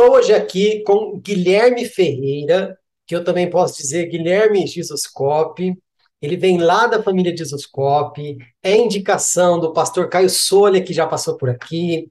Estou 0.00 0.14
hoje 0.14 0.32
aqui 0.32 0.82
com 0.82 1.20
Guilherme 1.20 1.84
Ferreira, 1.84 2.74
que 3.06 3.14
eu 3.14 3.22
também 3.22 3.50
posso 3.50 3.76
dizer 3.76 4.06
Guilherme 4.06 4.66
Jesuscope. 4.66 5.76
Ele 6.22 6.38
vem 6.38 6.56
lá 6.56 6.86
da 6.86 7.02
família 7.02 7.36
Jesuscope, 7.36 8.38
é 8.62 8.74
indicação 8.74 9.60
do 9.60 9.74
pastor 9.74 10.08
Caio 10.08 10.30
Solha, 10.30 10.82
que 10.82 10.94
já 10.94 11.06
passou 11.06 11.36
por 11.36 11.50
aqui, 11.50 12.08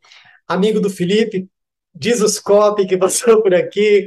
amigo 0.48 0.80
do 0.80 0.88
Felipe 0.88 1.50
Jesuscope, 2.00 2.86
que 2.86 2.96
passou 2.96 3.42
por 3.42 3.56
aqui, 3.56 4.06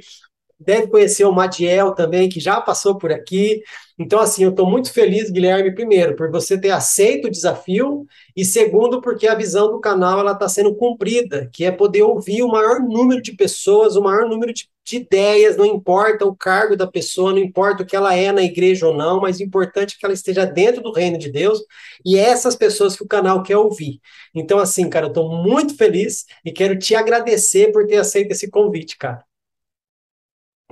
deve 0.64 0.88
conhecer 0.88 1.24
o 1.24 1.32
Madiel 1.32 1.94
também, 1.94 2.28
que 2.28 2.41
já 2.41 2.60
passou 2.60 2.96
por 2.96 3.12
aqui. 3.12 3.62
Então, 3.98 4.18
assim, 4.18 4.42
eu 4.42 4.50
estou 4.50 4.68
muito 4.68 4.92
feliz, 4.92 5.30
Guilherme, 5.30 5.74
primeiro, 5.74 6.16
por 6.16 6.30
você 6.30 6.58
ter 6.58 6.70
aceito 6.70 7.27
o 7.27 7.30
desafio, 7.30 8.06
e 8.34 8.44
segundo, 8.44 9.00
porque 9.00 9.28
a 9.28 9.34
visão 9.34 9.70
do 9.70 9.80
canal 9.80 10.18
ela 10.18 10.33
está 10.33 10.48
sendo 10.48 10.74
cumprida, 10.74 11.48
que 11.52 11.64
é 11.64 11.70
poder 11.70 12.02
ouvir 12.02 12.42
o 12.42 12.48
maior 12.48 12.80
número 12.80 13.22
de 13.22 13.33
pessoas, 13.33 13.94
o 13.94 14.02
maior 14.02 14.28
número 14.28 14.52
de, 14.52 14.68
de 14.84 14.96
ideias, 14.96 15.56
não 15.56 15.66
importa 15.66 16.24
o 16.24 16.34
cargo 16.34 16.77
da 16.77 16.86
pessoa, 16.86 17.33
não 17.33 17.38
importa 17.38 17.83
o 17.83 17.86
que 17.86 17.94
ela 17.94 18.14
é 18.14 18.33
na 18.33 18.42
igreja 18.42 18.89
ou 18.89 18.96
não, 18.96 19.20
mas 19.20 19.39
o 19.39 19.42
importante 19.42 19.94
é 19.94 19.98
que 20.00 20.05
ela 20.05 20.14
esteja 20.14 20.44
dentro 20.44 20.83
do 20.83 20.92
reino 20.92 21.18
de 21.18 21.30
Deus, 21.30 21.61
e 22.05 22.18
é 22.18 22.23
essas 22.23 22.56
pessoas 22.56 22.96
que 22.96 23.05
o 23.05 23.08
canal 23.08 23.42
quer 23.42 23.56
ouvir. 23.56 24.00
Então, 24.34 24.58
assim, 24.58 24.89
cara, 24.89 25.06
eu 25.06 25.11
estou 25.11 25.30
muito 25.44 25.77
feliz 25.77 26.24
e 26.44 26.50
quero 26.50 26.79
te 26.79 26.94
agradecer 26.94 27.70
por 27.73 27.86
ter 27.86 27.98
aceito 27.98 28.33
esse 28.33 28.50
convite, 28.50 28.96
cara. 28.96 29.23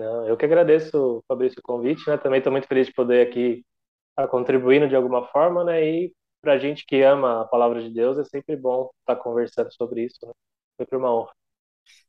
Não, 0.00 0.26
eu 0.26 0.34
que 0.36 0.46
agradeço, 0.46 1.22
Fabrício, 1.28 1.58
o 1.60 1.62
convite, 1.62 2.08
né? 2.08 2.16
Também 2.16 2.38
estou 2.38 2.50
muito 2.50 2.66
feliz 2.66 2.86
de 2.86 2.94
poder 2.94 3.26
aqui 3.26 3.62
estar 4.10 4.28
contribuindo 4.28 4.88
de 4.88 4.96
alguma 4.96 5.26
forma, 5.28 5.62
né? 5.62 5.84
E 5.84 6.12
para 6.40 6.54
a 6.54 6.58
gente 6.58 6.86
que 6.86 7.02
ama 7.02 7.42
a 7.42 7.44
palavra 7.44 7.82
de 7.82 7.90
Deus, 7.90 8.18
é 8.18 8.24
sempre 8.24 8.56
bom 8.56 8.90
estar 9.00 9.16
conversando 9.16 9.70
sobre 9.74 10.04
isso, 10.06 10.18
né? 10.24 10.32
Sempre 10.80 10.96
uma 10.96 11.14
honra. 11.14 11.32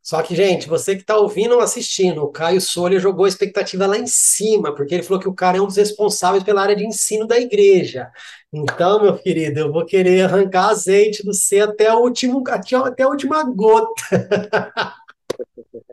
Só 0.01 0.21
que, 0.23 0.35
gente, 0.35 0.69
você 0.69 0.95
que 0.95 1.01
está 1.01 1.17
ouvindo 1.17 1.55
ou 1.55 1.61
assistindo, 1.61 2.23
o 2.23 2.31
Caio 2.31 2.61
Solha 2.61 2.99
jogou 2.99 3.25
a 3.25 3.27
expectativa 3.27 3.85
lá 3.85 3.97
em 3.97 4.07
cima, 4.07 4.73
porque 4.73 4.95
ele 4.95 5.03
falou 5.03 5.21
que 5.21 5.29
o 5.29 5.33
cara 5.33 5.57
é 5.57 5.61
um 5.61 5.67
dos 5.67 5.75
responsáveis 5.77 6.43
pela 6.43 6.61
área 6.61 6.75
de 6.75 6.85
ensino 6.85 7.27
da 7.27 7.39
igreja. 7.39 8.09
Então, 8.51 9.03
meu 9.03 9.17
querido, 9.17 9.59
eu 9.59 9.71
vou 9.71 9.85
querer 9.85 10.23
arrancar 10.23 10.69
azeite 10.69 11.23
do 11.23 11.33
C 11.33 11.59
até, 11.59 11.93
o 11.93 11.99
último, 11.99 12.43
até 12.47 13.03
a 13.03 13.07
última 13.09 13.43
gota. 13.43 13.93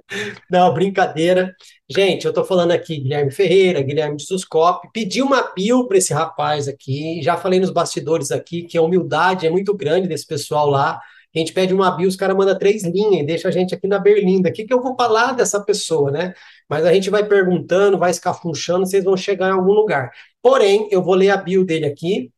Não, 0.50 0.72
brincadeira. 0.72 1.54
Gente, 1.88 2.26
eu 2.26 2.32
tô 2.32 2.44
falando 2.44 2.72
aqui 2.72 2.98
Guilherme 2.98 3.30
Ferreira, 3.30 3.82
Guilherme 3.82 4.16
de 4.16 4.24
Suscop, 4.24 4.88
pedi 4.92 5.22
uma 5.22 5.52
bio 5.54 5.86
para 5.86 5.98
esse 5.98 6.12
rapaz 6.12 6.68
aqui, 6.68 7.20
já 7.22 7.36
falei 7.36 7.60
nos 7.60 7.70
bastidores 7.70 8.30
aqui 8.30 8.62
que 8.62 8.76
a 8.78 8.82
humildade 8.82 9.46
é 9.46 9.50
muito 9.50 9.74
grande 9.74 10.08
desse 10.08 10.26
pessoal 10.26 10.68
lá. 10.68 11.00
A 11.34 11.38
gente 11.38 11.52
pede 11.52 11.74
uma 11.74 11.90
bio, 11.90 12.08
os 12.08 12.16
caras 12.16 12.36
mandam 12.36 12.58
três 12.58 12.82
linhas 12.84 13.22
e 13.22 13.26
deixa 13.26 13.48
a 13.48 13.50
gente 13.50 13.74
aqui 13.74 13.86
na 13.86 13.98
berlinda. 13.98 14.48
O 14.48 14.52
que, 14.52 14.64
que 14.64 14.72
eu 14.72 14.82
vou 14.82 14.96
falar 14.96 15.32
dessa 15.32 15.62
pessoa, 15.62 16.10
né? 16.10 16.32
Mas 16.68 16.84
a 16.86 16.92
gente 16.92 17.10
vai 17.10 17.24
perguntando, 17.26 17.98
vai 17.98 18.10
escafunchando, 18.10 18.86
vocês 18.86 19.04
vão 19.04 19.16
chegar 19.16 19.48
em 19.48 19.52
algum 19.52 19.72
lugar. 19.72 20.10
Porém, 20.42 20.88
eu 20.90 21.02
vou 21.02 21.14
ler 21.14 21.30
a 21.30 21.36
bio 21.36 21.64
dele 21.64 21.84
aqui, 21.86 22.32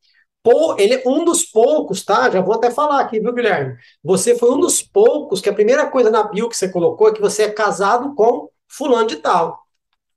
ele 0.78 0.94
é 0.94 1.02
um 1.06 1.24
dos 1.24 1.44
poucos, 1.44 2.04
tá? 2.04 2.30
Já 2.30 2.40
vou 2.40 2.54
até 2.54 2.70
falar 2.70 3.00
aqui, 3.00 3.20
viu, 3.20 3.32
Guilherme? 3.32 3.76
Você 4.02 4.36
foi 4.36 4.50
um 4.50 4.60
dos 4.60 4.82
poucos 4.82 5.40
que 5.40 5.48
a 5.48 5.54
primeira 5.54 5.86
coisa 5.90 6.10
na 6.10 6.22
bio 6.22 6.48
que 6.48 6.56
você 6.56 6.68
colocou 6.68 7.08
é 7.08 7.12
que 7.12 7.20
você 7.20 7.44
é 7.44 7.50
casado 7.50 8.14
com 8.14 8.48
fulano 8.66 9.06
de 9.06 9.16
tal. 9.16 9.60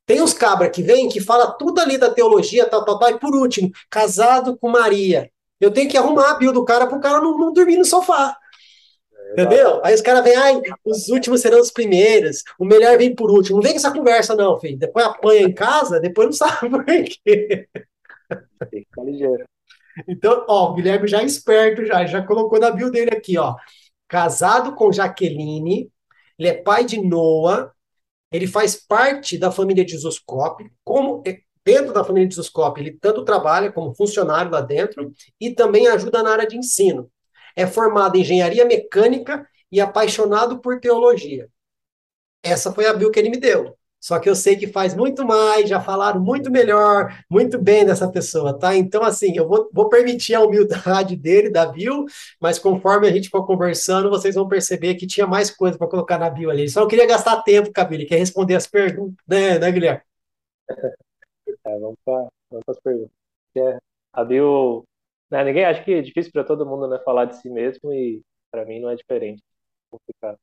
Tem 0.06 0.22
uns 0.22 0.34
cabras 0.34 0.72
que 0.72 0.82
vêm 0.82 1.10
que 1.10 1.22
fala 1.22 1.52
tudo 1.52 1.80
ali 1.80 1.98
da 1.98 2.10
teologia, 2.10 2.66
tal, 2.66 2.84
tal, 2.86 3.00
tal, 3.00 3.10
e 3.10 3.20
por 3.20 3.36
último, 3.36 3.72
casado 3.90 4.58
com 4.58 4.70
Maria. 4.70 5.30
Eu 5.60 5.72
tenho 5.72 5.90
que 5.90 5.98
arrumar 5.98 6.32
a 6.32 6.34
bio 6.36 6.52
do 6.52 6.66
cara 6.66 6.88
para 6.88 6.98
o 6.98 7.02
cara 7.02 7.22
não, 7.22 7.38
não 7.38 7.54
dormir 7.54 7.78
no 7.78 7.86
sofá. 7.86 8.36
É 9.38 9.42
Entendeu? 9.42 9.82
Aí 9.84 9.96
os 9.96 10.02
caras 10.02 10.24
vêm, 10.24 10.36
ai, 10.36 10.62
os 10.86 11.08
últimos 11.08 11.42
serão 11.42 11.60
os 11.60 11.72
primeiros, 11.72 12.44
o 12.60 12.66
melhor 12.66 12.98
vem 12.98 13.16
por 13.16 13.32
último. 13.32 13.58
Não 13.58 13.64
vem 13.64 13.72
com 13.72 13.78
essa 13.78 13.92
conversa, 13.92 14.36
não, 14.36 14.60
filho. 14.60 14.78
Depois 14.78 15.06
apanha 15.06 15.42
em 15.42 15.54
casa, 15.54 16.00
depois 16.00 16.28
não 16.28 16.34
sabe 16.34 16.70
por 16.70 16.84
quê. 16.86 17.68
Tem 18.70 18.82
que 18.82 18.86
ficar 18.90 19.04
ligeiro. 19.04 19.46
Então, 20.08 20.46
ó, 20.48 20.72
o 20.72 20.74
Guilherme 20.74 21.08
já 21.08 21.22
é 21.22 21.26
esperto, 21.26 21.86
já, 21.86 22.06
já 22.06 22.26
colocou 22.26 22.60
na 22.60 22.72
bio 22.72 22.92
dele 22.92 23.12
aqui, 23.12 23.38
ó. 23.38 23.56
Casado 24.08 24.76
com 24.76 24.92
Jaqueline, 24.92 25.92
ele 26.38 26.48
é 26.48 26.54
pai 26.54 26.86
de 26.86 27.02
Noah, 27.02 27.72
ele 28.32 28.48
faz 28.48 28.76
parte 28.76 29.38
da 29.38 29.52
família 29.52 29.86
de 29.86 29.98
Zuscope, 29.98 30.72
como 30.84 31.24
é, 31.26 31.40
dentro 31.64 31.94
da 31.94 32.04
família 32.04 32.28
de 32.28 32.36
Zuscope, 32.36 32.82
ele 32.82 32.98
tanto 33.00 33.24
trabalha 33.24 33.72
como 33.72 33.96
funcionário 33.96 34.52
lá 34.52 34.62
dentro 34.62 35.14
e 35.40 35.52
também 35.54 35.88
ajuda 35.88 36.24
na 36.24 36.32
área 36.32 36.48
de 36.48 36.58
ensino. 36.58 37.10
É 37.56 37.68
formado 37.68 38.16
em 38.18 38.22
engenharia 38.22 38.66
mecânica 38.66 39.48
e 39.72 39.80
apaixonado 39.80 40.60
por 40.60 40.80
teologia. 40.80 41.50
Essa 42.42 42.74
foi 42.74 42.86
a 42.88 42.94
bio 42.94 43.12
que 43.12 43.20
ele 43.20 43.30
me 43.30 43.38
deu. 43.40 43.78
Só 44.04 44.20
que 44.20 44.30
eu 44.30 44.36
sei 44.36 44.58
que 44.58 44.68
faz 44.68 44.94
muito 44.94 45.26
mais, 45.26 45.70
já 45.70 45.80
falaram 45.80 46.20
muito 46.20 46.52
melhor, 46.52 47.24
muito 47.30 47.58
bem 47.58 47.86
dessa 47.86 48.12
pessoa, 48.12 48.60
tá? 48.60 48.76
Então, 48.76 49.02
assim, 49.02 49.34
eu 49.38 49.48
vou, 49.48 49.70
vou 49.72 49.88
permitir 49.88 50.36
a 50.36 50.42
humildade 50.42 51.16
dele, 51.16 51.50
da 51.50 51.66
bio, 51.66 52.04
mas 52.38 52.60
conforme 52.60 53.08
a 53.08 53.12
gente 53.14 53.30
for 53.30 53.46
conversando, 53.46 54.10
vocês 54.10 54.36
vão 54.36 54.46
perceber 54.46 54.96
que 54.96 55.08
tinha 55.08 55.26
mais 55.26 55.50
coisa 55.50 55.78
para 55.78 55.88
colocar 55.88 56.18
na 56.20 56.30
bio 56.30 56.50
ali. 56.50 56.68
Só 56.68 56.82
não 56.82 56.88
queria 56.90 57.08
gastar 57.08 57.44
tempo, 57.44 57.72
Camille, 57.72 58.06
quer 58.06 58.18
responder 58.18 58.56
as 58.56 58.68
perguntas, 58.68 59.16
né, 59.26 59.58
né 59.58 59.72
Guilherme? 59.72 60.02
É, 61.66 61.80
vamos 61.80 61.98
para 62.04 62.28
as 62.68 62.80
perguntas. 62.82 63.12
É, 63.56 63.78
a 64.12 64.24
bio, 64.26 64.84
né, 65.32 65.46
ninguém 65.46 65.64
acha 65.64 65.82
que 65.82 65.94
é 65.94 66.02
difícil 66.02 66.32
para 66.32 66.44
todo 66.44 66.66
mundo 66.66 66.90
né, 66.90 67.00
falar 67.06 67.26
de 67.26 67.38
si 67.38 67.50
mesmo 67.50 67.94
e 67.94 68.22
para 68.52 68.66
mim 68.66 68.82
não 68.82 68.90
é 68.90 68.96
diferente. 68.96 69.42
Complicado. 69.90 70.38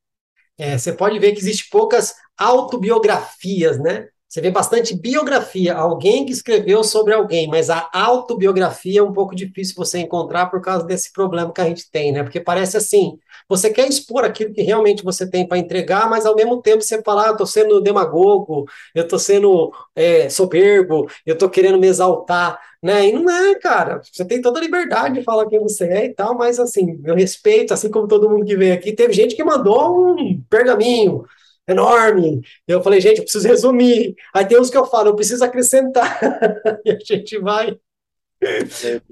É, 0.58 0.76
você 0.76 0.92
pode 0.92 1.18
ver 1.18 1.32
que 1.32 1.40
existe 1.40 1.68
poucas 1.70 2.14
autobiografias, 2.36 3.78
né? 3.78 4.08
Você 4.30 4.40
vê 4.40 4.48
bastante 4.48 4.96
biografia, 4.96 5.74
alguém 5.74 6.24
que 6.24 6.30
escreveu 6.30 6.84
sobre 6.84 7.12
alguém, 7.12 7.48
mas 7.48 7.68
a 7.68 7.90
autobiografia 7.92 9.00
é 9.00 9.02
um 9.02 9.12
pouco 9.12 9.34
difícil 9.34 9.74
você 9.76 9.98
encontrar 9.98 10.46
por 10.46 10.60
causa 10.60 10.86
desse 10.86 11.12
problema 11.12 11.52
que 11.52 11.60
a 11.60 11.64
gente 11.64 11.90
tem, 11.90 12.12
né? 12.12 12.22
Porque 12.22 12.38
parece 12.38 12.76
assim, 12.76 13.18
você 13.48 13.70
quer 13.70 13.88
expor 13.88 14.24
aquilo 14.24 14.54
que 14.54 14.62
realmente 14.62 15.02
você 15.02 15.28
tem 15.28 15.48
para 15.48 15.58
entregar, 15.58 16.08
mas 16.08 16.24
ao 16.24 16.36
mesmo 16.36 16.62
tempo 16.62 16.80
você 16.80 17.02
fala, 17.02 17.24
ah, 17.24 17.26
eu 17.28 17.32
estou 17.32 17.46
sendo 17.46 17.80
demagogo, 17.80 18.66
eu 18.94 19.02
estou 19.02 19.18
sendo 19.18 19.72
é, 19.96 20.28
soberbo, 20.28 21.10
eu 21.26 21.34
estou 21.34 21.50
querendo 21.50 21.78
me 21.78 21.88
exaltar. 21.88 22.56
Né? 22.82 23.08
E 23.08 23.12
não 23.12 23.30
é, 23.30 23.54
cara. 23.56 24.00
Você 24.02 24.24
tem 24.24 24.40
toda 24.40 24.58
a 24.58 24.62
liberdade 24.62 25.18
de 25.18 25.24
falar 25.24 25.46
quem 25.48 25.60
você 25.60 25.84
é 25.84 26.04
e 26.06 26.14
tal, 26.14 26.36
mas 26.36 26.58
assim, 26.58 27.00
eu 27.04 27.14
respeito, 27.14 27.74
assim 27.74 27.90
como 27.90 28.08
todo 28.08 28.28
mundo 28.28 28.44
que 28.46 28.56
veio 28.56 28.74
aqui. 28.74 28.92
Teve 28.92 29.12
gente 29.12 29.36
que 29.36 29.44
mandou 29.44 30.14
um 30.14 30.42
pergaminho 30.48 31.24
enorme. 31.68 32.40
Eu 32.66 32.82
falei, 32.82 33.00
gente, 33.00 33.18
eu 33.18 33.24
preciso 33.24 33.46
resumir. 33.46 34.14
Aí 34.34 34.46
tem 34.46 34.58
uns 34.58 34.70
que 34.70 34.76
eu 34.76 34.86
falo, 34.86 35.10
eu 35.10 35.16
preciso 35.16 35.44
acrescentar. 35.44 36.20
e 36.84 36.90
a 36.90 36.98
gente 36.98 37.38
vai 37.38 37.78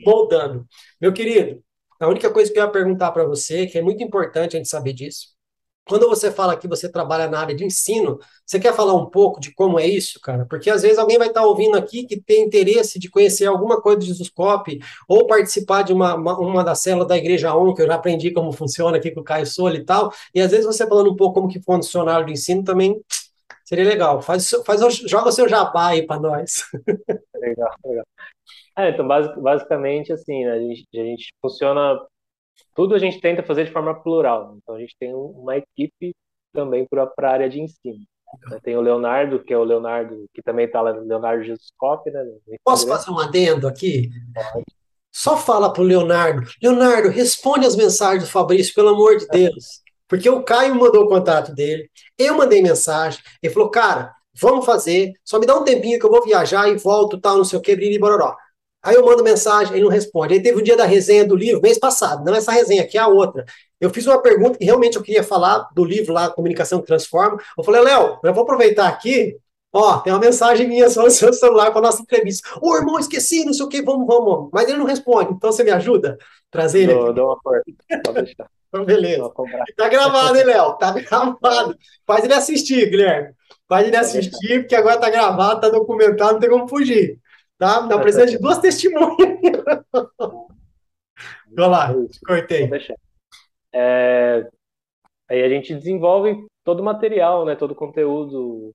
moldando. 0.04 0.66
Meu 1.00 1.12
querido, 1.12 1.62
a 2.00 2.08
única 2.08 2.30
coisa 2.30 2.52
que 2.52 2.58
eu 2.58 2.64
ia 2.64 2.70
perguntar 2.70 3.12
para 3.12 3.24
você, 3.24 3.66
que 3.66 3.78
é 3.78 3.82
muito 3.82 4.02
importante 4.02 4.56
a 4.56 4.58
gente 4.58 4.68
saber 4.68 4.92
disso, 4.92 5.28
quando 5.88 6.08
você 6.08 6.30
fala 6.30 6.56
que 6.56 6.68
você 6.68 6.88
trabalha 6.88 7.28
na 7.28 7.40
área 7.40 7.54
de 7.54 7.64
ensino, 7.64 8.18
você 8.44 8.60
quer 8.60 8.74
falar 8.74 8.94
um 8.94 9.06
pouco 9.06 9.40
de 9.40 9.52
como 9.52 9.80
é 9.80 9.86
isso, 9.86 10.20
cara? 10.20 10.46
Porque 10.48 10.70
às 10.70 10.82
vezes 10.82 10.98
alguém 10.98 11.18
vai 11.18 11.28
estar 11.28 11.44
ouvindo 11.44 11.76
aqui 11.76 12.04
que 12.04 12.20
tem 12.20 12.44
interesse 12.44 12.98
de 12.98 13.10
conhecer 13.10 13.46
alguma 13.46 13.80
coisa 13.80 13.98
de 13.98 14.06
Jesuscope 14.06 14.80
ou 15.08 15.26
participar 15.26 15.82
de 15.82 15.92
uma, 15.92 16.14
uma, 16.14 16.38
uma 16.38 16.64
das 16.64 16.80
células 16.80 17.08
da 17.08 17.16
Igreja 17.16 17.54
ON, 17.54 17.74
que 17.74 17.82
eu 17.82 17.86
já 17.86 17.94
aprendi 17.94 18.30
como 18.30 18.52
funciona 18.52 18.98
aqui 18.98 19.10
com 19.10 19.20
o 19.20 19.24
Caio 19.24 19.46
Soli 19.46 19.78
e 19.78 19.84
tal, 19.84 20.12
e 20.34 20.40
às 20.40 20.50
vezes 20.50 20.66
você 20.66 20.86
falando 20.86 21.10
um 21.10 21.16
pouco 21.16 21.40
como 21.40 21.48
que 21.48 21.60
funciona 21.60 22.20
do 22.22 22.30
ensino 22.30 22.62
também 22.62 23.00
seria 23.64 23.84
legal. 23.84 24.22
Faz, 24.22 24.50
faz, 24.64 24.80
joga 25.06 25.28
o 25.28 25.32
seu 25.32 25.48
jabá 25.48 25.88
aí 25.88 26.06
para 26.06 26.20
nós. 26.20 26.64
Legal, 27.34 27.74
legal. 27.84 28.04
É, 28.78 28.90
então, 28.90 29.06
basicamente, 29.06 30.12
assim, 30.12 30.44
né, 30.44 30.52
a, 30.52 30.58
gente, 30.58 30.86
a 30.94 31.04
gente 31.04 31.34
funciona 31.40 31.98
tudo 32.74 32.94
a 32.94 32.98
gente 32.98 33.20
tenta 33.20 33.42
fazer 33.42 33.64
de 33.64 33.72
forma 33.72 33.94
plural. 33.94 34.56
Então 34.56 34.74
a 34.74 34.80
gente 34.80 34.96
tem 34.98 35.14
uma 35.14 35.56
equipe 35.56 36.14
também 36.52 36.86
para 36.86 37.10
a 37.18 37.30
área 37.30 37.48
de 37.48 37.60
ensino. 37.60 37.98
Tem 38.62 38.76
o 38.76 38.80
Leonardo, 38.80 39.42
que 39.42 39.54
é 39.54 39.58
o 39.58 39.64
Leonardo, 39.64 40.26
que 40.34 40.42
também 40.42 40.66
está 40.66 40.82
lá 40.82 40.92
no 40.92 41.06
Leonardo 41.06 41.44
Jesus 41.44 41.72
Cop, 41.78 42.10
né? 42.10 42.22
Posso 42.62 42.86
fazer 42.86 43.10
um 43.10 43.18
adendo 43.18 43.66
aqui? 43.66 44.10
Só 45.10 45.36
fala 45.36 45.72
para 45.72 45.82
o 45.82 45.86
Leonardo, 45.86 46.46
Leonardo, 46.62 47.08
responde 47.08 47.66
as 47.66 47.74
mensagens 47.74 48.24
do 48.24 48.30
Fabrício, 48.30 48.74
pelo 48.74 48.90
amor 48.90 49.16
de 49.16 49.26
Deus. 49.28 49.82
Porque 50.06 50.28
o 50.28 50.42
Caio 50.42 50.74
mandou 50.74 51.04
o 51.04 51.08
contato 51.08 51.54
dele, 51.54 51.90
eu 52.16 52.36
mandei 52.36 52.62
mensagem, 52.62 53.20
ele 53.42 53.52
falou, 53.52 53.70
cara, 53.70 54.14
vamos 54.40 54.64
fazer, 54.64 55.12
só 55.24 55.38
me 55.38 55.46
dá 55.46 55.56
um 55.56 55.64
tempinho 55.64 55.98
que 55.98 56.06
eu 56.06 56.10
vou 56.10 56.24
viajar 56.24 56.68
e 56.68 56.76
volto, 56.76 57.20
tal, 57.20 57.38
não 57.38 57.44
sei 57.44 57.58
o 57.58 57.62
que, 57.62 57.72
e 57.72 57.98
bororó. 57.98 58.36
Aí 58.88 58.94
eu 58.94 59.04
mando 59.04 59.22
mensagem, 59.22 59.74
ele 59.74 59.84
não 59.84 59.90
responde. 59.90 60.32
Aí 60.32 60.42
teve 60.42 60.58
um 60.58 60.62
dia 60.62 60.76
da 60.76 60.86
resenha 60.86 61.26
do 61.26 61.36
livro, 61.36 61.60
mês 61.60 61.78
passado, 61.78 62.24
não 62.24 62.34
essa 62.34 62.50
resenha 62.50 62.82
aqui, 62.82 62.96
é 62.96 63.00
a 63.02 63.06
outra. 63.06 63.44
Eu 63.78 63.90
fiz 63.90 64.06
uma 64.06 64.20
pergunta 64.22 64.58
que 64.58 64.64
realmente 64.64 64.96
eu 64.96 65.02
queria 65.02 65.22
falar 65.22 65.68
do 65.74 65.84
livro 65.84 66.14
lá, 66.14 66.30
Comunicação 66.30 66.80
que 66.80 66.86
Transforma. 66.86 67.38
Eu 67.56 67.62
falei, 67.62 67.82
Léo, 67.82 68.18
eu 68.24 68.32
vou 68.32 68.44
aproveitar 68.44 68.88
aqui, 68.88 69.36
ó, 69.70 69.98
tem 69.98 70.10
uma 70.10 70.18
mensagem 70.18 70.66
minha 70.66 70.88
só 70.88 71.02
no 71.02 71.10
seu 71.10 71.34
celular 71.34 71.70
para 71.70 71.82
nossa 71.82 72.00
entrevista. 72.00 72.48
Ô, 72.62 72.74
irmão, 72.76 72.98
esqueci, 72.98 73.44
não 73.44 73.52
sei 73.52 73.66
o 73.66 73.68
que, 73.68 73.82
vamos, 73.82 74.06
vamos. 74.06 74.48
Mas 74.54 74.66
ele 74.66 74.78
não 74.78 74.86
responde, 74.86 75.32
então 75.34 75.52
você 75.52 75.62
me 75.62 75.70
ajuda? 75.70 76.16
Trazer 76.50 76.84
ele 76.84 76.92
aqui. 76.94 77.12
Dou 77.12 77.26
uma 77.26 77.38
força, 77.42 77.62
pode 78.04 78.22
deixar. 78.22 78.48
Então, 78.70 78.84
beleza. 78.84 79.32
Tá 79.78 79.88
gravado, 79.88 80.36
hein, 80.36 80.44
Léo? 80.44 80.74
Tá 80.74 80.92
gravado. 80.92 81.74
Faz 82.06 82.22
ele 82.22 82.34
assistir, 82.34 82.90
Guilherme. 82.90 83.30
Faz 83.66 83.86
ele 83.86 83.96
assistir, 83.96 84.60
porque 84.60 84.74
agora 84.74 85.00
tá 85.00 85.08
gravado, 85.08 85.62
tá 85.62 85.70
documentado, 85.70 86.34
não 86.34 86.38
tem 86.38 86.50
como 86.50 86.68
fugir. 86.68 87.18
Tá? 87.58 87.82
Na 87.86 87.98
presença 87.98 88.26
de 88.26 88.38
duas 88.38 88.58
testemunhas. 88.58 89.16
Vai 91.50 91.68
lá, 91.68 91.94
cortei. 92.24 92.70
É, 93.72 94.48
aí 95.28 95.42
a 95.42 95.48
gente 95.48 95.74
desenvolve 95.74 96.46
todo 96.64 96.80
o 96.80 96.84
material, 96.84 97.44
né, 97.44 97.56
todo 97.56 97.72
o 97.72 97.76
conteúdo, 97.76 98.72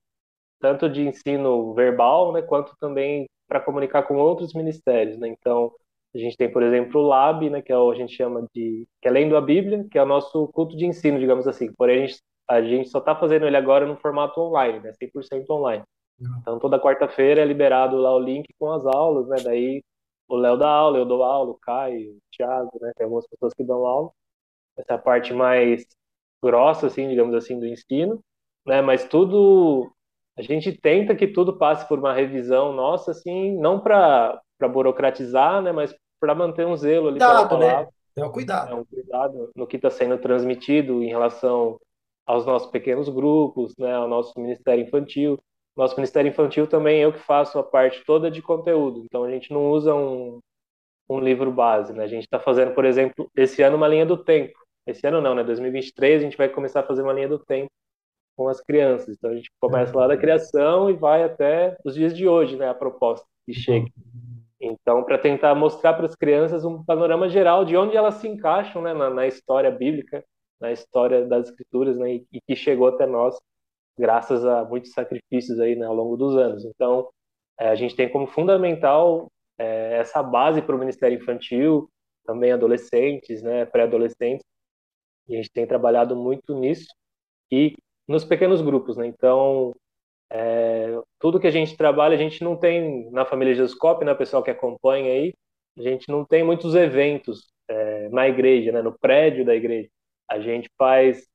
tanto 0.60 0.88
de 0.88 1.02
ensino 1.06 1.72
verbal, 1.74 2.32
né, 2.32 2.42
quanto 2.42 2.76
também 2.78 3.26
para 3.48 3.60
comunicar 3.60 4.02
com 4.02 4.16
outros 4.16 4.52
ministérios, 4.54 5.18
né? 5.18 5.28
Então, 5.28 5.72
a 6.14 6.18
gente 6.18 6.36
tem, 6.36 6.50
por 6.50 6.62
exemplo, 6.62 7.00
o 7.00 7.06
Lab, 7.06 7.48
né, 7.50 7.60
que 7.62 7.72
é 7.72 7.78
o, 7.78 7.90
a 7.90 7.94
gente 7.94 8.14
chama 8.14 8.46
de 8.54 8.86
que 9.00 9.08
é 9.08 9.10
lendo 9.10 9.36
a 9.36 9.40
Bíblia, 9.40 9.86
que 9.90 9.98
é 9.98 10.02
o 10.02 10.06
nosso 10.06 10.48
culto 10.48 10.76
de 10.76 10.86
ensino, 10.86 11.18
digamos 11.18 11.46
assim. 11.46 11.72
Porém, 11.74 12.04
a 12.04 12.06
gente, 12.06 12.22
a 12.48 12.62
gente 12.62 12.88
só 12.88 12.98
está 12.98 13.14
fazendo 13.16 13.46
ele 13.46 13.56
agora 13.56 13.86
no 13.86 13.96
formato 13.96 14.40
online, 14.40 14.80
né, 14.80 14.92
100% 14.92 15.50
online. 15.50 15.82
Então, 16.40 16.58
toda 16.58 16.80
quarta-feira 16.80 17.40
é 17.40 17.44
liberado 17.44 17.96
lá 17.96 18.14
o 18.14 18.20
link 18.20 18.52
com 18.58 18.70
as 18.70 18.84
aulas, 18.86 19.28
né? 19.28 19.36
Daí 19.42 19.82
o 20.28 20.36
Léo 20.36 20.56
dá 20.56 20.68
aula, 20.68 20.98
eu 20.98 21.04
dou 21.04 21.22
aula, 21.22 21.50
o 21.50 21.58
Caio, 21.58 22.12
o 22.12 22.18
Thiago, 22.36 22.70
né? 22.80 22.92
Tem 22.96 23.04
algumas 23.04 23.26
pessoas 23.26 23.52
que 23.54 23.64
dão 23.64 23.86
aula. 23.86 24.10
Essa 24.76 24.92
é 24.92 24.96
a 24.96 24.98
parte 24.98 25.32
mais 25.32 25.86
grossa, 26.42 26.86
assim, 26.86 27.08
digamos 27.08 27.34
assim, 27.34 27.58
do 27.58 27.66
ensino, 27.66 28.20
né? 28.66 28.82
Mas 28.82 29.06
tudo, 29.06 29.90
a 30.36 30.42
gente 30.42 30.72
tenta 30.72 31.14
que 31.14 31.26
tudo 31.26 31.56
passe 31.56 31.86
por 31.88 31.98
uma 31.98 32.12
revisão 32.12 32.72
nossa, 32.72 33.12
assim, 33.12 33.56
não 33.58 33.80
para 33.80 34.40
burocratizar, 34.72 35.62
né? 35.62 35.72
Mas 35.72 35.94
para 36.20 36.34
manter 36.34 36.66
um 36.66 36.76
zelo 36.76 37.08
ali 37.08 37.18
cuidado, 37.18 37.58
né? 37.58 37.88
É 38.16 38.24
um 38.24 38.30
cuidado. 38.30 38.70
É 38.70 38.74
um 38.74 38.84
cuidado 38.84 39.50
no 39.56 39.66
que 39.66 39.76
está 39.76 39.90
sendo 39.90 40.18
transmitido 40.18 41.02
em 41.02 41.08
relação 41.08 41.78
aos 42.26 42.46
nossos 42.46 42.70
pequenos 42.70 43.08
grupos, 43.08 43.74
né? 43.78 43.94
Ao 43.94 44.08
nosso 44.08 44.38
Ministério 44.40 44.84
Infantil. 44.84 45.38
Nosso 45.76 45.96
Ministério 45.96 46.28
Infantil 46.28 46.66
também 46.66 47.00
eu 47.00 47.12
que 47.12 47.18
faço 47.18 47.58
a 47.58 47.62
parte 47.62 48.04
toda 48.04 48.30
de 48.30 48.40
conteúdo. 48.40 49.02
Então 49.04 49.24
a 49.24 49.30
gente 49.30 49.52
não 49.52 49.70
usa 49.70 49.94
um, 49.94 50.40
um 51.08 51.18
livro 51.18 51.50
base, 51.50 51.92
né? 51.92 52.04
A 52.04 52.08
gente 52.08 52.24
está 52.24 52.38
fazendo, 52.38 52.74
por 52.74 52.84
exemplo, 52.84 53.30
esse 53.36 53.62
ano 53.62 53.76
uma 53.76 53.88
linha 53.88 54.06
do 54.06 54.16
tempo. 54.16 54.58
Esse 54.86 55.06
ano 55.06 55.20
não, 55.20 55.34
né? 55.34 55.42
2023 55.42 56.20
a 56.20 56.24
gente 56.24 56.36
vai 56.36 56.48
começar 56.48 56.80
a 56.80 56.86
fazer 56.86 57.02
uma 57.02 57.12
linha 57.12 57.28
do 57.28 57.38
tempo 57.38 57.70
com 58.36 58.48
as 58.48 58.60
crianças. 58.60 59.16
Então 59.16 59.30
a 59.30 59.34
gente 59.34 59.50
começa 59.60 59.96
lá 59.96 60.06
da 60.06 60.16
criação 60.16 60.88
e 60.88 60.92
vai 60.92 61.24
até 61.24 61.76
os 61.84 61.94
dias 61.94 62.16
de 62.16 62.28
hoje, 62.28 62.56
né? 62.56 62.68
A 62.68 62.74
proposta 62.74 63.26
que 63.44 63.52
chega. 63.52 63.88
Então, 64.60 65.04
para 65.04 65.18
tentar 65.18 65.54
mostrar 65.54 65.92
para 65.94 66.06
as 66.06 66.14
crianças 66.14 66.64
um 66.64 66.82
panorama 66.82 67.28
geral 67.28 67.64
de 67.64 67.76
onde 67.76 67.96
elas 67.96 68.14
se 68.14 68.28
encaixam 68.28 68.80
né, 68.80 68.94
na, 68.94 69.10
na 69.10 69.26
história 69.26 69.70
bíblica, 69.70 70.24
na 70.58 70.72
história 70.72 71.26
das 71.26 71.48
escrituras, 71.48 71.98
né, 71.98 72.14
e, 72.14 72.26
e 72.32 72.40
que 72.40 72.56
chegou 72.56 72.88
até 72.88 73.04
nós 73.04 73.38
graças 73.98 74.44
a 74.44 74.64
muitos 74.64 74.92
sacrifícios 74.92 75.58
aí 75.60 75.76
né, 75.76 75.86
ao 75.86 75.94
longo 75.94 76.16
dos 76.16 76.36
anos. 76.36 76.64
Então, 76.64 77.08
é, 77.58 77.68
a 77.68 77.74
gente 77.74 77.94
tem 77.94 78.08
como 78.08 78.26
fundamental 78.26 79.28
é, 79.58 79.98
essa 79.98 80.22
base 80.22 80.62
para 80.62 80.74
o 80.74 80.78
Ministério 80.78 81.18
Infantil, 81.18 81.88
também 82.24 82.52
adolescentes, 82.52 83.42
né, 83.42 83.64
pré-adolescentes, 83.66 84.44
e 85.28 85.34
a 85.34 85.36
gente 85.36 85.50
tem 85.52 85.66
trabalhado 85.66 86.16
muito 86.16 86.54
nisso 86.58 86.86
e 87.50 87.74
nos 88.06 88.24
pequenos 88.24 88.60
grupos, 88.60 88.96
né? 88.96 89.06
Então, 89.06 89.72
é, 90.30 90.98
tudo 91.18 91.40
que 91.40 91.46
a 91.46 91.50
gente 91.50 91.76
trabalha, 91.76 92.14
a 92.14 92.18
gente 92.18 92.42
não 92.42 92.56
tem 92.56 93.10
na 93.10 93.24
família 93.24 93.54
Jesus 93.54 93.76
Cop, 93.78 94.04
né, 94.04 94.14
pessoal 94.14 94.42
que 94.42 94.50
acompanha 94.50 95.12
aí, 95.12 95.32
a 95.78 95.82
gente 95.82 96.08
não 96.08 96.24
tem 96.24 96.44
muitos 96.44 96.74
eventos 96.74 97.46
é, 97.68 98.08
na 98.10 98.28
igreja, 98.28 98.72
né, 98.72 98.82
no 98.82 98.96
prédio 98.98 99.44
da 99.44 99.54
igreja. 99.54 99.88
A 100.28 100.40
gente 100.40 100.68
faz 100.78 101.26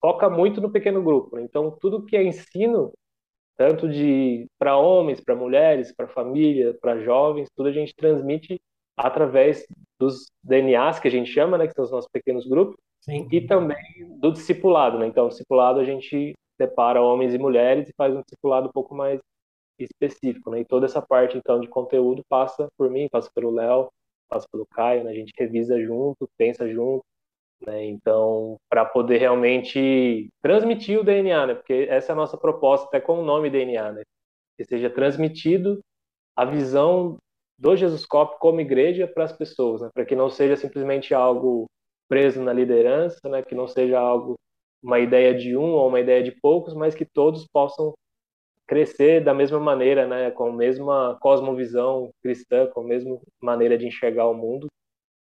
foca 0.00 0.28
muito 0.28 0.60
no 0.60 0.70
pequeno 0.70 1.02
grupo. 1.02 1.36
Né? 1.36 1.42
Então, 1.42 1.70
tudo 1.80 2.04
que 2.04 2.16
é 2.16 2.22
ensino, 2.22 2.92
tanto 3.56 3.88
de 3.88 4.46
para 4.58 4.76
homens, 4.76 5.20
para 5.20 5.34
mulheres, 5.34 5.92
para 5.94 6.08
família, 6.08 6.76
para 6.80 7.00
jovens, 7.00 7.48
tudo 7.56 7.68
a 7.68 7.72
gente 7.72 7.94
transmite 7.94 8.60
através 8.96 9.66
dos 9.98 10.30
DNAs 10.42 10.98
que 10.98 11.08
a 11.08 11.10
gente 11.10 11.30
chama, 11.30 11.58
né, 11.58 11.66
que 11.66 11.74
são 11.74 11.84
os 11.84 11.90
nossos 11.90 12.10
pequenos 12.10 12.46
grupos, 12.46 12.76
Sim. 13.00 13.28
e 13.30 13.40
também 13.40 13.78
do 14.20 14.32
discipulado, 14.32 14.98
né? 14.98 15.06
Então, 15.06 15.26
o 15.26 15.28
discipulado 15.28 15.80
a 15.80 15.84
gente 15.84 16.34
separa 16.56 17.00
homens 17.00 17.32
e 17.32 17.38
mulheres 17.38 17.88
e 17.88 17.94
faz 17.96 18.14
um 18.14 18.22
discipulado 18.22 18.68
um 18.68 18.72
pouco 18.72 18.94
mais 18.94 19.20
específico, 19.78 20.50
né? 20.50 20.60
E 20.60 20.64
toda 20.64 20.86
essa 20.86 21.00
parte 21.00 21.38
então 21.38 21.60
de 21.60 21.68
conteúdo 21.68 22.22
passa 22.28 22.68
por 22.76 22.90
mim, 22.90 23.08
passa 23.10 23.30
pelo 23.32 23.50
Léo, 23.50 23.88
passa 24.28 24.46
pelo 24.50 24.66
Caio, 24.66 25.04
né? 25.04 25.10
A 25.10 25.14
gente 25.14 25.32
revisa 25.38 25.80
junto, 25.80 26.28
pensa 26.36 26.68
junto, 26.68 27.04
né? 27.66 27.84
Então, 27.86 28.56
para 28.68 28.84
poder 28.84 29.18
realmente 29.18 30.28
transmitir 30.42 30.98
o 30.98 31.04
DNA, 31.04 31.46
né? 31.46 31.54
porque 31.54 31.86
essa 31.88 32.12
é 32.12 32.14
a 32.14 32.16
nossa 32.16 32.36
proposta, 32.36 32.86
até 32.86 33.00
com 33.00 33.20
o 33.20 33.24
nome 33.24 33.50
DNA, 33.50 33.92
né? 33.92 34.02
que 34.56 34.64
seja 34.64 34.90
transmitido 34.90 35.80
a 36.36 36.44
visão 36.44 37.16
do 37.58 37.76
Jesus 37.76 38.06
Cop 38.06 38.38
como 38.38 38.60
igreja 38.60 39.06
para 39.06 39.24
as 39.24 39.32
pessoas, 39.32 39.82
né? 39.82 39.88
para 39.92 40.04
que 40.04 40.14
não 40.14 40.30
seja 40.30 40.56
simplesmente 40.56 41.14
algo 41.14 41.66
preso 42.08 42.42
na 42.42 42.52
liderança, 42.52 43.28
né? 43.28 43.42
que 43.42 43.54
não 43.54 43.66
seja 43.66 43.98
algo 43.98 44.34
uma 44.82 45.00
ideia 45.00 45.34
de 45.34 45.56
um 45.56 45.72
ou 45.72 45.88
uma 45.88 46.00
ideia 46.00 46.22
de 46.22 46.32
poucos, 46.32 46.74
mas 46.74 46.94
que 46.94 47.04
todos 47.04 47.46
possam 47.52 47.92
crescer 48.66 49.24
da 49.24 49.32
mesma 49.32 49.58
maneira, 49.58 50.06
né, 50.06 50.30
com 50.30 50.48
a 50.48 50.52
mesma 50.52 51.18
cosmovisão 51.20 52.10
cristã, 52.22 52.66
com 52.66 52.82
a 52.82 52.84
mesma 52.84 53.18
maneira 53.40 53.78
de 53.78 53.86
enxergar 53.86 54.28
o 54.28 54.34
mundo 54.34 54.68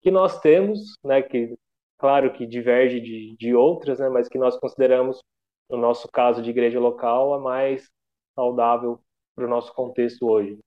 que 0.01 0.09
nós 0.09 0.39
temos, 0.39 0.97
né, 1.03 1.21
que 1.21 1.53
claro 2.03 2.33
que 2.33 2.45
diverge 2.45 2.99
de, 2.99 3.33
de 3.39 3.55
outras, 3.55 3.97
né, 3.97 4.09
mas 4.09 4.27
que 4.27 4.37
nós 4.37 4.57
consideramos, 4.59 5.23
no 5.69 5.77
nosso 5.77 6.05
caso 6.11 6.41
de 6.41 6.49
igreja 6.49 6.77
local, 6.77 7.33
a 7.33 7.39
mais 7.39 7.89
saudável 8.35 8.99
para 9.33 9.45
o 9.45 9.49
nosso 9.49 9.73
contexto 9.73 10.27
hoje. 10.27 10.59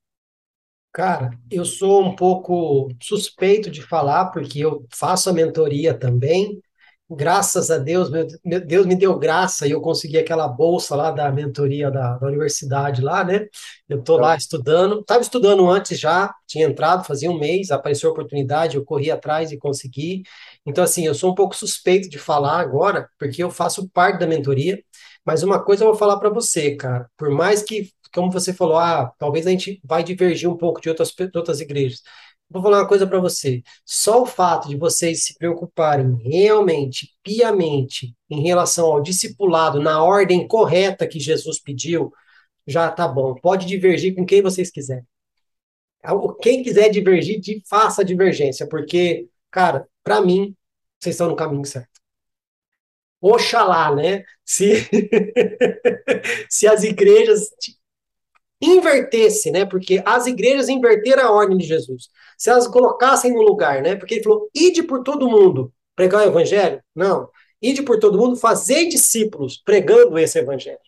Cara, 0.94 1.38
eu 1.50 1.66
sou 1.66 2.02
um 2.02 2.16
pouco 2.16 2.88
suspeito 3.02 3.70
de 3.70 3.82
falar, 3.82 4.30
porque 4.30 4.60
eu 4.60 4.86
faço 4.90 5.28
a 5.28 5.32
mentoria 5.34 5.92
também, 5.92 6.58
Graças 7.08 7.70
a 7.70 7.78
Deus, 7.78 8.10
meu, 8.10 8.26
Deus 8.66 8.84
me 8.84 8.96
deu 8.96 9.16
graça 9.16 9.64
e 9.64 9.70
eu 9.70 9.80
consegui 9.80 10.18
aquela 10.18 10.48
bolsa 10.48 10.96
lá 10.96 11.12
da 11.12 11.30
mentoria 11.30 11.88
da, 11.88 12.18
da 12.18 12.26
universidade 12.26 13.00
lá, 13.00 13.22
né? 13.22 13.46
Eu 13.88 14.00
estou 14.00 14.18
lá 14.18 14.34
estudando, 14.34 14.98
estava 15.00 15.20
estudando 15.22 15.70
antes 15.70 16.00
já, 16.00 16.34
tinha 16.48 16.66
entrado, 16.66 17.04
fazia 17.06 17.30
um 17.30 17.38
mês, 17.38 17.70
apareceu 17.70 18.10
a 18.10 18.12
oportunidade, 18.12 18.76
eu 18.76 18.84
corri 18.84 19.08
atrás 19.08 19.52
e 19.52 19.56
consegui. 19.56 20.24
Então, 20.66 20.82
assim, 20.82 21.06
eu 21.06 21.14
sou 21.14 21.30
um 21.30 21.34
pouco 21.36 21.54
suspeito 21.54 22.08
de 22.08 22.18
falar 22.18 22.58
agora, 22.58 23.08
porque 23.20 23.40
eu 23.40 23.52
faço 23.52 23.88
parte 23.90 24.18
da 24.18 24.26
mentoria, 24.26 24.82
mas 25.24 25.44
uma 25.44 25.62
coisa 25.62 25.84
eu 25.84 25.88
vou 25.88 25.96
falar 25.96 26.18
para 26.18 26.28
você, 26.28 26.74
cara, 26.74 27.08
por 27.16 27.30
mais 27.30 27.62
que, 27.62 27.88
como 28.12 28.32
você 28.32 28.52
falou, 28.52 28.78
ah, 28.78 29.12
talvez 29.16 29.46
a 29.46 29.50
gente 29.50 29.80
vai 29.84 30.02
divergir 30.02 30.50
um 30.50 30.56
pouco 30.56 30.80
de 30.80 30.88
outras, 30.88 31.10
de 31.12 31.30
outras 31.38 31.60
igrejas. 31.60 32.02
Vou 32.48 32.62
falar 32.62 32.78
uma 32.80 32.88
coisa 32.88 33.06
para 33.06 33.18
você. 33.18 33.62
Só 33.84 34.22
o 34.22 34.26
fato 34.26 34.68
de 34.68 34.76
vocês 34.76 35.24
se 35.24 35.34
preocuparem 35.36 36.16
realmente, 36.22 37.12
piamente, 37.22 38.14
em 38.30 38.42
relação 38.42 38.86
ao 38.86 39.02
discipulado 39.02 39.80
na 39.80 40.02
ordem 40.02 40.46
correta 40.46 41.08
que 41.08 41.18
Jesus 41.18 41.60
pediu, 41.60 42.12
já 42.66 42.90
tá 42.90 43.06
bom. 43.08 43.34
Pode 43.34 43.66
divergir 43.66 44.14
com 44.14 44.24
quem 44.24 44.42
vocês 44.42 44.70
quiserem. 44.70 45.04
Quem 46.40 46.62
quiser 46.62 46.88
divergir, 46.88 47.40
faça 47.68 48.02
a 48.02 48.04
divergência, 48.04 48.68
porque, 48.68 49.28
cara, 49.50 49.86
para 50.04 50.20
mim, 50.20 50.54
vocês 51.00 51.14
estão 51.14 51.28
no 51.28 51.36
caminho 51.36 51.64
certo. 51.64 52.00
Oxalá, 53.20 53.94
né? 53.94 54.22
Se, 54.44 54.88
se 56.48 56.66
as 56.68 56.84
igrejas 56.84 57.48
invertesse, 58.60 59.50
né? 59.50 59.64
Porque 59.64 60.02
as 60.04 60.26
igrejas 60.26 60.68
inverteram 60.68 61.24
a 61.24 61.30
ordem 61.30 61.56
de 61.58 61.66
Jesus. 61.66 62.08
Se 62.38 62.50
elas 62.50 62.66
colocassem 62.66 63.32
no 63.32 63.42
lugar, 63.42 63.82
né? 63.82 63.96
Porque 63.96 64.14
ele 64.16 64.24
falou: 64.24 64.48
ide 64.54 64.82
por 64.82 65.02
todo 65.02 65.28
mundo, 65.28 65.72
pregar 65.94 66.22
o 66.22 66.28
evangelho? 66.28 66.82
Não. 66.94 67.28
Ide 67.60 67.82
por 67.82 67.98
todo 67.98 68.18
mundo, 68.18 68.36
fazer 68.36 68.86
discípulos 68.86 69.60
pregando 69.64 70.18
esse 70.18 70.38
evangelho, 70.38 70.78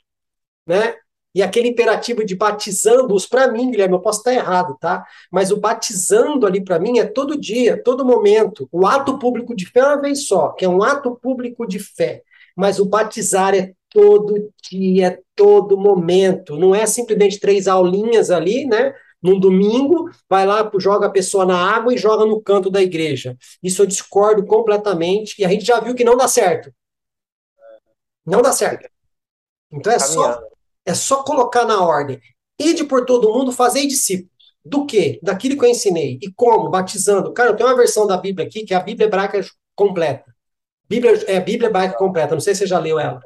né? 0.66 0.96
E 1.34 1.42
aquele 1.42 1.68
imperativo 1.68 2.24
de 2.24 2.34
batizando-os, 2.34 3.26
para 3.26 3.50
mim, 3.50 3.70
Guilherme, 3.70 3.94
eu 3.94 4.00
posso 4.00 4.18
estar 4.18 4.32
errado, 4.32 4.76
tá? 4.80 5.04
Mas 5.30 5.50
o 5.50 5.56
batizando 5.56 6.46
ali 6.46 6.64
para 6.64 6.78
mim 6.78 6.98
é 6.98 7.04
todo 7.04 7.38
dia, 7.38 7.80
todo 7.82 8.04
momento. 8.04 8.68
O 8.72 8.86
ato 8.86 9.18
público 9.18 9.54
de 9.54 9.66
fé 9.66 9.80
é 9.80 9.84
uma 9.84 10.00
vez 10.00 10.26
só, 10.26 10.50
que 10.50 10.64
é 10.64 10.68
um 10.68 10.82
ato 10.82 11.14
público 11.16 11.66
de 11.66 11.78
fé. 11.78 12.22
Mas 12.56 12.80
o 12.80 12.86
batizar 12.86 13.54
é 13.54 13.72
todo 13.90 14.52
dia, 14.70 15.20
todo 15.34 15.76
momento. 15.76 16.56
Não 16.56 16.74
é 16.74 16.86
simplesmente 16.86 17.40
três 17.40 17.66
aulinhas 17.66 18.30
ali, 18.30 18.64
né? 18.66 18.94
Num 19.20 19.38
domingo, 19.38 20.08
vai 20.28 20.46
lá, 20.46 20.70
joga 20.78 21.06
a 21.06 21.10
pessoa 21.10 21.44
na 21.44 21.58
água 21.58 21.92
e 21.92 21.98
joga 21.98 22.24
no 22.24 22.40
canto 22.40 22.70
da 22.70 22.80
igreja. 22.80 23.36
Isso 23.62 23.82
eu 23.82 23.86
discordo 23.86 24.46
completamente 24.46 25.34
e 25.40 25.44
a 25.44 25.48
gente 25.48 25.64
já 25.64 25.80
viu 25.80 25.94
que 25.94 26.04
não 26.04 26.16
dá 26.16 26.28
certo. 26.28 26.72
Não 28.24 28.42
dá 28.42 28.52
certo. 28.52 28.88
Então 29.72 29.92
é 29.92 29.98
só, 29.98 30.40
é 30.86 30.94
só 30.94 31.22
colocar 31.24 31.64
na 31.64 31.82
ordem. 31.84 32.20
Ide 32.58 32.84
por 32.84 33.04
todo 33.04 33.32
mundo, 33.32 33.52
fazer 33.52 33.86
discípulos. 33.86 34.38
Do 34.64 34.84
quê? 34.86 35.18
Daquilo 35.22 35.58
que 35.58 35.64
eu 35.64 35.70
ensinei. 35.70 36.18
E 36.22 36.30
como? 36.32 36.68
Batizando. 36.68 37.32
Cara, 37.32 37.50
eu 37.50 37.56
tenho 37.56 37.68
uma 37.68 37.76
versão 37.76 38.06
da 38.06 38.16
Bíblia 38.16 38.46
aqui, 38.46 38.64
que 38.64 38.74
é 38.74 38.76
a 38.76 38.80
Bíblia 38.80 39.06
hebraica 39.06 39.40
completa. 39.74 40.24
Bíblia, 40.88 41.12
é 41.26 41.38
a 41.38 41.40
Bíblia 41.40 41.68
hebraica 41.68 41.96
completa. 41.96 42.34
Não 42.34 42.40
sei 42.40 42.54
se 42.54 42.60
você 42.60 42.66
já 42.66 42.78
leu 42.78 42.98
ela. 42.98 43.20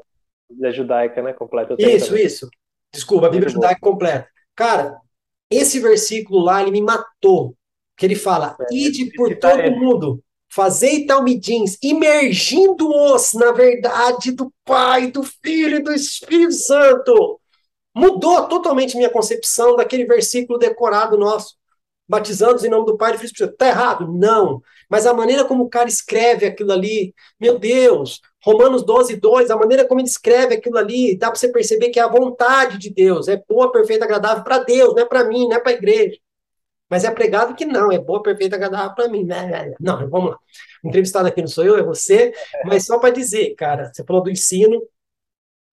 Bíblia 0.52 0.72
judaica, 0.72 1.22
né? 1.22 1.32
Completa. 1.32 1.74
Isso, 1.78 2.16
isso. 2.16 2.48
Desculpa, 2.92 3.26
a 3.26 3.30
Bíblia 3.30 3.48
Muito 3.48 3.54
judaica 3.54 3.80
bom. 3.82 3.92
completa. 3.92 4.28
Cara, 4.54 4.98
esse 5.50 5.80
versículo 5.80 6.40
lá, 6.40 6.62
ele 6.62 6.70
me 6.70 6.82
matou. 6.82 7.56
Que 7.96 8.06
ele 8.06 8.14
fala, 8.14 8.56
é, 8.60 8.74
ide 8.74 9.12
por 9.12 9.36
todo 9.36 9.60
é. 9.60 9.70
mundo, 9.70 10.22
fazei 10.50 11.06
talmidins, 11.06 11.76
imergindo-os 11.82 13.34
na 13.34 13.52
verdade 13.52 14.32
do 14.32 14.52
Pai, 14.64 15.10
do 15.10 15.22
Filho 15.22 15.76
e 15.76 15.82
do 15.82 15.92
Espírito 15.92 16.52
Santo. 16.52 17.38
Mudou 17.94 18.48
totalmente 18.48 18.96
minha 18.96 19.10
concepção 19.10 19.76
daquele 19.76 20.06
versículo 20.06 20.58
decorado 20.58 21.18
nosso 21.18 21.54
batizando 22.08 22.64
em 22.66 22.68
nome 22.68 22.84
do 22.84 22.96
Pai, 22.96 23.12
do 23.12 23.18
Filho 23.18 23.28
e 23.28 23.30
do 23.30 23.34
Espírito. 23.34 23.52
Está 23.54 23.68
errado? 23.68 24.12
Não. 24.12 24.62
Mas 24.88 25.06
a 25.06 25.14
maneira 25.14 25.44
como 25.44 25.64
o 25.64 25.70
cara 25.70 25.88
escreve 25.88 26.44
aquilo 26.44 26.72
ali, 26.72 27.14
meu 27.40 27.58
Deus, 27.58 28.20
Romanos 28.44 28.84
12, 28.84 29.16
2, 29.16 29.50
a 29.50 29.56
maneira 29.56 29.86
como 29.86 30.00
ele 30.00 30.08
escreve 30.08 30.54
aquilo 30.54 30.76
ali, 30.78 31.16
dá 31.16 31.28
para 31.28 31.38
você 31.38 31.48
perceber 31.48 31.90
que 31.90 32.00
é 32.00 32.02
a 32.02 32.08
vontade 32.08 32.78
de 32.78 32.90
Deus, 32.90 33.28
é 33.28 33.42
boa, 33.48 33.70
perfeita, 33.70 34.04
agradável 34.04 34.42
para 34.42 34.58
Deus, 34.58 34.94
não 34.94 35.02
é 35.02 35.04
para 35.04 35.24
mim, 35.24 35.48
não 35.48 35.56
é 35.56 35.60
para 35.60 35.72
a 35.72 35.74
igreja. 35.74 36.18
Mas 36.90 37.04
é 37.04 37.10
pregado 37.10 37.54
que 37.54 37.64
não, 37.64 37.90
é 37.90 37.98
boa, 37.98 38.22
perfeita, 38.22 38.56
agradável 38.56 38.94
para 38.94 39.08
mim. 39.08 39.24
Né? 39.24 39.72
Não, 39.80 40.08
vamos 40.10 40.32
lá. 40.32 40.38
O 40.84 40.88
entrevistado 40.88 41.26
aqui 41.28 41.40
não 41.40 41.48
sou 41.48 41.64
eu, 41.64 41.76
é 41.76 41.82
você, 41.82 42.32
mas 42.64 42.84
só 42.84 42.98
para 42.98 43.10
dizer, 43.10 43.54
cara, 43.54 43.90
você 43.92 44.04
falou 44.04 44.22
do 44.22 44.30
ensino, 44.30 44.82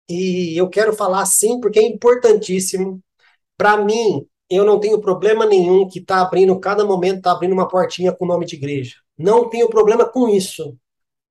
e 0.10 0.60
eu 0.60 0.68
quero 0.68 0.92
falar 0.94 1.26
sim, 1.28 1.60
porque 1.60 1.80
é 1.80 1.84
importantíssimo. 1.84 3.02
Para 3.56 3.78
mim, 3.78 4.26
eu 4.50 4.66
não 4.66 4.80
tenho 4.80 5.00
problema 5.00 5.46
nenhum 5.46 5.88
que 5.88 6.00
está 6.00 6.22
abrindo, 6.22 6.60
cada 6.60 6.84
momento 6.84 7.18
está 7.18 7.32
abrindo 7.32 7.54
uma 7.54 7.68
portinha 7.68 8.12
com 8.12 8.26
o 8.26 8.28
nome 8.28 8.46
de 8.46 8.56
igreja. 8.56 8.96
Não 9.16 9.48
tenho 9.48 9.70
problema 9.70 10.06
com 10.06 10.28
isso. 10.28 10.76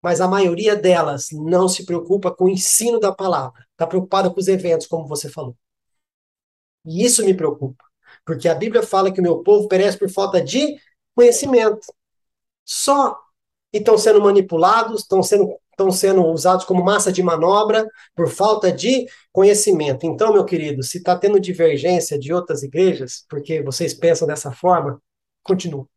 Mas 0.03 0.21
a 0.21 0.29
maioria 0.29 0.77
delas 0.77 1.29
não 1.33 1.69
se 1.69 1.85
preocupa 1.85 2.31
com 2.35 2.45
o 2.45 2.49
ensino 2.49 3.01
da 3.01 3.13
palavra. 3.13 3.67
Está 3.73 3.87
preocupada 3.87 4.31
com 4.31 4.39
os 4.39 4.49
eventos, 4.49 4.87
como 4.87 5.07
você 5.07 5.29
falou. 5.29 5.57
E 6.85 7.05
isso 7.05 7.25
me 7.25 7.35
preocupa. 7.35 7.85
Porque 8.25 8.49
a 8.49 8.55
Bíblia 8.55 8.83
fala 8.83 9.13
que 9.13 9.21
o 9.21 9.23
meu 9.23 9.43
povo 9.43 9.69
perece 9.69 9.99
por 9.99 10.09
falta 10.11 10.41
de 10.43 10.77
conhecimento. 11.15 11.87
Só. 12.65 13.19
Estão 13.73 13.99
sendo 13.99 14.21
manipulados, 14.21 15.03
estão 15.03 15.23
sendo 15.23 15.59
estão 15.79 15.93
sendo 15.93 16.27
usados 16.27 16.65
como 16.65 16.85
massa 16.85 17.13
de 17.13 17.23
manobra 17.23 17.89
por 18.15 18.29
falta 18.29 18.73
de 18.73 19.07
conhecimento. 19.31 20.05
Então, 20.05 20.33
meu 20.33 20.45
querido, 20.45 20.83
se 20.83 20.99
está 20.99 21.17
tendo 21.17 21.39
divergência 21.39 22.19
de 22.19 22.33
outras 22.35 22.65
igrejas, 22.65 23.25
porque 23.29 23.63
vocês 23.63 23.95
pensam 23.95 24.27
dessa 24.27 24.51
forma, 24.51 25.01
continua. 25.45 25.89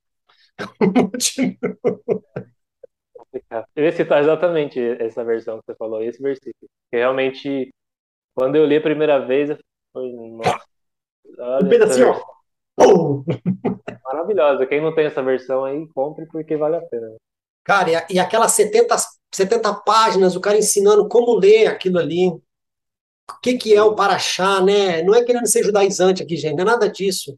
continua. 1.11 1.57
Eu 3.75 3.85
ia 3.85 3.91
citar 3.91 4.21
exatamente 4.21 4.79
essa 4.99 5.23
versão 5.23 5.59
que 5.59 5.65
você 5.65 5.75
falou, 5.75 6.03
esse 6.03 6.21
versículo. 6.21 6.69
Que 6.89 6.97
realmente, 6.97 7.73
quando 8.35 8.55
eu 8.55 8.65
li 8.65 8.77
a 8.77 8.81
primeira 8.81 9.19
vez, 9.25 9.49
eu 9.49 9.57
falei, 9.93 10.13
nossa. 10.13 10.65
Um 11.63 11.69
pedacinho, 11.69 12.09
ó. 12.09 12.41
Maravilhosa. 14.05 14.65
Quem 14.65 14.81
não 14.81 14.93
tem 14.93 15.05
essa 15.05 15.23
versão 15.23 15.63
aí, 15.63 15.87
compre 15.93 16.25
porque 16.27 16.57
vale 16.57 16.77
a 16.77 16.81
pena. 16.81 17.15
Cara, 17.63 17.89
e, 18.09 18.15
e 18.15 18.19
aquelas 18.19 18.51
70, 18.53 18.95
70 19.31 19.73
páginas, 19.85 20.35
o 20.35 20.41
cara 20.41 20.57
ensinando 20.57 21.07
como 21.07 21.35
ler 21.35 21.67
aquilo 21.67 21.99
ali. 21.99 22.27
O 22.27 22.41
que, 23.41 23.57
que 23.57 23.73
é 23.73 23.81
o 23.81 23.95
Paraxá, 23.95 24.61
né? 24.61 25.01
Não 25.03 25.15
é 25.15 25.23
querendo 25.23 25.47
ser 25.47 25.63
judaizante 25.63 26.21
aqui, 26.21 26.35
gente, 26.35 26.55
não 26.55 26.63
é 26.63 26.65
nada 26.65 26.89
disso. 26.89 27.37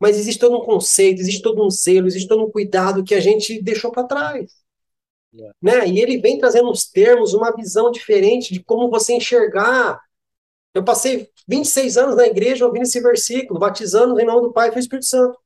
Mas 0.00 0.16
existe 0.18 0.40
todo 0.40 0.56
um 0.56 0.64
conceito, 0.64 1.20
existe 1.20 1.42
todo 1.42 1.64
um 1.64 1.70
zelo, 1.70 2.06
existe 2.06 2.28
todo 2.28 2.44
um 2.44 2.50
cuidado 2.50 3.04
que 3.04 3.14
a 3.14 3.20
gente 3.20 3.62
deixou 3.62 3.90
para 3.92 4.06
trás. 4.06 4.63
Né? 5.60 5.88
E 5.88 6.00
ele 6.00 6.18
vem 6.18 6.38
trazendo 6.38 6.70
uns 6.70 6.86
termos, 6.86 7.34
uma 7.34 7.54
visão 7.54 7.90
diferente 7.90 8.52
de 8.52 8.62
como 8.62 8.90
você 8.90 9.14
enxergar. 9.14 10.00
Eu 10.72 10.84
passei 10.84 11.30
26 11.48 11.96
anos 11.96 12.16
na 12.16 12.26
igreja 12.26 12.66
ouvindo 12.66 12.82
esse 12.82 13.00
versículo, 13.00 13.58
batizando 13.58 14.18
em 14.20 14.24
nome 14.24 14.42
do 14.42 14.52
Pai 14.52 14.68
e 14.68 14.72
do 14.72 14.78
Espírito 14.78 15.06
Santo. 15.06 15.38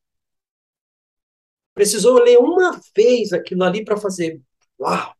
Precisou 1.74 2.18
ler 2.18 2.38
uma 2.38 2.80
vez 2.94 3.32
aquilo 3.32 3.64
ali 3.64 3.84
para 3.84 3.96
fazer. 3.96 4.40
Uau! 4.80 5.14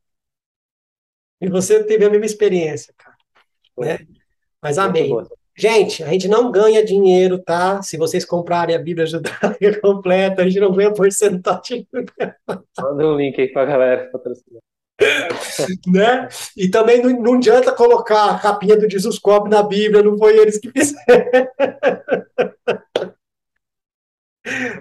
E 1.41 1.49
você 1.49 1.85
teve 1.85 2.05
a 2.05 2.11
mesma 2.11 2.27
experiência, 2.27 2.93
cara. 2.97 3.17
Né? 3.79 3.99
Mas 4.61 4.77
amém. 4.77 5.11
Gente, 5.59 6.05
a 6.05 6.09
gente 6.09 6.29
não 6.29 6.53
ganha 6.53 6.85
dinheiro, 6.85 7.43
tá? 7.43 7.83
Se 7.83 7.97
vocês 7.97 8.25
comprarem 8.25 8.77
a 8.77 8.79
Bíblia 8.79 9.07
judaica 9.07 9.59
completa, 9.83 10.43
a 10.43 10.45
gente 10.45 10.61
não 10.61 10.73
ganha 10.73 10.95
porcentagem. 10.95 11.85
Manda 12.81 13.09
um 13.09 13.17
link 13.17 13.41
aí 13.41 13.49
pra 13.49 13.65
galera 13.65 14.09
patrocinar. 14.13 14.63
né? 15.87 16.29
E 16.57 16.69
também 16.69 17.03
não, 17.03 17.11
não 17.21 17.35
adianta 17.35 17.73
colocar 17.73 18.31
a 18.31 18.39
capinha 18.39 18.77
do 18.77 18.89
Jesus 18.89 19.19
Cobb 19.19 19.51
na 19.51 19.65
Bíblia, 19.65 20.01
não 20.01 20.17
foi 20.17 20.39
eles 20.39 20.59
que 20.59 20.71
fizeram. 20.71 21.05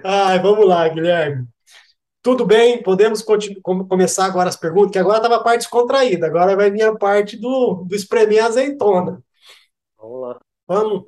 Ai, 0.04 0.40
vamos 0.40 0.68
lá, 0.68 0.88
Guilherme. 0.88 1.48
Tudo 2.22 2.46
bem, 2.46 2.84
podemos 2.84 3.26
começar 3.90 4.26
agora 4.26 4.50
as 4.50 4.56
perguntas, 4.56 4.92
que 4.92 5.00
agora 5.00 5.18
estava 5.18 5.38
a 5.38 5.44
parte 5.44 5.62
descontraída, 5.62 6.28
agora 6.28 6.56
vai 6.56 6.70
vir 6.70 6.84
a 6.84 6.96
parte 6.96 7.36
do, 7.36 7.84
do 7.88 7.96
espremer 7.96 8.46
azeitona. 8.46 9.24
Vamos 9.98 10.22
lá. 10.22 10.47
Vamos. 10.68 11.06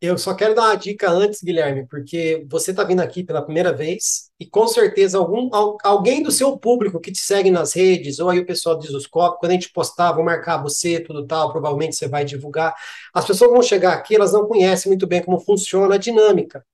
Eu 0.00 0.16
só 0.16 0.34
quero 0.34 0.54
dar 0.54 0.62
uma 0.62 0.76
dica 0.76 1.10
antes, 1.10 1.42
Guilherme, 1.42 1.86
porque 1.86 2.46
você 2.48 2.70
está 2.70 2.82
vindo 2.82 3.00
aqui 3.00 3.22
pela 3.22 3.42
primeira 3.42 3.70
vez 3.70 4.30
e 4.40 4.46
com 4.46 4.66
certeza 4.66 5.18
algum, 5.18 5.50
alguém 5.84 6.22
do 6.22 6.30
seu 6.30 6.56
público 6.56 6.98
que 6.98 7.12
te 7.12 7.20
segue 7.20 7.50
nas 7.50 7.74
redes, 7.74 8.18
ou 8.18 8.30
aí 8.30 8.38
o 8.38 8.46
pessoal 8.46 8.78
do 8.78 8.84
Isuscope, 8.86 9.38
quando 9.38 9.50
a 9.50 9.54
gente 9.54 9.70
postar, 9.70 10.12
vou 10.12 10.24
marcar 10.24 10.62
você, 10.62 11.00
tudo 11.00 11.26
tal, 11.26 11.52
provavelmente 11.52 11.96
você 11.96 12.08
vai 12.08 12.24
divulgar. 12.24 12.74
As 13.12 13.26
pessoas 13.26 13.50
vão 13.50 13.60
chegar 13.60 13.92
aqui, 13.92 14.14
elas 14.14 14.32
não 14.32 14.46
conhecem 14.46 14.88
muito 14.88 15.06
bem 15.06 15.22
como 15.22 15.38
funciona 15.38 15.96
a 15.96 15.98
dinâmica. 15.98 16.64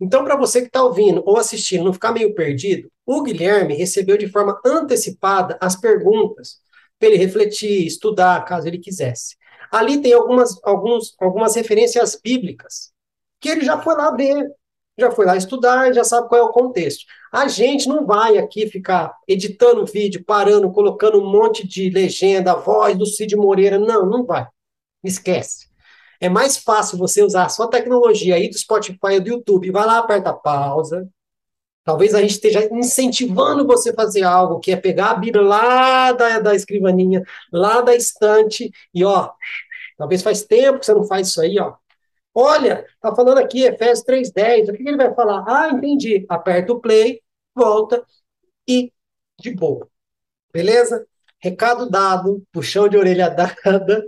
Então, 0.00 0.22
para 0.24 0.36
você 0.36 0.60
que 0.60 0.68
está 0.68 0.84
ouvindo 0.84 1.24
ou 1.26 1.38
assistindo, 1.38 1.82
não 1.82 1.92
ficar 1.92 2.12
meio 2.12 2.34
perdido, 2.36 2.88
o 3.04 3.20
Guilherme 3.22 3.74
recebeu 3.74 4.16
de 4.16 4.28
forma 4.28 4.60
antecipada 4.64 5.58
as 5.60 5.74
perguntas 5.74 6.60
para 7.00 7.08
ele 7.08 7.16
refletir, 7.18 7.84
estudar, 7.84 8.44
caso 8.44 8.68
ele 8.68 8.78
quisesse. 8.78 9.36
Ali 9.76 10.00
tem 10.00 10.12
algumas, 10.12 10.58
alguns, 10.64 11.14
algumas 11.20 11.54
referências 11.54 12.18
bíblicas 12.22 12.92
que 13.38 13.50
ele 13.50 13.62
já 13.62 13.78
foi 13.80 13.94
lá 13.94 14.10
ver, 14.10 14.50
já 14.98 15.10
foi 15.10 15.26
lá 15.26 15.36
estudar, 15.36 15.92
já 15.92 16.02
sabe 16.02 16.28
qual 16.28 16.40
é 16.40 16.44
o 16.44 16.52
contexto. 16.52 17.04
A 17.30 17.46
gente 17.48 17.86
não 17.86 18.06
vai 18.06 18.38
aqui 18.38 18.66
ficar 18.66 19.14
editando 19.28 19.84
vídeo, 19.84 20.24
parando, 20.24 20.72
colocando 20.72 21.20
um 21.20 21.30
monte 21.30 21.66
de 21.68 21.90
legenda, 21.90 22.54
voz 22.54 22.96
do 22.96 23.04
Cid 23.04 23.36
Moreira. 23.36 23.78
Não, 23.78 24.06
não 24.06 24.24
vai. 24.24 24.46
Esquece. 25.04 25.66
É 26.18 26.30
mais 26.30 26.56
fácil 26.56 26.96
você 26.96 27.22
usar 27.22 27.44
a 27.44 27.48
sua 27.50 27.68
tecnologia 27.68 28.36
aí 28.36 28.48
do 28.48 28.56
Spotify 28.56 29.14
ou 29.14 29.20
do 29.20 29.28
YouTube. 29.28 29.70
Vai 29.70 29.84
lá, 29.84 29.98
aperta 29.98 30.32
pausa. 30.32 31.06
Talvez 31.86 32.16
a 32.16 32.20
gente 32.20 32.32
esteja 32.32 32.68
incentivando 32.72 33.64
você 33.64 33.90
a 33.90 33.94
fazer 33.94 34.24
algo, 34.24 34.58
que 34.58 34.72
é 34.72 34.76
pegar 34.76 35.10
a 35.10 35.14
Bíblia 35.14 35.44
lá 35.44 36.10
da, 36.10 36.40
da 36.40 36.52
escrivaninha, 36.52 37.22
lá 37.52 37.80
da 37.80 37.94
estante, 37.94 38.72
e 38.92 39.04
ó, 39.04 39.30
talvez 39.96 40.22
faz 40.22 40.42
tempo 40.44 40.78
que 40.78 40.86
você 40.86 40.94
não 40.94 41.04
faz 41.04 41.28
isso 41.28 41.40
aí, 41.40 41.58
ó. 41.58 41.74
Olha, 42.34 42.84
tá 43.00 43.14
falando 43.14 43.38
aqui, 43.38 43.62
Efésios 43.62 44.04
3,10, 44.04 44.68
o 44.68 44.72
que, 44.74 44.82
ele 44.86 44.96
vai 44.96 45.14
falar? 45.14 45.44
Ah, 45.48 45.70
entendi. 45.70 46.26
Aperta 46.28 46.72
o 46.72 46.80
play, 46.80 47.22
volta 47.54 48.04
e 48.68 48.92
de 49.40 49.54
boa. 49.54 49.88
Beleza? 50.52 51.06
Recado 51.38 51.88
dado, 51.88 52.42
puxão 52.52 52.88
de 52.88 52.96
orelha 52.96 53.28
dada, 53.30 54.04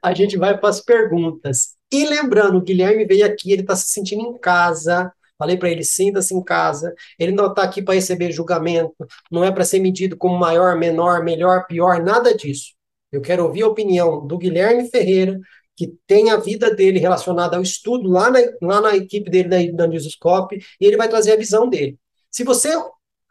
a 0.00 0.14
gente 0.14 0.36
vai 0.36 0.58
para 0.58 0.68
as 0.68 0.80
perguntas. 0.80 1.76
E 1.92 2.04
lembrando, 2.06 2.58
o 2.58 2.62
Guilherme 2.62 3.04
veio 3.04 3.26
aqui, 3.26 3.52
ele 3.52 3.62
está 3.62 3.74
se 3.76 3.88
sentindo 3.88 4.22
em 4.22 4.38
casa. 4.38 5.12
Falei 5.36 5.56
para 5.56 5.70
ele, 5.70 5.82
sinta-se 5.82 6.34
em 6.34 6.42
casa. 6.42 6.94
Ele 7.18 7.32
não 7.32 7.46
está 7.48 7.64
aqui 7.64 7.82
para 7.82 7.94
receber 7.94 8.30
julgamento, 8.30 8.94
não 9.30 9.42
é 9.44 9.50
para 9.50 9.64
ser 9.64 9.80
medido 9.80 10.16
como 10.16 10.38
maior, 10.38 10.76
menor, 10.78 11.24
melhor, 11.24 11.66
pior, 11.66 12.00
nada 12.00 12.32
disso. 12.32 12.74
Eu 13.12 13.20
quero 13.20 13.44
ouvir 13.44 13.62
a 13.62 13.68
opinião 13.68 14.26
do 14.26 14.38
Guilherme 14.38 14.88
Ferreira, 14.88 15.38
que 15.76 15.94
tem 16.06 16.30
a 16.30 16.36
vida 16.36 16.74
dele 16.74 16.98
relacionada 16.98 17.56
ao 17.56 17.62
estudo 17.62 18.08
lá 18.08 18.30
na, 18.30 18.38
lá 18.60 18.80
na 18.80 18.96
equipe 18.96 19.30
dele 19.30 19.48
da, 19.48 19.84
da 19.84 19.86
Newscope, 19.86 20.58
e 20.80 20.86
ele 20.86 20.96
vai 20.96 21.08
trazer 21.08 21.32
a 21.32 21.36
visão 21.36 21.68
dele. 21.68 21.98
Se 22.30 22.42
você 22.44 22.70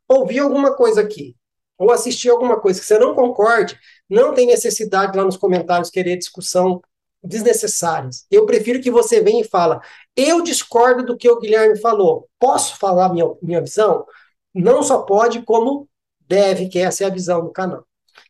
ouvir 0.07 0.39
alguma 0.39 0.75
coisa 0.75 1.01
aqui, 1.01 1.35
ou 1.77 1.91
assistir 1.91 2.29
alguma 2.29 2.59
coisa 2.59 2.79
que 2.79 2.85
você 2.85 3.00
não 3.00 3.15
concorde, 3.15 3.75
não 4.07 4.35
tem 4.35 4.45
necessidade 4.45 5.17
lá 5.17 5.23
nos 5.23 5.35
comentários 5.35 5.89
querer 5.89 6.15
discussão 6.15 6.79
desnecessárias. 7.23 8.25
Eu 8.29 8.45
prefiro 8.45 8.81
que 8.81 8.91
você 8.91 9.21
venha 9.21 9.41
e 9.41 9.47
fala, 9.47 9.81
eu 10.15 10.43
discordo 10.43 11.03
do 11.03 11.17
que 11.17 11.29
o 11.29 11.39
Guilherme 11.39 11.79
falou. 11.79 12.27
Posso 12.39 12.77
falar 12.77 13.11
minha, 13.11 13.25
minha 13.41 13.61
visão? 13.61 14.05
Não 14.53 14.83
só 14.83 15.01
pode, 15.03 15.41
como 15.41 15.88
deve, 16.27 16.67
que 16.67 16.77
essa 16.77 17.03
é 17.03 17.07
a 17.07 17.11
visão 17.11 17.43
do 17.43 17.51
canal. 17.51 17.83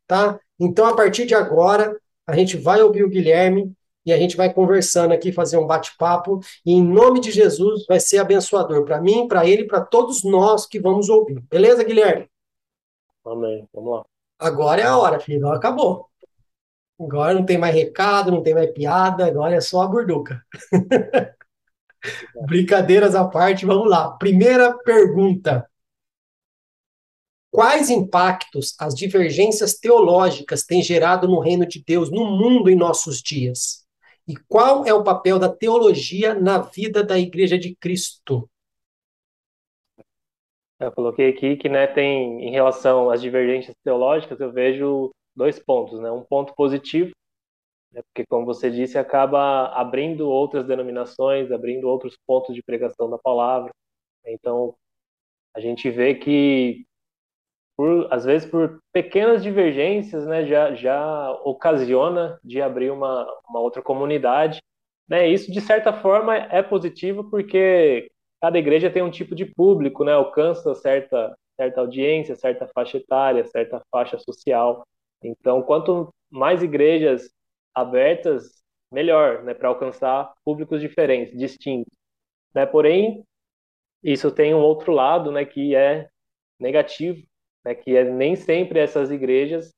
Tá? 0.08 0.40
Então, 0.64 0.86
a 0.86 0.96
partir 0.96 1.26
de 1.26 1.34
agora, 1.34 2.00
a 2.28 2.36
gente 2.36 2.56
vai 2.56 2.84
ouvir 2.84 3.04
o 3.04 3.10
Guilherme, 3.10 3.74
e 4.06 4.14
a 4.14 4.18
gente 4.18 4.38
vai 4.38 4.54
conversando 4.54 5.12
aqui, 5.12 5.32
fazer 5.32 5.58
um 5.58 5.66
bate-papo, 5.66 6.40
e 6.64 6.72
em 6.72 6.84
nome 6.84 7.20
de 7.20 7.32
Jesus 7.32 7.86
vai 7.88 8.00
ser 8.00 8.20
abençoador 8.20 8.86
para 8.86 9.02
mim, 9.02 9.28
para 9.28 9.44
ele, 9.46 9.66
para 9.66 9.82
todos 9.82 10.24
nós 10.24 10.68
que 10.68 10.80
vamos 10.80 11.10
ouvir. 11.10 11.40
Beleza, 11.50 11.84
Guilherme? 11.84 12.30
Amém. 13.26 13.68
Vamos 13.74 13.92
lá. 13.92 14.06
Agora 14.38 14.82
é 14.82 14.86
a 14.86 14.98
hora, 14.98 15.20
filho. 15.20 15.40
Agora 15.40 15.58
acabou. 15.58 16.08
Agora 17.00 17.34
não 17.34 17.44
tem 17.44 17.58
mais 17.58 17.74
recado, 17.74 18.32
não 18.32 18.44
tem 18.44 18.54
mais 18.54 18.72
piada, 18.72 19.26
agora 19.26 19.56
é 19.56 19.62
só 19.62 19.82
a 19.82 19.88
burduca. 19.88 20.44
Brincadeiras 22.48 23.16
à 23.16 23.26
parte, 23.28 23.66
vamos 23.66 23.90
lá. 23.90 24.12
Primeira 24.12 24.78
pergunta. 24.80 25.68
Quais 27.52 27.90
impactos 27.90 28.74
as 28.80 28.96
divergências 28.96 29.74
teológicas 29.74 30.64
têm 30.64 30.82
gerado 30.82 31.28
no 31.28 31.40
reino 31.40 31.66
de 31.66 31.84
Deus, 31.84 32.10
no 32.10 32.26
mundo 32.26 32.70
em 32.70 32.76
nossos 32.76 33.22
dias? 33.22 33.86
E 34.26 34.38
qual 34.48 34.86
é 34.86 34.94
o 34.94 35.04
papel 35.04 35.38
da 35.38 35.50
teologia 35.50 36.34
na 36.34 36.60
vida 36.60 37.04
da 37.04 37.20
Igreja 37.20 37.60
de 37.60 37.76
Cristo? 37.76 38.50
Eu 40.80 40.94
coloquei 40.94 41.30
aqui 41.30 41.58
que 41.58 41.68
né, 41.68 41.88
tem, 41.88 42.42
em 42.48 42.52
relação 42.52 43.10
às 43.10 43.22
divergências 43.22 43.76
teológicas, 43.84 44.40
eu 44.40 44.52
vejo 44.52 45.12
dois 45.36 45.60
pontos. 45.60 46.00
Né? 46.00 46.10
Um 46.10 46.24
ponto 46.24 46.56
positivo, 46.56 47.12
né, 47.92 48.02
porque, 48.04 48.26
como 48.26 48.46
você 48.46 48.72
disse, 48.72 48.98
acaba 48.98 49.68
abrindo 49.74 50.30
outras 50.30 50.66
denominações, 50.66 51.52
abrindo 51.52 51.90
outros 51.90 52.18
pontos 52.26 52.56
de 52.56 52.64
pregação 52.64 53.10
da 53.10 53.18
palavra. 53.18 53.72
Então, 54.26 54.74
a 55.54 55.60
gente 55.60 55.90
vê 55.92 56.16
que 56.16 56.86
por, 57.76 58.08
às 58.12 58.26
vezes 58.26 58.50
por 58.50 58.80
pequenas 58.92 59.44
divergências, 59.44 60.26
né, 60.26 60.46
já, 60.46 60.74
já 60.76 61.32
ocasiona 61.44 62.40
de 62.44 62.62
abrir 62.62 62.92
uma, 62.92 63.28
uma 63.50 63.60
outra 63.60 63.82
comunidade. 63.82 64.60
Né? 65.08 65.28
Isso, 65.28 65.52
de 65.52 65.62
certa 65.62 65.94
forma, 65.94 66.36
é 66.36 66.62
positivo 66.62 67.30
porque 67.30 68.10
cada 68.42 68.58
igreja 68.58 68.90
tem 68.90 69.02
um 69.02 69.12
tipo 69.12 69.36
de 69.36 69.46
público, 69.46 70.04
né, 70.04 70.14
alcança 70.14 70.74
certa, 70.76 71.36
certa 71.56 71.82
audiência, 71.82 72.36
certa 72.36 72.68
faixa 72.68 72.98
etária, 72.98 73.46
certa 73.46 73.82
faixa 73.92 74.18
social. 74.20 74.86
Então, 75.24 75.62
quanto 75.62 76.14
mais 76.30 76.64
igrejas 76.64 77.30
abertas, 77.74 78.62
melhor, 78.92 79.44
né, 79.44 79.54
para 79.54 79.70
alcançar 79.70 80.34
públicos 80.44 80.82
diferentes, 80.82 81.38
distintos. 81.38 81.94
Né? 82.54 82.66
Porém, 82.66 83.24
isso 84.04 84.32
tem 84.32 84.54
um 84.54 84.60
outro 84.60 84.92
lado, 84.92 85.32
né, 85.32 85.46
que 85.46 85.76
é 85.76 86.10
negativo, 86.60 87.22
né, 87.66 87.76
que 87.76 87.96
é, 87.96 88.04
nem 88.04 88.36
sempre 88.36 88.80
essas 88.80 89.12
igrejas 89.12 89.72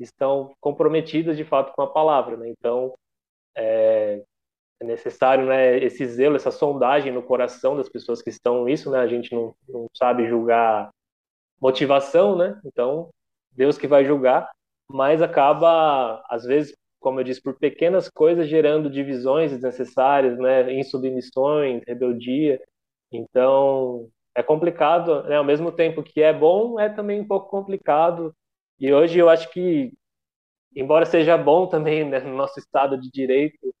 estão 0.00 0.54
comprometidas 0.60 1.36
de 1.36 1.44
fato 1.44 1.72
com 1.72 1.82
a 1.82 1.86
palavra. 1.86 2.36
Né? 2.36 2.48
Então, 2.48 2.94
é, 3.56 4.22
é, 4.80 4.84
necessário 4.84 5.46
né, 5.46 5.78
esse 5.78 6.04
zelo, 6.06 6.36
essa 6.36 6.50
sondagem 6.50 7.12
no 7.12 7.22
coração 7.22 7.76
das 7.76 7.88
pessoas 7.88 8.22
que 8.22 8.30
estão 8.30 8.64
nisso. 8.64 8.90
Né? 8.90 8.98
A 8.98 9.06
gente 9.06 9.34
não, 9.34 9.54
não 9.68 9.88
sabe 9.94 10.26
julgar 10.26 10.90
motivação, 11.60 12.36
né? 12.36 12.60
então 12.64 13.08
Deus 13.52 13.78
que 13.78 13.86
vai 13.86 14.04
julgar, 14.04 14.50
mas 14.88 15.22
acaba, 15.22 16.24
às 16.28 16.44
vezes, 16.44 16.74
como 17.00 17.20
eu 17.20 17.24
disse, 17.24 17.42
por 17.42 17.58
pequenas 17.58 18.08
coisas 18.08 18.48
gerando 18.48 18.90
divisões 18.90 19.50
desnecessárias, 19.50 20.38
né, 20.38 20.72
insubmissões, 20.74 21.82
rebeldia. 21.86 22.60
Então, 23.10 24.08
é 24.34 24.42
complicado, 24.42 25.22
né? 25.24 25.36
Ao 25.36 25.44
mesmo 25.44 25.72
tempo 25.72 26.02
que 26.02 26.22
é 26.22 26.32
bom, 26.32 26.78
é 26.80 26.88
também 26.88 27.20
um 27.20 27.26
pouco 27.26 27.48
complicado. 27.50 28.34
E 28.78 28.92
hoje 28.92 29.18
eu 29.18 29.28
acho 29.28 29.50
que, 29.52 29.92
embora 30.76 31.06
seja 31.06 31.36
bom 31.38 31.66
também, 31.68 32.04
né, 32.08 32.20
no 32.20 32.36
nosso 32.36 32.58
estado 32.58 33.00
de 33.00 33.10
direito, 33.10 33.74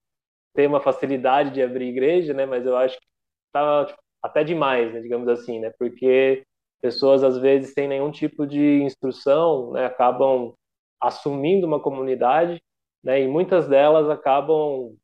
ter 0.54 0.66
uma 0.68 0.80
facilidade 0.80 1.52
de 1.52 1.62
abrir 1.62 1.88
igreja, 1.88 2.34
né? 2.34 2.46
Mas 2.46 2.66
eu 2.66 2.76
acho 2.76 2.98
que 2.98 3.06
tá 3.52 3.86
tipo, 3.86 4.00
até 4.22 4.44
demais, 4.44 4.92
né, 4.94 5.00
digamos 5.00 5.28
assim, 5.28 5.60
né? 5.60 5.70
Porque 5.78 6.44
pessoas 6.80 7.22
às 7.24 7.38
vezes 7.38 7.74
sem 7.74 7.88
nenhum 7.88 8.10
tipo 8.10 8.46
de 8.46 8.82
instrução, 8.82 9.72
né, 9.72 9.86
acabam 9.86 10.54
assumindo 11.00 11.66
uma 11.66 11.80
comunidade, 11.80 12.62
né? 13.04 13.20
E 13.22 13.28
muitas 13.28 13.68
delas 13.68 14.08
acabam 14.10 14.96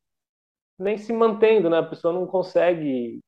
nem 0.78 0.96
se 0.98 1.12
mantendo, 1.12 1.70
né? 1.70 1.78
A 1.78 1.82
pessoa 1.82 2.12
não 2.14 2.26
consegue 2.26 3.20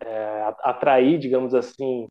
é, 0.00 0.54
atrair, 0.62 1.18
digamos 1.18 1.54
assim, 1.54 2.08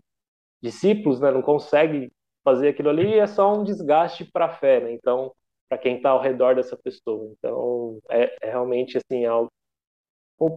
discípulos, 0.62 1.20
né? 1.20 1.32
Não 1.32 1.42
consegue 1.42 2.12
fazer 2.44 2.70
aquilo 2.70 2.90
ali 2.90 3.14
é 3.20 3.28
só 3.28 3.54
um 3.54 3.64
desgaste 3.64 4.26
para 4.26 4.46
a 4.46 4.50
fé, 4.50 4.80
né? 4.80 4.92
Então, 4.94 5.34
para 5.68 5.78
quem 5.78 5.98
está 5.98 6.12
ao 6.12 6.22
redor 6.22 6.56
dessa 6.56 6.78
pessoa. 6.78 7.34
Então, 7.38 8.00
é, 8.10 8.36
é, 8.42 8.50
realmente 8.50 8.98
assim 8.98 9.26
algo 9.26 9.52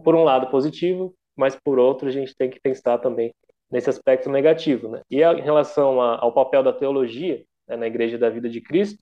por 0.03 0.15
um 0.15 0.23
lado 0.23 0.49
positivo, 0.49 1.13
mas 1.35 1.55
por 1.55 1.79
outro 1.79 2.07
a 2.07 2.11
gente 2.11 2.35
tem 2.35 2.49
que 2.49 2.59
pensar 2.59 2.97
também 2.99 3.33
nesse 3.69 3.89
aspecto 3.89 4.29
negativo, 4.29 4.87
né? 4.89 5.01
E 5.09 5.21
em 5.21 5.41
relação 5.41 6.01
a, 6.01 6.19
ao 6.19 6.33
papel 6.33 6.63
da 6.63 6.73
teologia 6.73 7.43
né, 7.67 7.75
na 7.75 7.87
Igreja 7.87 8.17
da 8.17 8.29
Vida 8.29 8.49
de 8.49 8.61
Cristo, 8.61 9.01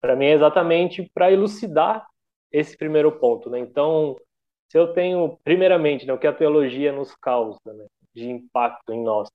para 0.00 0.14
mim 0.14 0.26
é 0.26 0.32
exatamente 0.32 1.10
para 1.14 1.32
elucidar 1.32 2.06
esse 2.52 2.76
primeiro 2.76 3.10
ponto, 3.18 3.50
né? 3.50 3.58
Então, 3.58 4.16
se 4.68 4.78
eu 4.78 4.92
tenho, 4.92 5.38
primeiramente, 5.44 6.06
né, 6.06 6.12
o 6.12 6.18
que 6.18 6.26
a 6.26 6.32
teologia 6.32 6.92
nos 6.92 7.14
causa 7.16 7.58
né, 7.66 7.86
de 8.14 8.28
impacto 8.30 8.92
em 8.92 9.02
nós, 9.02 9.28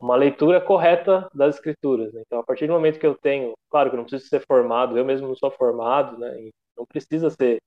uma 0.00 0.16
leitura 0.16 0.60
correta 0.60 1.28
das 1.34 1.56
escrituras. 1.56 2.12
Né? 2.12 2.22
Então, 2.26 2.40
a 2.40 2.44
partir 2.44 2.66
do 2.66 2.72
momento 2.72 2.98
que 2.98 3.06
eu 3.06 3.14
tenho, 3.14 3.52
claro 3.70 3.90
que 3.90 3.96
eu 3.96 3.98
não 3.98 4.04
preciso 4.04 4.28
ser 4.28 4.44
formado, 4.46 4.98
eu 4.98 5.04
mesmo 5.04 5.28
não 5.28 5.36
sou 5.36 5.50
formado, 5.50 6.18
né, 6.18 6.50
não 6.76 6.84
precisa 6.86 7.30
ser 7.30 7.58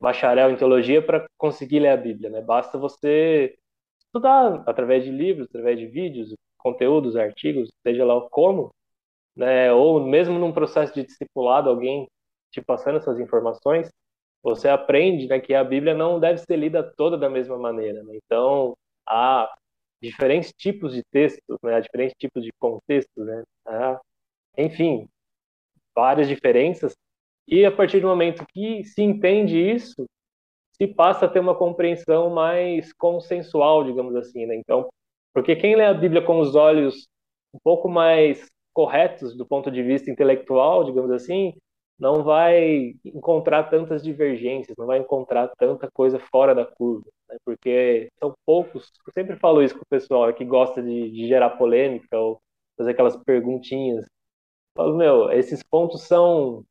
bacharel 0.00 0.50
em 0.50 0.56
teologia 0.56 1.00
para 1.04 1.24
conseguir 1.38 1.80
ler 1.80 1.90
a 1.90 1.96
Bíblia, 1.96 2.28
né? 2.28 2.42
Basta 2.42 2.76
você 2.76 3.56
estudar 4.00 4.62
através 4.66 5.04
de 5.04 5.10
livros, 5.10 5.46
através 5.48 5.78
de 5.78 5.86
vídeos, 5.86 6.34
conteúdos, 6.58 7.16
artigos, 7.16 7.70
seja 7.86 8.04
lá 8.04 8.20
como, 8.30 8.74
né? 9.36 9.72
Ou 9.72 10.04
mesmo 10.04 10.38
num 10.38 10.52
processo 10.52 10.92
de 10.94 11.04
discipulado, 11.04 11.70
alguém 11.70 12.08
te 12.50 12.60
passando 12.60 12.98
essas 12.98 13.18
informações, 13.20 13.88
você 14.42 14.68
aprende 14.68 15.26
né, 15.26 15.40
que 15.40 15.54
a 15.54 15.62
Bíblia 15.62 15.94
não 15.94 16.18
deve 16.18 16.38
ser 16.38 16.56
lida 16.56 16.82
toda 16.82 17.16
da 17.16 17.30
mesma 17.30 17.56
maneira. 17.56 18.02
Né? 18.02 18.18
Então, 18.24 18.76
há 19.06 19.52
diferentes 20.02 20.52
tipos 20.52 20.92
de 20.94 21.02
textos, 21.10 21.58
né? 21.62 21.76
há 21.76 21.80
diferentes 21.80 22.16
tipos 22.18 22.42
de 22.42 22.50
contextos. 22.58 23.24
Né? 23.24 23.42
Há, 23.66 24.00
enfim, 24.58 25.08
várias 25.94 26.28
diferenças, 26.28 26.94
e 27.46 27.64
a 27.64 27.72
partir 27.72 28.00
do 28.00 28.06
momento 28.06 28.44
que 28.52 28.84
se 28.84 29.02
entende 29.02 29.58
isso, 29.58 30.06
se 30.72 30.86
passa 30.86 31.26
a 31.26 31.28
ter 31.28 31.40
uma 31.40 31.54
compreensão 31.54 32.30
mais 32.30 32.92
consensual, 32.92 33.84
digamos 33.84 34.14
assim, 34.16 34.46
né? 34.46 34.56
Então, 34.56 34.88
porque 35.34 35.56
quem 35.56 35.76
lê 35.76 35.84
a 35.84 35.94
Bíblia 35.94 36.22
com 36.22 36.38
os 36.40 36.54
olhos 36.54 37.06
um 37.54 37.58
pouco 37.62 37.88
mais 37.88 38.50
corretos 38.72 39.36
do 39.36 39.46
ponto 39.46 39.70
de 39.70 39.82
vista 39.82 40.10
intelectual, 40.10 40.84
digamos 40.84 41.10
assim, 41.10 41.54
não 41.98 42.24
vai 42.24 42.94
encontrar 43.04 43.64
tantas 43.64 44.02
divergências, 44.02 44.76
não 44.76 44.86
vai 44.86 44.98
encontrar 44.98 45.48
tanta 45.56 45.90
coisa 45.92 46.18
fora 46.18 46.54
da 46.54 46.64
curva, 46.64 47.08
né? 47.28 47.36
porque 47.44 48.08
são 48.18 48.34
poucos. 48.44 48.90
Eu 49.06 49.12
sempre 49.12 49.36
falo 49.36 49.62
isso 49.62 49.74
com 49.74 49.82
o 49.82 49.88
pessoal 49.90 50.32
que 50.34 50.44
gosta 50.44 50.82
de, 50.82 51.10
de 51.10 51.28
gerar 51.28 51.50
polêmica 51.50 52.18
ou 52.18 52.40
fazer 52.76 52.92
aquelas 52.92 53.16
perguntinhas. 53.16 54.04
Eu 54.04 54.84
falo, 54.84 54.96
meu, 54.96 55.30
esses 55.32 55.62
pontos 55.62 56.02
são 56.02 56.64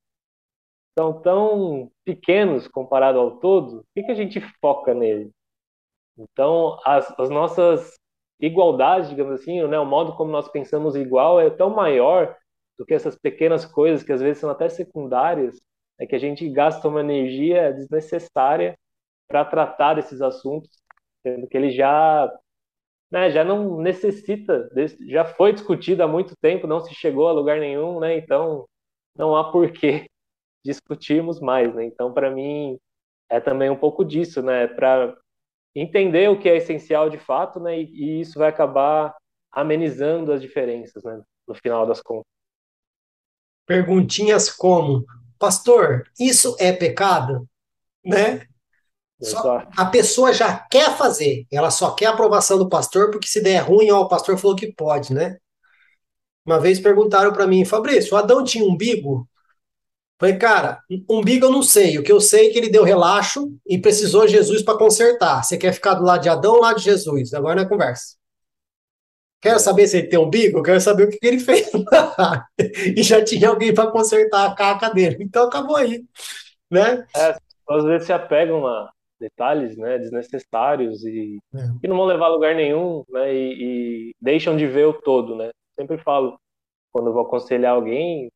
são 0.98 1.22
tão 1.22 1.92
pequenos 2.04 2.68
comparado 2.68 3.18
ao 3.20 3.40
todo, 3.40 3.80
o 3.80 3.86
que, 3.96 4.04
que 4.04 4.12
a 4.12 4.16
gente 4.16 4.42
foca 4.60 4.94
nele? 4.94 5.32
Então, 6.18 6.78
as, 6.86 7.14
as 7.20 7.30
nossas 7.30 7.96
igualdades, 8.40 9.10
digamos 9.10 9.34
assim, 9.40 9.66
né, 9.68 9.80
o 9.80 9.86
modo 9.86 10.16
como 10.16 10.32
nós 10.32 10.50
pensamos 10.50 10.96
igual 10.96 11.40
é 11.40 11.50
tão 11.50 11.70
maior 11.70 12.36
do 12.82 12.86
que 12.86 12.96
essas 12.96 13.16
pequenas 13.16 13.64
coisas 13.64 14.02
que 14.02 14.12
às 14.12 14.22
vezes 14.22 14.40
são 14.40 14.50
até 14.50 14.68
secundárias, 14.68 15.62
é 16.00 16.08
que 16.08 16.16
a 16.16 16.20
gente 16.20 16.50
gasta 16.50 16.88
uma 16.88 17.02
energia 17.02 17.72
desnecessária 17.72 18.76
para 19.28 19.46
tratar 19.46 19.94
desses 19.94 20.20
assuntos, 20.20 20.72
sendo 21.22 21.48
que 21.48 21.56
ele 21.56 21.70
já 21.70 22.28
né, 23.12 23.30
já 23.30 23.44
não 23.44 23.80
necessita, 23.80 24.68
já 25.08 25.24
foi 25.26 25.54
discutido 25.54 26.02
há 26.02 26.08
muito 26.08 26.34
tempo, 26.42 26.66
não 26.66 26.80
se 26.80 26.96
chegou 26.96 27.28
a 27.28 27.34
lugar 27.34 27.60
nenhum, 27.60 28.00
né? 28.00 28.18
Então 28.18 28.68
não 29.16 29.36
há 29.36 29.52
porquê 29.52 30.08
discutirmos 30.66 31.40
mais, 31.40 31.76
né? 31.76 31.86
Então 31.86 32.12
para 32.12 32.32
mim 32.32 32.80
é 33.30 33.40
também 33.40 33.70
um 33.70 33.78
pouco 33.78 34.04
disso, 34.04 34.42
né? 34.42 34.68
Para 34.68 35.16
entender 35.76 36.32
o 36.32 36.40
que 36.40 36.50
é 36.50 36.58
essencial 36.58 37.12
de 37.12 37.20
fato, 37.20 37.60
né? 37.60 37.80
E, 37.80 37.86
e 38.18 38.22
isso 38.22 38.40
vai 38.40 38.50
acabar 38.50 39.16
amenizando 39.52 40.32
as 40.34 40.42
diferenças, 40.42 41.04
né? 41.04 41.22
No 41.48 41.54
final 41.54 41.86
das 41.86 42.02
contas. 42.02 42.41
Perguntinhas 43.66 44.50
como, 44.50 45.06
pastor, 45.40 46.04
isso 46.20 46.56
é 46.60 46.72
pecado? 46.72 47.48
Né? 48.04 48.46
Só, 49.22 49.64
a 49.78 49.86
pessoa 49.86 50.34
já 50.34 50.58
quer 50.58 50.98
fazer, 50.98 51.46
ela 51.52 51.70
só 51.70 51.92
quer 51.92 52.08
a 52.08 52.10
aprovação 52.10 52.58
do 52.58 52.68
pastor, 52.68 53.12
porque 53.12 53.28
se 53.28 53.42
der 53.42 53.60
ruim, 53.60 53.92
ó, 53.92 54.02
o 54.02 54.08
pastor 54.08 54.38
falou 54.38 54.56
que 54.56 54.74
pode, 54.74 55.14
né? 55.14 55.38
Uma 56.44 56.60
vez 56.60 56.80
perguntaram 56.80 57.32
para 57.32 57.46
mim, 57.46 57.64
Fabrício, 57.64 58.16
o 58.16 58.18
Adão 58.18 58.44
tinha 58.44 58.66
umbigo? 58.66 59.28
Falei, 60.20 60.38
cara, 60.38 60.80
umbigo 61.10 61.48
eu 61.48 61.52
não 61.52 61.64
sei. 61.64 61.98
O 61.98 62.04
que 62.04 62.12
eu 62.12 62.22
sei 62.22 62.48
é 62.48 62.52
que 62.52 62.58
ele 62.60 62.70
deu 62.70 62.84
relaxo 62.84 63.52
e 63.66 63.80
precisou 63.80 64.26
de 64.26 64.34
Jesus 64.34 64.62
para 64.62 64.78
consertar. 64.78 65.44
Você 65.44 65.58
quer 65.58 65.74
ficar 65.74 65.96
do 65.96 66.04
lado 66.04 66.22
de 66.22 66.30
Adão 66.30 66.54
ou 66.54 66.58
do 66.58 66.64
lado 66.64 66.78
de 66.78 66.84
Jesus? 66.84 67.34
Agora 67.34 67.56
não 67.56 67.64
é 67.64 67.68
conversa. 67.68 68.21
Quero 69.42 69.60
saber 69.60 69.88
se 69.88 69.98
ele 69.98 70.08
tem 70.08 70.20
umbigo? 70.20 70.62
Quero 70.62 70.80
saber 70.80 71.08
o 71.08 71.10
que, 71.10 71.18
que 71.18 71.28
ele 71.28 71.40
fez. 71.40 71.72
e 72.96 73.02
já 73.02 73.24
tinha 73.24 73.50
alguém 73.50 73.74
para 73.74 73.90
consertar 73.90 74.46
a 74.46 74.54
caca 74.54 74.90
dele. 74.90 75.18
Então 75.20 75.48
acabou 75.48 75.76
aí. 75.76 76.04
Né? 76.70 77.06
É, 77.16 77.36
às 77.68 77.84
vezes 77.84 78.06
se 78.06 78.14
apegam 78.14 78.68
a 78.68 78.92
detalhes 79.20 79.78
né, 79.78 79.98
desnecessários 79.98 81.04
e 81.04 81.40
é. 81.54 81.58
que 81.82 81.88
não 81.88 81.98
vão 81.98 82.06
levar 82.06 82.26
a 82.26 82.30
lugar 82.30 82.56
nenhum 82.56 83.04
né, 83.10 83.34
e, 83.34 84.10
e 84.10 84.16
deixam 84.22 84.56
de 84.56 84.68
ver 84.68 84.86
o 84.86 84.94
todo. 84.94 85.36
Né? 85.36 85.50
Sempre 85.80 85.98
falo, 85.98 86.40
quando 86.92 87.12
vou 87.12 87.24
aconselhar 87.24 87.74
alguém, 87.74 88.30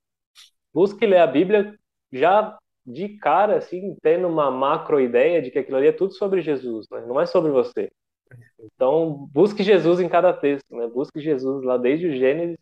busque 0.74 1.06
ler 1.06 1.20
a 1.20 1.28
Bíblia 1.28 1.76
já 2.12 2.58
de 2.86 3.10
cara, 3.18 3.58
assim, 3.58 3.96
tendo 4.02 4.28
uma 4.28 4.52
macro 4.52 5.00
ideia 5.00 5.42
de 5.42 5.50
que 5.50 5.60
aquilo 5.60 5.78
ali 5.78 5.88
é 5.88 5.92
tudo 5.92 6.14
sobre 6.14 6.42
Jesus, 6.42 6.86
né? 6.92 7.04
não 7.08 7.20
é 7.20 7.26
sobre 7.26 7.52
você. 7.52 7.90
Então, 8.60 9.28
busque 9.32 9.64
Jesus 9.64 10.00
em 10.00 10.10
cada 10.10 10.34
texto, 10.34 10.76
né? 10.76 10.88
Busque 10.88 11.20
Jesus 11.20 11.64
lá 11.64 11.78
desde 11.78 12.08
o 12.08 12.16
Gênesis 12.16 12.58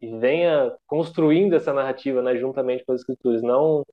e 0.00 0.18
venha 0.18 0.74
construindo 0.86 1.54
essa 1.54 1.72
narrativa, 1.72 2.20
né, 2.22 2.36
juntamente 2.36 2.84
com 2.84 2.92
as 2.92 3.00
escrituras, 3.00 3.42
não 3.42 3.84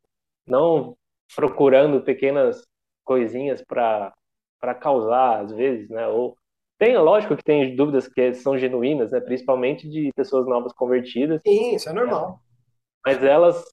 não 0.46 0.98
procurando 1.36 2.02
pequenas 2.02 2.64
coisinhas 3.04 3.64
para 3.64 4.14
para 4.60 4.76
causar 4.76 5.42
às 5.42 5.52
vezes, 5.52 5.90
né? 5.90 6.08
Ou 6.08 6.36
tem, 6.78 6.98
lógico 6.98 7.38
que 7.38 7.44
tem 7.44 7.76
dúvidas 7.76 8.08
que 8.08 8.34
são 8.34 8.58
genuínas, 8.58 9.12
né, 9.12 9.20
principalmente 9.20 9.88
de 9.90 10.12
pessoas 10.16 10.48
novas 10.48 10.74
convertidas. 10.74 11.42
Sim, 11.44 11.76
isso 11.76 11.90
é 11.90 11.94
normal 11.94 12.42
mas 13.06 13.24
elas, 13.24 13.64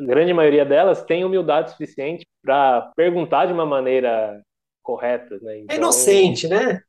a 0.00 0.04
grande 0.04 0.32
maioria 0.32 0.64
delas, 0.64 1.04
tem 1.04 1.24
humildade 1.24 1.70
suficiente 1.70 2.26
para 2.42 2.90
perguntar 2.96 3.46
de 3.46 3.52
uma 3.52 3.66
maneira 3.66 4.42
correta, 4.82 5.38
né? 5.42 5.54
É 5.54 5.58
então, 5.60 5.74
é 5.74 5.78
inocente, 5.78 6.48
né? 6.48 6.82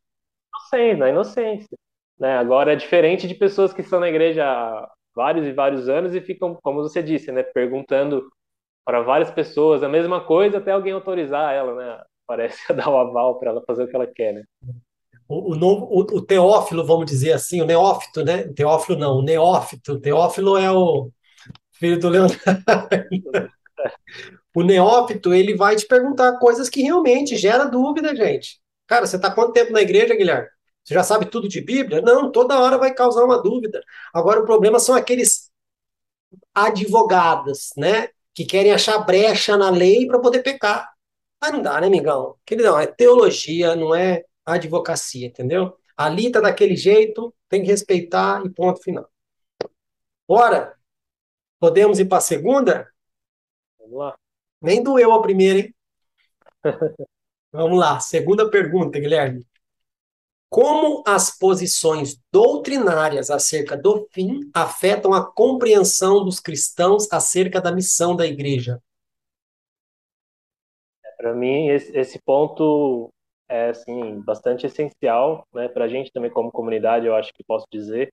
Inocente, 0.54 1.00
na 1.00 1.10
inocência. 1.10 1.78
Né? 2.20 2.38
Agora 2.38 2.74
é 2.74 2.76
diferente 2.76 3.28
de 3.28 3.36
pessoas 3.36 3.74
que 3.74 3.82
estão 3.82 4.00
na 4.00 4.10
igreja 4.10 4.46
há 4.46 4.90
vários 5.16 5.46
e 5.46 5.52
vários 5.52 5.90
anos 5.90 6.14
e 6.14 6.22
ficam, 6.22 6.58
como 6.62 6.82
você 6.82 7.02
disse, 7.02 7.32
né, 7.32 7.44
perguntando 7.44 8.30
para 8.86 9.02
várias 9.02 9.32
pessoas 9.32 9.84
a 9.84 9.90
mesma 9.90 10.22
coisa 10.22 10.58
até 10.58 10.72
alguém 10.72 10.94
autorizar 10.94 11.54
ela, 11.54 11.76
né? 11.76 12.04
Parece 12.28 12.58
dar 12.74 12.90
o 12.90 12.98
aval 12.98 13.40
para 13.40 13.52
ela 13.52 13.64
fazer 13.66 13.84
o 13.84 13.88
que 13.88 13.96
ela 13.96 14.08
quer, 14.08 14.34
né? 14.34 14.44
O, 15.28 15.54
o, 15.54 15.56
o, 15.56 16.00
o, 16.00 16.22
teófilo, 16.22 16.86
vamos 16.86 17.06
dizer 17.06 17.32
assim, 17.32 17.62
o 17.62 17.66
neófito, 17.66 18.24
né? 18.24 18.50
Teófilo 18.54 19.00
não, 19.00 19.18
o 19.18 19.22
neófito. 19.22 20.00
Teófilo 20.00 20.58
é 20.58 20.70
o, 20.70 21.10
filho 21.82 22.00
do 22.00 22.10
Leonardo. 22.10 22.38
o 24.56 24.64
neófito, 24.64 25.34
ele 25.34 25.56
vai 25.56 25.76
te 25.76 25.86
perguntar 25.88 26.38
coisas 26.38 26.70
que 26.70 26.82
realmente 26.82 27.38
gera 27.38 27.66
dúvida, 27.66 28.16
gente. 28.16 28.60
Cara, 28.88 29.06
você 29.06 29.16
está 29.16 29.32
quanto 29.34 29.54
tempo 29.54 29.72
na 29.72 29.82
igreja, 29.82 30.16
Guilherme? 30.16 30.48
Você 30.84 30.94
já 30.94 31.04
sabe 31.04 31.26
tudo 31.28 31.48
de 31.48 31.62
Bíblia? 31.62 32.02
Não, 32.02 32.32
toda 32.32 32.60
hora 32.60 32.78
vai 32.78 32.94
causar 32.94 33.24
uma 33.24 33.42
dúvida. 33.42 33.82
Agora, 34.14 34.42
o 34.42 34.46
problema 34.46 34.80
são 34.80 34.96
aqueles 34.96 35.52
advogados, 36.54 37.72
né? 37.78 38.10
Que 38.34 38.46
querem 38.46 38.72
achar 38.72 38.98
brecha 39.00 39.56
na 39.58 39.70
lei 39.70 40.08
para 40.08 40.20
poder 40.20 40.42
pecar. 40.42 40.92
Mas 41.40 41.52
não 41.54 41.62
dá, 41.62 41.80
né, 41.82 41.88
amigão? 41.88 42.36
Queridão, 42.46 42.80
é 42.80 42.88
teologia, 42.88 43.76
não 43.76 43.96
é 43.96 44.24
advocacia, 44.46 45.28
entendeu? 45.28 45.78
Ali 45.96 46.32
tá 46.32 46.40
daquele 46.40 46.76
jeito, 46.76 47.34
tem 47.50 47.62
que 47.62 47.68
respeitar 47.68 48.46
e 48.46 48.50
ponto 48.50 48.82
final. 48.82 49.08
Bora! 50.28 50.76
Podemos 51.60 52.00
ir 52.00 52.06
para 52.06 52.18
a 52.18 52.22
segunda? 52.22 52.92
Vamos 53.80 53.98
lá. 53.98 54.18
Nem 54.62 54.84
doeu 54.84 55.12
a 55.12 55.22
primeira, 55.22 55.60
hein? 55.60 55.76
Vamos 57.52 57.80
lá, 57.80 58.00
segunda 58.00 58.50
pergunta, 58.50 59.00
Guilherme. 59.00 59.46
Como 60.50 61.02
as 61.08 61.38
posições 61.38 62.22
doutrinárias 62.32 63.32
acerca 63.32 63.78
do 63.78 64.06
fim 64.12 64.42
afetam 64.54 65.14
a 65.14 65.26
compreensão 65.26 66.26
dos 66.26 66.40
cristãos 66.40 67.12
acerca 67.12 67.62
da 67.62 67.72
missão 67.72 68.16
da 68.16 68.28
igreja? 68.28 68.82
Para 71.18 71.34
mim, 71.34 71.70
esse, 71.70 71.98
esse, 71.98 72.20
ponto 72.22 73.10
é 73.48 73.70
assim, 73.70 74.20
bastante 74.22 74.66
essencial 74.66 75.48
né, 75.54 75.70
para 75.70 75.86
a 75.86 75.88
gente 75.88 76.12
também, 76.12 76.30
como 76.30 76.52
comunidade, 76.52 77.06
eu 77.06 77.16
acho 77.16 77.32
que 77.34 77.44
posso 77.44 77.66
dizer 77.72 78.12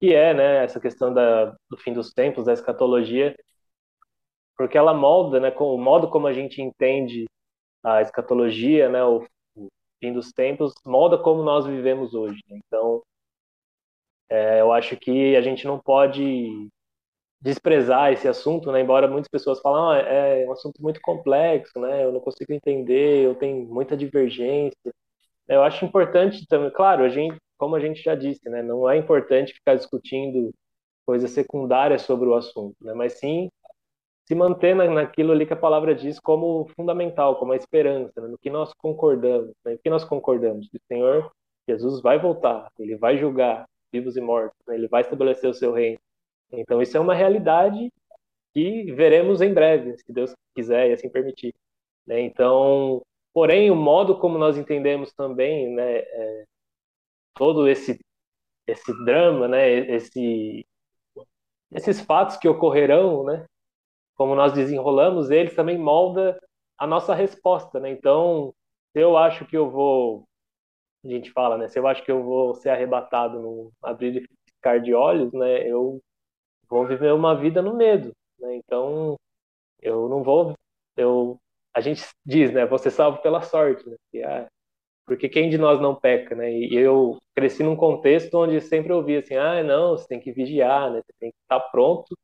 que 0.00 0.12
é 0.12 0.34
né, 0.34 0.64
essa 0.64 0.80
questão 0.80 1.14
da, 1.14 1.54
do 1.70 1.76
fim 1.76 1.92
dos 1.92 2.12
tempos, 2.12 2.46
da 2.46 2.52
escatologia, 2.52 3.36
porque 4.56 4.78
ela 4.78 4.94
molda, 4.94 5.40
né, 5.40 5.50
com 5.50 5.74
o 5.74 5.78
modo 5.78 6.08
como 6.08 6.26
a 6.26 6.32
gente 6.32 6.60
entende 6.60 7.26
a 7.82 8.02
escatologia, 8.02 8.88
né, 8.88 9.04
o, 9.04 9.26
fim 10.00 10.12
dos 10.12 10.32
tempos, 10.32 10.74
molda 10.84 11.16
como 11.18 11.42
nós 11.42 11.64
vivemos 11.66 12.14
hoje. 12.14 12.42
Então, 12.50 13.02
é, 14.28 14.60
eu 14.60 14.72
acho 14.72 14.96
que 14.96 15.36
a 15.36 15.42
gente 15.42 15.66
não 15.66 15.78
pode 15.78 16.68
desprezar 17.40 18.12
esse 18.12 18.28
assunto, 18.28 18.70
né, 18.72 18.80
embora 18.80 19.08
muitas 19.08 19.28
pessoas 19.28 19.60
falem, 19.60 20.00
ah, 20.04 20.08
é 20.08 20.46
um 20.46 20.52
assunto 20.52 20.80
muito 20.82 21.00
complexo, 21.00 21.78
né, 21.80 22.04
eu 22.04 22.12
não 22.12 22.20
consigo 22.20 22.52
entender, 22.52 23.24
eu 23.24 23.34
tenho 23.34 23.66
muita 23.66 23.96
divergência. 23.96 24.92
Eu 25.48 25.62
acho 25.62 25.84
importante 25.84 26.46
também, 26.46 26.70
claro, 26.70 27.04
a 27.04 27.08
gente 27.08 27.36
como 27.62 27.76
a 27.76 27.80
gente 27.80 28.02
já 28.02 28.16
disse, 28.16 28.48
né, 28.50 28.60
não 28.60 28.90
é 28.90 28.96
importante 28.96 29.54
ficar 29.54 29.76
discutindo 29.76 30.52
coisas 31.06 31.30
secundárias 31.30 32.02
sobre 32.02 32.28
o 32.28 32.34
assunto, 32.34 32.74
né, 32.80 32.92
mas 32.92 33.20
sim 33.20 33.48
se 34.24 34.34
manter 34.34 34.74
naquilo 34.74 35.32
ali 35.32 35.46
que 35.46 35.52
a 35.52 35.56
palavra 35.56 35.94
diz 35.94 36.18
como 36.20 36.66
fundamental, 36.76 37.36
como 37.36 37.52
a 37.52 37.56
esperança, 37.56 38.20
né, 38.20 38.28
no 38.28 38.38
que 38.38 38.50
nós 38.50 38.72
concordamos, 38.74 39.54
né, 39.64 39.72
no 39.72 39.78
que 39.78 39.90
nós 39.90 40.04
concordamos, 40.04 40.68
que 40.68 40.76
o 40.76 40.82
Senhor 40.86 41.32
Jesus 41.68 42.00
vai 42.00 42.18
voltar, 42.18 42.70
ele 42.78 42.96
vai 42.96 43.18
julgar 43.18 43.68
vivos 43.92 44.16
e 44.16 44.20
mortos, 44.20 44.58
né, 44.66 44.74
ele 44.74 44.88
vai 44.88 45.02
estabelecer 45.02 45.50
o 45.50 45.54
seu 45.54 45.72
reino. 45.72 45.98
Então 46.52 46.80
isso 46.80 46.96
é 46.96 47.00
uma 47.00 47.14
realidade 47.14 47.92
que 48.54 48.92
veremos 48.92 49.40
em 49.40 49.52
breve, 49.52 49.96
se 49.98 50.12
Deus 50.12 50.34
quiser 50.54 50.90
e 50.90 50.92
assim 50.92 51.08
permitir. 51.08 51.54
Né? 52.06 52.20
Então, 52.20 53.02
porém, 53.32 53.70
o 53.70 53.76
modo 53.76 54.18
como 54.18 54.38
nós 54.38 54.56
entendemos 54.58 55.12
também, 55.12 55.72
né, 55.74 55.98
é, 55.98 56.44
todo 57.34 57.68
esse 57.68 57.98
esse 58.66 58.92
drama, 59.04 59.48
né, 59.48 59.68
esse 59.96 60.64
esses 61.72 62.00
fatos 62.00 62.36
que 62.36 62.48
ocorrerão, 62.48 63.24
né, 63.24 63.46
como 64.22 64.36
nós 64.36 64.52
desenrolamos 64.52 65.32
eles, 65.32 65.52
também 65.52 65.76
molda 65.76 66.40
a 66.78 66.86
nossa 66.86 67.12
resposta, 67.12 67.80
né? 67.80 67.90
Então, 67.90 68.54
se 68.92 69.00
eu 69.00 69.16
acho 69.18 69.44
que 69.44 69.56
eu 69.56 69.68
vou, 69.68 70.22
a 71.04 71.08
gente 71.08 71.32
fala, 71.32 71.58
né? 71.58 71.66
Se 71.66 71.76
eu 71.76 71.88
acho 71.88 72.04
que 72.04 72.12
eu 72.12 72.22
vou 72.22 72.54
ser 72.54 72.68
arrebatado 72.70 73.40
no 73.40 73.72
abrir 73.82 74.22
e 74.22 74.28
ficar 74.46 74.78
de 74.78 74.94
olhos, 74.94 75.32
né? 75.32 75.68
Eu 75.68 76.00
vou 76.70 76.86
viver 76.86 77.12
uma 77.12 77.34
vida 77.34 77.60
no 77.60 77.76
medo, 77.76 78.12
né? 78.38 78.54
Então, 78.58 79.16
eu 79.80 80.08
não 80.08 80.22
vou, 80.22 80.54
eu, 80.96 81.36
a 81.74 81.80
gente 81.80 82.04
diz, 82.24 82.52
né? 82.52 82.64
Você 82.66 82.92
salvo 82.92 83.18
pela 83.22 83.42
sorte, 83.42 83.88
né? 83.88 83.96
Que, 84.12 84.22
ah, 84.22 84.46
porque 85.04 85.28
quem 85.28 85.50
de 85.50 85.58
nós 85.58 85.80
não 85.80 85.96
peca, 85.96 86.36
né? 86.36 86.48
E 86.52 86.72
eu 86.76 87.18
cresci 87.34 87.64
num 87.64 87.74
contexto 87.74 88.36
onde 88.36 88.60
sempre 88.60 88.92
ouvia 88.92 89.18
assim, 89.18 89.34
ah, 89.34 89.64
não, 89.64 89.96
você 89.98 90.06
tem 90.06 90.20
que 90.20 90.30
vigiar, 90.32 90.92
né? 90.92 91.02
Você 91.04 91.12
tem 91.18 91.30
que 91.32 91.38
estar 91.42 91.58
pronto 91.72 92.16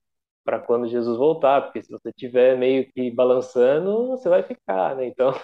para 0.49 0.59
quando 0.59 0.89
Jesus 0.89 1.19
voltar, 1.19 1.61
porque 1.61 1.83
se 1.83 1.93
você 1.93 2.09
estiver 2.09 2.57
meio 2.57 2.91
que 2.91 3.11
balançando, 3.11 4.07
você 4.07 4.31
vai 4.31 4.43
ficar, 4.43 4.97
né? 4.97 5.05
Então. 5.05 5.35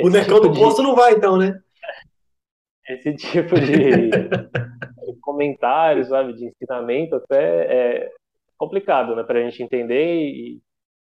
O 0.00 0.08
necão 0.08 0.36
tipo 0.36 0.48
do 0.48 0.54
de... 0.54 0.58
posto 0.58 0.82
não 0.82 0.94
vai, 0.94 1.12
então, 1.12 1.36
né? 1.36 1.60
Esse 2.88 3.14
tipo 3.14 3.56
de 3.60 4.08
comentários, 5.20 6.08
sabe, 6.08 6.32
de 6.32 6.46
ensinamento 6.46 7.16
até 7.16 8.06
é 8.06 8.12
complicado, 8.56 9.14
né, 9.14 9.22
para 9.22 9.38
a 9.38 9.42
gente 9.42 9.62
entender 9.62 10.16
e, 10.16 10.62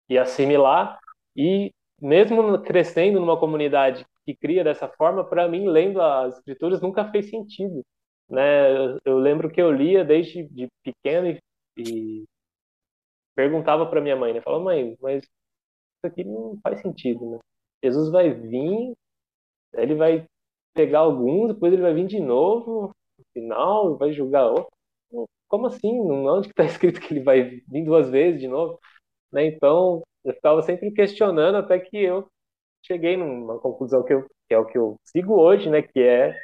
e 0.09 0.17
assimilar. 0.17 1.01
E 1.37 1.73
mesmo 2.01 2.63
crescendo 2.63 3.19
numa 3.19 3.41
comunidade 3.41 4.07
que 4.25 4.37
cria 4.37 4.63
dessa 4.63 4.87
forma, 4.87 5.25
para 5.25 5.49
mim, 5.49 5.67
lendo 5.67 6.01
as 6.01 6.37
escrituras, 6.37 6.81
nunca 6.81 7.11
fez 7.11 7.29
sentido. 7.29 7.83
Né? 8.31 8.71
Eu, 8.71 8.99
eu 9.05 9.19
lembro 9.19 9.51
que 9.51 9.61
eu 9.61 9.73
lia 9.73 10.05
desde 10.05 10.45
de 10.45 10.69
pequeno 10.85 11.27
e, 11.27 11.41
e 11.77 12.25
perguntava 13.35 13.87
para 13.87 14.01
minha 14.01 14.17
mãe, 14.17 14.35
né? 14.35 14.41
Falava, 14.41 14.65
mãe, 14.65 14.97
mas 15.01 15.23
isso 15.23 16.07
aqui 16.07 16.25
não 16.25 16.59
faz 16.63 16.81
sentido, 16.81 17.31
né? 17.31 17.39
Jesus 17.83 18.11
vai 18.11 18.31
vir, 18.31 18.95
ele 19.75 19.95
vai 19.95 20.27
pegar 20.75 21.01
alguns, 21.01 21.55
depois 21.55 21.73
ele 21.73 21.83
vai 21.83 21.95
vir 21.95 22.07
de 22.07 22.21
novo, 22.21 22.93
no 23.19 23.25
final, 23.33 23.97
vai 23.99 24.13
julgar 24.13 24.47
outro. 24.47 24.71
Como 25.49 25.67
assim? 25.67 25.91
Onde 26.01 26.49
que 26.49 26.53
está 26.53 26.65
escrito 26.65 27.01
que 27.01 27.15
ele 27.15 27.23
vai 27.23 27.43
vir 27.69 27.85
duas 27.85 28.09
vezes 28.11 28.41
de 28.41 28.49
novo? 28.49 28.79
Né? 29.33 29.47
Então, 29.47 30.03
eu 30.25 30.35
ficava 30.35 30.63
sempre 30.63 30.93
questionando 30.93 31.57
até 31.57 31.79
que 31.79 31.97
eu 31.99 32.27
cheguei 32.87 33.17
numa 33.17 33.59
conclusão 33.59 34.05
que, 34.05 34.15
eu, 34.15 34.27
que 34.49 34.55
é 34.55 34.59
o 34.59 34.67
que 34.67 34.79
eu 34.79 34.97
sigo 35.05 35.41
hoje, 35.41 35.69
né? 35.71 35.83
Que 35.83 36.01
é 36.01 36.31
a 36.31 36.35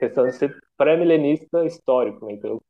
questão 0.00 0.26
de 0.26 0.34
ser 0.34 0.56
pré-milenista 0.76 1.64
histórico. 1.64 2.26
Né? 2.26 2.34
Então, 2.34 2.52
eu 2.52 2.62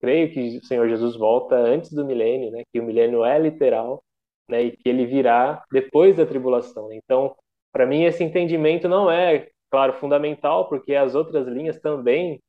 creio 0.00 0.32
que 0.32 0.58
o 0.58 0.64
Senhor 0.64 0.88
Jesus 0.88 1.16
volta 1.16 1.56
antes 1.56 1.92
do 1.92 2.04
milênio, 2.04 2.50
né? 2.50 2.62
Que 2.72 2.80
o 2.80 2.84
milênio 2.84 3.24
é 3.24 3.38
literal, 3.38 4.02
né? 4.48 4.62
E 4.62 4.76
que 4.76 4.88
ele 4.88 5.06
virá 5.06 5.64
depois 5.70 6.16
da 6.16 6.26
tribulação. 6.26 6.92
Então, 6.92 7.36
para 7.72 7.86
mim 7.86 8.04
esse 8.04 8.24
entendimento 8.24 8.88
não 8.88 9.10
é, 9.10 9.48
claro, 9.70 9.92
fundamental, 9.94 10.68
porque 10.68 10.94
as 10.94 11.14
outras 11.14 11.46
linhas 11.46 11.78
também 11.78 12.40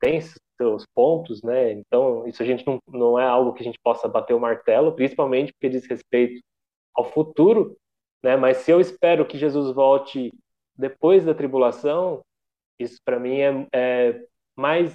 têm 0.00 0.20
seus 0.56 0.86
pontos, 0.94 1.42
né? 1.42 1.72
Então, 1.72 2.26
isso 2.26 2.42
a 2.42 2.46
gente 2.46 2.66
não, 2.66 2.78
não 2.88 3.18
é 3.18 3.24
algo 3.24 3.52
que 3.52 3.62
a 3.62 3.64
gente 3.64 3.78
possa 3.82 4.08
bater 4.08 4.34
o 4.34 4.40
martelo, 4.40 4.94
principalmente 4.94 5.52
porque 5.52 5.68
diz 5.68 5.86
respeito 5.86 6.40
ao 6.94 7.04
futuro, 7.04 7.76
né? 8.22 8.36
Mas 8.36 8.58
se 8.58 8.70
eu 8.70 8.80
espero 8.80 9.26
que 9.26 9.38
Jesus 9.38 9.74
volte 9.74 10.32
depois 10.76 11.24
da 11.24 11.34
tribulação, 11.34 12.22
isso 12.78 12.98
para 13.04 13.18
mim 13.18 13.40
é, 13.40 13.66
é 13.72 14.24
mais 14.56 14.94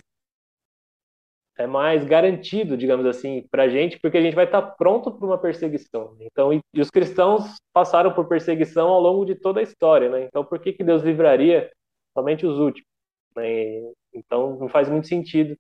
é 1.58 1.66
mais 1.66 2.04
garantido, 2.04 2.76
digamos 2.76 3.06
assim, 3.06 3.48
para 3.50 3.64
a 3.64 3.70
gente, 3.70 3.98
porque 4.00 4.18
a 4.18 4.22
gente 4.22 4.36
vai 4.36 4.46
estar 4.46 4.62
tá 4.62 4.68
pronto 4.72 5.12
para 5.12 5.26
uma 5.26 5.38
perseguição. 5.38 6.16
Então, 6.20 6.54
e, 6.54 6.60
e, 6.74 6.82
os 6.82 6.90
cristãos 6.90 7.44
passaram 7.74 8.14
por 8.14 8.28
perseguição 8.28 8.90
ao 8.90 9.00
longo 9.00 9.26
de 9.26 9.36
toda 9.36 9.60
a 9.60 9.64
história, 9.64 10.10
né? 10.10 10.26
Então, 10.26 10.44
por 10.44 10.60
que 10.60 10.74
que 10.74 10.84
Deus 10.84 11.02
livraria 11.02 11.72
somente 12.14 12.46
os 12.46 12.60
últimos? 12.60 12.88
Né? 13.36 13.82
Então, 14.14 14.58
não 14.58 14.68
faz 14.68 14.90
muito 14.90 15.08
sentido 15.08 15.56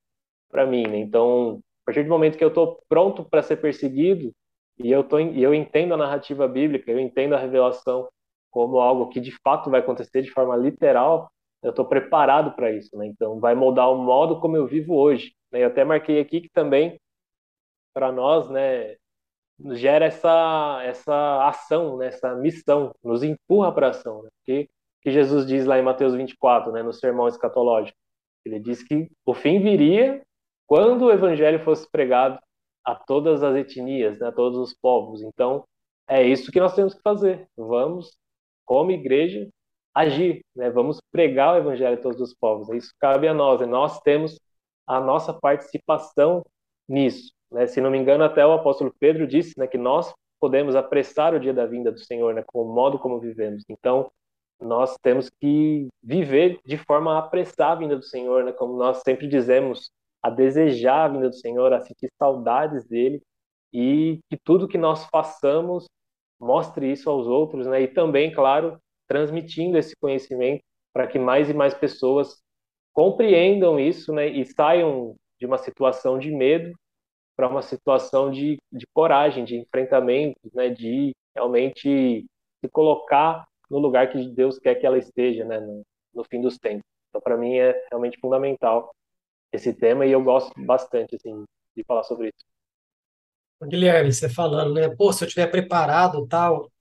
para 0.49 0.65
mim. 0.65 0.83
Né? 0.87 0.97
Então, 0.99 1.59
a 1.83 1.85
partir 1.85 2.03
do 2.03 2.09
momento 2.09 2.37
que 2.37 2.43
eu 2.43 2.49
estou 2.49 2.81
pronto 2.89 3.23
para 3.23 3.41
ser 3.41 3.57
perseguido 3.57 4.31
e 4.77 4.91
eu 4.91 5.03
tô, 5.03 5.19
e 5.19 5.41
eu 5.41 5.53
entendo 5.53 5.93
a 5.93 5.97
narrativa 5.97 6.47
bíblica, 6.47 6.91
eu 6.91 6.99
entendo 6.99 7.35
a 7.35 7.39
revelação 7.39 8.07
como 8.51 8.79
algo 8.79 9.09
que 9.09 9.19
de 9.19 9.31
fato 9.43 9.69
vai 9.69 9.81
acontecer 9.81 10.21
de 10.21 10.31
forma 10.31 10.55
literal, 10.55 11.29
eu 11.61 11.71
estou 11.71 11.85
preparado 11.85 12.55
para 12.55 12.71
isso, 12.71 12.95
né? 12.97 13.07
Então, 13.07 13.39
vai 13.39 13.55
moldar 13.55 13.91
o 13.91 13.97
modo 13.97 14.39
como 14.39 14.55
eu 14.55 14.67
vivo 14.67 14.95
hoje. 14.95 15.33
Eu 15.51 15.67
até 15.67 15.83
marquei 15.83 16.19
aqui 16.19 16.41
que 16.41 16.49
também, 16.49 16.99
para 17.93 18.11
nós, 18.11 18.49
né, 18.49 18.95
gera 19.73 20.05
essa, 20.05 20.81
essa 20.83 21.47
ação, 21.47 21.97
né, 21.97 22.07
essa 22.07 22.35
missão, 22.35 22.93
nos 23.03 23.23
empurra 23.23 23.71
para 23.73 23.87
a 23.87 23.89
ação. 23.91 24.23
Né? 24.23 24.29
Que, 24.43 24.69
que 25.01 25.11
Jesus 25.11 25.45
diz 25.45 25.65
lá 25.65 25.79
em 25.79 25.83
Mateus 25.83 26.13
24, 26.13 26.71
né, 26.71 26.83
no 26.83 26.93
sermão 26.93 27.27
escatológico. 27.27 27.97
Ele 28.45 28.59
diz 28.59 28.83
que 28.83 29.09
o 29.25 29.33
fim 29.33 29.59
viria 29.59 30.21
quando 30.67 31.05
o 31.05 31.11
evangelho 31.11 31.63
fosse 31.63 31.89
pregado 31.89 32.39
a 32.83 32.95
todas 32.95 33.43
as 33.43 33.55
etnias, 33.55 34.19
né, 34.19 34.27
a 34.27 34.31
todos 34.31 34.59
os 34.59 34.73
povos. 34.73 35.21
Então, 35.21 35.63
é 36.07 36.23
isso 36.23 36.51
que 36.51 36.59
nós 36.59 36.75
temos 36.75 36.93
que 36.93 37.01
fazer. 37.01 37.47
Vamos, 37.57 38.15
como 38.65 38.91
igreja, 38.91 39.49
agir, 39.95 40.43
né? 40.55 40.69
Vamos 40.69 40.99
pregar 41.11 41.55
o 41.55 41.57
evangelho 41.57 41.97
a 41.97 42.01
todos 42.01 42.19
os 42.19 42.35
povos. 42.35 42.69
Isso 42.69 42.91
cabe 42.99 43.27
a 43.27 43.33
nós. 43.33 43.61
Né? 43.61 43.65
Nós 43.65 43.99
temos 44.01 44.39
a 44.87 44.99
nossa 44.99 45.33
participação 45.33 46.43
nisso. 46.87 47.33
Né? 47.51 47.67
Se 47.67 47.81
não 47.81 47.91
me 47.91 47.97
engano, 47.97 48.23
até 48.23 48.45
o 48.45 48.53
apóstolo 48.53 48.93
Pedro 48.99 49.27
disse 49.27 49.53
né, 49.57 49.67
que 49.67 49.77
nós 49.77 50.13
podemos 50.39 50.75
apressar 50.75 51.33
o 51.33 51.39
dia 51.39 51.53
da 51.53 51.65
vinda 51.65 51.91
do 51.91 51.99
Senhor, 51.99 52.33
né, 52.33 52.43
com 52.45 52.61
o 52.61 52.73
modo 52.73 52.99
como 52.99 53.19
vivemos. 53.19 53.63
Então, 53.69 54.11
nós 54.59 54.95
temos 55.01 55.29
que 55.29 55.87
viver 56.03 56.59
de 56.65 56.77
forma 56.77 57.15
a 57.15 57.19
apressar 57.19 57.71
a 57.71 57.75
vinda 57.75 57.95
do 57.95 58.03
Senhor, 58.03 58.43
né, 58.43 58.51
como 58.51 58.77
nós 58.77 59.01
sempre 59.03 59.27
dizemos, 59.27 59.89
a 60.21 60.29
desejar 60.29 61.05
a 61.05 61.07
vinda 61.07 61.29
do 61.29 61.35
Senhor, 61.35 61.71
a 61.73 61.81
sentir 61.81 62.09
saudades 62.17 62.85
dele 62.85 63.21
e 63.71 64.19
que 64.29 64.37
tudo 64.37 64.67
que 64.67 64.77
nós 64.77 65.05
façamos 65.05 65.85
mostre 66.39 66.91
isso 66.91 67.09
aos 67.09 67.27
outros, 67.27 67.67
né? 67.67 67.81
E 67.81 67.87
também, 67.87 68.31
claro, 68.33 68.79
transmitindo 69.07 69.77
esse 69.77 69.95
conhecimento 69.95 70.63
para 70.93 71.07
que 71.07 71.19
mais 71.19 71.49
e 71.49 71.53
mais 71.53 71.73
pessoas 71.73 72.41
compreendam 72.95 73.77
isso 73.77 74.13
né, 74.13 74.27
e 74.29 74.45
saiam 74.45 75.15
de 75.37 75.45
uma 75.45 75.57
situação 75.57 76.17
de 76.17 76.31
medo 76.31 76.73
para 77.35 77.49
uma 77.49 77.61
situação 77.61 78.31
de, 78.31 78.57
de 78.71 78.87
coragem, 78.93 79.43
de 79.43 79.57
enfrentamento, 79.57 80.39
né, 80.53 80.69
de 80.69 81.11
realmente 81.35 82.25
se 82.63 82.69
colocar 82.71 83.45
no 83.69 83.77
lugar 83.77 84.09
que 84.09 84.29
Deus 84.29 84.57
quer 84.57 84.75
que 84.75 84.85
ela 84.85 84.97
esteja 84.97 85.43
né, 85.43 85.59
no, 85.59 85.83
no 86.13 86.23
fim 86.23 86.41
dos 86.41 86.57
tempos. 86.57 86.85
Então, 87.09 87.21
para 87.21 87.35
mim, 87.35 87.57
é 87.57 87.85
realmente 87.91 88.17
fundamental 88.19 88.89
esse 89.51 89.73
tema 89.73 90.05
e 90.05 90.11
eu 90.13 90.23
gosto 90.23 90.53
bastante 90.63 91.15
assim, 91.15 91.43
de 91.75 91.83
falar 91.83 92.03
sobre 92.03 92.27
isso. 92.27 92.45
Guilherme, 93.67 94.13
você 94.13 94.29
falando, 94.29 94.73
né? 94.73 94.89
Pô, 94.95 95.11
se 95.11 95.23
eu 95.23 95.27
estiver 95.27 95.47
preparado 95.47 96.25
tal. 96.27 96.71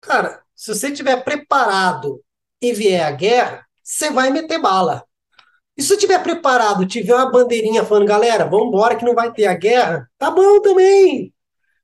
Cara, 0.00 0.42
se 0.54 0.74
você 0.74 0.88
estiver 0.88 1.22
preparado 1.24 2.22
e 2.60 2.72
vier 2.72 3.06
a 3.06 3.10
guerra, 3.10 3.66
você 3.82 4.10
vai 4.10 4.30
meter 4.30 4.58
bala. 4.58 5.06
E 5.76 5.82
se 5.82 5.94
estiver 5.94 6.22
preparado, 6.22 6.86
tiver 6.86 7.14
uma 7.14 7.30
bandeirinha 7.30 7.84
falando, 7.84 8.06
galera, 8.06 8.46
vamos 8.46 8.68
embora 8.68 8.96
que 8.96 9.04
não 9.04 9.14
vai 9.14 9.32
ter 9.32 9.46
a 9.46 9.54
guerra, 9.54 10.10
tá 10.18 10.30
bom 10.30 10.60
também. 10.60 11.32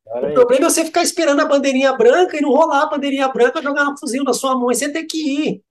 O 0.07 0.33
problema 0.35 0.67
é 0.67 0.71
você 0.71 0.85
ficar 0.85 1.03
esperando 1.03 1.41
a 1.41 1.47
bandeirinha 1.47 1.93
branca 1.95 2.37
e 2.37 2.41
não 2.41 2.51
rolar 2.51 2.83
a 2.83 2.87
bandeirinha 2.87 3.29
branca 3.29 3.63
jogar 3.63 3.89
um 3.89 3.97
fuzil 3.97 4.25
na 4.25 4.33
sua 4.33 4.55
mão 4.57 4.71
e 4.71 4.75
você 4.75 4.91
ter 4.91 5.05
que 5.05 5.19
ir. 5.19 5.65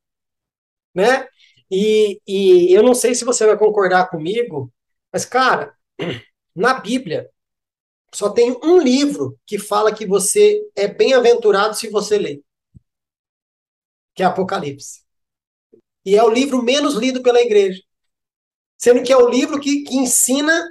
Né? 0.93 1.27
E, 1.69 2.19
e 2.27 2.73
eu 2.73 2.83
não 2.83 2.93
sei 2.93 3.15
se 3.15 3.25
você 3.25 3.45
vai 3.45 3.57
concordar 3.57 4.09
comigo, 4.09 4.71
mas, 5.11 5.25
cara, 5.25 5.73
na 6.55 6.75
Bíblia, 6.75 7.29
só 8.13 8.29
tem 8.29 8.57
um 8.63 8.79
livro 8.79 9.37
que 9.45 9.57
fala 9.57 9.93
que 9.93 10.05
você 10.05 10.61
é 10.75 10.87
bem-aventurado 10.87 11.75
se 11.75 11.89
você 11.89 12.17
ler 12.17 12.41
que 14.13 14.23
é 14.23 14.25
Apocalipse. 14.25 15.01
E 16.05 16.15
é 16.15 16.23
o 16.23 16.29
livro 16.29 16.61
menos 16.61 16.95
lido 16.95 17.21
pela 17.21 17.41
igreja. 17.41 17.81
Sendo 18.81 19.03
que 19.03 19.13
é 19.13 19.17
o 19.17 19.29
livro 19.29 19.59
que, 19.59 19.83
que 19.83 19.95
ensina, 19.95 20.67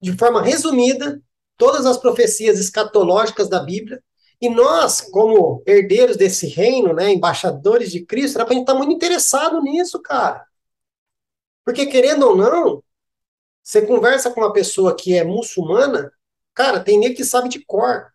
de 0.00 0.16
forma 0.16 0.42
resumida, 0.42 1.22
todas 1.56 1.86
as 1.86 1.96
profecias 1.96 2.58
escatológicas 2.58 3.48
da 3.48 3.60
Bíblia. 3.60 4.02
E 4.40 4.48
nós, 4.48 5.00
como 5.00 5.62
herdeiros 5.64 6.16
desse 6.16 6.48
reino, 6.48 6.92
né, 6.92 7.12
embaixadores 7.12 7.92
de 7.92 8.04
Cristo, 8.04 8.36
era 8.36 8.44
para 8.44 8.54
a 8.54 8.56
gente 8.56 8.62
estar 8.64 8.72
tá 8.72 8.78
muito 8.78 8.92
interessado 8.92 9.60
nisso, 9.60 10.00
cara. 10.00 10.44
Porque, 11.64 11.86
querendo 11.86 12.26
ou 12.26 12.34
não, 12.34 12.82
você 13.62 13.86
conversa 13.86 14.30
com 14.32 14.40
uma 14.40 14.52
pessoa 14.52 14.96
que 14.96 15.14
é 15.14 15.22
muçulmana, 15.22 16.10
cara, 16.52 16.80
tem 16.80 16.98
nem 16.98 17.14
que 17.14 17.24
sabe 17.24 17.48
de 17.48 17.64
cor. 17.64 18.12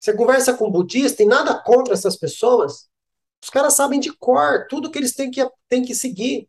Você 0.00 0.14
conversa 0.14 0.54
com 0.54 0.68
um 0.68 0.70
budista 0.70 1.22
e 1.22 1.26
nada 1.26 1.60
contra 1.62 1.92
essas 1.92 2.16
pessoas. 2.16 2.88
Os 3.42 3.50
caras 3.50 3.74
sabem 3.74 4.00
de 4.00 4.10
cor 4.16 4.66
tudo 4.70 4.90
que 4.90 4.98
eles 4.98 5.14
têm 5.14 5.30
que, 5.30 5.46
têm 5.68 5.84
que 5.84 5.94
seguir. 5.94 6.48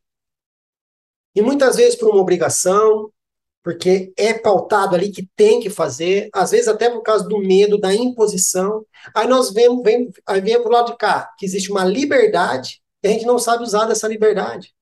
E 1.38 1.41
muitas 1.41 1.76
vezes 1.76 1.95
por 1.95 2.10
uma 2.10 2.19
obrigação, 2.19 3.13
porque 3.62 4.12
é 4.17 4.34
pautado 4.34 4.95
ali 4.95 5.12
que 5.12 5.30
tem 5.36 5.60
que 5.60 5.69
fazer, 5.69 6.32
às 6.34 6.50
vezes 6.50 6.67
até 6.67 6.89
por 6.89 7.04
causa 7.04 7.30
do 7.30 7.38
medo, 7.38 7.78
da 7.78 7.93
imposição. 7.93 8.84
Aí 9.13 9.28
nós 9.28 9.54
vemos, 9.54 9.84
vem, 9.84 10.12
aí 10.26 10.41
vem 10.41 10.60
pro 10.60 10.71
lado 10.71 10.93
de 10.93 10.97
cá, 10.97 11.32
que 11.38 11.45
existe 11.45 11.69
uma 11.69 11.86
liberdade 11.86 12.82
e 13.04 13.08
a 13.08 13.12
gente 13.12 13.28
não 13.28 13.38
sabe 13.38 13.62
usar 13.62 13.86
dessa 13.86 14.08
liberdade. 14.08 14.73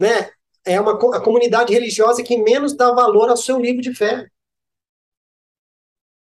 Né? 0.00 0.30
É 0.64 0.80
uma 0.80 0.92
a 0.92 1.20
comunidade 1.20 1.70
religiosa 1.70 2.22
que 2.22 2.38
menos 2.38 2.74
dá 2.74 2.90
valor 2.94 3.28
ao 3.28 3.36
seu 3.36 3.60
livro 3.60 3.82
de 3.82 3.94
fé. 3.94 4.26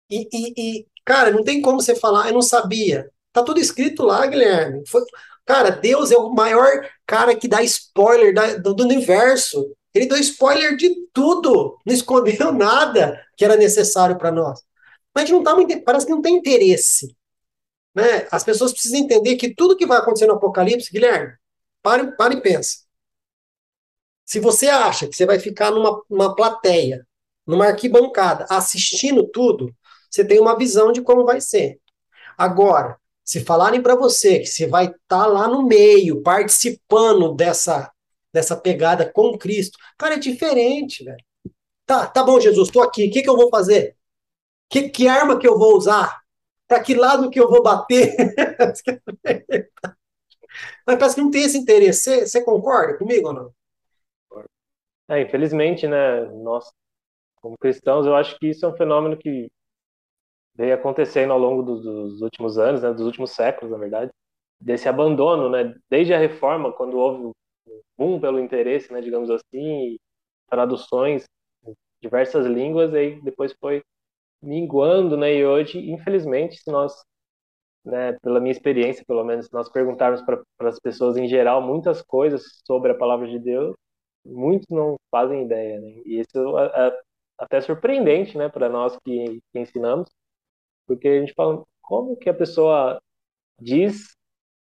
E, 0.10 0.28
e, 0.34 0.80
e, 0.82 0.88
cara, 1.06 1.32
não 1.32 1.46
tem 1.46 1.62
como 1.62 1.80
você 1.80 1.96
falar, 1.96 2.28
eu 2.28 2.34
não 2.34 2.42
sabia. 2.42 3.10
Tá 3.32 3.42
tudo 3.42 3.58
escrito 3.58 4.04
lá, 4.04 4.26
Guilherme. 4.28 4.86
Foi, 4.86 5.02
cara, 5.46 5.70
Deus 5.70 6.12
é 6.12 6.18
o 6.18 6.34
maior 6.34 6.68
cara 7.06 7.36
que 7.36 7.48
dá 7.48 7.62
spoiler 7.64 8.34
da, 8.34 8.56
do, 8.58 8.84
universo. 8.84 9.76
Ele 9.94 10.08
deu 10.08 10.18
spoiler 10.18 10.76
de 10.76 11.08
tudo, 11.14 11.80
não 11.86 11.94
escondeu 11.94 12.52
nada 12.54 13.22
que 13.38 13.46
era 13.46 13.56
necessário 13.56 14.18
para 14.18 14.32
nós. 14.32 14.62
Mas 15.14 15.24
a 15.24 15.28
gente 15.28 15.36
não 15.36 15.44
tá 15.44 15.56
parece 15.86 16.06
que 16.06 16.12
não 16.12 16.22
tem 16.22 16.36
interesse. 16.36 17.16
Né? 17.94 18.28
As 18.30 18.44
pessoas 18.44 18.74
precisam 18.74 19.00
entender 19.00 19.38
que 19.38 19.56
tudo 19.56 19.78
que 19.78 19.86
vai 19.86 19.98
acontecer 19.98 20.28
no 20.28 20.34
Apocalipse, 20.34 20.92
Guilherme, 20.92 21.34
pare, 21.82 22.16
pare 22.18 22.36
e 22.36 22.42
pensa. 22.42 22.80
Se 24.26 24.40
você 24.40 24.68
acha 24.68 25.08
que 25.08 25.16
você 25.16 25.26
vai 25.26 25.40
ficar 25.40 25.72
numa, 25.72 26.04
numa 26.10 26.36
plateia, 26.36 27.08
numa 27.46 27.68
arquibancada, 27.68 28.46
assistindo 28.50 29.30
tudo, 29.30 29.74
você 30.10 30.26
tem 30.26 30.40
uma 30.40 30.58
visão 30.58 30.92
de 30.92 31.02
como 31.02 31.26
vai 31.26 31.40
ser. 31.40 31.80
Agora, 32.38 33.00
se 33.26 33.44
falarem 33.44 33.82
para 33.82 33.96
você 33.96 34.40
que 34.40 34.46
você 34.46 34.68
vai 34.68 34.86
estar 34.86 34.98
tá 35.08 35.26
lá 35.26 35.48
no 35.48 35.64
meio, 35.64 36.22
participando 36.22 37.34
dessa 37.34 37.92
dessa 38.32 38.56
pegada 38.58 39.10
com 39.10 39.38
Cristo. 39.38 39.80
Cara, 39.98 40.16
é 40.16 40.20
diferente, 40.20 41.06
velho. 41.06 41.24
Tá, 41.86 42.06
tá 42.06 42.22
bom, 42.22 42.38
Jesus, 42.38 42.68
estou 42.68 42.84
aqui. 42.84 43.08
O 43.08 43.12
que, 43.12 43.22
que 43.22 43.30
eu 43.30 43.38
vou 43.38 43.50
fazer? 43.50 43.96
Que, 44.70 44.90
que 44.90 45.08
arma 45.08 45.40
que 45.40 45.48
eu 45.48 45.58
vou 45.58 45.78
usar? 45.78 46.22
Para 46.68 46.82
que 46.82 46.96
lado 46.96 47.30
que 47.30 47.40
eu 47.40 47.50
vou 47.50 47.64
bater? 47.64 48.14
Mas 50.86 50.98
parece 50.98 51.16
que 51.16 51.22
não 51.22 51.32
tem 51.32 51.44
esse 51.44 51.58
interesse. 51.58 52.28
Você, 52.28 52.44
concorda 52.44 52.98
comigo 52.98 53.30
ou 53.30 53.34
não? 53.34 53.54
É, 55.08 55.22
infelizmente, 55.22 55.88
né, 55.88 56.26
nós, 56.44 56.70
como 57.42 57.58
cristãos, 57.58 58.06
eu 58.06 58.16
acho 58.16 58.38
que 58.38 58.48
isso 58.48 58.66
é 58.66 58.70
um 58.70 58.76
fenômeno 58.76 59.16
que 59.16 59.50
veio 60.56 60.74
acontecendo 60.76 61.34
ao 61.34 61.40
longo 61.40 61.62
dos, 61.64 61.84
dos 61.84 62.22
últimos 62.22 62.58
anos, 62.58 62.82
né, 62.82 62.92
dos 62.94 63.06
últimos 63.06 63.32
séculos, 63.32 63.72
na 63.72 63.78
verdade, 63.78 64.12
desse 64.60 64.88
abandono, 64.90 65.50
né, 65.50 65.76
desde 65.90 66.14
a 66.14 66.20
reforma, 66.20 66.72
quando 66.74 66.98
houve 66.98 67.32
boom 67.98 68.20
pelo 68.20 68.40
interesse, 68.40 68.92
né, 68.94 69.02
digamos 69.02 69.30
assim, 69.30 69.98
traduções 70.50 71.26
em 71.66 71.74
diversas 72.02 72.46
línguas, 72.46 72.94
e 72.94 73.22
depois 73.22 73.54
foi 73.60 73.84
minguando, 74.42 75.18
né, 75.18 75.36
e 75.36 75.46
hoje, 75.46 75.80
infelizmente, 75.92 76.58
se 76.58 76.72
nós, 76.72 76.94
né, 77.86 78.14
pela 78.22 78.40
minha 78.40 78.52
experiência, 78.52 79.06
pelo 79.08 79.24
menos, 79.24 79.48
se 79.48 79.54
nós 79.54 79.70
perguntarmos 79.70 80.22
para 80.24 80.70
as 80.70 80.80
pessoas 80.80 81.18
em 81.18 81.28
geral 81.28 81.62
muitas 81.62 82.02
coisas 82.02 82.44
sobre 82.66 82.92
a 82.92 82.98
palavra 82.98 83.28
de 83.28 83.40
Deus, 83.40 83.76
muitos 84.26 84.68
não 84.70 84.96
fazem 85.12 85.44
ideia, 85.46 85.80
né, 85.82 85.90
e 86.06 86.20
isso 86.22 86.58
é, 86.60 86.88
é 86.90 87.00
até 87.38 87.62
surpreendente, 87.62 88.38
né, 88.38 88.50
para 88.50 88.70
nós 88.70 88.98
que, 89.06 89.40
que 89.52 89.60
ensinamos, 89.60 90.10
porque 90.88 91.08
a 91.08 91.20
gente 91.20 91.34
fala, 91.34 91.64
como 91.82 92.18
que 92.18 92.30
a 92.30 92.34
pessoa 92.34 93.00
diz, 93.60 94.16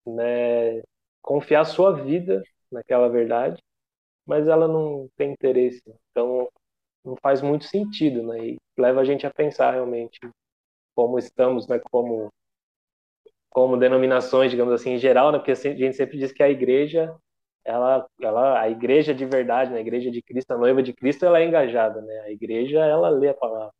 né, 0.06 0.82
confiar 1.22 1.64
sua 1.64 1.92
vida 1.92 2.42
naquela 2.70 3.08
verdade, 3.08 3.62
mas 4.26 4.48
ela 4.48 4.68
não 4.68 5.08
tem 5.16 5.32
interesse. 5.32 5.82
Então, 6.10 6.48
não 7.04 7.16
faz 7.22 7.42
muito 7.42 7.64
sentido, 7.66 8.22
né? 8.22 8.38
E 8.48 8.56
leva 8.78 9.00
a 9.00 9.04
gente 9.04 9.26
a 9.26 9.32
pensar 9.32 9.72
realmente 9.72 10.18
como 10.94 11.18
estamos, 11.18 11.68
né? 11.68 11.78
Como 11.90 12.30
como 13.50 13.76
denominações, 13.76 14.50
digamos 14.50 14.74
assim, 14.74 14.94
em 14.94 14.98
geral, 14.98 15.30
né? 15.30 15.38
Porque 15.38 15.52
a 15.52 15.54
gente 15.54 15.94
sempre 15.94 16.18
diz 16.18 16.32
que 16.32 16.42
a 16.42 16.50
igreja, 16.50 17.14
ela, 17.64 18.04
ela, 18.20 18.60
a 18.60 18.68
igreja 18.68 19.14
de 19.14 19.24
verdade, 19.24 19.70
né? 19.70 19.78
A 19.78 19.80
igreja 19.80 20.10
de 20.10 20.20
Cristo, 20.22 20.50
a 20.52 20.58
noiva 20.58 20.82
de 20.82 20.92
Cristo, 20.92 21.24
ela 21.24 21.38
é 21.40 21.46
engajada, 21.46 22.00
né? 22.02 22.20
A 22.22 22.30
igreja, 22.32 22.80
ela 22.84 23.08
lê 23.10 23.28
a 23.28 23.34
palavra. 23.34 23.72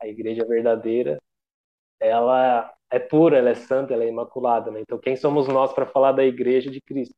A 0.00 0.06
igreja 0.06 0.44
verdadeira, 0.46 1.18
ela 2.08 2.72
é 2.90 2.98
pura, 2.98 3.38
ela 3.38 3.50
é 3.50 3.54
santa, 3.54 3.94
ela 3.94 4.04
é 4.04 4.08
imaculada, 4.08 4.70
né? 4.70 4.80
Então, 4.80 4.98
quem 4.98 5.16
somos 5.16 5.48
nós 5.48 5.72
para 5.72 5.86
falar 5.86 6.12
da 6.12 6.24
igreja 6.24 6.70
de 6.70 6.80
Cristo? 6.80 7.14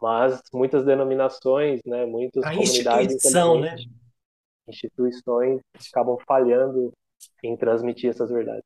mas 0.00 0.40
muitas 0.52 0.84
denominações, 0.84 1.80
né, 1.84 2.04
muitas 2.04 2.44
a 2.44 2.50
comunidades, 2.50 3.14
instituição, 3.14 3.60
né? 3.60 3.76
instituições 4.68 5.60
acabam 5.90 6.18
falhando 6.26 6.92
em 7.42 7.56
transmitir 7.56 8.10
essas 8.10 8.30
verdades. 8.30 8.64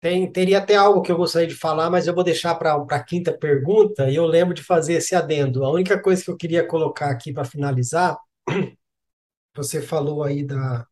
Tem, 0.00 0.30
teria 0.30 0.58
até 0.58 0.74
algo 0.74 1.00
que 1.00 1.12
eu 1.12 1.16
gostaria 1.16 1.46
de 1.46 1.54
falar, 1.54 1.88
mas 1.88 2.06
eu 2.06 2.14
vou 2.14 2.24
deixar 2.24 2.56
para 2.56 2.74
a 2.74 3.04
quinta 3.04 3.36
pergunta 3.36 4.10
e 4.10 4.16
eu 4.16 4.26
lembro 4.26 4.52
de 4.52 4.62
fazer 4.62 4.94
esse 4.94 5.14
adendo. 5.14 5.64
A 5.64 5.70
única 5.70 6.00
coisa 6.00 6.24
que 6.24 6.30
eu 6.30 6.36
queria 6.36 6.66
colocar 6.66 7.08
aqui 7.08 7.32
para 7.32 7.44
finalizar, 7.44 8.18
você 9.54 9.80
falou 9.80 10.24
aí 10.24 10.44
da. 10.44 10.86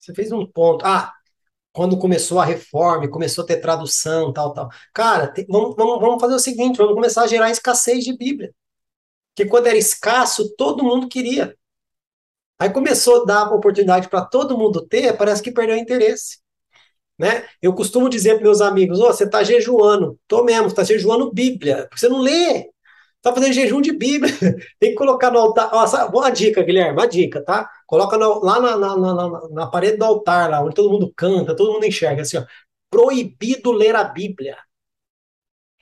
Você 0.00 0.12
fez 0.14 0.32
um 0.32 0.44
ponto. 0.44 0.84
Ah, 0.84 1.12
quando 1.72 1.98
começou 1.98 2.40
a 2.40 2.44
reforma, 2.44 3.08
começou 3.08 3.44
a 3.44 3.46
ter 3.46 3.58
tradução, 3.60 4.32
tal, 4.32 4.52
tal. 4.52 4.68
Cara, 4.92 5.28
tem, 5.28 5.46
vamos, 5.48 5.76
vamos, 5.76 6.00
vamos 6.00 6.20
fazer 6.20 6.34
o 6.34 6.38
seguinte, 6.38 6.76
vamos 6.76 6.94
começar 6.94 7.22
a 7.22 7.26
gerar 7.26 7.50
escassez 7.50 8.04
de 8.04 8.16
Bíblia. 8.16 8.52
Porque 9.34 9.48
quando 9.48 9.68
era 9.68 9.76
escasso, 9.76 10.54
todo 10.56 10.84
mundo 10.84 11.08
queria. 11.08 11.56
Aí 12.58 12.70
começou 12.70 13.22
a 13.22 13.24
dar 13.24 13.54
oportunidade 13.54 14.08
para 14.08 14.24
todo 14.24 14.58
mundo 14.58 14.86
ter, 14.86 15.16
parece 15.16 15.42
que 15.42 15.52
perdeu 15.52 15.76
interesse. 15.76 16.38
Né? 17.18 17.46
Eu 17.62 17.74
costumo 17.74 18.08
dizer 18.08 18.34
para 18.34 18.42
meus 18.42 18.60
amigos, 18.60 18.98
oh, 19.00 19.06
você 19.06 19.24
está 19.24 19.42
jejuando. 19.42 20.18
Tô 20.26 20.42
mesmo, 20.44 20.66
está 20.66 20.82
jejuando 20.82 21.32
Bíblia. 21.32 21.88
Você 21.94 22.08
não 22.08 22.20
lê. 22.20 22.70
Está 23.16 23.34
fazendo 23.34 23.52
jejum 23.52 23.80
de 23.82 23.92
Bíblia. 23.92 24.32
Tem 24.80 24.90
que 24.90 24.96
colocar 24.96 25.30
no 25.30 25.38
altar. 25.38 25.70
Nossa, 25.70 26.08
boa 26.08 26.30
dica, 26.30 26.62
Guilherme, 26.62 26.92
uma 26.92 27.06
dica, 27.06 27.44
tá? 27.44 27.70
Coloca 27.90 28.16
no, 28.16 28.38
lá 28.38 28.60
na, 28.60 28.76
na, 28.76 28.96
na, 28.96 29.48
na, 29.48 29.66
parede 29.66 29.96
do 29.96 30.04
altar, 30.04 30.48
lá 30.48 30.62
onde 30.62 30.76
todo 30.76 30.92
mundo 30.92 31.12
canta, 31.12 31.56
todo 31.56 31.72
mundo 31.72 31.84
enxerga, 31.84 32.22
assim, 32.22 32.38
ó. 32.38 32.46
Proibido 32.88 33.72
ler 33.72 33.96
a 33.96 34.04
Bíblia. 34.04 34.56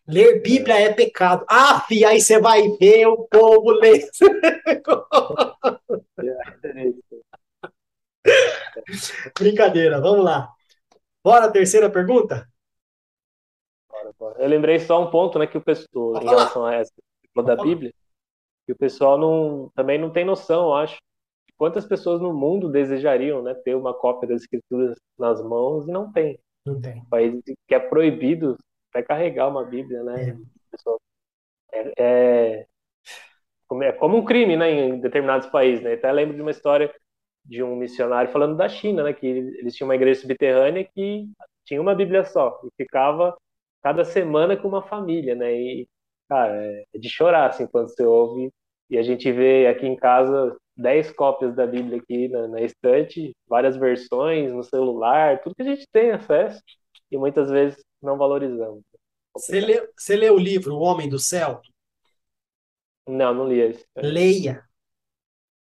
Ler 0.07 0.41
Bíblia 0.41 0.81
é 0.81 0.91
pecado. 0.91 1.45
Ah, 1.47 1.85
fi, 1.87 2.07
aí 2.07 2.19
você 2.19 2.41
vai 2.41 2.67
ver 2.79 3.09
o 3.09 3.29
povo 3.29 3.73
ler. 3.73 4.09
Brincadeira, 9.39 10.01
vamos 10.01 10.25
lá. 10.25 10.51
Bora, 11.23 11.53
terceira 11.53 11.91
pergunta? 11.91 12.49
Eu 14.39 14.49
lembrei 14.49 14.79
só 14.79 15.03
um 15.03 15.11
ponto, 15.11 15.39
né, 15.39 15.47
que 15.47 15.59
o 15.59 15.63
pessoal, 15.63 16.23
em 16.23 16.25
relação 16.25 16.65
a 16.65 16.75
essa 16.75 16.91
da 17.45 17.55
Bíblia, 17.55 17.93
que 18.65 18.73
o 18.73 18.77
pessoal 18.77 19.19
não, 19.19 19.71
também 19.75 19.99
não 19.99 20.09
tem 20.09 20.25
noção, 20.25 20.69
eu 20.69 20.75
acho, 20.75 20.97
quantas 21.59 21.85
pessoas 21.85 22.21
no 22.21 22.33
mundo 22.33 22.71
desejariam 22.71 23.43
né, 23.43 23.53
ter 23.53 23.75
uma 23.75 23.93
cópia 23.93 24.29
das 24.29 24.43
escrituras 24.43 24.97
nas 25.19 25.43
mãos 25.43 25.87
e 25.89 25.91
não 25.91 26.11
tem. 26.13 26.39
Não 26.65 26.81
tem. 26.81 27.01
Um 27.01 27.05
país 27.07 27.43
que 27.67 27.75
é 27.75 27.79
proibido 27.79 28.57
até 28.91 29.03
carregar 29.03 29.49
uma 29.49 29.65
Bíblia, 29.65 30.03
né? 30.05 30.39
É. 31.73 31.79
É, 31.81 31.93
é, 31.99 32.67
é, 33.83 33.93
como 33.93 34.17
um 34.17 34.25
crime, 34.25 34.57
né, 34.57 34.71
em 34.71 35.01
determinados 35.01 35.49
países, 35.49 35.83
né? 35.83 35.95
Até 35.95 36.11
lembro 36.11 36.35
de 36.35 36.43
uma 36.43 36.51
história 36.51 36.93
de 37.45 37.63
um 37.63 37.77
missionário 37.77 38.31
falando 38.31 38.57
da 38.57 38.69
China, 38.69 39.03
né, 39.03 39.13
que 39.13 39.27
eles 39.27 39.75
tinham 39.75 39.89
uma 39.89 39.95
igreja 39.95 40.21
subterrânea 40.21 40.85
que 40.85 41.29
tinha 41.65 41.81
uma 41.81 41.95
Bíblia 41.95 42.25
só 42.25 42.61
e 42.65 42.71
ficava 42.83 43.37
cada 43.83 44.05
semana 44.05 44.57
com 44.57 44.69
uma 44.69 44.83
família, 44.83 45.35
né? 45.35 45.53
E 45.55 45.89
cara, 46.29 46.55
é 46.95 46.99
de 46.99 47.09
chorar 47.09 47.49
assim 47.49 47.67
quando 47.67 47.89
você 47.89 48.05
ouve 48.05 48.51
e 48.91 48.99
a 48.99 49.03
gente 49.03 49.31
vê 49.33 49.67
aqui 49.67 49.87
em 49.87 49.97
casa 49.97 50.57
10 50.79 51.11
cópias 51.11 51.55
da 51.57 51.67
Bíblia 51.67 51.99
aqui 51.99 52.29
na, 52.29 52.47
na, 52.47 52.61
estante, 52.61 53.37
várias 53.49 53.77
versões 53.77 54.53
no 54.53 54.63
celular, 54.63 55.43
tudo 55.43 55.57
que 55.57 55.63
a 55.63 55.65
gente 55.65 55.87
tem 55.93 56.13
acesso 56.13 56.63
e 57.11 57.19
muitas 57.19 57.51
vezes 57.51 57.85
não 58.01 58.17
valorizamos. 58.17 58.83
Você 59.35 59.61
lê, 59.61 59.91
você 59.97 60.31
o 60.31 60.39
livro 60.39 60.77
O 60.77 60.81
Homem 60.81 61.09
do 61.09 61.19
Céu? 61.19 61.61
Não, 63.09 63.35
não 63.35 63.49
li 63.49 63.61
esse. 63.61 63.85
Leia. 63.97 64.65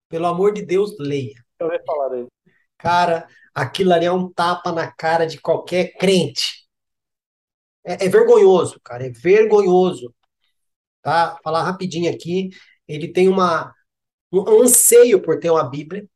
Pelo 0.08 0.26
amor 0.26 0.52
de 0.52 0.64
Deus, 0.64 0.96
leia. 0.98 1.42
Eu 1.58 1.66
ouvi 1.66 1.78
falar 1.84 2.08
dele. 2.10 2.28
Cara, 2.76 3.26
aquilo 3.54 3.94
ali 3.94 4.04
é 4.04 4.12
um 4.12 4.30
tapa 4.30 4.70
na 4.70 4.90
cara 4.90 5.26
de 5.26 5.40
qualquer 5.40 5.96
crente. 5.96 6.66
É, 7.84 8.04
é 8.04 8.08
vergonhoso, 8.08 8.78
cara, 8.84 9.06
é 9.06 9.10
vergonhoso. 9.10 10.14
Tá? 11.00 11.38
Falar 11.42 11.62
rapidinho 11.62 12.12
aqui. 12.12 12.50
Ele 12.86 13.12
tem 13.12 13.28
uma, 13.28 13.74
um 14.40 14.62
anseio 14.62 15.20
por 15.22 15.38
ter 15.38 15.50
uma 15.50 15.68
Bíblia, 15.68 16.06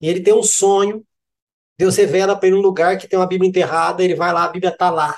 e 0.00 0.08
ele 0.08 0.22
tem 0.22 0.34
um 0.34 0.42
sonho. 0.42 1.04
Deus 1.78 1.96
revela 1.96 2.36
para 2.36 2.48
ele 2.48 2.56
um 2.56 2.60
lugar 2.60 2.98
que 2.98 3.08
tem 3.08 3.18
uma 3.18 3.26
Bíblia 3.26 3.48
enterrada, 3.48 4.02
ele 4.04 4.14
vai 4.14 4.32
lá, 4.32 4.44
a 4.44 4.48
Bíblia 4.48 4.72
está 4.72 4.90
lá. 4.90 5.16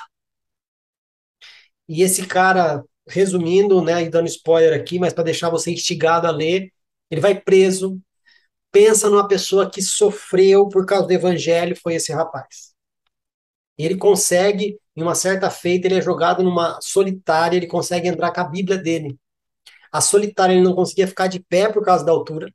E 1.89 2.03
esse 2.03 2.27
cara, 2.27 2.85
resumindo, 3.07 3.83
né, 3.83 4.03
e 4.03 4.09
dando 4.09 4.27
spoiler 4.27 4.79
aqui, 4.79 4.99
mas 4.99 5.13
para 5.13 5.25
deixar 5.25 5.51
você 5.51 5.71
instigado 5.71 6.27
a 6.27 6.31
ler, 6.31 6.73
ele 7.11 7.21
vai 7.21 7.39
preso, 7.39 8.01
pensa 8.73 9.09
numa 9.09 9.29
pessoa 9.29 9.71
que 9.71 9.83
sofreu 9.83 10.69
por 10.69 10.87
causa 10.87 11.07
do 11.07 11.13
evangelho, 11.13 11.77
foi 11.81 11.95
esse 11.95 12.13
rapaz. 12.13 12.75
Ele 13.79 13.97
consegue, 13.97 14.79
em 14.97 15.03
uma 15.03 15.15
certa 15.15 15.51
feita, 15.51 15.87
ele 15.87 15.97
é 15.99 16.03
jogado 16.03 16.43
numa 16.43 16.79
solitária, 16.81 17.57
ele 17.57 17.67
consegue 17.67 18.09
entrar 18.09 18.33
com 18.33 18.41
a 18.41 18.45
Bíblia 18.45 18.79
dele. 18.79 19.19
A 19.97 20.01
solitária 20.03 20.53
ele 20.53 20.63
não 20.63 20.75
conseguia 20.75 21.07
ficar 21.07 21.27
de 21.27 21.41
pé 21.41 21.73
por 21.73 21.83
causa 21.83 22.05
da 22.05 22.13
altura. 22.13 22.53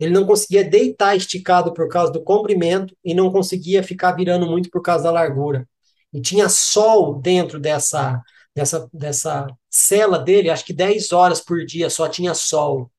Ele 0.00 0.12
não 0.12 0.24
conseguia 0.24 0.64
deitar 0.64 1.14
esticado 1.14 1.74
por 1.74 1.86
causa 1.88 2.10
do 2.10 2.22
comprimento 2.22 2.96
e 3.04 3.12
não 3.12 3.30
conseguia 3.30 3.82
ficar 3.82 4.12
virando 4.12 4.46
muito 4.46 4.70
por 4.70 4.80
causa 4.80 5.04
da 5.04 5.10
largura. 5.10 5.68
E 6.12 6.20
tinha 6.20 6.48
sol 6.48 7.20
dentro 7.20 7.60
dessa 7.60 8.22
dessa 8.54 8.88
dessa 8.92 9.46
cela 9.68 10.18
dele, 10.18 10.48
acho 10.48 10.64
que 10.64 10.72
10 10.72 11.12
horas 11.12 11.40
por 11.40 11.64
dia 11.66 11.90
só 11.90 12.08
tinha 12.08 12.32
sol. 12.32 12.90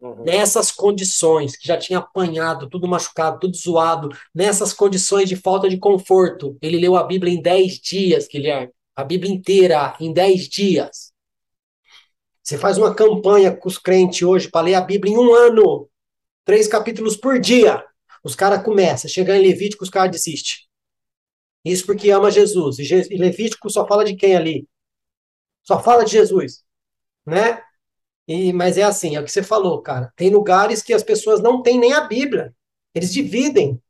Uhum. 0.00 0.24
Nessas 0.24 0.70
condições, 0.70 1.56
que 1.56 1.68
já 1.68 1.76
tinha 1.76 1.98
apanhado, 1.98 2.70
tudo 2.70 2.88
machucado, 2.88 3.38
tudo 3.38 3.56
zoado, 3.56 4.08
nessas 4.34 4.72
condições 4.72 5.28
de 5.28 5.36
falta 5.36 5.68
de 5.68 5.78
conforto, 5.78 6.56
ele 6.62 6.78
leu 6.78 6.96
a 6.96 7.04
Bíblia 7.04 7.34
em 7.34 7.42
10 7.42 7.80
dias, 7.80 8.28
Guilherme. 8.28 8.72
A 8.94 9.04
Bíblia 9.04 9.30
inteira, 9.30 9.94
em 10.00 10.10
10 10.12 10.48
dias. 10.48 11.05
Você 12.46 12.56
faz 12.56 12.78
uma 12.78 12.94
campanha 12.94 13.50
com 13.50 13.68
os 13.68 13.76
crentes 13.76 14.22
hoje 14.22 14.48
para 14.48 14.66
ler 14.66 14.76
a 14.76 14.80
Bíblia 14.80 15.12
em 15.12 15.18
um 15.18 15.34
ano, 15.34 15.90
três 16.44 16.68
capítulos 16.68 17.16
por 17.16 17.40
dia. 17.40 17.84
Os 18.22 18.36
caras 18.36 18.62
começam, 18.62 19.10
chegar 19.10 19.36
em 19.36 19.42
Levítico, 19.42 19.82
os 19.82 19.90
caras 19.90 20.12
desistem. 20.12 20.58
Isso 21.64 21.84
porque 21.84 22.08
ama 22.08 22.30
Jesus. 22.30 22.78
E 22.78 23.16
Levítico 23.16 23.68
só 23.68 23.84
fala 23.84 24.04
de 24.04 24.14
quem 24.14 24.36
ali? 24.36 24.68
Só 25.64 25.82
fala 25.82 26.04
de 26.04 26.12
Jesus, 26.12 26.62
né? 27.26 27.60
E, 28.28 28.52
mas 28.52 28.78
é 28.78 28.84
assim, 28.84 29.16
é 29.16 29.20
o 29.20 29.24
que 29.24 29.32
você 29.32 29.42
falou, 29.42 29.82
cara. 29.82 30.12
Tem 30.14 30.30
lugares 30.30 30.82
que 30.82 30.94
as 30.94 31.02
pessoas 31.02 31.42
não 31.42 31.62
têm 31.62 31.80
nem 31.80 31.94
a 31.94 32.02
Bíblia. 32.02 32.54
Eles 32.94 33.12
dividem. 33.12 33.82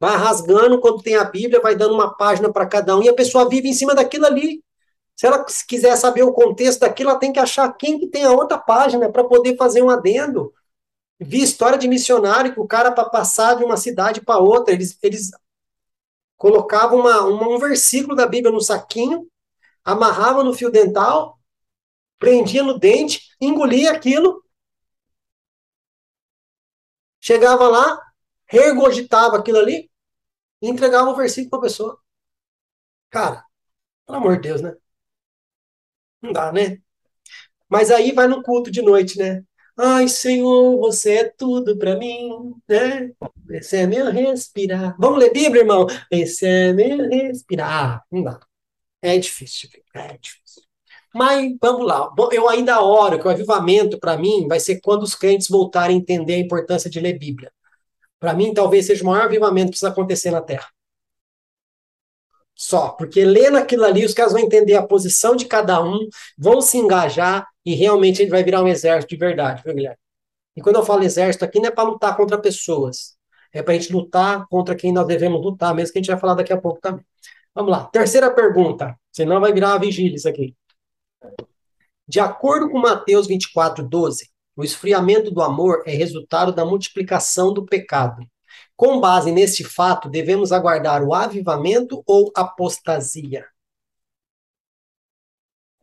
Vai 0.00 0.16
rasgando 0.16 0.80
quando 0.80 1.00
tem 1.00 1.14
a 1.14 1.22
Bíblia, 1.22 1.60
vai 1.60 1.76
dando 1.76 1.94
uma 1.94 2.12
página 2.16 2.52
para 2.52 2.66
cada 2.66 2.96
um 2.96 3.04
e 3.04 3.08
a 3.08 3.14
pessoa 3.14 3.48
vive 3.48 3.68
em 3.68 3.72
cima 3.72 3.94
daquilo 3.94 4.26
ali. 4.26 4.64
Se 5.20 5.26
ela 5.26 5.44
quiser 5.68 5.94
saber 5.98 6.22
o 6.22 6.32
contexto 6.32 6.80
daquilo, 6.80 7.10
ela 7.10 7.18
tem 7.18 7.30
que 7.30 7.38
achar 7.38 7.70
quem 7.74 7.98
que 7.98 8.06
tem 8.06 8.24
a 8.24 8.32
outra 8.32 8.56
página 8.56 9.12
para 9.12 9.22
poder 9.22 9.54
fazer 9.54 9.82
um 9.82 9.90
adendo. 9.90 10.50
Vi 11.18 11.42
história 11.42 11.76
de 11.76 11.86
missionário 11.86 12.54
que 12.54 12.58
o 12.58 12.66
cara 12.66 12.90
para 12.90 13.06
passar 13.06 13.54
de 13.58 13.62
uma 13.62 13.76
cidade 13.76 14.22
para 14.22 14.38
outra, 14.38 14.72
eles, 14.72 14.98
eles 15.02 15.30
colocavam 16.38 17.00
uma, 17.00 17.20
uma, 17.24 17.48
um 17.54 17.58
versículo 17.58 18.16
da 18.16 18.26
Bíblia 18.26 18.50
no 18.50 18.62
saquinho, 18.62 19.28
amarravam 19.84 20.42
no 20.42 20.54
fio 20.54 20.70
dental 20.70 21.38
prendia 22.18 22.62
no 22.62 22.78
dente, 22.78 23.28
engolia 23.38 23.92
aquilo, 23.92 24.42
chegava 27.20 27.68
lá, 27.68 28.00
regurgitava 28.46 29.36
aquilo 29.36 29.58
ali 29.58 29.90
e 30.62 30.70
entregava 30.70 31.10
o 31.10 31.14
versículo 31.14 31.50
para 31.50 31.58
a 31.58 31.62
pessoa. 31.62 32.00
Cara, 33.10 33.44
pelo 34.06 34.16
amor 34.16 34.36
de 34.36 34.48
Deus, 34.48 34.62
né? 34.62 34.74
Não 36.22 36.32
dá, 36.32 36.52
né? 36.52 36.78
Mas 37.68 37.90
aí 37.90 38.12
vai 38.12 38.26
no 38.26 38.42
culto 38.42 38.70
de 38.70 38.82
noite, 38.82 39.18
né? 39.18 39.42
Ai, 39.76 40.08
Senhor, 40.08 40.78
você 40.78 41.14
é 41.18 41.24
tudo 41.24 41.78
para 41.78 41.96
mim, 41.96 42.54
né? 42.68 43.12
Esse 43.50 43.78
é 43.78 43.86
meu 43.86 44.10
respirar. 44.10 44.94
Vamos 44.98 45.18
ler 45.18 45.32
Bíblia, 45.32 45.62
irmão? 45.62 45.86
Esse 46.10 46.46
é 46.46 46.72
meu 46.72 47.08
respirar. 47.08 48.04
Não 48.10 48.22
dá. 48.22 48.40
É 49.02 49.16
difícil, 49.18 49.70
é 49.94 50.18
difícil. 50.18 50.62
Mas 51.14 51.56
vamos 51.60 51.86
lá. 51.86 52.12
Eu 52.32 52.48
ainda 52.48 52.82
oro 52.82 53.18
que 53.18 53.26
o 53.26 53.30
avivamento, 53.30 53.98
para 53.98 54.16
mim, 54.16 54.46
vai 54.46 54.60
ser 54.60 54.80
quando 54.80 55.02
os 55.02 55.14
crentes 55.14 55.48
voltarem 55.48 55.96
a 55.96 56.00
entender 56.00 56.34
a 56.34 56.38
importância 56.38 56.90
de 56.90 57.00
ler 57.00 57.18
Bíblia. 57.18 57.50
Para 58.18 58.34
mim, 58.34 58.52
talvez 58.52 58.86
seja 58.86 59.02
o 59.02 59.06
maior 59.06 59.24
avivamento 59.24 59.66
que 59.66 59.70
precisa 59.72 59.88
acontecer 59.90 60.30
na 60.30 60.42
Terra. 60.42 60.68
Só, 62.62 62.90
porque 62.90 63.24
lendo 63.24 63.56
aquilo 63.56 63.86
ali, 63.86 64.04
os 64.04 64.12
caras 64.12 64.32
vão 64.34 64.42
entender 64.42 64.74
a 64.74 64.86
posição 64.86 65.34
de 65.34 65.46
cada 65.46 65.82
um, 65.82 66.06
vão 66.36 66.60
se 66.60 66.76
engajar 66.76 67.48
e 67.64 67.74
realmente 67.74 68.20
ele 68.20 68.30
vai 68.30 68.44
virar 68.44 68.62
um 68.62 68.68
exército 68.68 69.14
de 69.14 69.16
verdade, 69.16 69.62
viu, 69.64 69.74
Guilherme? 69.74 69.96
E 70.54 70.60
quando 70.60 70.76
eu 70.76 70.84
falo 70.84 71.02
exército 71.02 71.42
aqui, 71.42 71.58
não 71.58 71.68
é 71.68 71.70
para 71.70 71.88
lutar 71.88 72.14
contra 72.18 72.36
pessoas, 72.36 73.16
é 73.50 73.62
para 73.62 73.72
a 73.72 73.78
gente 73.78 73.90
lutar 73.90 74.46
contra 74.50 74.74
quem 74.74 74.92
nós 74.92 75.06
devemos 75.06 75.42
lutar, 75.42 75.74
mesmo 75.74 75.90
que 75.94 76.00
a 76.00 76.02
gente 76.02 76.10
vai 76.10 76.20
falar 76.20 76.34
daqui 76.34 76.52
a 76.52 76.60
pouco 76.60 76.78
também. 76.82 77.02
Vamos 77.54 77.70
lá. 77.70 77.86
Terceira 77.86 78.30
pergunta, 78.30 78.94
senão 79.10 79.40
vai 79.40 79.54
virar 79.54 79.68
uma 79.68 79.78
vigília 79.78 80.16
isso 80.16 80.28
aqui. 80.28 80.54
De 82.06 82.20
acordo 82.20 82.68
com 82.68 82.78
Mateus 82.78 83.26
24, 83.26 83.88
12, 83.88 84.28
o 84.54 84.62
esfriamento 84.62 85.30
do 85.30 85.40
amor 85.40 85.82
é 85.86 85.92
resultado 85.92 86.52
da 86.52 86.66
multiplicação 86.66 87.54
do 87.54 87.64
pecado. 87.64 88.22
Com 88.80 88.98
base 88.98 89.30
neste 89.30 89.62
fato, 89.62 90.08
devemos 90.08 90.52
aguardar 90.52 91.04
o 91.04 91.12
avivamento 91.12 92.02
ou 92.06 92.32
apostasia? 92.34 93.46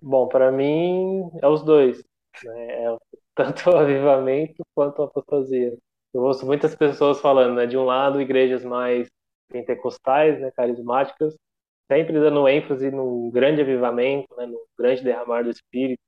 Bom, 0.02 0.28
para 0.28 0.52
mim 0.52 1.30
é 1.40 1.48
os 1.48 1.62
dois. 1.62 2.04
Né? 2.44 2.86
É 2.86 2.98
tanto 3.36 3.70
o 3.70 3.78
avivamento 3.78 4.64
quanto 4.74 5.04
a 5.04 5.06
apostasia. 5.06 5.78
Eu 6.12 6.24
ouço 6.24 6.44
muitas 6.44 6.74
pessoas 6.74 7.22
falando, 7.22 7.58
né? 7.58 7.68
De 7.68 7.78
um 7.78 7.84
lado, 7.84 8.20
igrejas 8.20 8.66
mais 8.66 9.08
pentecostais, 9.48 10.42
né, 10.42 10.50
carismáticas, 10.50 11.38
sempre 11.86 12.20
dando 12.20 12.48
ênfase 12.48 12.90
num 12.90 13.30
grande 13.30 13.62
avivamento, 13.62 14.36
né, 14.36 14.48
no 14.48 14.60
grande 14.76 15.04
derramar 15.04 15.44
do 15.44 15.52
Espírito, 15.52 16.02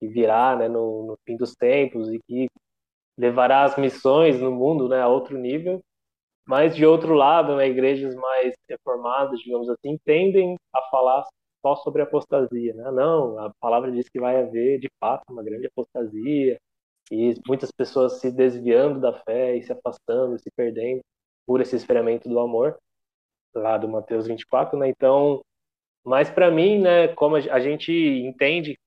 que 0.00 0.08
virá 0.08 0.56
né, 0.56 0.68
no, 0.68 1.06
no 1.06 1.18
fim 1.24 1.36
dos 1.36 1.54
tempos 1.54 2.12
e 2.12 2.18
que 2.26 2.48
levará 3.16 3.62
as 3.62 3.78
missões 3.78 4.40
no 4.40 4.50
mundo 4.50 4.88
né, 4.88 5.00
a 5.00 5.06
outro 5.06 5.38
nível. 5.38 5.80
Mas, 6.46 6.74
de 6.74 6.84
outro 6.84 7.14
lado, 7.14 7.56
né, 7.56 7.68
igrejas 7.68 8.14
mais 8.14 8.54
reformadas, 8.68 9.38
digamos 9.40 9.68
assim, 9.68 9.98
tendem 10.04 10.56
a 10.74 10.82
falar 10.90 11.24
só 11.60 11.76
sobre 11.76 12.02
apostasia. 12.02 12.74
Né? 12.74 12.90
Não, 12.90 13.38
a 13.38 13.52
palavra 13.60 13.92
diz 13.92 14.08
que 14.08 14.20
vai 14.20 14.42
haver, 14.42 14.80
de 14.80 14.90
fato, 15.00 15.22
uma 15.30 15.42
grande 15.42 15.66
apostasia, 15.66 16.58
e 17.10 17.34
muitas 17.46 17.70
pessoas 17.70 18.20
se 18.20 18.30
desviando 18.30 19.00
da 19.00 19.12
fé 19.12 19.56
e 19.56 19.62
se 19.62 19.72
afastando, 19.72 20.38
se 20.38 20.50
perdendo 20.56 21.00
por 21.46 21.60
esse 21.60 21.76
esfriamento 21.76 22.28
do 22.28 22.38
amor 22.40 22.76
lá 23.54 23.76
do 23.76 23.88
Mateus 23.88 24.26
24, 24.26 24.78
né? 24.78 24.88
Então, 24.88 25.42
mas 26.04 26.30
para 26.30 26.50
mim, 26.50 26.80
né, 26.80 27.08
como 27.08 27.36
a 27.36 27.60
gente 27.60 27.92
entende, 27.92 28.78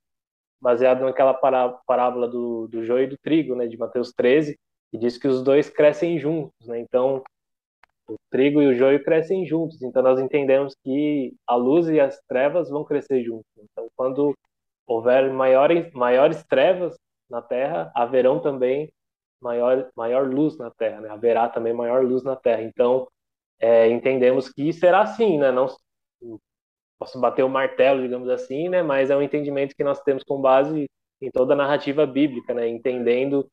baseado 0.60 1.01
naquela 1.01 1.34
parábola 1.34 2.28
do, 2.28 2.68
do 2.68 2.84
joio 2.84 3.03
e 3.03 3.08
do 3.10 3.18
trigo, 3.18 3.56
né, 3.56 3.68
de 3.68 3.78
Mateus 3.78 4.12
13, 4.12 4.58
que 4.91 4.97
diz 4.97 5.18
que 5.18 5.28
os 5.28 5.43
dois 5.43 5.70
crescem 5.70 6.18
juntos, 6.20 6.68
né? 6.68 6.80
Então, 6.80 7.24
o 8.08 8.16
trigo 8.30 8.62
e 8.62 8.68
o 8.68 8.76
joio 8.76 9.03
crescem 9.03 9.45
juntos. 9.45 9.82
Então, 9.82 10.01
nós 10.03 10.20
entendemos 10.20 10.76
que 10.84 11.34
a 11.47 11.56
luz 11.56 11.88
e 11.89 11.99
as 11.99 12.20
trevas 12.28 12.70
vão 12.70 12.84
crescer 12.84 13.24
juntos. 13.24 13.49
Então, 13.58 13.88
quando 13.95 14.36
houver 14.88 15.32
maiores, 15.32 15.91
maiores 15.93 16.43
trevas 16.43 16.95
na 17.30 17.41
terra, 17.41 17.91
haverão 17.95 18.39
também 18.39 18.91
maior, 19.41 19.89
maior 19.95 20.28
luz 20.28 20.58
na 20.58 20.72
terra, 20.72 21.01
né? 21.01 21.10
Haverá 21.10 21.49
também 21.49 21.74
maior 21.74 22.03
luz 22.03 22.24
na 22.24 22.36
terra. 22.36 22.62
Então, 22.62 23.08
é, 23.60 23.89
entendemos 23.89 24.49
que 24.49 24.72
será 24.74 25.01
assim, 25.01 25.38
né? 25.39 25.51
Não 25.51 25.68
posso 26.99 27.20
bater 27.20 27.43
o 27.43 27.49
martelo, 27.49 28.01
digamos 28.01 28.30
assim, 28.30 28.70
né? 28.70 28.84
Mas 28.84 29.10
é 29.10 29.18
um 29.18 29.22
entendimento 29.22 29.76
que 29.76 29.84
nós 29.84 30.01
temos 30.01 30.24
com 30.24 30.39
base 30.39 30.86
em 31.22 31.32
toda 31.32 31.53
a 31.53 31.58
narrativa 31.58 32.06
bíblica, 32.06 32.53
né? 32.53 32.68
Entendendo 32.68 33.47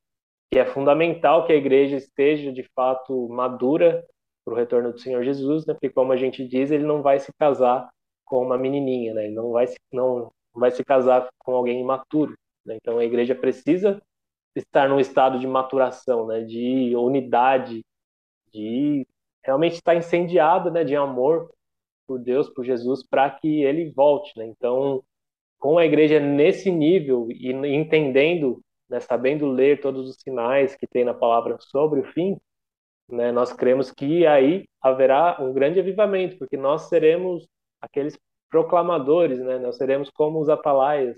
que 0.50 0.58
é 0.58 0.66
fundamental 0.66 1.46
que 1.46 1.52
a 1.52 1.56
igreja 1.56 1.96
esteja 1.96 2.52
de 2.52 2.62
fato 2.74 3.28
madura 3.28 4.04
para 4.44 4.54
o 4.54 4.56
retorno 4.56 4.92
do 4.92 4.98
Senhor 4.98 5.22
Jesus, 5.24 5.66
né? 5.66 5.74
Porque 5.74 5.90
como 5.90 6.12
a 6.12 6.16
gente 6.16 6.46
diz, 6.46 6.70
ele 6.70 6.84
não 6.84 7.02
vai 7.02 7.18
se 7.18 7.32
casar 7.38 7.88
com 8.24 8.44
uma 8.44 8.58
menininha, 8.58 9.14
né? 9.14 9.26
Ele 9.26 9.34
não 9.34 9.52
vai 9.52 9.66
se, 9.66 9.78
não 9.92 10.32
vai 10.54 10.70
se 10.70 10.84
casar 10.84 11.28
com 11.38 11.54
alguém 11.54 11.80
imaturo. 11.80 12.36
Né? 12.64 12.76
Então 12.76 12.98
a 12.98 13.04
igreja 13.04 13.34
precisa 13.34 14.00
estar 14.54 14.88
num 14.88 15.00
estado 15.00 15.38
de 15.38 15.46
maturação, 15.46 16.26
né? 16.26 16.42
De 16.42 16.94
unidade, 16.96 17.84
de 18.52 19.06
realmente 19.44 19.74
está 19.74 19.94
incendiado, 19.94 20.70
né, 20.70 20.84
de 20.84 20.94
amor 20.94 21.50
por 22.06 22.18
Deus, 22.18 22.48
por 22.48 22.64
Jesus, 22.64 23.02
para 23.02 23.28
que 23.30 23.62
ele 23.62 23.90
volte, 23.90 24.36
né? 24.38 24.46
Então, 24.46 25.02
com 25.58 25.78
a 25.78 25.86
igreja 25.86 26.20
nesse 26.20 26.70
nível 26.70 27.28
e 27.30 27.52
entendendo, 27.52 28.62
né, 28.88 29.00
sabendo 29.00 29.46
ler 29.46 29.80
todos 29.80 30.08
os 30.08 30.16
sinais 30.16 30.74
que 30.76 30.86
tem 30.86 31.04
na 31.04 31.14
palavra 31.14 31.56
sobre 31.60 32.00
o 32.00 32.04
fim, 32.12 32.36
né, 33.08 33.32
nós 33.32 33.52
cremos 33.52 33.90
que 33.90 34.26
aí 34.26 34.64
haverá 34.80 35.38
um 35.40 35.52
grande 35.52 35.80
avivamento, 35.80 36.38
porque 36.38 36.56
nós 36.56 36.88
seremos 36.88 37.46
aqueles 37.80 38.18
proclamadores, 38.50 39.40
né? 39.40 39.58
Nós 39.58 39.76
seremos 39.76 40.10
como 40.10 40.40
os 40.40 40.48
atalaias, 40.48 41.16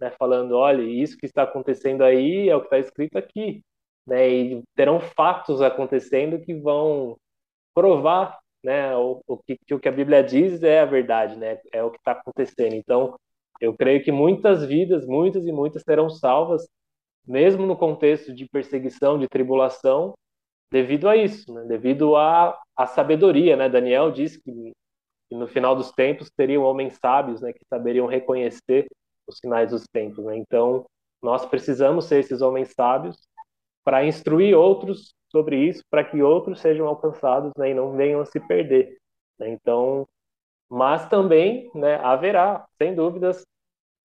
né, 0.00 0.10
falando, 0.18 0.52
olha, 0.52 0.82
isso 0.82 1.16
que 1.16 1.26
está 1.26 1.42
acontecendo 1.44 2.02
aí 2.04 2.48
é 2.48 2.56
o 2.56 2.60
que 2.60 2.66
está 2.66 2.78
escrito 2.78 3.16
aqui, 3.16 3.62
né? 4.06 4.28
E 4.28 4.62
terão 4.74 5.00
fatos 5.00 5.62
acontecendo 5.62 6.40
que 6.40 6.54
vão 6.54 7.16
provar 7.74 8.38
né, 8.62 8.96
o, 8.96 9.20
o, 9.26 9.36
que, 9.38 9.58
o 9.74 9.78
que 9.78 9.88
a 9.88 9.92
Bíblia 9.92 10.22
diz 10.22 10.62
é 10.62 10.80
a 10.80 10.86
verdade, 10.86 11.36
né, 11.36 11.60
é 11.72 11.82
o 11.84 11.90
que 11.90 11.98
está 11.98 12.12
acontecendo. 12.12 12.74
Então, 12.74 13.14
eu 13.60 13.74
creio 13.76 14.02
que 14.02 14.10
muitas 14.10 14.64
vidas, 14.64 15.06
muitas 15.06 15.46
e 15.46 15.52
muitas 15.52 15.82
serão 15.82 16.08
salvas, 16.08 16.66
mesmo 17.26 17.66
no 17.66 17.76
contexto 17.76 18.34
de 18.34 18.48
perseguição, 18.48 19.18
de 19.18 19.28
tribulação, 19.28 20.14
devido 20.74 21.08
a 21.08 21.16
isso, 21.16 21.54
né? 21.54 21.62
devido 21.66 22.16
à, 22.16 22.60
sabedoria. 22.88 23.56
Né? 23.56 23.68
Daniel 23.68 24.10
diz 24.10 24.36
que, 24.36 24.72
que, 25.28 25.34
no 25.36 25.46
final 25.46 25.76
dos 25.76 25.92
tempos 25.92 26.28
teriam 26.36 26.64
homens 26.64 26.98
sábios 27.00 27.40
né? 27.40 27.52
que 27.52 27.64
saberiam 27.72 28.08
reconhecer 28.08 28.88
os 29.24 29.38
sinais 29.38 29.70
dos 29.70 29.84
tempos. 29.86 30.24
Né? 30.24 30.36
Então, 30.36 30.84
nós 31.22 31.46
precisamos 31.46 32.06
ser 32.06 32.18
esses 32.18 32.42
homens 32.42 32.72
sábios 32.74 33.16
para 33.84 34.04
instruir 34.04 34.56
outros 34.56 35.14
sobre 35.30 35.64
isso, 35.64 35.80
para 35.88 36.02
que 36.02 36.20
outros 36.20 36.58
sejam 36.60 36.88
alcançados 36.88 37.52
né? 37.56 37.70
e 37.70 37.74
não 37.74 37.92
venham 37.96 38.20
a 38.20 38.26
se 38.26 38.40
perder. 38.40 38.98
Né? 39.38 39.50
Então, 39.50 40.04
mas 40.68 41.08
também 41.08 41.70
né, 41.72 41.94
haverá, 42.02 42.66
sem 42.78 42.96
dúvidas, 42.96 43.44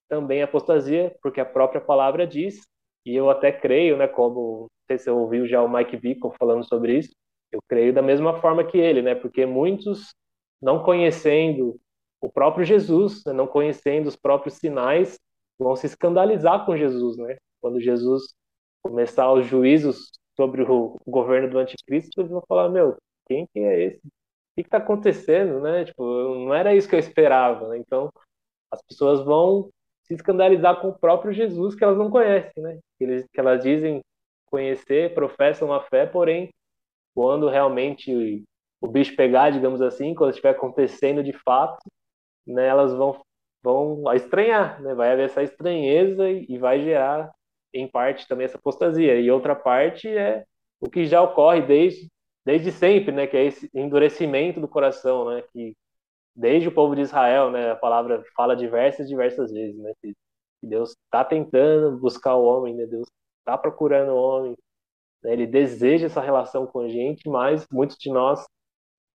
também 0.07 0.43
apostasia, 0.43 1.15
porque 1.19 1.41
a 1.41 1.45
própria 1.45 1.81
palavra 1.81 2.27
diz, 2.27 2.61
e 3.03 3.15
eu 3.15 3.27
até 3.27 3.51
creio, 3.51 3.97
né, 3.97 4.07
como, 4.07 4.67
sei 4.89 4.97
se 4.97 5.03
você 5.05 5.11
ouviu 5.11 5.47
já 5.47 5.61
o 5.61 5.69
Mike 5.69 5.97
Bickle 5.97 6.31
falando 6.37 6.63
sobre 6.63 6.97
isso, 6.97 7.15
eu 7.51 7.59
creio 7.67 7.93
da 7.93 8.01
mesma 8.01 8.33
forma 8.39 8.63
que 8.63 8.77
ele, 8.77 9.01
né, 9.01 9.15
porque 9.15 9.45
muitos, 9.45 10.13
não 10.61 10.83
conhecendo 10.83 11.79
o 12.21 12.29
próprio 12.29 12.65
Jesus, 12.65 13.23
né, 13.25 13.33
não 13.33 13.47
conhecendo 13.47 14.07
os 14.07 14.15
próprios 14.15 14.55
sinais, 14.55 15.19
vão 15.59 15.75
se 15.75 15.85
escandalizar 15.85 16.65
com 16.65 16.77
Jesus, 16.77 17.17
né, 17.17 17.37
quando 17.61 17.79
Jesus 17.79 18.33
começar 18.81 19.31
os 19.31 19.45
juízos 19.45 20.11
sobre 20.35 20.63
o 20.63 20.97
governo 21.05 21.49
do 21.49 21.59
anticristo, 21.59 22.21
eles 22.21 22.31
vão 22.31 22.41
falar, 22.47 22.69
meu, 22.69 22.97
quem 23.27 23.45
que 23.53 23.59
é 23.59 23.83
esse? 23.83 23.99
O 24.07 24.11
que 24.55 24.61
está 24.61 24.77
acontecendo, 24.77 25.59
né? 25.59 25.85
Tipo, 25.85 26.03
não 26.03 26.53
era 26.53 26.73
isso 26.73 26.87
que 26.87 26.95
eu 26.95 26.99
esperava, 26.99 27.67
né? 27.67 27.77
Então, 27.77 28.09
as 28.71 28.81
pessoas 28.81 29.23
vão 29.23 29.69
se 30.03 30.13
escandalizar 30.13 30.81
com 30.81 30.89
o 30.89 30.97
próprio 30.97 31.33
Jesus 31.33 31.75
que 31.75 31.83
elas 31.83 31.97
não 31.97 32.09
conhecem, 32.09 32.63
né? 32.63 32.79
Eles, 32.99 33.25
que 33.31 33.39
elas 33.39 33.61
dizem 33.61 34.01
conhecer, 34.49 35.13
professam 35.13 35.71
a 35.73 35.81
fé, 35.81 36.05
porém, 36.05 36.49
quando 37.15 37.49
realmente 37.49 38.43
o 38.81 38.87
bicho 38.87 39.15
pegar, 39.15 39.51
digamos 39.51 39.81
assim, 39.81 40.15
quando 40.15 40.31
estiver 40.31 40.51
acontecendo 40.51 41.23
de 41.23 41.33
fato, 41.33 41.79
né, 42.47 42.67
elas 42.67 42.93
vão 42.93 43.19
vão 43.63 44.03
estranhar, 44.13 44.81
né? 44.81 44.95
Vai 44.95 45.11
haver 45.11 45.25
essa 45.25 45.43
estranheza 45.43 46.29
e, 46.29 46.57
vai 46.57 46.81
gerar 46.81 47.31
em 47.73 47.87
parte 47.87 48.27
também 48.27 48.45
essa 48.45 48.57
apostasia. 48.57 49.19
E 49.19 49.29
outra 49.31 49.55
parte 49.55 50.07
é 50.07 50.45
o 50.81 50.89
que 50.89 51.05
já 51.05 51.21
ocorre 51.21 51.61
desde 51.61 52.07
desde 52.45 52.71
sempre, 52.71 53.11
né, 53.13 53.27
que 53.27 53.37
é 53.37 53.45
esse 53.45 53.69
endurecimento 53.73 54.59
do 54.61 54.67
coração, 54.67 55.29
né, 55.29 55.43
que 55.53 55.75
desde 56.35 56.67
o 56.69 56.71
povo 56.71 56.95
de 56.95 57.01
Israel, 57.01 57.51
né, 57.51 57.71
a 57.71 57.75
palavra 57.75 58.23
fala 58.35 58.55
diversas, 58.55 59.07
diversas 59.09 59.51
vezes, 59.51 59.77
né, 59.79 59.93
que 60.01 60.13
Deus 60.63 60.91
está 61.05 61.23
tentando 61.25 61.97
buscar 61.99 62.35
o 62.35 62.43
homem, 62.45 62.75
né, 62.75 62.85
Deus 62.87 63.07
está 63.49 63.57
procurando 63.57 64.11
o 64.11 64.21
homem, 64.21 64.55
né, 65.23 65.33
Ele 65.33 65.47
deseja 65.47 66.05
essa 66.05 66.21
relação 66.21 66.65
com 66.67 66.81
a 66.81 66.89
gente, 66.89 67.27
mas 67.27 67.67
muitos 67.71 67.97
de 67.97 68.09
nós 68.09 68.45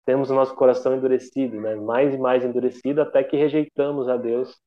temos 0.05 0.31
o 0.31 0.35
nosso 0.35 0.55
coração 0.55 0.97
endurecido, 0.97 1.61
né, 1.61 1.77
mais 1.77 2.15
e 2.15 2.19
mais 2.19 2.45
endurecido, 2.45 3.03
até 3.03 3.23
que 3.23 3.37
rejeitamos 3.37 4.09
a 4.09 4.17
Deus, 4.17 4.59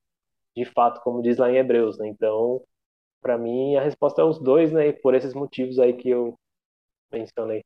de 0.55 0.66
fato, 0.66 1.01
como 1.01 1.22
diz 1.22 1.38
lá 1.38 1.51
em 1.51 1.57
Hebreus, 1.57 1.97
né, 1.97 2.07
então, 2.07 2.61
para 3.22 3.38
mim, 3.38 3.76
a 3.76 3.82
resposta 3.82 4.22
é 4.22 4.26
os 4.26 4.39
dois, 4.39 4.72
né, 4.72 4.91
por 4.93 5.13
esses 5.16 5.34
motivos 5.34 5.80
aí 5.80 5.93
que 5.93 6.09
eu 6.09 6.36
mencionei. 7.11 7.63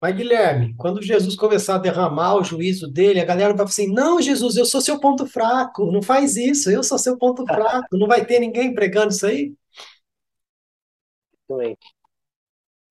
Mas, 0.00 0.16
Guilherme, 0.16 0.74
quando 0.76 1.00
Jesus 1.00 1.34
começar 1.34 1.76
a 1.76 1.78
derramar 1.78 2.34
o 2.34 2.44
juízo 2.44 2.86
dele, 2.86 3.20
a 3.20 3.24
galera 3.24 3.50
vai 3.50 3.58
falar 3.58 3.70
assim: 3.70 3.90
não, 3.90 4.20
Jesus, 4.20 4.54
eu 4.54 4.66
sou 4.66 4.82
seu 4.82 5.00
ponto 5.00 5.26
fraco, 5.26 5.90
não 5.90 6.02
faz 6.02 6.36
isso, 6.36 6.70
eu 6.70 6.82
sou 6.82 6.98
seu 6.98 7.16
ponto 7.16 7.42
fraco, 7.48 7.96
não 7.96 8.06
vai 8.06 8.22
ter 8.26 8.38
ninguém 8.38 8.74
pregando 8.74 9.08
isso 9.08 9.24
aí? 9.26 9.54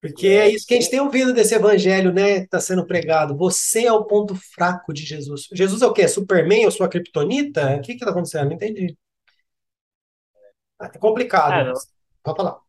Porque 0.01 0.27
é 0.27 0.49
isso 0.49 0.67
que 0.67 0.73
a 0.73 0.79
gente 0.81 0.89
tem 0.89 0.99
ouvido 0.99 1.33
desse 1.33 1.55
evangelho, 1.55 2.11
né? 2.11 2.39
Está 2.39 2.59
sendo 2.59 2.85
pregado. 2.85 3.37
Você 3.37 3.85
é 3.85 3.93
o 3.93 4.03
ponto 4.03 4.35
fraco 4.35 4.93
de 4.93 5.03
Jesus. 5.05 5.47
Jesus 5.53 5.81
é 5.81 5.87
o 5.87 5.93
quê? 5.93 6.07
Superman 6.09 6.65
ou 6.65 6.71
sua 6.71 6.89
criptonita? 6.89 7.77
O 7.77 7.81
que 7.81 7.93
está 7.93 8.09
acontecendo? 8.09 8.47
Não 8.47 8.53
entendi. 8.53 8.97
É 10.81 10.97
complicado. 10.97 11.69
É, 11.69 11.73
Pode 12.21 12.37
falar. 12.37 12.59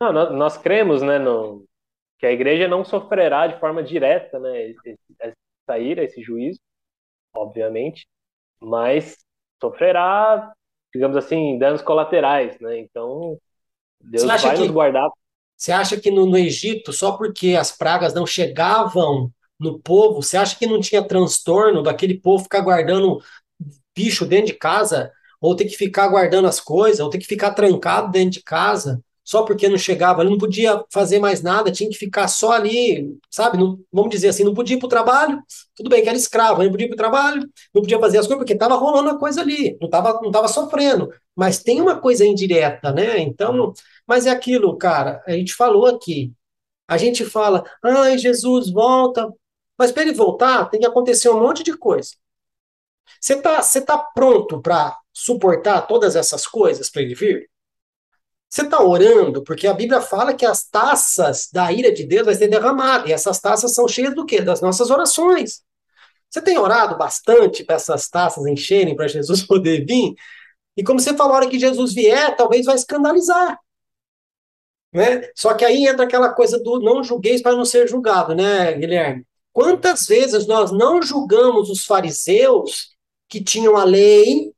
Não, 0.00 0.12
nós, 0.12 0.32
nós 0.32 0.56
cremos, 0.56 1.02
né, 1.02 1.18
no, 1.18 1.66
que 2.18 2.26
a 2.26 2.32
igreja 2.32 2.66
não 2.66 2.84
sofrerá 2.84 3.46
de 3.46 3.60
forma 3.60 3.82
direta, 3.82 4.38
né, 4.38 4.74
essa 5.20 5.78
ira, 5.78 6.04
esse 6.04 6.22
juízo, 6.22 6.58
obviamente, 7.34 8.06
mas 8.60 9.16
sofrerá, 9.60 10.52
digamos 10.92 11.16
assim, 11.16 11.58
danos 11.58 11.82
colaterais, 11.82 12.58
né? 12.60 12.78
Então, 12.78 13.38
Deus 14.04 14.24
vai 14.24 14.54
que, 14.54 14.60
nos 14.62 14.70
guardar. 14.70 15.08
Você 15.56 15.72
acha 15.72 16.00
que 16.00 16.10
no, 16.10 16.26
no 16.26 16.36
Egito, 16.36 16.92
só 16.92 17.12
porque 17.12 17.54
as 17.54 17.72
pragas 17.72 18.12
não 18.12 18.26
chegavam 18.26 19.30
no 19.58 19.78
povo, 19.78 20.22
você 20.22 20.36
acha 20.36 20.56
que 20.56 20.66
não 20.66 20.80
tinha 20.80 21.06
transtorno 21.06 21.82
daquele 21.82 22.18
povo 22.18 22.44
ficar 22.44 22.60
guardando 22.60 23.22
bicho 23.94 24.26
dentro 24.26 24.46
de 24.46 24.54
casa, 24.54 25.12
ou 25.40 25.54
ter 25.54 25.66
que 25.66 25.76
ficar 25.76 26.08
guardando 26.08 26.48
as 26.48 26.60
coisas, 26.60 27.00
ou 27.00 27.08
ter 27.08 27.18
que 27.18 27.26
ficar 27.26 27.52
trancado 27.52 28.10
dentro 28.10 28.32
de 28.32 28.42
casa? 28.42 29.00
Só 29.24 29.42
porque 29.42 29.68
não 29.68 29.78
chegava, 29.78 30.22
ele 30.22 30.30
não 30.30 30.38
podia 30.38 30.84
fazer 30.92 31.18
mais 31.18 31.42
nada, 31.42 31.72
tinha 31.72 31.88
que 31.88 31.96
ficar 31.96 32.28
só 32.28 32.52
ali, 32.52 33.18
sabe? 33.30 33.56
Não, 33.58 33.78
vamos 33.92 34.10
dizer 34.10 34.28
assim, 34.28 34.44
não 34.44 34.54
podia 34.54 34.76
ir 34.76 34.78
para 34.78 34.86
o 34.86 34.90
trabalho, 34.90 35.42
tudo 35.74 35.88
bem 35.88 36.02
que 36.02 36.08
era 36.08 36.18
escravo, 36.18 36.62
não 36.62 36.70
podia 36.70 36.86
ir 36.86 36.88
para 36.90 36.94
o 36.94 36.98
trabalho, 36.98 37.40
não 37.74 37.82
podia 37.82 37.98
fazer 37.98 38.18
as 38.18 38.26
coisas, 38.26 38.38
porque 38.38 38.52
estava 38.52 38.74
rolando 38.76 39.10
a 39.10 39.18
coisa 39.18 39.40
ali, 39.40 39.76
não 39.80 39.86
estava 39.86 40.20
não 40.22 40.30
tava 40.30 40.46
sofrendo. 40.48 41.10
Mas 41.34 41.62
tem 41.62 41.80
uma 41.80 41.98
coisa 41.98 42.24
indireta, 42.26 42.92
né? 42.92 43.18
Então, 43.20 43.72
mas 44.06 44.26
é 44.26 44.30
aquilo, 44.30 44.76
cara, 44.76 45.22
a 45.26 45.32
gente 45.32 45.54
falou 45.54 45.86
aqui, 45.86 46.32
a 46.88 46.98
gente 46.98 47.24
fala, 47.24 47.64
ai, 47.82 48.18
Jesus, 48.18 48.70
volta, 48.70 49.32
mas 49.78 49.92
para 49.92 50.02
ele 50.02 50.12
voltar, 50.12 50.66
tem 50.70 50.80
que 50.80 50.86
acontecer 50.86 51.28
um 51.30 51.40
monte 51.40 51.62
de 51.62 51.76
coisa. 51.76 52.10
Você 53.20 53.34
está 53.34 53.62
você 53.62 53.80
tá 53.80 53.98
pronto 53.98 54.60
para 54.60 54.96
suportar 55.12 55.82
todas 55.86 56.16
essas 56.16 56.46
coisas 56.46 56.90
para 56.90 57.02
ele 57.02 57.14
vir? 57.14 57.50
Você 58.54 58.62
está 58.62 58.80
orando, 58.80 59.42
porque 59.42 59.66
a 59.66 59.74
Bíblia 59.74 60.00
fala 60.00 60.32
que 60.32 60.46
as 60.46 60.62
taças 60.62 61.48
da 61.52 61.72
ira 61.72 61.92
de 61.92 62.04
Deus 62.04 62.24
vai 62.24 62.36
ser 62.36 62.46
derramada, 62.46 63.08
e 63.08 63.12
essas 63.12 63.40
taças 63.40 63.74
são 63.74 63.88
cheias 63.88 64.14
do 64.14 64.24
quê? 64.24 64.40
Das 64.40 64.60
nossas 64.60 64.90
orações. 64.90 65.64
Você 66.30 66.40
tem 66.40 66.56
orado 66.56 66.96
bastante 66.96 67.64
para 67.64 67.74
essas 67.74 68.08
taças 68.08 68.46
encherem, 68.46 68.94
para 68.94 69.08
Jesus 69.08 69.42
poder 69.44 69.84
vir? 69.84 70.14
E 70.76 70.84
como 70.84 71.00
você 71.00 71.16
falou, 71.16 71.32
a 71.32 71.36
hora 71.38 71.50
que 71.50 71.58
Jesus 71.58 71.92
vier, 71.94 72.36
talvez 72.36 72.64
vai 72.64 72.76
escandalizar. 72.76 73.58
Né? 74.92 75.28
Só 75.34 75.54
que 75.54 75.64
aí 75.64 75.88
entra 75.88 76.04
aquela 76.04 76.32
coisa 76.32 76.56
do 76.62 76.78
não 76.78 77.02
julgueis 77.02 77.42
para 77.42 77.56
não 77.56 77.64
ser 77.64 77.88
julgado, 77.88 78.36
né, 78.36 78.72
Guilherme? 78.74 79.26
Quantas 79.52 80.06
vezes 80.06 80.46
nós 80.46 80.70
não 80.70 81.02
julgamos 81.02 81.70
os 81.70 81.84
fariseus 81.84 82.94
que 83.28 83.42
tinham 83.42 83.76
a 83.76 83.82
lei, 83.82 84.54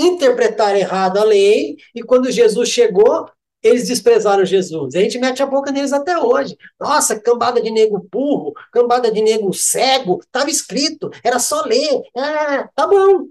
interpretaram 0.00 0.78
errado 0.78 1.18
a 1.18 1.24
lei, 1.24 1.76
e 1.94 2.02
quando 2.02 2.30
Jesus 2.30 2.68
chegou, 2.68 3.26
eles 3.62 3.88
desprezaram 3.88 4.44
Jesus. 4.44 4.94
A 4.94 5.00
gente 5.00 5.18
mete 5.18 5.42
a 5.42 5.46
boca 5.46 5.70
neles 5.70 5.92
até 5.92 6.18
hoje. 6.18 6.56
Nossa, 6.78 7.18
cambada 7.20 7.60
de 7.60 7.70
nego 7.70 8.06
burro, 8.10 8.54
cambada 8.72 9.10
de 9.10 9.20
nego 9.20 9.52
cego, 9.52 10.20
estava 10.20 10.50
escrito, 10.50 11.10
era 11.22 11.38
só 11.38 11.62
ler. 11.64 12.02
Ah, 12.16 12.68
tá 12.74 12.86
bom. 12.86 13.26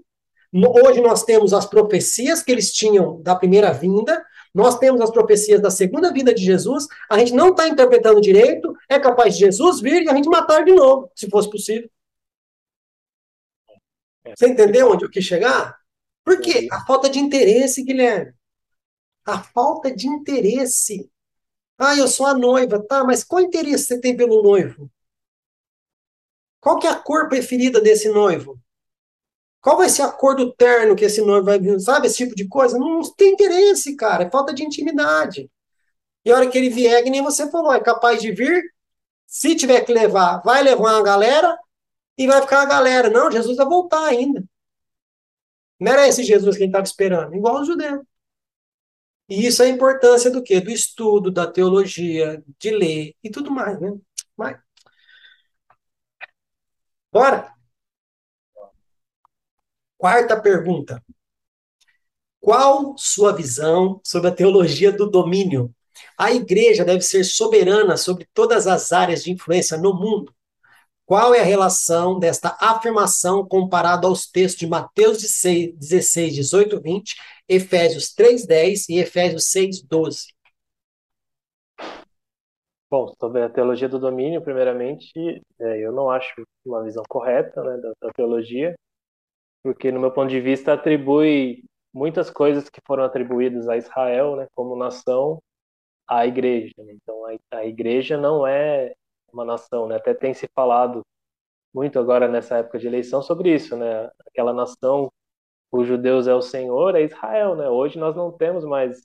Hoje 0.52 1.00
nós 1.00 1.24
temos 1.24 1.52
as 1.52 1.66
profecias 1.66 2.42
que 2.42 2.50
eles 2.50 2.72
tinham 2.72 3.20
da 3.22 3.36
primeira 3.36 3.72
vinda, 3.72 4.24
nós 4.52 4.78
temos 4.78 5.00
as 5.00 5.10
profecias 5.10 5.60
da 5.60 5.70
segunda 5.70 6.12
vinda 6.12 6.34
de 6.34 6.44
Jesus, 6.44 6.86
a 7.08 7.16
gente 7.18 7.32
não 7.32 7.50
está 7.50 7.68
interpretando 7.68 8.20
direito, 8.20 8.74
é 8.88 8.98
capaz 8.98 9.34
de 9.34 9.40
Jesus 9.44 9.80
vir 9.80 10.02
e 10.02 10.08
a 10.08 10.14
gente 10.14 10.28
matar 10.28 10.64
de 10.64 10.72
novo, 10.72 11.08
se 11.14 11.28
fosse 11.30 11.48
possível. 11.48 11.88
Você 14.36 14.48
entendeu 14.48 14.90
onde 14.90 15.04
eu 15.04 15.10
quis 15.10 15.24
chegar? 15.24 15.79
Por 16.24 16.40
quê? 16.40 16.68
A 16.70 16.84
falta 16.86 17.08
de 17.08 17.18
interesse, 17.18 17.82
Guilherme. 17.82 18.32
A 19.24 19.42
falta 19.42 19.94
de 19.94 20.06
interesse. 20.08 21.10
Ah, 21.78 21.96
eu 21.96 22.08
sou 22.08 22.26
a 22.26 22.34
noiva, 22.34 22.84
tá, 22.86 23.04
mas 23.04 23.24
qual 23.24 23.40
interesse 23.40 23.84
você 23.84 24.00
tem 24.00 24.16
pelo 24.16 24.42
noivo? 24.42 24.90
Qual 26.60 26.78
que 26.78 26.86
é 26.86 26.90
a 26.90 26.96
cor 26.96 27.28
preferida 27.28 27.80
desse 27.80 28.08
noivo? 28.10 28.60
Qual 29.60 29.76
vai 29.76 29.88
ser 29.88 30.02
a 30.02 30.10
cor 30.10 30.36
do 30.36 30.52
terno 30.52 30.96
que 30.96 31.04
esse 31.04 31.20
noivo 31.20 31.46
vai 31.46 31.58
vir? 31.58 31.78
Sabe, 31.80 32.06
esse 32.06 32.18
tipo 32.18 32.34
de 32.34 32.48
coisa? 32.48 32.78
Não 32.78 33.02
tem 33.14 33.32
interesse, 33.32 33.96
cara. 33.96 34.24
É 34.24 34.30
falta 34.30 34.54
de 34.54 34.62
intimidade. 34.64 35.50
E 36.24 36.30
a 36.30 36.36
hora 36.36 36.50
que 36.50 36.56
ele 36.58 36.70
vier, 36.70 37.02
que 37.02 37.10
nem 37.10 37.22
você 37.22 37.50
falou, 37.50 37.72
é 37.72 37.80
capaz 37.80 38.20
de 38.20 38.32
vir. 38.32 38.62
Se 39.26 39.54
tiver 39.54 39.82
que 39.82 39.92
levar, 39.92 40.42
vai 40.42 40.62
levar 40.62 40.94
uma 40.94 41.02
galera 41.02 41.58
e 42.16 42.26
vai 42.26 42.40
ficar 42.42 42.62
a 42.62 42.66
galera. 42.66 43.10
Não, 43.10 43.30
Jesus 43.30 43.56
vai 43.56 43.66
voltar 43.66 44.06
ainda. 44.06 44.44
Não 45.80 45.92
era 45.92 46.06
esse 46.08 46.22
Jesus 46.24 46.56
que 46.56 46.62
a 46.62 46.66
gente 46.66 46.70
estava 46.72 46.84
esperando, 46.84 47.34
igual 47.34 47.60
os 47.60 47.66
judeus. 47.66 48.00
E 49.28 49.46
isso 49.46 49.62
é 49.62 49.66
a 49.66 49.68
importância 49.68 50.30
do 50.30 50.42
quê? 50.42 50.60
Do 50.60 50.70
estudo, 50.70 51.30
da 51.30 51.46
teologia, 51.46 52.42
de 52.58 52.70
ler 52.70 53.14
e 53.22 53.30
tudo 53.30 53.50
mais, 53.50 53.80
né? 53.80 53.96
Mas... 54.36 54.58
Bora? 57.12 57.54
Quarta 59.96 60.40
pergunta. 60.40 61.02
Qual 62.40 62.96
sua 62.98 63.34
visão 63.34 64.00
sobre 64.04 64.28
a 64.28 64.34
teologia 64.34 64.90
do 64.90 65.08
domínio? 65.08 65.74
A 66.18 66.32
igreja 66.32 66.84
deve 66.84 67.02
ser 67.02 67.24
soberana 67.24 67.96
sobre 67.96 68.26
todas 68.34 68.66
as 68.66 68.92
áreas 68.92 69.22
de 69.22 69.30
influência 69.30 69.76
no 69.76 69.94
mundo. 69.94 70.34
Qual 71.10 71.34
é 71.34 71.40
a 71.40 71.42
relação 71.42 72.20
desta 72.20 72.56
afirmação 72.60 73.44
comparada 73.44 74.06
aos 74.06 74.30
textos 74.30 74.60
de 74.60 74.68
Mateus 74.68 75.18
16, 75.18 76.36
18, 76.36 76.80
20, 76.80 77.16
Efésios 77.48 78.14
3, 78.14 78.46
10 78.46 78.88
e 78.88 78.98
Efésios 79.00 79.50
6, 79.50 79.82
12? 79.82 80.28
Bom, 82.88 83.12
sobre 83.18 83.42
a 83.42 83.50
teologia 83.50 83.88
do 83.88 83.98
domínio, 83.98 84.40
primeiramente, 84.40 85.12
é, 85.58 85.78
eu 85.84 85.90
não 85.90 86.08
acho 86.08 86.32
uma 86.64 86.84
visão 86.84 87.02
correta 87.08 87.60
né, 87.60 87.76
da, 87.78 87.92
da, 88.00 88.12
teologia, 88.12 88.76
porque, 89.64 89.90
no 89.90 89.98
meu 89.98 90.12
ponto 90.12 90.30
de 90.30 90.40
vista, 90.40 90.74
atribui 90.74 91.64
muitas 91.92 92.30
coisas 92.30 92.70
que 92.70 92.80
foram 92.86 93.02
atribuídas 93.02 93.68
a 93.68 93.76
Israel, 93.76 94.36
né, 94.36 94.46
como 94.54 94.76
nação, 94.76 95.42
à 96.06 96.24
igreja. 96.24 96.72
Né? 96.78 96.92
Então, 96.92 97.26
a, 97.26 97.56
a, 97.56 97.66
igreja 97.66 98.16
não 98.16 98.46
é 98.46 98.94
uma 99.32 99.44
nação, 99.44 99.86
né? 99.86 99.96
Até 99.96 100.14
tem 100.14 100.34
se 100.34 100.48
falado 100.54 101.02
muito 101.72 101.98
agora 101.98 102.28
nessa 102.28 102.58
época 102.58 102.78
de 102.78 102.86
eleição 102.86 103.22
sobre 103.22 103.54
isso, 103.54 103.76
né? 103.76 104.10
Aquela 104.26 104.52
nação 104.52 105.10
cujo 105.70 105.96
Deus 105.96 106.26
é 106.26 106.34
o 106.34 106.42
Senhor 106.42 106.96
é 106.96 107.02
Israel, 107.02 107.54
né? 107.54 107.68
Hoje 107.68 107.98
nós 107.98 108.16
não 108.16 108.32
temos 108.32 108.64
mais 108.64 109.02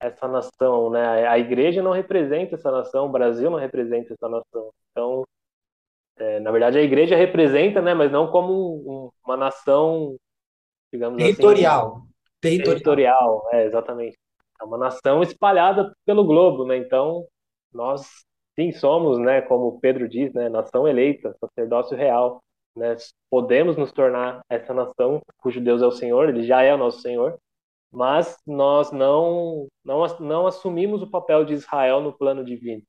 essa 0.00 0.26
nação, 0.26 0.90
né? 0.90 1.26
A 1.28 1.38
igreja 1.38 1.82
não 1.82 1.92
representa 1.92 2.54
essa 2.54 2.70
nação, 2.70 3.06
o 3.06 3.12
Brasil 3.12 3.50
não 3.50 3.58
representa 3.58 4.14
essa 4.14 4.28
nação. 4.28 4.72
Então, 4.90 5.24
é, 6.16 6.40
na 6.40 6.50
verdade, 6.50 6.78
a 6.78 6.82
igreja 6.82 7.16
representa, 7.16 7.82
né? 7.82 7.92
Mas 7.92 8.10
não 8.10 8.30
como 8.30 8.52
um, 8.52 9.10
uma 9.24 9.36
nação, 9.36 10.16
digamos 10.92 11.18
territorial. 11.22 11.96
assim. 11.96 12.08
Territorial. 12.40 12.74
Territorial, 12.74 13.48
é, 13.52 13.64
exatamente. 13.66 14.18
É 14.60 14.64
uma 14.64 14.78
nação 14.78 15.22
espalhada 15.22 15.92
pelo 16.06 16.24
globo, 16.24 16.66
né? 16.66 16.78
Então, 16.78 17.26
nós 17.72 18.24
sim 18.60 18.72
somos, 18.72 19.18
né? 19.18 19.40
Como 19.40 19.80
Pedro 19.80 20.08
diz, 20.08 20.32
né? 20.34 20.48
Nação 20.48 20.86
eleita, 20.86 21.34
sacerdócio 21.40 21.96
real. 21.96 22.42
Né? 22.76 22.94
Podemos 23.30 23.76
nos 23.76 23.92
tornar 23.92 24.42
essa 24.48 24.74
nação 24.74 25.20
cujo 25.38 25.60
Deus 25.60 25.82
é 25.82 25.86
o 25.86 25.90
Senhor, 25.90 26.28
ele 26.28 26.42
já 26.42 26.62
é 26.62 26.74
o 26.74 26.78
nosso 26.78 27.00
Senhor, 27.00 27.38
mas 27.90 28.36
nós 28.46 28.92
não, 28.92 29.66
não, 29.84 30.06
não 30.20 30.46
assumimos 30.46 31.02
o 31.02 31.10
papel 31.10 31.44
de 31.44 31.54
Israel 31.54 32.00
no 32.00 32.12
plano 32.12 32.44
divino. 32.44 32.82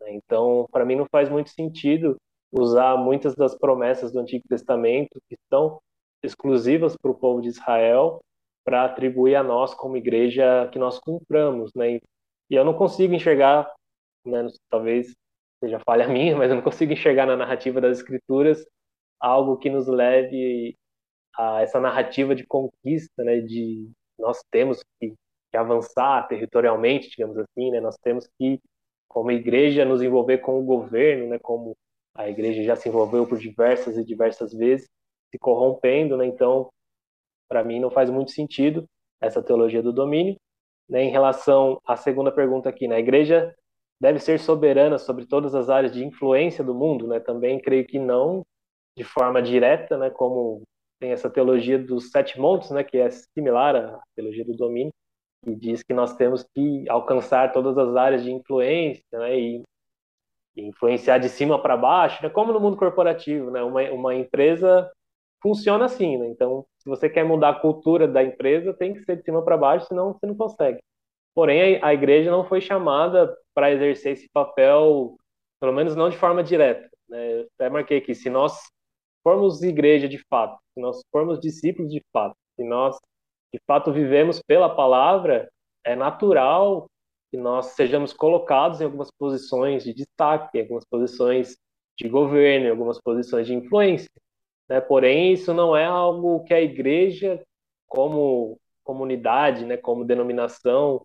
Né? 0.00 0.12
Então, 0.12 0.66
para 0.70 0.84
mim, 0.84 0.96
não 0.96 1.06
faz 1.10 1.28
muito 1.28 1.50
sentido 1.50 2.16
usar 2.52 2.96
muitas 2.96 3.34
das 3.34 3.56
promessas 3.56 4.12
do 4.12 4.20
Antigo 4.20 4.44
Testamento 4.48 5.20
que 5.28 5.36
são 5.48 5.80
exclusivas 6.22 6.96
para 6.96 7.10
o 7.10 7.14
povo 7.14 7.40
de 7.40 7.48
Israel 7.48 8.20
para 8.64 8.84
atribuir 8.84 9.36
a 9.36 9.42
nós 9.42 9.72
como 9.74 9.96
igreja 9.96 10.68
que 10.72 10.78
nós 10.78 10.98
cumpramos, 10.98 11.72
né? 11.74 12.00
E 12.50 12.54
eu 12.54 12.64
não 12.64 12.74
consigo 12.74 13.14
enxergar, 13.14 13.72
né, 14.26 14.46
talvez 14.70 15.14
seja 15.62 15.80
falha 15.80 16.06
minha, 16.08 16.36
mas 16.36 16.50
eu 16.50 16.56
não 16.56 16.62
consigo 16.62 16.92
enxergar 16.92 17.26
na 17.26 17.36
narrativa 17.36 17.80
das 17.80 17.98
escrituras 17.98 18.66
algo 19.20 19.56
que 19.56 19.70
nos 19.70 19.86
leve 19.86 20.76
a 21.36 21.62
essa 21.62 21.80
narrativa 21.80 22.34
de 22.34 22.46
conquista, 22.46 23.22
né, 23.24 23.40
de 23.40 23.90
nós 24.18 24.42
temos 24.50 24.82
que, 24.98 25.14
que 25.50 25.56
avançar 25.56 26.26
territorialmente, 26.28 27.10
digamos 27.10 27.36
assim, 27.38 27.70
né? 27.70 27.80
Nós 27.80 27.96
temos 27.98 28.26
que, 28.38 28.60
como 29.08 29.30
igreja, 29.30 29.84
nos 29.84 30.02
envolver 30.02 30.38
com 30.38 30.58
o 30.58 30.64
governo, 30.64 31.28
né? 31.28 31.38
Como 31.38 31.76
a 32.14 32.28
igreja 32.28 32.62
já 32.62 32.76
se 32.76 32.88
envolveu 32.88 33.26
por 33.26 33.38
diversas 33.38 33.96
e 33.98 34.04
diversas 34.04 34.52
vezes, 34.52 34.88
se 35.30 35.38
corrompendo, 35.38 36.16
né? 36.16 36.26
Então, 36.26 36.70
para 37.48 37.62
mim, 37.62 37.78
não 37.80 37.90
faz 37.90 38.10
muito 38.10 38.30
sentido 38.30 38.88
essa 39.20 39.42
teologia 39.42 39.82
do 39.82 39.92
domínio. 39.92 40.36
Né? 40.88 41.04
Em 41.04 41.10
relação 41.10 41.80
à 41.84 41.96
segunda 41.96 42.32
pergunta 42.32 42.68
aqui, 42.68 42.88
né? 42.88 42.96
A 42.96 43.00
igreja 43.00 43.54
deve 44.00 44.18
ser 44.18 44.38
soberana 44.38 44.98
sobre 44.98 45.26
todas 45.26 45.54
as 45.54 45.70
áreas 45.70 45.92
de 45.92 46.04
influência 46.04 46.62
do 46.62 46.74
mundo, 46.74 47.06
né? 47.06 47.20
Também 47.20 47.60
creio 47.60 47.86
que 47.86 47.98
não 47.98 48.42
de 48.96 49.04
forma 49.04 49.42
direta, 49.42 49.96
né? 49.96 50.10
Como 50.10 50.62
tem 50.98 51.12
essa 51.12 51.30
teologia 51.30 51.78
dos 51.78 52.10
sete 52.10 52.38
montes, 52.38 52.70
né, 52.70 52.82
que 52.82 52.98
é 52.98 53.10
similar 53.10 53.76
à 53.76 54.00
teologia 54.14 54.44
do 54.44 54.56
domínio, 54.56 54.92
e 55.46 55.54
diz 55.54 55.82
que 55.82 55.94
nós 55.94 56.16
temos 56.16 56.44
que 56.54 56.88
alcançar 56.88 57.52
todas 57.52 57.76
as 57.78 57.94
áreas 57.96 58.24
de 58.24 58.32
influência, 58.32 59.04
né, 59.12 59.38
e, 59.38 59.62
e 60.56 60.62
influenciar 60.62 61.18
de 61.18 61.28
cima 61.28 61.60
para 61.60 61.76
baixo, 61.76 62.22
né, 62.22 62.30
como 62.30 62.52
no 62.52 62.60
mundo 62.60 62.76
corporativo, 62.76 63.50
né, 63.50 63.62
uma, 63.62 63.82
uma 63.90 64.14
empresa 64.14 64.90
funciona 65.42 65.84
assim, 65.84 66.16
né, 66.16 66.28
então 66.28 66.64
se 66.78 66.88
você 66.88 67.08
quer 67.08 67.24
mudar 67.24 67.50
a 67.50 67.60
cultura 67.60 68.08
da 68.08 68.22
empresa, 68.22 68.72
tem 68.72 68.94
que 68.94 69.04
ser 69.04 69.16
de 69.16 69.22
cima 69.24 69.44
para 69.44 69.56
baixo, 69.56 69.86
senão 69.86 70.12
você 70.12 70.26
não 70.26 70.36
consegue. 70.36 70.80
Porém, 71.36 71.78
a, 71.82 71.92
igreja 71.92 72.30
não 72.30 72.46
foi 72.46 72.62
chamada 72.62 73.36
para 73.52 73.70
exercer 73.70 74.14
esse 74.14 74.26
papel, 74.30 75.18
pelo 75.60 75.74
menos 75.74 75.94
não 75.94 76.08
de 76.08 76.16
forma 76.16 76.42
direta. 76.42 76.88
Né? 77.06 77.40
Eu 77.40 77.48
até 77.54 77.68
marquei 77.68 77.98
aqui, 77.98 78.14
se 78.14 78.30
nós 78.30 78.58
formos 79.22 79.62
igreja 79.62 80.08
de 80.08 80.16
fato, 80.30 80.58
se 80.72 80.80
nós 80.80 81.02
formos 81.12 81.38
discípulos 81.38 81.92
de 81.92 82.02
fato, 82.10 82.34
se 82.56 82.64
nós 82.64 82.98
de 83.52 83.60
fato 83.66 83.92
vivemos 83.92 84.40
pela 84.40 84.74
palavra, 84.74 85.46
é 85.84 85.94
natural 85.94 86.86
que 87.30 87.36
nós 87.36 87.66
sejamos 87.66 88.14
colocados 88.14 88.80
em 88.80 88.84
algumas 88.84 89.10
posições 89.10 89.84
de 89.84 89.92
destaque, 89.92 90.56
em 90.56 90.62
algumas 90.62 90.86
posições 90.86 91.58
de 91.98 92.08
governo, 92.08 92.66
em 92.66 92.70
algumas 92.70 92.98
posições 92.98 93.46
de 93.46 93.54
influência. 93.54 94.10
Né? 94.70 94.80
Porém, 94.80 95.34
isso 95.34 95.52
não 95.52 95.76
é 95.76 95.84
algo 95.84 96.44
que 96.44 96.54
a 96.54 96.62
igreja, 96.62 97.42
como 97.86 98.58
comunidade, 98.82 99.66
né, 99.66 99.76
como 99.76 100.04
denominação, 100.04 101.04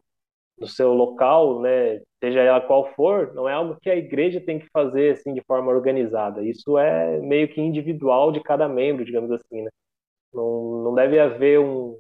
no 0.62 0.68
seu 0.68 0.94
local, 0.94 1.60
né, 1.60 2.00
seja 2.24 2.40
ela 2.42 2.62
qual 2.62 2.94
for, 2.94 3.34
não 3.34 3.50
é 3.50 3.54
algo 3.54 3.78
que 3.82 3.90
a 3.90 3.96
igreja 3.96 4.40
tem 4.40 4.60
que 4.60 4.70
fazer 4.70 5.14
assim 5.14 5.34
de 5.34 5.42
forma 5.42 5.72
organizada. 5.72 6.44
Isso 6.44 6.78
é 6.78 7.20
meio 7.20 7.50
que 7.52 7.60
individual 7.60 8.32
de 8.32 8.42
cada 8.42 8.70
membro, 8.70 9.04
digamos 9.04 9.32
assim, 9.32 9.64
né? 9.64 9.72
Não, 10.32 10.84
não 10.84 10.94
deve 10.94 11.20
haver 11.20 11.60
um, 11.60 12.00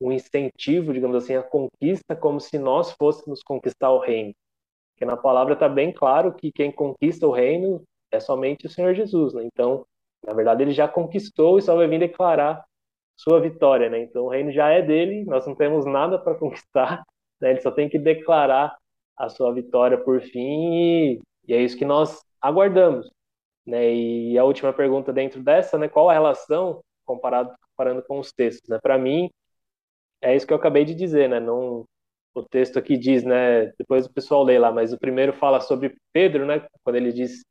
um 0.00 0.10
incentivo, 0.10 0.94
digamos 0.94 1.16
assim, 1.16 1.36
à 1.36 1.42
conquista 1.42 2.16
como 2.16 2.40
se 2.40 2.58
nós 2.58 2.92
fôssemos 2.92 3.42
conquistar 3.42 3.90
o 3.90 3.98
reino. 3.98 4.32
Porque 4.94 5.04
na 5.04 5.16
palavra 5.16 5.52
está 5.52 5.68
bem 5.68 5.92
claro 5.92 6.32
que 6.34 6.50
quem 6.50 6.72
conquista 6.72 7.26
o 7.26 7.30
reino 7.30 7.82
é 8.10 8.20
somente 8.20 8.66
o 8.66 8.70
Senhor 8.70 8.94
Jesus, 8.94 9.34
né? 9.34 9.44
Então, 9.44 9.84
na 10.26 10.32
verdade, 10.32 10.62
ele 10.62 10.72
já 10.72 10.88
conquistou 10.88 11.58
e 11.58 11.62
só 11.62 11.76
vai 11.76 11.86
vir 11.88 11.98
declarar 12.00 12.64
sua 13.18 13.38
vitória, 13.38 13.90
né? 13.90 14.00
Então, 14.00 14.24
o 14.24 14.28
reino 14.30 14.50
já 14.50 14.70
é 14.70 14.80
dele, 14.80 15.24
nós 15.26 15.46
não 15.46 15.54
temos 15.54 15.84
nada 15.84 16.18
para 16.18 16.34
conquistar, 16.40 17.04
né? 17.42 17.50
Ele 17.50 17.60
só 17.60 17.70
tem 17.70 17.88
que 17.88 17.98
declarar 17.98 18.76
a 19.16 19.28
sua 19.28 19.52
vitória 19.52 19.98
por 19.98 20.20
fim 20.22 20.74
e, 20.74 21.20
e 21.48 21.54
é 21.54 21.60
isso 21.62 21.76
que 21.76 21.84
nós 21.84 22.22
aguardamos. 22.40 23.10
Né? 23.66 23.94
E 23.94 24.38
a 24.38 24.44
última 24.44 24.72
pergunta 24.72 25.12
dentro 25.12 25.42
dessa, 25.42 25.78
né? 25.78 25.88
Qual 25.88 26.08
a 26.08 26.12
relação 26.12 26.80
comparado 27.04 27.52
comparando 27.76 28.02
com 28.04 28.18
os 28.18 28.32
textos? 28.32 28.68
Né? 28.68 28.78
Para 28.82 28.98
mim 28.98 29.28
é 30.22 30.34
isso 30.36 30.46
que 30.46 30.52
eu 30.52 30.56
acabei 30.56 30.84
de 30.84 30.94
dizer, 30.94 31.28
né? 31.28 31.40
Não, 31.40 31.84
o 32.34 32.42
texto 32.42 32.78
aqui 32.78 32.96
diz, 32.96 33.24
né? 33.24 33.66
Depois 33.78 34.06
o 34.06 34.12
pessoal 34.12 34.44
lê 34.44 34.58
lá, 34.58 34.72
mas 34.72 34.92
o 34.92 34.98
primeiro 34.98 35.32
fala 35.32 35.60
sobre 35.60 35.96
Pedro, 36.12 36.46
né? 36.46 36.66
Quando 36.84 36.96
ele 36.96 37.12
diz 37.12 37.42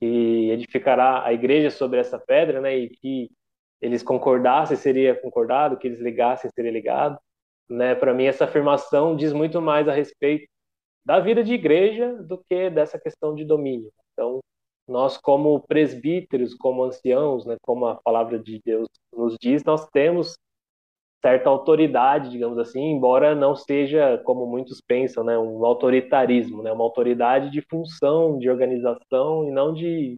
que 0.00 0.50
edificará 0.50 1.24
a 1.24 1.32
igreja 1.32 1.70
sobre 1.70 2.00
essa 2.00 2.18
pedra, 2.18 2.60
né? 2.60 2.76
E 2.76 2.90
que 2.90 3.30
eles 3.80 4.02
concordassem 4.02 4.76
seria 4.76 5.14
concordado, 5.20 5.78
que 5.78 5.86
eles 5.88 6.00
ligassem 6.00 6.50
seria 6.54 6.70
ligado 6.72 7.18
né? 7.68 7.94
Para 7.94 8.14
mim 8.14 8.24
essa 8.24 8.44
afirmação 8.44 9.16
diz 9.16 9.32
muito 9.32 9.60
mais 9.60 9.88
a 9.88 9.92
respeito 9.92 10.46
da 11.04 11.20
vida 11.20 11.44
de 11.44 11.54
igreja 11.54 12.14
do 12.22 12.38
que 12.38 12.68
dessa 12.70 12.98
questão 12.98 13.34
de 13.34 13.44
domínio. 13.44 13.92
Então, 14.12 14.40
nós 14.88 15.16
como 15.16 15.60
presbíteros, 15.60 16.54
como 16.54 16.84
anciãos, 16.84 17.46
né, 17.46 17.56
como 17.62 17.86
a 17.86 17.96
palavra 17.96 18.38
de 18.38 18.60
Deus 18.64 18.88
nos 19.12 19.36
diz, 19.40 19.64
nós 19.64 19.86
temos 19.90 20.34
certa 21.24 21.48
autoridade, 21.48 22.30
digamos 22.30 22.58
assim, 22.58 22.80
embora 22.80 23.34
não 23.34 23.56
seja 23.56 24.18
como 24.24 24.46
muitos 24.46 24.80
pensam, 24.80 25.24
né, 25.24 25.36
um 25.38 25.64
autoritarismo, 25.64 26.62
né, 26.62 26.72
uma 26.72 26.84
autoridade 26.84 27.50
de 27.50 27.62
função, 27.62 28.38
de 28.38 28.50
organização 28.50 29.48
e 29.48 29.50
não 29.50 29.72
de, 29.72 30.16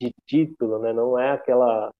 de 0.00 0.12
título, 0.26 0.80
né, 0.80 0.92
não 0.92 1.18
é 1.18 1.30
aquela 1.32 1.90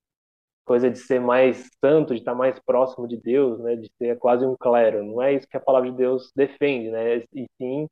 coisa 0.70 0.88
de 0.88 1.00
ser 1.00 1.20
mais 1.20 1.68
santo, 1.84 2.14
de 2.14 2.20
estar 2.20 2.32
mais 2.32 2.56
próximo 2.60 3.08
de 3.08 3.16
Deus, 3.16 3.58
né, 3.58 3.74
de 3.74 3.90
ser 3.98 4.16
quase 4.20 4.46
um 4.46 4.54
clero. 4.56 5.04
Não 5.04 5.20
é 5.20 5.34
isso 5.34 5.48
que 5.48 5.56
a 5.56 5.60
palavra 5.60 5.90
de 5.90 5.96
Deus 5.96 6.30
defende, 6.32 6.92
né? 6.92 7.24
E 7.34 7.44
sim 7.60 7.88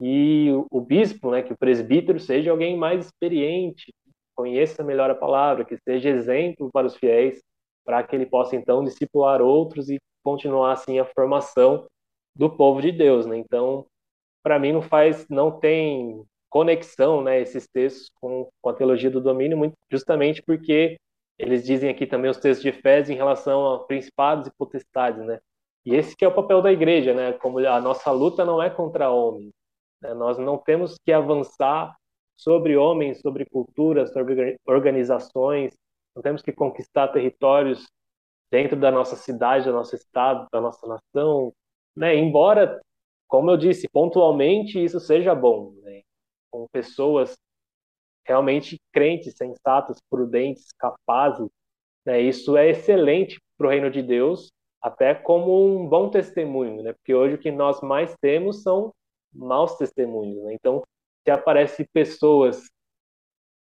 e 0.00 0.48
o, 0.52 0.64
o 0.70 0.80
bispo, 0.80 1.32
né, 1.32 1.42
que 1.42 1.52
o 1.52 1.58
presbítero 1.58 2.20
seja 2.20 2.52
alguém 2.52 2.76
mais 2.76 3.06
experiente, 3.06 3.92
conheça 4.36 4.84
melhor 4.84 5.10
a 5.10 5.14
palavra, 5.16 5.64
que 5.64 5.76
seja 5.78 6.08
exemplo 6.08 6.70
para 6.72 6.86
os 6.86 6.94
fiéis, 6.94 7.42
para 7.84 8.00
que 8.04 8.14
ele 8.14 8.26
possa 8.26 8.54
então 8.54 8.84
discipular 8.84 9.42
outros 9.42 9.90
e 9.90 9.98
continuar 10.22 10.72
assim 10.72 11.00
a 11.00 11.04
formação 11.04 11.84
do 12.36 12.48
povo 12.48 12.80
de 12.80 12.92
Deus, 12.92 13.26
né? 13.26 13.38
Então, 13.38 13.86
para 14.40 14.56
mim 14.60 14.70
não 14.70 14.82
faz, 14.82 15.26
não 15.28 15.50
tem 15.50 16.22
conexão, 16.48 17.24
né, 17.24 17.40
esses 17.40 17.66
textos 17.66 18.08
com, 18.20 18.48
com 18.62 18.70
a 18.70 18.74
teologia 18.74 19.10
do 19.10 19.20
domínio, 19.20 19.58
muito 19.58 19.74
justamente 19.90 20.40
porque 20.40 20.96
eles 21.38 21.64
dizem 21.64 21.90
aqui 21.90 22.06
também 22.06 22.30
os 22.30 22.38
textos 22.38 22.62
de 22.62 22.68
Efésios 22.70 23.10
em 23.10 23.16
relação 23.18 23.74
a 23.74 23.84
principados 23.86 24.48
e 24.48 24.52
potestades, 24.56 25.24
né? 25.24 25.40
E 25.84 25.94
esse 25.94 26.16
que 26.16 26.24
é 26.24 26.28
o 26.28 26.34
papel 26.34 26.62
da 26.62 26.72
igreja, 26.72 27.14
né? 27.14 27.32
Como 27.34 27.58
a 27.60 27.80
nossa 27.80 28.10
luta 28.10 28.44
não 28.44 28.62
é 28.62 28.70
contra 28.70 29.10
homens, 29.10 29.52
Né? 30.02 30.14
Nós 30.14 30.38
não 30.38 30.58
temos 30.58 30.96
que 31.04 31.12
avançar 31.12 31.96
sobre 32.36 32.76
homens, 32.76 33.20
sobre 33.20 33.46
culturas, 33.46 34.12
sobre 34.12 34.58
organizações, 34.66 35.76
não 36.16 36.22
temos 36.22 36.42
que 36.42 36.52
conquistar 36.52 37.08
territórios 37.08 37.88
dentro 38.50 38.76
da 38.78 38.90
nossa 38.90 39.16
cidade, 39.16 39.66
do 39.66 39.72
nosso 39.72 39.94
estado, 39.96 40.46
da 40.52 40.60
nossa 40.60 40.86
nação, 40.86 41.52
né? 41.96 42.16
Embora, 42.16 42.80
como 43.28 43.50
eu 43.50 43.56
disse, 43.56 43.88
pontualmente 43.90 44.82
isso 44.82 45.00
seja 45.00 45.34
bom, 45.34 45.72
né? 45.82 46.02
Com 46.50 46.66
pessoas 46.72 47.36
realmente 48.26 48.78
crentes, 48.92 49.34
sensatas, 49.36 49.98
prudentes, 50.10 50.72
capazes, 50.78 51.48
né? 52.04 52.20
Isso 52.20 52.56
é 52.56 52.70
excelente 52.70 53.40
para 53.56 53.66
o 53.66 53.70
reino 53.70 53.90
de 53.90 54.02
Deus, 54.02 54.50
até 54.82 55.14
como 55.14 55.66
um 55.66 55.88
bom 55.88 56.10
testemunho, 56.10 56.82
né? 56.82 56.92
Porque 56.94 57.14
hoje 57.14 57.36
o 57.36 57.38
que 57.38 57.50
nós 57.50 57.80
mais 57.80 58.14
temos 58.20 58.62
são 58.62 58.92
maus 59.32 59.76
testemunhos, 59.76 60.42
né? 60.44 60.54
Então, 60.54 60.82
se 61.24 61.30
aparece 61.30 61.86
pessoas 61.92 62.64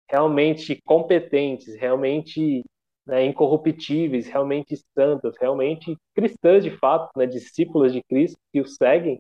realmente 0.08 0.80
competentes, 0.84 1.74
realmente 1.76 2.64
né, 3.06 3.24
incorruptíveis, 3.24 4.26
realmente 4.26 4.76
santas, 4.96 5.34
realmente 5.40 5.96
cristãs 6.14 6.62
de 6.62 6.70
fato, 6.78 7.10
né, 7.16 7.26
discípulas 7.26 7.92
de 7.92 8.02
Cristo 8.04 8.36
que 8.52 8.60
o 8.60 8.66
seguem, 8.66 9.18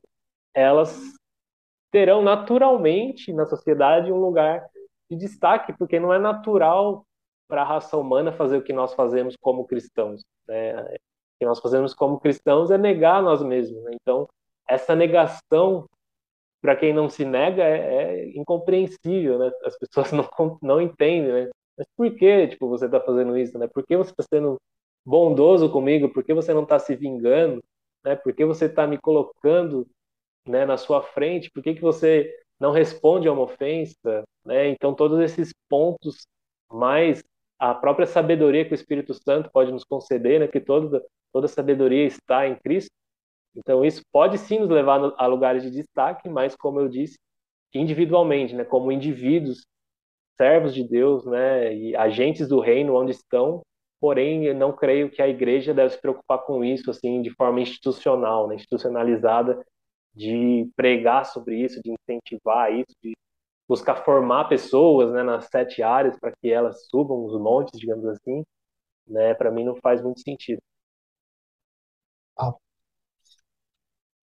elas 0.54 1.00
terão 1.90 2.22
naturalmente 2.22 3.32
na 3.32 3.46
sociedade 3.46 4.12
um 4.12 4.20
lugar 4.20 4.66
de 5.10 5.16
destaque, 5.16 5.72
porque 5.72 6.00
não 6.00 6.12
é 6.12 6.18
natural 6.18 7.04
para 7.48 7.62
a 7.62 7.66
raça 7.66 7.96
humana 7.96 8.32
fazer 8.32 8.56
o 8.56 8.62
que 8.62 8.72
nós 8.72 8.94
fazemos 8.94 9.36
como 9.36 9.66
cristãos. 9.66 10.22
Né? 10.48 10.74
O 10.80 10.98
que 11.38 11.46
nós 11.46 11.60
fazemos 11.60 11.94
como 11.94 12.18
cristãos 12.18 12.70
é 12.70 12.78
negar 12.78 13.22
nós 13.22 13.42
mesmos. 13.42 13.82
Né? 13.84 13.92
Então, 14.00 14.28
essa 14.66 14.94
negação, 14.94 15.86
para 16.62 16.76
quem 16.76 16.94
não 16.94 17.10
se 17.10 17.24
nega, 17.24 17.62
é, 17.62 17.76
é 17.76 18.38
incompreensível. 18.38 19.38
Né? 19.38 19.52
As 19.64 19.76
pessoas 19.78 20.12
não, 20.12 20.58
não 20.62 20.80
entendem. 20.80 21.32
Né? 21.32 21.50
Mas 21.76 21.86
por 21.96 22.14
que 22.14 22.48
tipo, 22.48 22.68
você 22.68 22.86
está 22.86 23.00
fazendo 23.00 23.36
isso? 23.36 23.58
Né? 23.58 23.66
Por 23.66 23.84
que 23.84 23.96
você 23.96 24.10
está 24.10 24.22
sendo 24.32 24.56
bondoso 25.04 25.70
comigo? 25.70 26.08
Por 26.08 26.24
que 26.24 26.32
você 26.32 26.54
não 26.54 26.62
está 26.62 26.78
se 26.78 26.94
vingando? 26.96 27.62
Né? 28.04 28.16
Por 28.16 28.32
que 28.32 28.44
você 28.44 28.66
está 28.66 28.86
me 28.86 28.98
colocando 28.98 29.86
né, 30.46 30.64
na 30.64 30.76
sua 30.76 31.02
frente? 31.02 31.50
Por 31.50 31.62
que, 31.62 31.74
que 31.74 31.80
você 31.80 32.34
não 32.58 32.72
responde 32.72 33.28
a 33.28 33.32
uma 33.32 33.42
ofensa? 33.42 34.24
Né? 34.44 34.68
Então, 34.68 34.94
todos 34.94 35.20
esses 35.20 35.52
pontos, 35.68 36.26
mais 36.70 37.22
a 37.58 37.74
própria 37.74 38.06
sabedoria 38.06 38.64
que 38.64 38.72
o 38.72 38.74
Espírito 38.74 39.14
Santo 39.14 39.50
pode 39.52 39.70
nos 39.70 39.84
conceder, 39.84 40.40
né, 40.40 40.48
que 40.48 40.60
toda, 40.60 41.04
toda 41.32 41.46
sabedoria 41.46 42.04
está 42.04 42.46
em 42.46 42.56
Cristo. 42.56 42.90
Então, 43.54 43.84
isso 43.84 44.02
pode 44.10 44.38
sim 44.38 44.58
nos 44.58 44.68
levar 44.68 45.14
a 45.16 45.26
lugares 45.26 45.62
de 45.62 45.70
destaque, 45.70 46.28
mas, 46.28 46.56
como 46.56 46.80
eu 46.80 46.88
disse, 46.88 47.18
individualmente, 47.74 48.54
né, 48.54 48.64
como 48.64 48.90
indivíduos 48.90 49.64
servos 50.36 50.74
de 50.74 50.82
Deus, 50.88 51.24
né, 51.26 51.74
e 51.74 51.96
agentes 51.96 52.48
do 52.48 52.58
reino 52.60 52.96
onde 52.96 53.12
estão, 53.12 53.62
porém 54.00 54.44
eu 54.46 54.54
não 54.54 54.72
creio 54.72 55.10
que 55.10 55.22
a 55.22 55.28
igreja 55.28 55.72
deve 55.72 55.90
se 55.90 56.00
preocupar 56.00 56.44
com 56.44 56.64
isso 56.64 56.90
assim 56.90 57.22
de 57.22 57.30
forma 57.30 57.60
institucional, 57.60 58.48
né, 58.48 58.56
institucionalizada, 58.56 59.64
de 60.14 60.68
pregar 60.76 61.24
sobre 61.26 61.56
isso, 61.56 61.80
de 61.82 61.92
incentivar 61.92 62.72
isso, 62.72 62.92
de 63.02 63.12
buscar 63.68 64.04
formar 64.04 64.48
pessoas, 64.48 65.12
né, 65.12 65.22
nas 65.22 65.46
sete 65.46 65.82
áreas 65.82 66.18
para 66.18 66.32
que 66.36 66.50
elas 66.50 66.86
subam 66.88 67.24
os 67.24 67.40
montes, 67.40 67.78
digamos 67.78 68.06
assim, 68.06 68.44
né, 69.06 69.34
para 69.34 69.50
mim 69.50 69.64
não 69.64 69.76
faz 69.76 70.02
muito 70.02 70.20
sentido. 70.20 70.62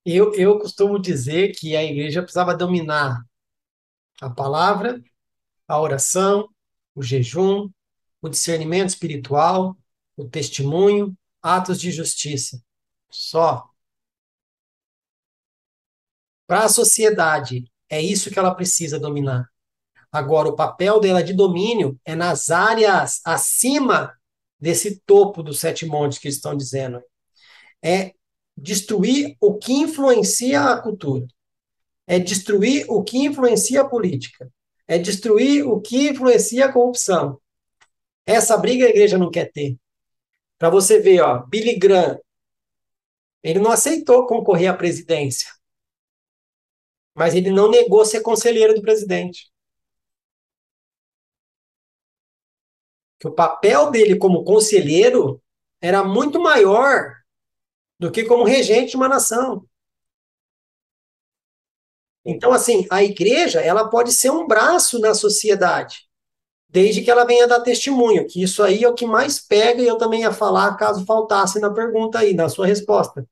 Eu, 0.05 0.33
eu 0.33 0.59
costumo 0.59 0.99
dizer 0.99 1.53
que 1.53 1.75
a 1.75 1.83
igreja 1.83 2.21
precisava 2.21 2.55
dominar 2.55 3.23
a 4.21 4.29
palavra, 4.29 5.01
a 5.67 5.79
oração, 5.79 6.49
o 6.95 7.03
jejum, 7.03 7.69
o 8.21 8.29
discernimento 8.29 8.89
espiritual, 8.89 9.77
o 10.17 10.27
testemunho, 10.27 11.17
atos 11.41 11.79
de 11.79 11.91
justiça. 11.91 12.61
Só. 13.11 13.69
Para 16.47 16.65
a 16.65 16.69
sociedade, 16.69 17.71
é 17.89 18.01
isso 18.01 18.29
que 18.29 18.39
ela 18.39 18.53
precisa 18.53 18.99
dominar. 18.99 19.47
Agora, 20.11 20.49
o 20.49 20.55
papel 20.55 20.99
dela 20.99 21.23
de 21.23 21.33
domínio 21.33 21.99
é 22.03 22.15
nas 22.15 22.49
áreas 22.49 23.21
acima 23.25 24.13
desse 24.59 24.99
topo 25.05 25.43
dos 25.43 25.59
sete 25.59 25.85
montes 25.85 26.17
que 26.17 26.27
estão 26.27 26.55
dizendo. 26.55 27.01
É 27.81 28.13
destruir 28.57 29.35
o 29.39 29.57
que 29.57 29.73
influencia 29.73 30.61
a 30.61 30.81
cultura. 30.81 31.27
É 32.07 32.19
destruir 32.19 32.85
o 32.89 33.03
que 33.03 33.19
influencia 33.19 33.81
a 33.81 33.87
política 33.87 34.51
é 34.89 34.97
destruir 34.97 35.67
o 35.67 35.79
que 35.79 36.09
influencia 36.09 36.65
a 36.65 36.73
corrupção. 36.73 37.39
Essa 38.25 38.57
briga 38.57 38.87
a 38.87 38.89
igreja 38.89 39.19
não 39.19 39.29
quer 39.29 39.51
ter. 39.51 39.77
Para 40.57 40.71
você 40.71 40.99
ver, 40.99 41.21
ó, 41.21 41.45
Billy 41.45 41.77
Graham, 41.77 42.19
ele 43.43 43.59
não 43.59 43.69
aceitou 43.69 44.25
concorrer 44.25 44.67
à 44.67 44.73
presidência, 44.73 45.47
mas 47.19 47.35
ele 47.35 47.51
não 47.51 47.69
negou 47.69 48.05
ser 48.05 48.21
conselheiro 48.21 48.73
do 48.73 48.81
presidente. 48.81 49.51
Que 53.19 53.27
o 53.27 53.31
papel 53.33 53.91
dele 53.91 54.17
como 54.17 54.45
conselheiro 54.45 55.43
era 55.81 56.01
muito 56.01 56.39
maior 56.39 57.13
do 57.99 58.09
que 58.09 58.23
como 58.23 58.45
regente 58.45 58.91
de 58.91 58.95
uma 58.95 59.09
nação. 59.09 59.67
Então, 62.23 62.53
assim, 62.53 62.87
a 62.89 63.03
igreja, 63.03 63.59
ela 63.59 63.89
pode 63.89 64.13
ser 64.13 64.29
um 64.29 64.47
braço 64.47 64.97
na 64.97 65.13
sociedade, 65.13 66.07
desde 66.69 67.01
que 67.01 67.11
ela 67.11 67.25
venha 67.25 67.47
dar 67.49 67.59
testemunho, 67.59 68.25
que 68.25 68.41
isso 68.41 68.63
aí 68.63 68.85
é 68.85 68.87
o 68.87 68.95
que 68.95 69.05
mais 69.05 69.41
pega, 69.41 69.81
e 69.81 69.87
eu 69.87 69.97
também 69.97 70.21
ia 70.21 70.31
falar 70.31 70.77
caso 70.77 71.05
faltasse 71.05 71.59
na 71.59 71.69
pergunta 71.73 72.19
aí, 72.19 72.33
na 72.33 72.47
sua 72.47 72.65
resposta. 72.65 73.27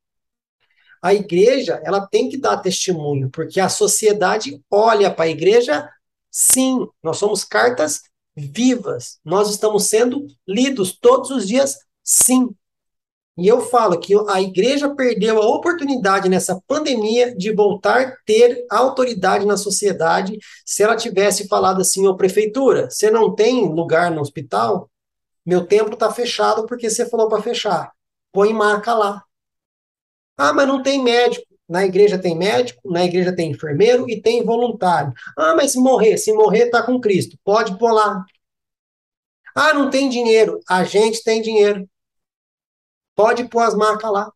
A 1.02 1.14
igreja, 1.14 1.80
ela 1.84 2.06
tem 2.06 2.28
que 2.28 2.36
dar 2.36 2.58
testemunho, 2.58 3.30
porque 3.30 3.60
a 3.60 3.68
sociedade 3.68 4.62
olha 4.70 5.10
para 5.10 5.26
a 5.26 5.28
igreja, 5.28 5.88
sim, 6.30 6.86
nós 7.02 7.18
somos 7.18 7.44
cartas 7.44 8.02
vivas, 8.36 9.18
nós 9.24 9.50
estamos 9.50 9.86
sendo 9.86 10.26
lidos 10.46 10.96
todos 10.98 11.30
os 11.30 11.46
dias, 11.46 11.76
sim. 12.02 12.54
E 13.36 13.46
eu 13.46 13.60
falo 13.60 14.00
que 14.00 14.14
a 14.28 14.42
igreja 14.42 14.92
perdeu 14.96 15.40
a 15.40 15.46
oportunidade 15.46 16.28
nessa 16.28 16.60
pandemia 16.66 17.36
de 17.36 17.52
voltar 17.52 18.00
a 18.00 18.16
ter 18.26 18.66
autoridade 18.68 19.46
na 19.46 19.56
sociedade 19.56 20.36
se 20.66 20.82
ela 20.82 20.96
tivesse 20.96 21.46
falado 21.46 21.80
assim, 21.80 22.04
ô 22.08 22.16
prefeitura, 22.16 22.90
você 22.90 23.12
não 23.12 23.32
tem 23.32 23.68
lugar 23.72 24.10
no 24.10 24.20
hospital? 24.20 24.90
Meu 25.46 25.64
templo 25.64 25.94
está 25.94 26.12
fechado 26.12 26.66
porque 26.66 26.90
você 26.90 27.08
falou 27.08 27.28
para 27.28 27.40
fechar. 27.40 27.92
Põe 28.32 28.52
marca 28.52 28.92
lá. 28.92 29.22
Ah, 30.38 30.52
mas 30.52 30.68
não 30.68 30.82
tem 30.82 31.02
médico. 31.02 31.46
Na 31.68 31.84
igreja 31.84 32.18
tem 32.18 32.36
médico, 32.36 32.90
na 32.90 33.04
igreja 33.04 33.34
tem 33.34 33.50
enfermeiro 33.50 34.08
e 34.08 34.22
tem 34.22 34.42
voluntário. 34.44 35.12
Ah, 35.36 35.54
mas 35.54 35.72
se 35.72 35.78
morrer, 35.78 36.16
se 36.16 36.32
morrer, 36.32 36.66
está 36.66 36.82
com 36.82 37.00
Cristo. 37.00 37.36
Pode 37.44 37.76
pôr 37.78 37.92
lá. 37.92 38.24
Ah, 39.54 39.74
não 39.74 39.90
tem 39.90 40.08
dinheiro. 40.08 40.60
A 40.68 40.84
gente 40.84 41.22
tem 41.22 41.42
dinheiro. 41.42 41.88
Pode 43.14 43.48
pôr 43.48 43.62
as 43.62 43.74
marcas 43.74 44.10
lá. 44.10 44.32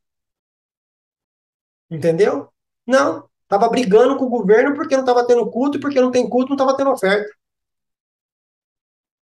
Entendeu? 1.90 2.48
Não. 2.86 3.28
Estava 3.44 3.68
brigando 3.68 4.16
com 4.16 4.24
o 4.24 4.30
governo 4.30 4.74
porque 4.74 4.94
não 4.96 5.04
estava 5.04 5.26
tendo 5.26 5.50
culto, 5.50 5.76
e 5.78 5.80
porque 5.80 6.00
não 6.00 6.10
tem 6.10 6.28
culto, 6.28 6.48
não 6.48 6.56
estava 6.56 6.76
tendo 6.76 6.90
oferta. 6.90 7.30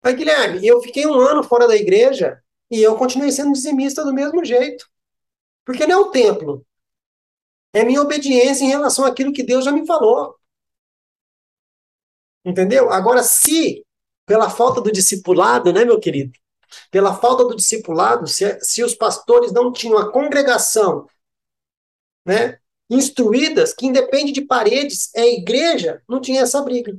Aí, 0.03 0.15
Guilherme, 0.15 0.65
eu 0.65 0.81
fiquei 0.81 1.05
um 1.05 1.13
ano 1.19 1.43
fora 1.43 1.67
da 1.67 1.75
igreja 1.75 2.41
e 2.69 2.81
eu 2.81 2.95
continuei 2.95 3.31
sendo 3.31 3.53
dizimista 3.53 4.03
do 4.03 4.13
mesmo 4.13 4.43
jeito. 4.43 4.87
Porque 5.67 5.85
não 5.85 5.95
é 5.95 5.99
o 5.99 6.11
templo. 6.11 6.65
É 7.73 7.83
minha 7.83 8.01
obediência 8.01 8.63
em 8.63 8.69
relação 8.69 9.03
àquilo 9.03 9.33
que 9.33 9.43
Deus 9.43 9.65
já 9.65 9.71
me 9.73 9.85
falou. 9.85 10.39
Entendeu? 12.45 12.89
Agora, 12.89 13.21
se, 13.21 13.85
pela 14.25 14.49
falta 14.49 14.79
do 14.79 14.89
discipulado, 14.89 15.73
né, 15.73 15.83
meu 15.83 15.99
querido, 15.99 16.31
pela 16.89 17.13
falta 17.13 17.43
do 17.43 17.53
discipulado, 17.53 18.27
se, 18.27 18.57
se 18.61 18.81
os 18.81 18.95
pastores 18.95 19.51
não 19.51 19.73
tinham 19.73 19.97
a 19.97 20.09
congregação 20.09 21.05
né, 22.25 22.59
instruídas, 22.89 23.73
que 23.73 23.85
independe 23.85 24.31
de 24.31 24.43
paredes, 24.43 25.13
é 25.13 25.27
igreja, 25.33 26.01
não 26.07 26.21
tinha 26.21 26.43
essa 26.43 26.61
briga. 26.61 26.97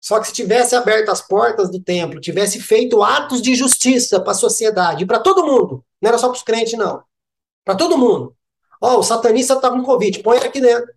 Só 0.00 0.18
que 0.18 0.28
se 0.28 0.32
tivesse 0.32 0.74
aberto 0.74 1.10
as 1.10 1.20
portas 1.20 1.70
do 1.70 1.82
templo, 1.82 2.18
tivesse 2.18 2.62
feito 2.62 3.02
atos 3.02 3.42
de 3.42 3.54
justiça 3.54 4.18
para 4.18 4.32
a 4.32 4.34
sociedade, 4.34 5.04
para 5.04 5.20
todo 5.20 5.44
mundo, 5.44 5.84
não 6.00 6.08
era 6.08 6.16
só 6.16 6.28
para 6.30 6.38
os 6.38 6.42
crentes, 6.42 6.72
não. 6.78 7.09
Para 7.64 7.76
todo 7.76 7.98
mundo. 7.98 8.36
Ó, 8.80 8.96
oh, 8.96 8.98
o 9.00 9.02
satanista 9.02 9.54
está 9.54 9.70
com 9.70 9.82
Covid, 9.82 10.22
põe 10.22 10.38
aqui 10.38 10.60
dentro. 10.60 10.92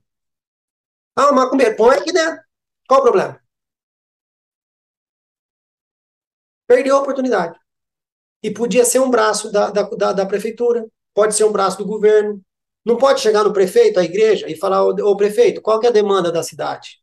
Ah, 1.16 1.30
o 1.32 1.36
macumbeiro, 1.36 1.76
põe 1.76 1.95
aqui 1.97 2.11
dentro. 2.11 2.41
Qual 2.88 2.99
o 3.01 3.03
problema? 3.03 3.39
Perdeu 6.68 6.97
a 6.97 7.01
oportunidade. 7.01 7.59
E 8.41 8.51
podia 8.51 8.86
ser 8.86 8.99
um 8.99 9.09
braço 9.09 9.51
da, 9.51 9.70
da, 9.70 9.84
da, 9.84 10.14
da 10.14 10.26
prefeitura, 10.26 10.86
pode 11.14 11.36
ser 11.36 11.45
um 11.45 11.51
braço 11.51 11.78
do 11.78 11.86
governo, 11.86 12.43
Não 12.86 12.97
pode 12.97 13.22
chegar 13.22 13.43
no 13.43 13.53
prefeito, 13.53 13.99
à 13.99 14.03
igreja, 14.03 14.49
e 14.49 14.57
falar, 14.57 14.84
ô, 14.84 15.16
prefeito, 15.18 15.61
qual 15.61 15.80
que 15.80 15.88
é 15.88 15.89
a 15.89 15.93
demanda 15.93 16.32
da 16.32 16.43
cidade? 16.43 17.01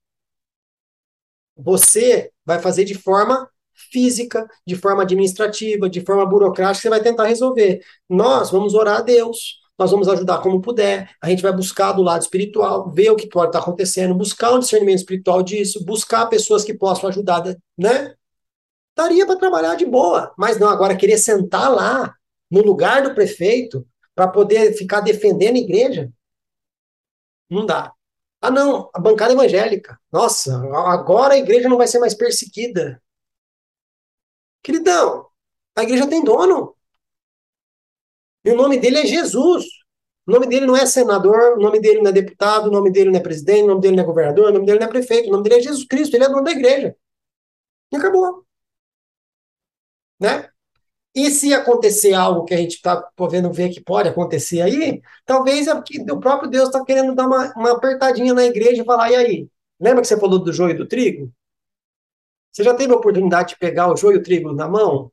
Você 1.56 2.32
vai 2.44 2.58
fazer 2.60 2.84
de 2.84 2.94
forma 2.94 3.50
física, 3.90 4.48
de 4.66 4.76
forma 4.76 5.02
administrativa, 5.02 5.88
de 5.88 6.00
forma 6.00 6.24
burocrática, 6.26 6.82
você 6.82 6.88
vai 6.88 7.02
tentar 7.02 7.26
resolver. 7.26 7.80
Nós 8.08 8.50
vamos 8.50 8.74
orar 8.74 8.98
a 8.98 9.02
Deus, 9.02 9.60
nós 9.78 9.90
vamos 9.90 10.08
ajudar 10.08 10.42
como 10.42 10.60
puder, 10.60 11.10
a 11.22 11.28
gente 11.28 11.42
vai 11.42 11.52
buscar 11.52 11.92
do 11.92 12.02
lado 12.02 12.22
espiritual, 12.22 12.90
ver 12.90 13.10
o 13.10 13.16
que 13.16 13.28
pode 13.28 13.48
estar 13.48 13.60
acontecendo, 13.60 14.14
buscar 14.14 14.52
um 14.52 14.58
discernimento 14.58 14.98
espiritual 14.98 15.42
disso, 15.42 15.84
buscar 15.84 16.26
pessoas 16.26 16.64
que 16.64 16.74
possam 16.74 17.08
ajudar, 17.08 17.42
né? 17.78 18.14
Daria 18.96 19.24
para 19.24 19.36
trabalhar 19.36 19.76
de 19.76 19.86
boa, 19.86 20.32
mas 20.36 20.58
não 20.58 20.68
agora 20.68 20.96
querer 20.96 21.16
sentar 21.16 21.70
lá 21.74 22.14
no 22.50 22.62
lugar 22.62 23.02
do 23.02 23.14
prefeito 23.14 23.86
para 24.14 24.28
poder 24.28 24.74
ficar 24.74 25.00
defendendo 25.00 25.56
a 25.56 25.60
igreja, 25.60 26.12
não 27.48 27.66
dá. 27.66 27.92
Ah, 28.40 28.50
não, 28.50 28.90
a 28.94 28.98
bancada 28.98 29.32
evangélica. 29.32 29.98
Nossa, 30.10 30.56
agora 30.86 31.34
a 31.34 31.38
igreja 31.38 31.68
não 31.68 31.76
vai 31.76 31.86
ser 31.86 31.98
mais 31.98 32.14
perseguida. 32.14 33.02
Queridão, 34.62 35.26
a 35.76 35.82
igreja 35.82 36.08
tem 36.08 36.22
dono. 36.22 36.76
E 38.44 38.50
o 38.50 38.56
nome 38.56 38.78
dele 38.78 38.98
é 38.98 39.06
Jesus. 39.06 39.64
O 40.26 40.32
nome 40.32 40.46
dele 40.46 40.66
não 40.66 40.76
é 40.76 40.86
senador, 40.86 41.58
o 41.58 41.60
nome 41.60 41.80
dele 41.80 42.00
não 42.00 42.10
é 42.10 42.12
deputado, 42.12 42.68
o 42.68 42.70
nome 42.70 42.90
dele 42.90 43.10
não 43.10 43.18
é 43.18 43.22
presidente, 43.22 43.64
o 43.64 43.66
nome 43.68 43.80
dele 43.80 43.96
não 43.96 44.04
é 44.04 44.06
governador, 44.06 44.50
o 44.50 44.52
nome 44.52 44.66
dele 44.66 44.78
não 44.78 44.86
é 44.86 44.90
prefeito, 44.90 45.28
o 45.28 45.32
nome 45.32 45.42
dele 45.44 45.56
é 45.56 45.62
Jesus 45.62 45.84
Cristo, 45.86 46.14
ele 46.14 46.24
é 46.24 46.28
dono 46.28 46.44
da 46.44 46.52
igreja. 46.52 46.96
E 47.92 47.96
acabou. 47.96 48.44
Né? 50.20 50.48
E 51.14 51.30
se 51.30 51.52
acontecer 51.52 52.14
algo 52.14 52.44
que 52.44 52.54
a 52.54 52.56
gente 52.56 52.76
está 52.76 52.96
podendo 53.16 53.52
ver 53.52 53.70
que 53.70 53.80
pode 53.80 54.08
acontecer 54.08 54.60
aí, 54.60 55.02
talvez 55.24 55.66
é 55.66 55.74
o 55.74 56.20
próprio 56.20 56.48
Deus 56.48 56.68
está 56.68 56.84
querendo 56.84 57.14
dar 57.14 57.26
uma, 57.26 57.52
uma 57.56 57.72
apertadinha 57.72 58.32
na 58.32 58.44
igreja 58.44 58.82
e 58.82 58.84
falar, 58.84 59.10
e 59.10 59.16
aí? 59.16 59.48
Lembra 59.80 60.02
que 60.02 60.08
você 60.08 60.20
falou 60.20 60.38
do 60.38 60.52
joio 60.52 60.72
e 60.72 60.78
do 60.78 60.86
trigo? 60.86 61.32
Você 62.52 62.64
já 62.64 62.74
teve 62.74 62.92
a 62.92 62.96
oportunidade 62.96 63.50
de 63.50 63.58
pegar 63.58 63.92
o 63.92 63.96
joio 63.96 64.16
e 64.16 64.18
o 64.20 64.22
trigo 64.22 64.52
na 64.52 64.68
mão? 64.68 65.10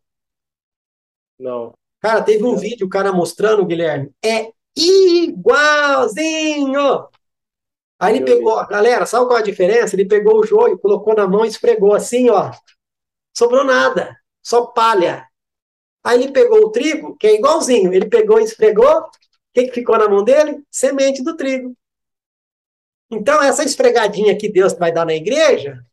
Não. 1.39 1.73
Cara, 1.99 2.23
teve 2.23 2.43
um 2.43 2.55
vídeo, 2.55 2.87
o 2.87 2.89
cara 2.89 3.11
mostrando, 3.11 3.65
Guilherme, 3.65 4.11
é 4.23 4.51
igualzinho. 4.75 6.07
Aí 7.99 8.15
ele 8.15 8.25
pegou, 8.25 8.55
galera, 8.67 9.05
sabe 9.05 9.25
qual 9.25 9.37
é 9.37 9.41
a 9.41 9.45
diferença? 9.45 9.95
Ele 9.95 10.05
pegou 10.05 10.39
o 10.39 10.45
joio, 10.45 10.77
colocou 10.77 11.15
na 11.15 11.27
mão 11.27 11.43
e 11.43 11.47
esfregou 11.47 11.93
assim, 11.93 12.29
ó. 12.29 12.51
Sobrou 13.35 13.63
nada, 13.63 14.15
só 14.43 14.67
palha. 14.67 15.27
Aí 16.03 16.21
ele 16.21 16.31
pegou 16.31 16.59
o 16.59 16.71
trigo, 16.71 17.17
que 17.17 17.25
é 17.27 17.35
igualzinho, 17.35 17.91
ele 17.93 18.07
pegou 18.07 18.39
e 18.39 18.43
esfregou, 18.43 18.99
o 18.99 19.09
que, 19.53 19.65
que 19.65 19.73
ficou 19.73 19.97
na 19.97 20.07
mão 20.07 20.23
dele? 20.23 20.63
Semente 20.69 21.23
do 21.23 21.35
trigo. 21.35 21.75
Então, 23.09 23.41
essa 23.41 23.63
esfregadinha 23.63 24.37
que 24.37 24.51
Deus 24.51 24.73
vai 24.73 24.91
dar 24.91 25.05
na 25.05 25.15
igreja, 25.15 25.83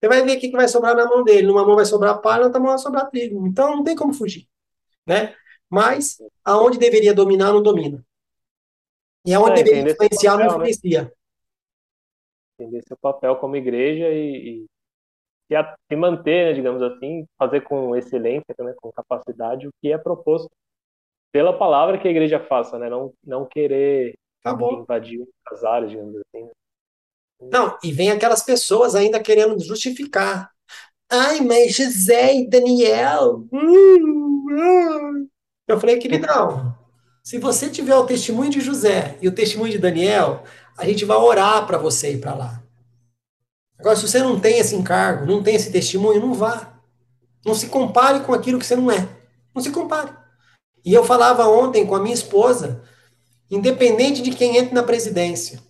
você 0.00 0.08
vai 0.08 0.24
ver 0.24 0.36
o 0.36 0.40
que, 0.40 0.48
que 0.48 0.56
vai 0.56 0.68
sobrar 0.68 0.94
na 0.94 1.06
mão 1.06 1.24
dele. 1.24 1.46
Numa 1.46 1.64
mão 1.64 1.74
vai 1.74 1.84
sobrar 1.84 2.20
palha, 2.20 2.40
na 2.40 2.46
outra 2.46 2.60
mão 2.60 2.70
vai 2.70 2.78
sobrar 2.78 3.10
trigo. 3.10 3.46
Então, 3.46 3.76
não 3.76 3.84
tem 3.84 3.96
como 3.96 4.12
fugir. 4.12 4.46
Né? 5.06 5.34
Mas, 5.68 6.18
aonde 6.44 6.78
deveria 6.78 7.12
dominar, 7.12 7.52
não 7.52 7.62
domina. 7.62 8.04
E 9.26 9.34
aonde 9.34 9.60
é, 9.60 9.64
deveria 9.64 9.92
influenciar, 9.92 10.32
papel, 10.32 10.46
não 10.46 10.58
né? 10.58 10.70
influencia. 10.70 11.02
Né? 11.02 11.10
Entender 12.60 12.82
seu 12.86 12.96
papel 12.96 13.36
como 13.36 13.56
igreja 13.56 14.08
e, 14.08 14.64
e 14.64 14.66
se, 15.88 15.96
manter, 15.96 16.46
né, 16.46 16.52
digamos 16.52 16.82
assim, 16.82 17.26
fazer 17.38 17.62
com 17.62 17.96
excelência, 17.96 18.54
né, 18.58 18.74
com 18.76 18.92
capacidade, 18.92 19.66
o 19.66 19.72
que 19.80 19.92
é 19.92 19.98
proposto 19.98 20.50
pela 21.32 21.56
palavra 21.56 21.98
que 21.98 22.08
a 22.08 22.10
igreja 22.10 22.40
faça, 22.40 22.78
né? 22.78 22.88
Não, 22.88 23.12
não 23.24 23.46
querer 23.46 24.14
tá 24.42 24.52
invadir 24.52 25.26
as 25.46 25.62
áreas, 25.62 25.90
digamos 25.90 26.16
assim. 26.16 26.50
Não, 27.40 27.76
e 27.82 27.92
vem 27.92 28.10
aquelas 28.10 28.42
pessoas 28.42 28.94
ainda 28.94 29.20
querendo 29.20 29.58
justificar. 29.60 30.50
Ai, 31.10 31.40
mas 31.40 31.74
José 31.74 32.34
e 32.34 32.48
Daniel. 32.48 33.44
Eu 35.66 35.80
falei, 35.80 35.98
queridão, 35.98 36.76
se 37.22 37.38
você 37.38 37.68
tiver 37.68 37.94
o 37.94 38.06
testemunho 38.06 38.50
de 38.50 38.60
José 38.60 39.16
e 39.20 39.28
o 39.28 39.34
testemunho 39.34 39.72
de 39.72 39.78
Daniel, 39.78 40.44
a 40.76 40.84
gente 40.84 41.04
vai 41.04 41.16
orar 41.16 41.66
para 41.66 41.78
você 41.78 42.12
ir 42.12 42.20
para 42.20 42.34
lá. 42.34 42.62
Agora, 43.78 43.94
se 43.94 44.08
você 44.08 44.18
não 44.18 44.40
tem 44.40 44.58
esse 44.58 44.74
encargo, 44.74 45.26
não 45.26 45.42
tem 45.42 45.54
esse 45.54 45.70
testemunho, 45.70 46.20
não 46.20 46.34
vá. 46.34 46.74
Não 47.44 47.54
se 47.54 47.68
compare 47.68 48.20
com 48.20 48.34
aquilo 48.34 48.58
que 48.58 48.66
você 48.66 48.74
não 48.74 48.90
é. 48.90 49.08
Não 49.54 49.62
se 49.62 49.70
compare. 49.70 50.12
E 50.84 50.92
eu 50.92 51.04
falava 51.04 51.46
ontem 51.46 51.86
com 51.86 51.94
a 51.94 52.00
minha 52.00 52.14
esposa, 52.14 52.82
independente 53.50 54.22
de 54.22 54.30
quem 54.30 54.56
entre 54.56 54.74
na 54.74 54.82
presidência, 54.82 55.60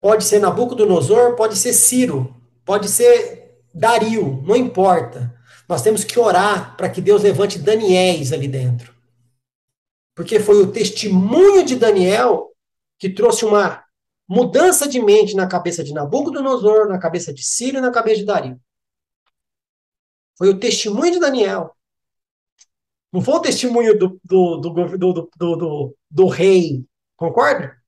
pode 0.00 0.24
ser 0.24 0.38
Nabucodonosor, 0.38 1.36
pode 1.36 1.56
ser 1.56 1.72
Ciro, 1.72 2.34
pode 2.64 2.88
ser 2.88 3.60
Dario, 3.72 4.42
não 4.44 4.56
importa. 4.56 5.34
Nós 5.68 5.82
temos 5.82 6.02
que 6.02 6.18
orar 6.18 6.76
para 6.76 6.88
que 6.88 7.00
Deus 7.00 7.22
levante 7.22 7.58
Daniéis 7.58 8.32
ali 8.32 8.48
dentro. 8.48 8.94
Porque 10.14 10.40
foi 10.40 10.56
o 10.56 10.72
testemunho 10.72 11.64
de 11.64 11.76
Daniel 11.76 12.50
que 12.98 13.08
trouxe 13.08 13.44
uma 13.44 13.84
mudança 14.28 14.88
de 14.88 15.00
mente 15.00 15.34
na 15.34 15.46
cabeça 15.46 15.82
de 15.84 15.92
Nabucodonosor, 15.92 16.88
na 16.88 16.98
cabeça 16.98 17.32
de 17.32 17.44
Ciro 17.44 17.78
e 17.78 17.80
na 17.80 17.90
cabeça 17.90 18.18
de 18.18 18.24
Dario. 18.24 18.60
Foi 20.36 20.48
o 20.48 20.58
testemunho 20.58 21.12
de 21.12 21.20
Daniel. 21.20 21.76
Não 23.12 23.20
foi 23.20 23.34
o 23.34 23.40
testemunho 23.40 23.98
do, 23.98 24.20
do, 24.24 24.56
do, 24.58 24.98
do, 24.98 25.30
do, 25.36 25.96
do 26.10 26.26
rei. 26.26 26.84
Concorda? 27.16 27.79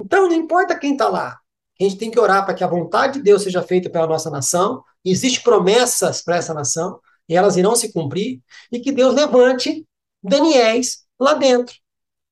Então, 0.00 0.28
não 0.28 0.34
importa 0.34 0.78
quem 0.78 0.92
está 0.92 1.08
lá. 1.08 1.38
A 1.80 1.84
gente 1.84 1.96
tem 1.96 2.10
que 2.10 2.18
orar 2.18 2.44
para 2.44 2.54
que 2.54 2.64
a 2.64 2.68
vontade 2.68 3.14
de 3.14 3.22
Deus 3.22 3.42
seja 3.42 3.62
feita 3.62 3.88
pela 3.88 4.06
nossa 4.06 4.30
nação. 4.30 4.82
Existem 5.04 5.42
promessas 5.42 6.22
para 6.22 6.36
essa 6.36 6.52
nação, 6.52 7.00
e 7.28 7.36
elas 7.36 7.56
irão 7.56 7.76
se 7.76 7.92
cumprir, 7.92 8.40
e 8.72 8.80
que 8.80 8.90
Deus 8.90 9.14
levante 9.14 9.86
Daniéis 10.22 11.06
lá 11.18 11.34
dentro. 11.34 11.76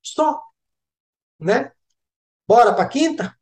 Só. 0.01 0.41
Né? 1.39 1.71
Bora 2.47 2.73
para 2.73 2.87
quinta? 2.87 3.35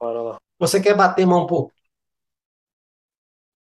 Bora 0.00 0.20
lá. 0.22 0.38
Você 0.58 0.80
quer 0.80 0.96
bater 0.96 1.26
mão 1.26 1.44
um 1.44 1.46
pouco? 1.46 1.72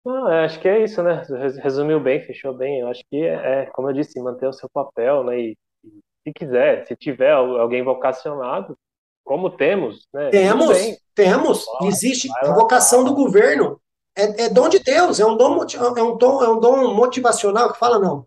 Não, 0.04 0.26
acho 0.26 0.60
que 0.60 0.68
é 0.68 0.82
isso, 0.82 1.02
né? 1.02 1.22
Resumiu 1.62 2.00
bem, 2.00 2.20
fechou 2.20 2.52
bem. 2.52 2.80
Eu 2.80 2.88
acho 2.88 3.02
que 3.08 3.16
é, 3.16 3.62
é 3.62 3.66
como 3.66 3.88
eu 3.88 3.92
disse, 3.92 4.20
manter 4.20 4.48
o 4.48 4.52
seu 4.52 4.68
papel, 4.68 5.24
né? 5.24 5.38
E, 5.38 5.58
e 5.84 6.00
se 6.24 6.32
quiser, 6.34 6.86
se 6.86 6.96
tiver 6.96 7.32
alguém 7.32 7.84
vocacionado, 7.84 8.76
como 9.24 9.50
temos, 9.50 10.06
né? 10.12 10.30
Temos, 10.30 10.78
temos. 11.14 11.64
Existe 11.82 12.28
a 12.42 12.52
vocação 12.52 13.04
do 13.04 13.14
governo. 13.14 13.80
É, 14.14 14.44
é 14.44 14.48
dom 14.48 14.68
de 14.68 14.78
Deus, 14.78 15.20
é 15.20 15.24
um 15.24 15.36
dom, 15.36 15.64
é 15.96 16.02
um 16.02 16.16
dom, 16.16 16.42
é 16.42 16.48
um 16.48 16.60
dom 16.60 16.94
motivacional 16.94 17.72
que 17.72 17.78
fala 17.78 17.98
não. 17.98 18.26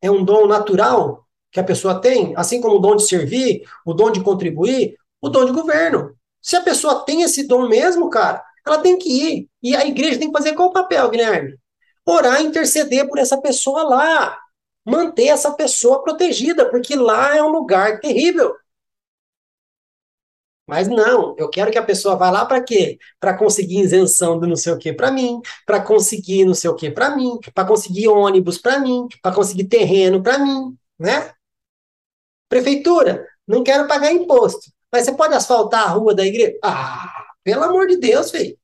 É 0.00 0.10
um 0.10 0.24
dom 0.24 0.46
natural 0.46 1.24
que 1.50 1.60
a 1.60 1.64
pessoa 1.64 2.00
tem, 2.00 2.34
assim 2.36 2.60
como 2.60 2.76
o 2.76 2.78
dom 2.78 2.96
de 2.96 3.04
servir, 3.04 3.62
o 3.86 3.94
dom 3.94 4.10
de 4.10 4.22
contribuir, 4.22 4.96
o 5.20 5.28
dom 5.28 5.44
de 5.44 5.52
governo. 5.52 6.14
Se 6.40 6.56
a 6.56 6.62
pessoa 6.62 7.04
tem 7.04 7.22
esse 7.22 7.46
dom 7.46 7.68
mesmo, 7.68 8.10
cara, 8.10 8.42
ela 8.66 8.78
tem 8.78 8.98
que 8.98 9.08
ir. 9.08 9.48
E 9.62 9.76
a 9.76 9.86
igreja 9.86 10.18
tem 10.18 10.30
que 10.30 10.36
fazer 10.36 10.54
qual 10.54 10.72
papel, 10.72 11.08
Guilherme? 11.08 11.56
Orar 12.04 12.40
e 12.40 12.46
interceder 12.46 13.08
por 13.08 13.18
essa 13.18 13.40
pessoa 13.40 13.84
lá. 13.84 14.38
Manter 14.84 15.28
essa 15.28 15.52
pessoa 15.52 16.02
protegida, 16.02 16.68
porque 16.68 16.96
lá 16.96 17.36
é 17.36 17.42
um 17.42 17.50
lugar 17.50 18.00
terrível. 18.00 18.52
Mas 20.72 20.88
não, 20.88 21.34
eu 21.36 21.50
quero 21.50 21.70
que 21.70 21.76
a 21.76 21.82
pessoa 21.82 22.16
vá 22.16 22.30
lá 22.30 22.46
para 22.46 22.62
quê? 22.62 22.98
Para 23.20 23.36
conseguir 23.36 23.80
isenção 23.80 24.40
do 24.40 24.46
não 24.46 24.56
sei 24.56 24.72
o 24.72 24.78
que 24.78 24.90
para 24.90 25.10
mim, 25.10 25.38
para 25.66 25.82
conseguir 25.82 26.46
não 26.46 26.54
sei 26.54 26.70
o 26.70 26.74
que 26.74 26.90
para 26.90 27.14
mim, 27.14 27.38
para 27.54 27.68
conseguir 27.68 28.08
ônibus 28.08 28.56
para 28.56 28.78
mim, 28.78 29.06
para 29.20 29.34
conseguir 29.34 29.64
terreno 29.64 30.22
para 30.22 30.38
mim, 30.38 30.74
né? 30.98 31.30
Prefeitura, 32.48 33.28
não 33.46 33.62
quero 33.62 33.86
pagar 33.86 34.14
imposto. 34.14 34.72
Mas 34.90 35.04
você 35.04 35.12
pode 35.12 35.34
asfaltar 35.34 35.82
a 35.82 35.90
rua 35.90 36.14
da 36.14 36.24
igreja? 36.24 36.58
Ah, 36.64 37.06
pelo 37.44 37.64
amor 37.64 37.86
de 37.86 37.98
Deus, 37.98 38.30
velho. 38.30 38.56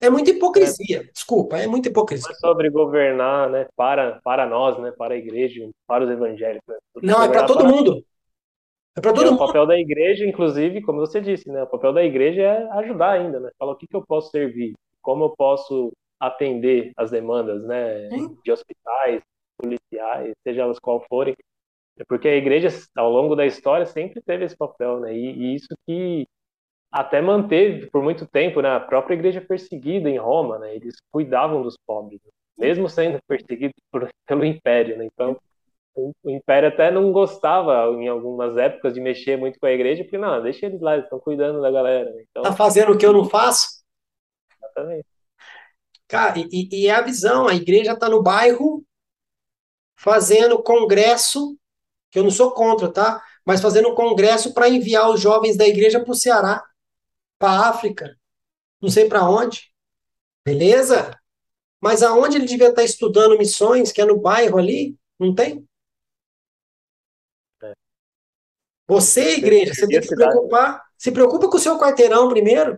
É 0.00 0.08
muita 0.08 0.30
hipocrisia, 0.30 1.00
é. 1.00 1.12
desculpa, 1.12 1.58
é 1.58 1.66
muita 1.66 1.90
hipocrisia. 1.90 2.30
Não 2.30 2.34
é 2.34 2.40
sobre 2.40 2.70
governar, 2.70 3.50
né, 3.50 3.66
para, 3.76 4.22
para 4.24 4.46
nós, 4.46 4.78
né, 4.80 4.90
para 4.90 5.12
a 5.12 5.18
igreja, 5.18 5.68
para 5.86 6.04
os 6.04 6.10
evangélicos. 6.10 6.66
Né? 6.66 6.76
Não, 7.02 7.22
é 7.22 7.28
para 7.28 7.44
todo 7.44 7.58
para... 7.58 7.68
mundo. 7.68 8.02
É 8.96 9.00
para 9.00 9.12
todo 9.12 9.26
é, 9.26 9.30
mundo. 9.30 9.42
O 9.42 9.46
papel 9.46 9.66
da 9.66 9.78
igreja, 9.78 10.26
inclusive, 10.26 10.82
como 10.82 11.00
você 11.00 11.20
disse, 11.20 11.48
né, 11.50 11.62
o 11.62 11.66
papel 11.66 11.92
da 11.92 12.04
igreja 12.04 12.42
é 12.42 12.70
ajudar 12.78 13.12
ainda, 13.12 13.40
né, 13.40 13.50
falar 13.58 13.72
o 13.72 13.76
que, 13.76 13.86
que 13.86 13.96
eu 13.96 14.04
posso 14.06 14.30
servir, 14.30 14.74
como 15.00 15.24
eu 15.24 15.34
posso 15.36 15.92
atender 16.18 16.92
as 16.96 17.10
demandas, 17.10 17.64
né, 17.64 18.08
de 18.44 18.52
hospitais, 18.52 19.22
policiais, 19.56 20.32
seja 20.42 20.62
elas 20.62 20.78
qual 20.78 21.04
forem, 21.08 21.34
é 22.00 22.04
porque 22.04 22.28
a 22.28 22.36
igreja, 22.36 22.68
ao 22.96 23.10
longo 23.10 23.36
da 23.36 23.44
história, 23.44 23.84
sempre 23.84 24.22
teve 24.22 24.46
esse 24.46 24.56
papel, 24.56 25.00
né? 25.00 25.14
E, 25.14 25.32
e, 25.32 25.54
isso 25.54 25.68
que 25.86 26.26
até 26.90 27.20
manteve 27.20 27.90
por 27.90 28.02
muito 28.02 28.26
tempo, 28.26 28.62
né? 28.62 28.70
A 28.70 28.80
própria 28.80 29.14
igreja 29.14 29.40
perseguida 29.40 30.08
em 30.08 30.16
Roma, 30.16 30.58
né? 30.58 30.74
Eles 30.74 30.96
cuidavam 31.12 31.62
dos 31.62 31.76
pobres, 31.86 32.18
né? 32.24 32.30
mesmo 32.58 32.88
sendo 32.88 33.18
perseguidos 33.28 33.76
por, 33.92 34.08
pelo 34.26 34.46
império, 34.46 34.96
né? 34.96 35.04
Então, 35.04 35.38
o 35.94 36.12
Império 36.24 36.68
até 36.68 36.90
não 36.90 37.12
gostava, 37.12 37.86
em 37.94 38.08
algumas 38.08 38.56
épocas, 38.56 38.94
de 38.94 39.00
mexer 39.00 39.36
muito 39.36 39.58
com 39.58 39.66
a 39.66 39.72
igreja, 39.72 40.02
porque, 40.02 40.18
não, 40.18 40.42
deixa 40.42 40.66
eles 40.66 40.80
lá, 40.80 40.94
eles 40.94 41.04
estão 41.04 41.18
cuidando 41.18 41.60
da 41.60 41.70
galera. 41.70 42.10
Né? 42.10 42.24
Então, 42.30 42.42
tá 42.42 42.52
fazendo 42.52 42.92
o 42.92 42.98
que 42.98 43.04
eu 43.04 43.12
não 43.12 43.24
faço? 43.24 43.82
Exatamente. 44.56 45.06
Cara, 46.08 46.38
e, 46.38 46.68
e 46.72 46.86
é 46.86 46.90
a 46.92 47.02
visão, 47.02 47.46
a 47.46 47.54
igreja 47.54 47.92
está 47.92 48.08
no 48.08 48.22
bairro 48.22 48.84
fazendo 49.96 50.62
congresso, 50.62 51.56
que 52.10 52.18
eu 52.18 52.24
não 52.24 52.30
sou 52.30 52.52
contra, 52.52 52.90
tá? 52.90 53.22
Mas 53.44 53.60
fazendo 53.60 53.94
congresso 53.94 54.54
para 54.54 54.68
enviar 54.68 55.10
os 55.10 55.20
jovens 55.20 55.56
da 55.56 55.66
igreja 55.66 56.00
para 56.00 56.10
o 56.10 56.14
Ceará, 56.14 56.64
para 57.38 57.52
a 57.52 57.68
África, 57.68 58.16
não 58.80 58.88
sei 58.88 59.08
para 59.08 59.28
onde. 59.28 59.70
Beleza? 60.44 61.16
Mas 61.80 62.02
aonde 62.02 62.36
ele 62.36 62.46
devia 62.46 62.68
estar 62.68 62.82
tá 62.82 62.84
estudando 62.84 63.38
missões, 63.38 63.92
que 63.92 64.00
é 64.00 64.04
no 64.04 64.20
bairro 64.20 64.58
ali, 64.58 64.96
não 65.18 65.34
tem? 65.34 65.66
É. 67.62 67.74
Você, 68.90 69.36
igreja, 69.36 69.72
você 69.72 69.86
tem 69.86 70.00
que 70.00 70.08
se 70.08 70.16
preocupar. 70.16 70.82
Se 70.98 71.12
preocupa 71.12 71.48
com 71.48 71.56
o 71.56 71.60
seu 71.60 71.78
quarteirão 71.78 72.28
primeiro. 72.28 72.76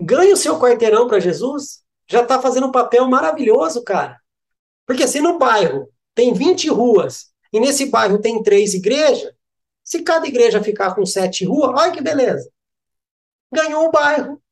Ganhe 0.00 0.32
o 0.32 0.36
seu 0.36 0.58
quarteirão 0.58 1.06
para 1.06 1.20
Jesus. 1.20 1.84
Já 2.08 2.22
está 2.22 2.40
fazendo 2.40 2.68
um 2.68 2.72
papel 2.72 3.06
maravilhoso, 3.06 3.84
cara. 3.84 4.18
Porque 4.86 5.06
se 5.06 5.20
no 5.20 5.38
bairro 5.38 5.92
tem 6.14 6.32
20 6.32 6.70
ruas 6.70 7.34
e 7.52 7.60
nesse 7.60 7.90
bairro 7.90 8.18
tem 8.18 8.42
três 8.42 8.72
igrejas, 8.72 9.30
se 9.84 10.02
cada 10.02 10.26
igreja 10.26 10.62
ficar 10.62 10.94
com 10.94 11.04
sete 11.04 11.44
ruas, 11.44 11.78
olha 11.78 11.92
que 11.92 12.00
beleza. 12.00 12.50
Ganhou 13.52 13.88
o 13.88 13.90
bairro. 13.90 14.42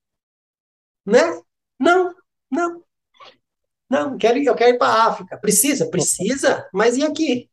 Né? 1.07 1.41
Não, 1.81 2.15
não. 2.51 2.85
Não, 3.89 4.19
quero, 4.19 4.39
eu 4.39 4.55
quero 4.55 4.75
ir 4.75 4.79
para 4.79 4.93
a 4.93 5.07
África. 5.07 5.39
Precisa? 5.39 5.89
Precisa, 5.89 6.69
mas 6.75 6.99
e 6.99 7.05
aqui? 7.05 7.51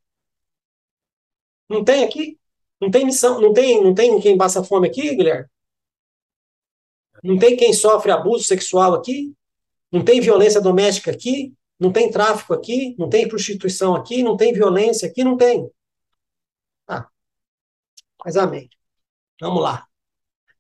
Não 1.70 1.82
tem 1.82 2.04
aqui? 2.04 2.38
Não 2.82 2.92
tem 2.92 3.06
missão? 3.06 3.40
Não 3.40 3.54
tem, 3.54 3.84
não 3.84 3.94
tem 3.94 4.20
quem 4.20 4.38
passa 4.38 4.64
fome 4.64 4.88
aqui, 4.88 5.16
Guilherme? 5.16 5.48
Não 7.24 7.40
tem 7.40 7.56
quem 7.56 7.74
sofre 7.74 8.12
abuso 8.12 8.44
sexual 8.44 8.94
aqui? 8.94 9.34
Não 9.92 10.04
tem 10.04 10.22
violência 10.22 10.62
doméstica 10.62 11.12
aqui? 11.12 11.54
Não 11.80 11.92
tem 11.92 12.12
tráfico 12.12 12.54
aqui? 12.54 12.96
Não 12.98 13.10
tem 13.10 13.28
prostituição 13.28 13.96
aqui? 13.96 14.24
Não 14.24 14.38
tem 14.38 14.54
violência 14.54 15.08
aqui? 15.08 15.24
Não 15.24 15.38
tem. 15.38 15.70
Ah, 16.88 17.08
mas 18.24 18.36
amém. 18.38 18.70
Vamos 19.40 19.62
lá. 19.62 19.86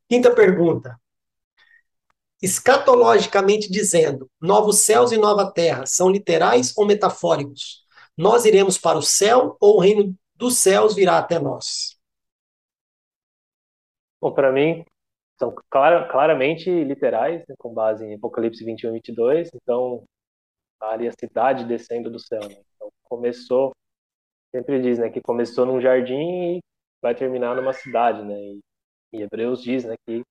Quinta 0.09 0.33
pergunta. 0.33 0.99
Escatologicamente 2.41 3.71
dizendo, 3.71 4.29
novos 4.41 4.79
céus 4.81 5.11
e 5.11 5.17
nova 5.17 5.51
terra 5.51 5.85
são 5.85 6.09
literais 6.09 6.73
ou 6.77 6.85
metafóricos? 6.85 7.83
Nós 8.17 8.45
iremos 8.45 8.77
para 8.77 8.97
o 8.97 9.01
céu 9.01 9.57
ou 9.59 9.77
o 9.77 9.79
reino 9.79 10.15
dos 10.35 10.57
céus 10.57 10.93
virá 10.93 11.17
até 11.17 11.39
nós? 11.39 11.94
Bom, 14.25 14.33
para 14.33 14.51
mim, 14.51 14.83
são 15.37 15.53
clar, 15.69 16.07
claramente 16.09 16.67
literais, 16.83 17.45
né, 17.47 17.53
com 17.59 17.71
base 17.71 18.03
em 18.03 18.15
Apocalipse 18.15 18.65
21 18.65 18.89
e 18.89 18.93
22. 18.93 19.51
Então, 19.53 20.03
ali 20.81 21.07
a 21.07 21.11
cidade 21.11 21.63
descendo 21.63 22.09
do 22.09 22.17
céu. 22.17 22.39
Né? 22.41 22.55
Então, 22.75 22.89
começou, 23.03 23.71
sempre 24.49 24.81
diz, 24.81 24.97
né, 24.97 25.11
que 25.11 25.21
começou 25.21 25.63
num 25.67 25.79
jardim 25.79 26.55
e 26.55 26.59
vai 27.03 27.13
terminar 27.13 27.55
numa 27.55 27.71
cidade, 27.71 28.23
né? 28.23 28.33
E, 28.33 28.59
e 29.13 29.21
Hebreus 29.21 29.61
diz, 29.61 29.85
né, 29.85 29.93
que 30.07 30.23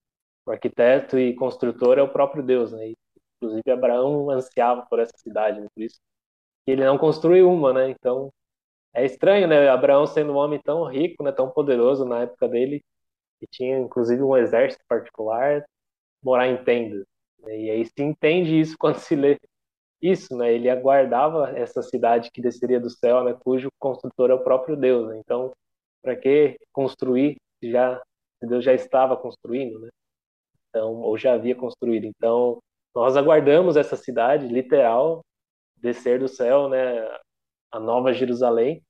o 0.45 0.51
arquiteto 0.51 1.17
e 1.17 1.33
construtor 1.33 1.97
é 1.97 2.01
o 2.01 2.11
próprio 2.11 2.43
Deus, 2.43 2.73
né? 2.73 2.89
E, 2.89 2.95
inclusive 3.37 3.71
Abraão 3.71 4.29
ansiava 4.29 4.85
por 4.89 4.99
essa 4.99 5.17
cidade, 5.17 5.61
né? 5.61 5.67
por 5.73 5.83
isso 5.83 6.01
que 6.65 6.71
ele 6.71 6.83
não 6.83 6.97
construiu 6.97 7.49
uma, 7.49 7.71
né? 7.71 7.89
Então 7.91 8.29
é 8.93 9.05
estranho, 9.05 9.47
né? 9.47 9.69
Abraão 9.69 10.05
sendo 10.05 10.33
um 10.33 10.37
homem 10.37 10.59
tão 10.61 10.83
rico, 10.83 11.23
né? 11.23 11.31
Tão 11.31 11.49
poderoso 11.49 12.03
na 12.05 12.23
época 12.23 12.49
dele, 12.49 12.83
que 13.39 13.47
tinha 13.47 13.77
inclusive 13.79 14.21
um 14.23 14.35
exército 14.37 14.83
particular, 14.87 15.63
morar 16.23 16.47
em 16.47 16.63
tendas. 16.63 17.05
Né? 17.39 17.59
E 17.59 17.69
aí 17.69 17.85
se 17.85 18.01
entende 18.01 18.59
isso 18.59 18.75
quando 18.79 18.97
se 18.97 19.15
lê 19.15 19.37
isso, 20.01 20.35
né? 20.37 20.53
Ele 20.53 20.69
aguardava 20.69 21.51
essa 21.57 21.81
cidade 21.81 22.29
que 22.31 22.41
desceria 22.41 22.79
do 22.79 22.89
céu, 22.89 23.23
né? 23.23 23.33
Cujo 23.33 23.69
construtor 23.79 24.29
é 24.29 24.33
o 24.33 24.43
próprio 24.43 24.75
Deus. 24.75 25.07
Né? 25.07 25.17
Então, 25.19 25.51
para 26.01 26.15
que 26.15 26.57
construir 26.71 27.37
já 27.63 28.01
Deus 28.41 28.63
já 28.63 28.73
estava 28.73 29.17
construindo, 29.17 29.79
né? 29.79 29.89
Então, 30.69 30.93
ou 31.01 31.17
já 31.17 31.33
havia 31.33 31.55
construído. 31.55 32.05
Então, 32.05 32.59
nós 32.93 33.17
aguardamos 33.17 33.75
essa 33.77 33.95
cidade 33.95 34.47
literal 34.47 35.21
descer 35.77 36.19
do 36.19 36.27
céu, 36.27 36.69
né? 36.69 37.01
A 37.71 37.79
Nova 37.79 38.13
Jerusalém. 38.13 38.83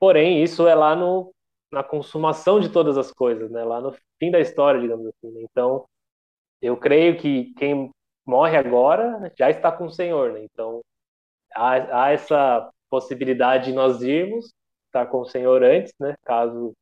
Porém, 0.00 0.42
isso 0.42 0.66
é 0.66 0.74
lá 0.74 0.96
no 0.96 1.32
na 1.72 1.82
consumação 1.82 2.60
de 2.60 2.68
todas 2.70 2.98
as 2.98 3.10
coisas, 3.10 3.50
né? 3.50 3.64
Lá 3.64 3.80
no 3.80 3.92
fim 4.18 4.30
da 4.30 4.40
história, 4.40 4.80
digamos 4.80 5.06
assim. 5.06 5.30
Né? 5.32 5.40
Então, 5.50 5.86
eu 6.60 6.76
creio 6.76 7.16
que 7.18 7.52
quem 7.54 7.90
morre 8.26 8.56
agora 8.56 9.32
já 9.36 9.50
está 9.50 9.72
com 9.72 9.86
o 9.86 9.90
Senhor, 9.90 10.32
né? 10.32 10.44
Então, 10.44 10.82
há, 11.54 12.04
há 12.04 12.10
essa 12.12 12.70
possibilidade 12.90 13.66
de 13.66 13.72
nós 13.72 14.02
irmos 14.02 14.52
estar 14.86 15.06
com 15.06 15.20
o 15.20 15.24
Senhor 15.24 15.62
antes, 15.62 15.92
né? 15.98 16.14
Caso 16.24 16.72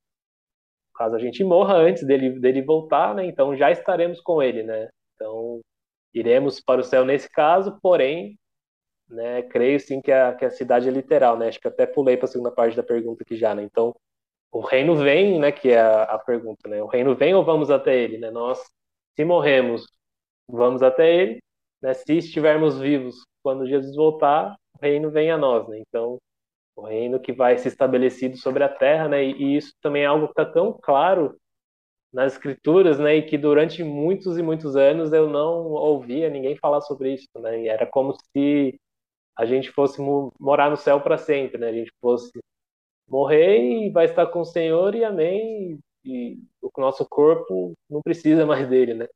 caso 0.94 1.16
a 1.16 1.18
gente 1.18 1.42
morra 1.42 1.74
antes 1.76 2.04
dele 2.06 2.38
dele 2.38 2.62
voltar, 2.62 3.14
né? 3.14 3.24
Então 3.24 3.56
já 3.56 3.70
estaremos 3.70 4.20
com 4.20 4.42
ele, 4.42 4.62
né? 4.62 4.88
Então 5.14 5.60
iremos 6.12 6.60
para 6.60 6.80
o 6.80 6.84
céu 6.84 7.04
nesse 7.04 7.30
caso, 7.30 7.78
porém, 7.80 8.36
né? 9.08 9.42
Creio 9.44 9.80
sim 9.80 10.00
que 10.02 10.12
a, 10.12 10.34
que 10.34 10.44
a 10.44 10.50
cidade 10.50 10.88
é 10.88 10.92
literal, 10.92 11.38
né? 11.38 11.48
Acho 11.48 11.60
que 11.60 11.68
até 11.68 11.86
pulei 11.86 12.16
para 12.16 12.26
a 12.26 12.28
segunda 12.28 12.50
parte 12.52 12.76
da 12.76 12.82
pergunta 12.82 13.22
aqui 13.22 13.36
já, 13.36 13.54
né? 13.54 13.62
Então 13.62 13.94
o 14.52 14.60
reino 14.60 14.96
vem, 14.96 15.38
né? 15.38 15.52
Que 15.52 15.70
é 15.70 15.80
a, 15.80 16.02
a 16.04 16.18
pergunta, 16.18 16.68
né? 16.68 16.82
O 16.82 16.86
reino 16.86 17.14
vem 17.14 17.34
ou 17.34 17.44
vamos 17.44 17.70
até 17.70 17.96
ele, 17.96 18.18
né? 18.18 18.30
Nós 18.30 18.58
se 19.16 19.24
morremos 19.24 19.86
vamos 20.48 20.82
até 20.82 21.14
ele, 21.14 21.40
né? 21.82 21.94
Se 21.94 22.16
estivermos 22.18 22.78
vivos 22.78 23.24
quando 23.42 23.66
Jesus 23.66 23.94
voltar, 23.96 24.56
o 24.74 24.78
reino 24.82 25.10
vem 25.10 25.30
a 25.30 25.38
nós, 25.38 25.68
né? 25.68 25.78
Então, 25.80 26.18
o 26.76 26.82
reino 26.82 27.20
que 27.20 27.32
vai 27.32 27.58
se 27.58 27.68
estabelecido 27.68 28.36
sobre 28.36 28.64
a 28.64 28.68
terra, 28.68 29.08
né? 29.08 29.24
E, 29.24 29.32
e 29.32 29.56
isso 29.56 29.74
também 29.82 30.02
é 30.04 30.06
algo 30.06 30.26
que 30.26 30.32
está 30.32 30.44
tão 30.46 30.72
claro 30.82 31.36
nas 32.12 32.34
escrituras, 32.34 32.98
né? 32.98 33.16
E 33.16 33.22
que 33.22 33.38
durante 33.38 33.82
muitos 33.84 34.38
e 34.38 34.42
muitos 34.42 34.76
anos 34.76 35.12
eu 35.12 35.28
não 35.28 35.70
ouvia 35.72 36.28
ninguém 36.30 36.56
falar 36.56 36.80
sobre 36.82 37.14
isso, 37.14 37.28
né? 37.36 37.62
E 37.62 37.68
era 37.68 37.86
como 37.86 38.14
se 38.34 38.78
a 39.36 39.46
gente 39.46 39.70
fosse 39.70 40.00
morar 40.38 40.70
no 40.70 40.76
céu 40.76 41.00
para 41.00 41.18
sempre, 41.18 41.58
né? 41.58 41.68
A 41.68 41.72
gente 41.72 41.92
fosse 42.00 42.32
morrer 43.10 43.86
e 43.86 43.90
vai 43.90 44.06
estar 44.06 44.26
com 44.26 44.40
o 44.40 44.44
Senhor 44.44 44.94
e 44.94 45.04
amém. 45.04 45.78
E 46.04 46.38
o 46.62 46.70
nosso 46.78 47.06
corpo 47.08 47.74
não 47.88 48.00
precisa 48.02 48.46
mais 48.46 48.68
dele, 48.68 48.94
né? 48.94 49.08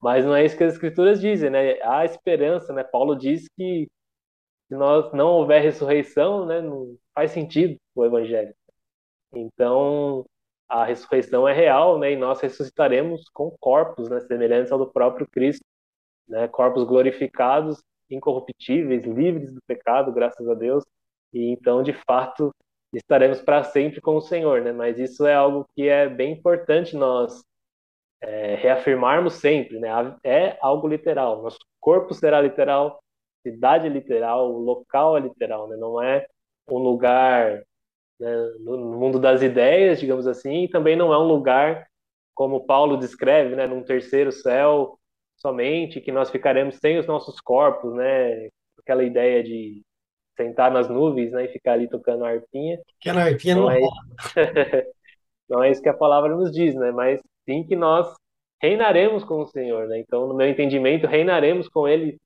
Mas 0.00 0.24
não 0.24 0.34
é 0.34 0.44
isso 0.44 0.56
que 0.56 0.64
as 0.64 0.74
escrituras 0.74 1.20
dizem, 1.20 1.50
né? 1.50 1.80
Há 1.82 2.04
esperança, 2.04 2.72
né? 2.72 2.84
Paulo 2.84 3.16
diz 3.16 3.46
que 3.56 3.88
se 4.68 4.74
nós 4.76 5.12
não 5.12 5.28
houver 5.28 5.62
ressurreição, 5.62 6.46
né, 6.46 6.60
não 6.60 6.96
faz 7.14 7.30
sentido 7.32 7.78
o 7.94 8.04
evangelho. 8.04 8.54
Então, 9.34 10.24
a 10.68 10.84
ressurreição 10.84 11.46
é 11.48 11.52
real, 11.52 11.98
né? 11.98 12.12
E 12.12 12.16
nós 12.16 12.40
ressuscitaremos 12.40 13.28
com 13.30 13.50
corpos, 13.60 14.08
né, 14.10 14.20
semelhantes 14.20 14.72
ao 14.72 14.78
do 14.78 14.90
próprio 14.92 15.28
Cristo, 15.30 15.64
né? 16.28 16.48
Corpos 16.48 16.84
glorificados, 16.84 17.82
incorruptíveis, 18.10 19.04
livres 19.04 19.52
do 19.54 19.60
pecado, 19.66 20.12
graças 20.12 20.48
a 20.48 20.54
Deus. 20.54 20.84
E 21.32 21.50
então, 21.52 21.82
de 21.82 21.92
fato, 22.06 22.54
estaremos 22.98 23.40
para 23.42 23.64
sempre 23.64 24.00
com 24.00 24.16
o 24.16 24.20
Senhor, 24.20 24.62
né? 24.62 24.72
Mas 24.72 24.98
isso 24.98 25.26
é 25.26 25.34
algo 25.34 25.66
que 25.74 25.88
é 25.88 26.08
bem 26.08 26.32
importante 26.32 26.96
nós 26.96 27.44
é, 28.20 28.54
reafirmarmos 28.56 29.34
sempre, 29.34 29.78
né? 29.78 29.90
É 30.24 30.56
algo 30.60 30.88
literal. 30.88 31.42
Nosso 31.42 31.58
corpo 31.80 32.14
será 32.14 32.40
literal, 32.40 33.00
cidade 33.42 33.86
é 33.86 33.90
literal, 33.90 34.52
o 34.52 34.58
local 34.58 35.16
é 35.16 35.20
literal, 35.20 35.68
né? 35.68 35.76
Não 35.76 36.02
é 36.02 36.26
um 36.68 36.78
lugar 36.78 37.62
né, 38.18 38.36
no 38.60 38.78
mundo 38.98 39.18
das 39.18 39.42
ideias, 39.42 40.00
digamos 40.00 40.26
assim, 40.26 40.64
e 40.64 40.68
também 40.68 40.96
não 40.96 41.12
é 41.12 41.18
um 41.18 41.28
lugar 41.28 41.86
como 42.34 42.66
Paulo 42.66 42.96
descreve, 42.96 43.54
né? 43.56 43.66
Num 43.66 43.82
terceiro 43.82 44.32
céu 44.32 44.98
somente, 45.36 46.00
que 46.00 46.12
nós 46.12 46.30
ficaremos 46.30 46.76
sem 46.76 46.98
os 46.98 47.06
nossos 47.06 47.40
corpos, 47.40 47.94
né? 47.94 48.48
Aquela 48.78 49.04
ideia 49.04 49.42
de 49.42 49.82
sentar 50.36 50.70
nas 50.70 50.88
nuvens, 50.88 51.32
né? 51.32 51.44
E 51.44 51.48
ficar 51.48 51.72
ali 51.72 51.88
tocando 51.88 52.24
a 52.24 52.30
arpinha. 52.30 52.78
Aquela 53.00 53.24
arpinha 53.24 53.54
não, 53.54 53.62
não 53.62 53.70
é. 53.70 53.80
não 55.48 55.62
é 55.62 55.70
isso 55.70 55.82
que 55.82 55.88
a 55.88 55.94
palavra 55.94 56.34
nos 56.34 56.50
diz, 56.52 56.74
né? 56.74 56.90
Mas 56.90 57.20
sim 57.44 57.64
que 57.64 57.76
nós 57.76 58.14
reinaremos 58.60 59.24
com 59.24 59.42
o 59.42 59.46
Senhor, 59.46 59.86
né? 59.88 59.98
Então, 59.98 60.26
no 60.26 60.34
meu 60.34 60.48
entendimento, 60.48 61.06
reinaremos 61.06 61.68
com 61.68 61.86
Ele 61.86 62.18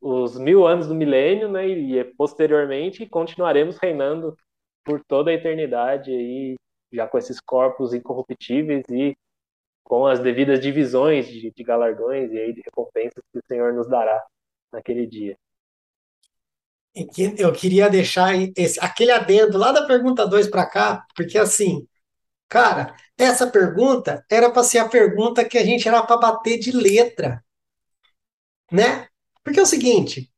os 0.00 0.38
mil 0.38 0.66
anos 0.66 0.86
do 0.86 0.94
milênio, 0.94 1.48
né? 1.48 1.68
E 1.68 2.04
posteriormente 2.16 3.06
continuaremos 3.06 3.76
reinando 3.76 4.36
por 4.84 5.02
toda 5.04 5.30
a 5.30 5.34
eternidade 5.34 6.10
aí, 6.10 6.56
já 6.92 7.06
com 7.06 7.18
esses 7.18 7.40
corpos 7.40 7.92
incorruptíveis 7.92 8.84
e 8.90 9.16
com 9.84 10.06
as 10.06 10.20
devidas 10.20 10.60
divisões 10.60 11.26
de, 11.28 11.50
de 11.50 11.64
galardões 11.64 12.32
e 12.32 12.38
aí 12.38 12.52
de 12.52 12.62
recompensas 12.62 13.22
que 13.32 13.38
o 13.38 13.44
Senhor 13.46 13.72
nos 13.72 13.88
dará 13.88 14.24
naquele 14.72 15.06
dia. 15.06 15.36
Eu 17.38 17.52
queria 17.52 17.88
deixar 17.88 18.34
esse, 18.56 18.78
aquele 18.80 19.12
adendo 19.12 19.56
lá 19.58 19.70
da 19.72 19.86
pergunta 19.86 20.26
2 20.26 20.48
para 20.48 20.66
cá, 20.66 21.04
porque 21.14 21.38
assim, 21.38 21.86
cara, 22.48 22.94
essa 23.18 23.46
pergunta 23.48 24.24
era 24.30 24.50
para 24.50 24.64
ser 24.64 24.78
a 24.80 24.88
pergunta 24.88 25.44
que 25.44 25.58
a 25.58 25.64
gente 25.64 25.88
era 25.88 26.02
para 26.04 26.18
bater 26.18 26.58
de 26.58 26.72
letra, 26.72 27.42
né? 28.72 29.08
Porque 29.44 29.60
é 29.60 29.62
o 29.62 29.66
seguinte, 29.66 30.30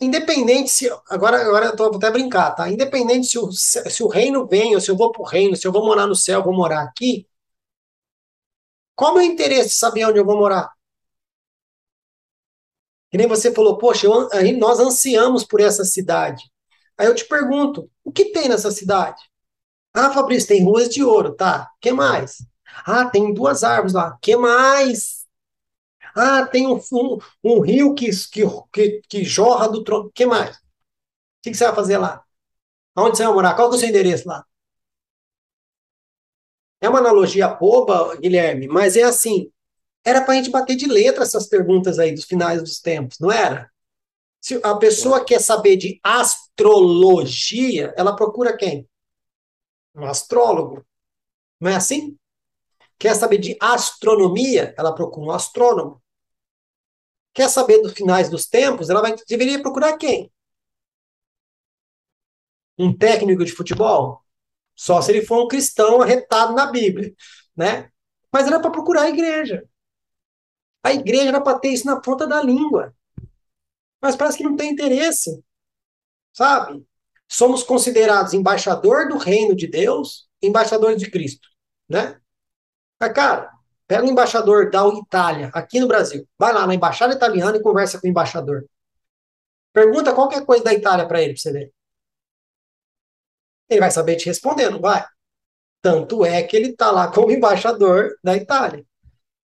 independente 0.00 0.70
se. 0.70 0.88
Agora, 1.08 1.40
agora 1.40 1.66
eu 1.66 1.76
tô, 1.76 1.84
vou 1.88 1.96
até 1.96 2.10
brincar, 2.10 2.52
tá? 2.54 2.68
Independente 2.70 3.26
se 3.28 3.38
o, 3.38 3.50
se 3.52 4.02
o 4.02 4.08
reino 4.08 4.46
vem, 4.46 4.74
ou 4.74 4.80
se 4.80 4.90
eu 4.90 4.96
vou 4.96 5.10
pro 5.12 5.22
reino, 5.24 5.56
se 5.56 5.66
eu 5.66 5.72
vou 5.72 5.84
morar 5.84 6.06
no 6.06 6.14
céu, 6.16 6.42
vou 6.42 6.54
morar 6.54 6.82
aqui, 6.82 7.26
qual 8.96 9.10
é 9.10 9.14
o 9.14 9.16
meu 9.18 9.24
interesse 9.32 9.68
de 9.70 9.74
saber 9.76 10.04
onde 10.06 10.18
eu 10.18 10.24
vou 10.24 10.36
morar? 10.36 10.73
Que 13.14 13.18
nem 13.18 13.28
você 13.28 13.54
falou, 13.54 13.78
poxa, 13.78 14.08
eu, 14.08 14.28
nós 14.58 14.80
ansiamos 14.80 15.44
por 15.44 15.60
essa 15.60 15.84
cidade. 15.84 16.50
Aí 16.98 17.06
eu 17.06 17.14
te 17.14 17.24
pergunto, 17.24 17.88
o 18.02 18.10
que 18.10 18.32
tem 18.32 18.48
nessa 18.48 18.72
cidade? 18.72 19.22
Ah, 19.94 20.10
Fabrício, 20.10 20.48
tem 20.48 20.64
ruas 20.64 20.88
de 20.88 21.04
ouro, 21.04 21.32
tá? 21.32 21.70
que 21.80 21.92
mais? 21.92 22.44
Ah, 22.84 23.08
tem 23.08 23.32
duas 23.32 23.62
árvores 23.62 23.92
lá. 23.92 24.18
que 24.20 24.36
mais? 24.36 25.28
Ah, 26.12 26.44
tem 26.44 26.66
um, 26.66 26.80
um, 26.92 27.18
um 27.44 27.60
rio 27.60 27.94
que, 27.94 28.10
que, 28.72 29.00
que, 29.08 29.22
jorra 29.22 29.68
do 29.68 29.84
tronco. 29.84 30.10
que 30.12 30.26
mais? 30.26 30.56
O 30.56 30.60
que, 31.44 31.50
que 31.52 31.56
você 31.56 31.66
vai 31.66 31.74
fazer 31.76 31.98
lá? 31.98 32.20
Onde 32.96 33.16
você 33.16 33.22
vai 33.24 33.32
morar? 33.32 33.54
Qual 33.54 33.70
é 33.70 33.76
o 33.76 33.78
seu 33.78 33.88
endereço 33.88 34.26
lá? 34.26 34.44
É 36.80 36.88
uma 36.88 36.98
analogia 36.98 37.46
boba, 37.46 38.16
Guilherme, 38.16 38.66
mas 38.66 38.96
é 38.96 39.04
assim. 39.04 39.52
Era 40.04 40.22
para 40.22 40.34
a 40.34 40.36
gente 40.36 40.50
bater 40.50 40.76
de 40.76 40.86
letra 40.86 41.22
essas 41.22 41.46
perguntas 41.46 41.98
aí 41.98 42.14
dos 42.14 42.24
finais 42.24 42.60
dos 42.62 42.78
tempos, 42.78 43.18
não 43.18 43.32
era? 43.32 43.70
Se 44.40 44.60
a 44.62 44.76
pessoa 44.76 45.24
quer 45.24 45.40
saber 45.40 45.76
de 45.76 45.98
astrologia, 46.02 47.94
ela 47.96 48.14
procura 48.14 48.54
quem? 48.54 48.86
Um 49.94 50.04
astrólogo. 50.04 50.84
Não 51.58 51.70
é 51.70 51.76
assim? 51.76 52.18
Quer 52.98 53.14
saber 53.14 53.38
de 53.38 53.56
astronomia, 53.60 54.74
ela 54.76 54.94
procura 54.94 55.26
um 55.26 55.30
astrônomo. 55.30 56.02
Quer 57.32 57.48
saber 57.48 57.80
dos 57.82 57.94
finais 57.94 58.28
dos 58.28 58.46
tempos, 58.46 58.90
ela 58.90 59.00
vai, 59.00 59.16
deveria 59.26 59.62
procurar 59.62 59.96
quem? 59.96 60.30
Um 62.78 62.96
técnico 62.96 63.44
de 63.44 63.52
futebol? 63.52 64.22
Só 64.74 65.00
se 65.00 65.10
ele 65.12 65.24
for 65.24 65.44
um 65.44 65.48
cristão 65.48 66.02
arretado 66.02 66.52
na 66.54 66.66
Bíblia, 66.66 67.14
né? 67.56 67.90
Mas 68.32 68.46
era 68.46 68.60
para 68.60 68.70
procurar 68.70 69.02
a 69.02 69.08
igreja. 69.08 69.64
A 70.84 70.92
igreja 70.92 71.28
era 71.28 71.40
para 71.40 71.58
ter 71.58 71.70
isso 71.70 71.86
na 71.86 71.98
ponta 71.98 72.26
da 72.26 72.42
língua. 72.42 72.94
Mas 74.02 74.14
parece 74.14 74.36
que 74.36 74.44
não 74.44 74.54
tem 74.54 74.70
interesse. 74.70 75.42
Sabe? 76.30 76.86
Somos 77.26 77.62
considerados 77.62 78.34
embaixador 78.34 79.08
do 79.08 79.16
reino 79.16 79.56
de 79.56 79.66
Deus, 79.66 80.28
embaixadores 80.42 80.98
de 80.98 81.10
Cristo, 81.10 81.48
né? 81.88 82.20
Mas, 83.00 83.12
cara, 83.14 83.50
pega 83.86 84.04
um 84.04 84.10
embaixador 84.10 84.70
da 84.70 84.86
Itália, 84.88 85.50
aqui 85.54 85.80
no 85.80 85.88
Brasil, 85.88 86.28
vai 86.38 86.52
lá 86.52 86.66
na 86.66 86.74
embaixada 86.74 87.14
italiana 87.14 87.56
e 87.56 87.62
conversa 87.62 87.98
com 87.98 88.06
o 88.06 88.10
embaixador. 88.10 88.66
Pergunta 89.72 90.14
qualquer 90.14 90.44
coisa 90.44 90.62
da 90.62 90.74
Itália 90.74 91.08
para 91.08 91.22
ele, 91.22 91.32
para 91.32 91.40
você 91.40 91.52
ver. 91.52 91.72
Ele 93.68 93.80
vai 93.80 93.90
saber 93.90 94.16
te 94.16 94.26
responder, 94.26 94.70
não 94.70 94.80
vai? 94.80 95.04
Tanto 95.80 96.24
é 96.24 96.42
que 96.42 96.56
ele 96.56 96.70
está 96.70 96.90
lá 96.90 97.10
como 97.10 97.30
embaixador 97.30 98.16
da 98.22 98.36
Itália. 98.36 98.84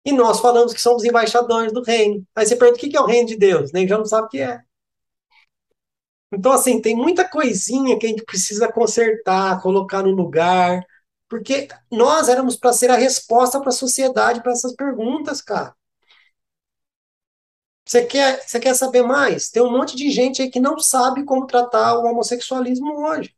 E 0.04 0.12
nós 0.12 0.40
falamos 0.40 0.72
que 0.74 0.80
somos 0.80 1.04
embaixadores 1.04 1.72
do 1.72 1.82
reino. 1.82 2.26
Aí 2.34 2.46
você 2.46 2.56
pergunta 2.56 2.84
o 2.86 2.90
que 2.90 2.96
é 2.96 3.00
o 3.00 3.06
reino 3.06 3.28
de 3.28 3.36
Deus? 3.36 3.72
Nem 3.72 3.86
já 3.88 3.96
não 3.98 4.04
sabe 4.06 4.26
o 4.26 4.30
que 4.30 4.40
é. 4.40 4.60
Então, 6.32 6.52
assim, 6.52 6.80
tem 6.80 6.94
muita 6.96 7.28
coisinha 7.28 7.98
que 7.98 8.06
a 8.06 8.08
gente 8.08 8.24
precisa 8.24 8.70
consertar, 8.70 9.60
colocar 9.62 10.02
no 10.02 10.10
lugar, 10.12 10.84
porque 11.28 11.68
nós 11.90 12.28
éramos 12.28 12.56
para 12.56 12.72
ser 12.72 12.90
a 12.90 12.96
resposta 12.96 13.58
para 13.60 13.70
a 13.70 13.72
sociedade 13.72 14.42
para 14.42 14.52
essas 14.52 14.74
perguntas, 14.74 15.40
cara. 15.42 15.74
Você 17.86 18.06
quer, 18.06 18.40
você 18.46 18.58
quer 18.60 18.74
saber 18.74 19.02
mais? 19.02 19.50
Tem 19.50 19.62
um 19.62 19.70
monte 19.70 19.94
de 19.96 20.10
gente 20.10 20.40
aí 20.40 20.50
que 20.50 20.58
não 20.60 20.78
sabe 20.78 21.24
como 21.26 21.46
tratar 21.46 21.98
o 21.98 22.04
homossexualismo 22.06 23.06
hoje. 23.06 23.34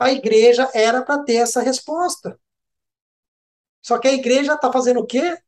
A 0.00 0.10
igreja 0.10 0.68
era 0.74 1.02
para 1.04 1.22
ter 1.22 1.36
essa 1.36 1.60
resposta. 1.62 2.36
Só 3.82 3.98
que 3.98 4.08
a 4.08 4.12
igreja 4.12 4.54
está 4.54 4.72
fazendo 4.72 5.00
o 5.00 5.06
quê? 5.06 5.38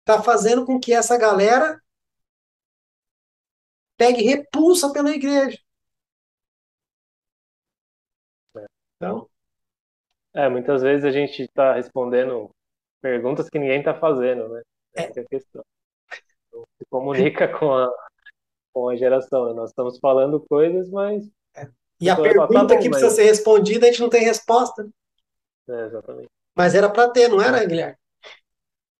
Está 0.00 0.22
fazendo 0.22 0.64
com 0.64 0.80
que 0.80 0.92
essa 0.92 1.16
galera 1.16 1.80
pegue 3.96 4.22
repulsa 4.22 4.92
pela 4.92 5.10
igreja. 5.10 5.58
Então. 8.96 9.28
É, 10.34 10.48
muitas 10.48 10.82
vezes 10.82 11.04
a 11.04 11.10
gente 11.10 11.42
está 11.42 11.74
respondendo 11.74 12.50
perguntas 13.00 13.48
que 13.50 13.58
ninguém 13.58 13.80
está 13.80 13.94
fazendo, 13.94 14.48
né? 14.48 14.62
É. 14.94 15.02
Essa 15.04 15.20
é 15.20 15.22
a 15.22 15.26
questão. 15.26 15.64
Então, 16.48 16.64
se 16.78 16.84
comunica 16.88 17.48
com 17.58 17.72
a, 17.72 17.90
com 18.72 18.88
a 18.88 18.96
geração. 18.96 19.48
Né? 19.48 19.54
Nós 19.54 19.70
estamos 19.70 19.98
falando 19.98 20.40
coisas, 20.48 20.88
mas. 20.90 21.28
É. 21.54 21.68
E 22.00 22.08
a 22.08 22.16
pergunta 22.16 22.48
falar, 22.48 22.66
tá 22.66 22.74
bom, 22.74 22.80
que 22.80 22.88
precisa 22.88 23.08
mas... 23.08 23.16
ser 23.16 23.24
respondida, 23.24 23.86
a 23.86 23.90
gente 23.90 24.00
não 24.00 24.08
tem 24.08 24.22
resposta. 24.22 24.88
É, 25.68 25.86
exatamente. 25.86 26.30
Mas 26.54 26.74
era 26.74 26.88
para 26.90 27.10
ter, 27.10 27.28
não 27.28 27.40
era, 27.40 27.64
Guilherme? 27.64 27.96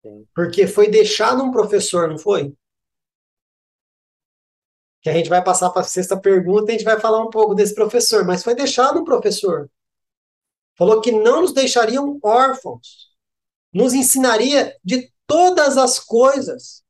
Sim. 0.05 0.27
Porque 0.35 0.67
foi 0.67 0.89
deixado 0.89 1.43
um 1.43 1.51
professor, 1.51 2.09
não 2.09 2.19
foi? 2.19 2.55
Que 5.01 5.11
a 5.11 5.13
gente 5.13 5.29
vai 5.29 5.43
passar 5.43 5.71
para 5.71 5.83
a 5.83 5.85
sexta 5.85 6.19
pergunta 6.19 6.71
e 6.71 6.75
a 6.75 6.79
gente 6.79 6.85
vai 6.85 6.99
falar 6.99 7.21
um 7.21 7.31
pouco 7.31 7.55
desse 7.55 7.75
professor, 7.75 8.25
mas 8.25 8.43
foi 8.43 8.55
deixado 8.55 9.01
um 9.01 9.05
professor. 9.05 9.71
Falou 10.77 11.01
que 11.01 11.13
não 11.13 11.43
nos 11.43 11.53
deixariam 11.53 12.19
órfãos, 12.23 13.11
nos 13.73 13.93
ensinaria 13.93 14.77
de 14.83 15.13
todas 15.27 15.77
as 15.77 15.99
coisas. 15.99 16.83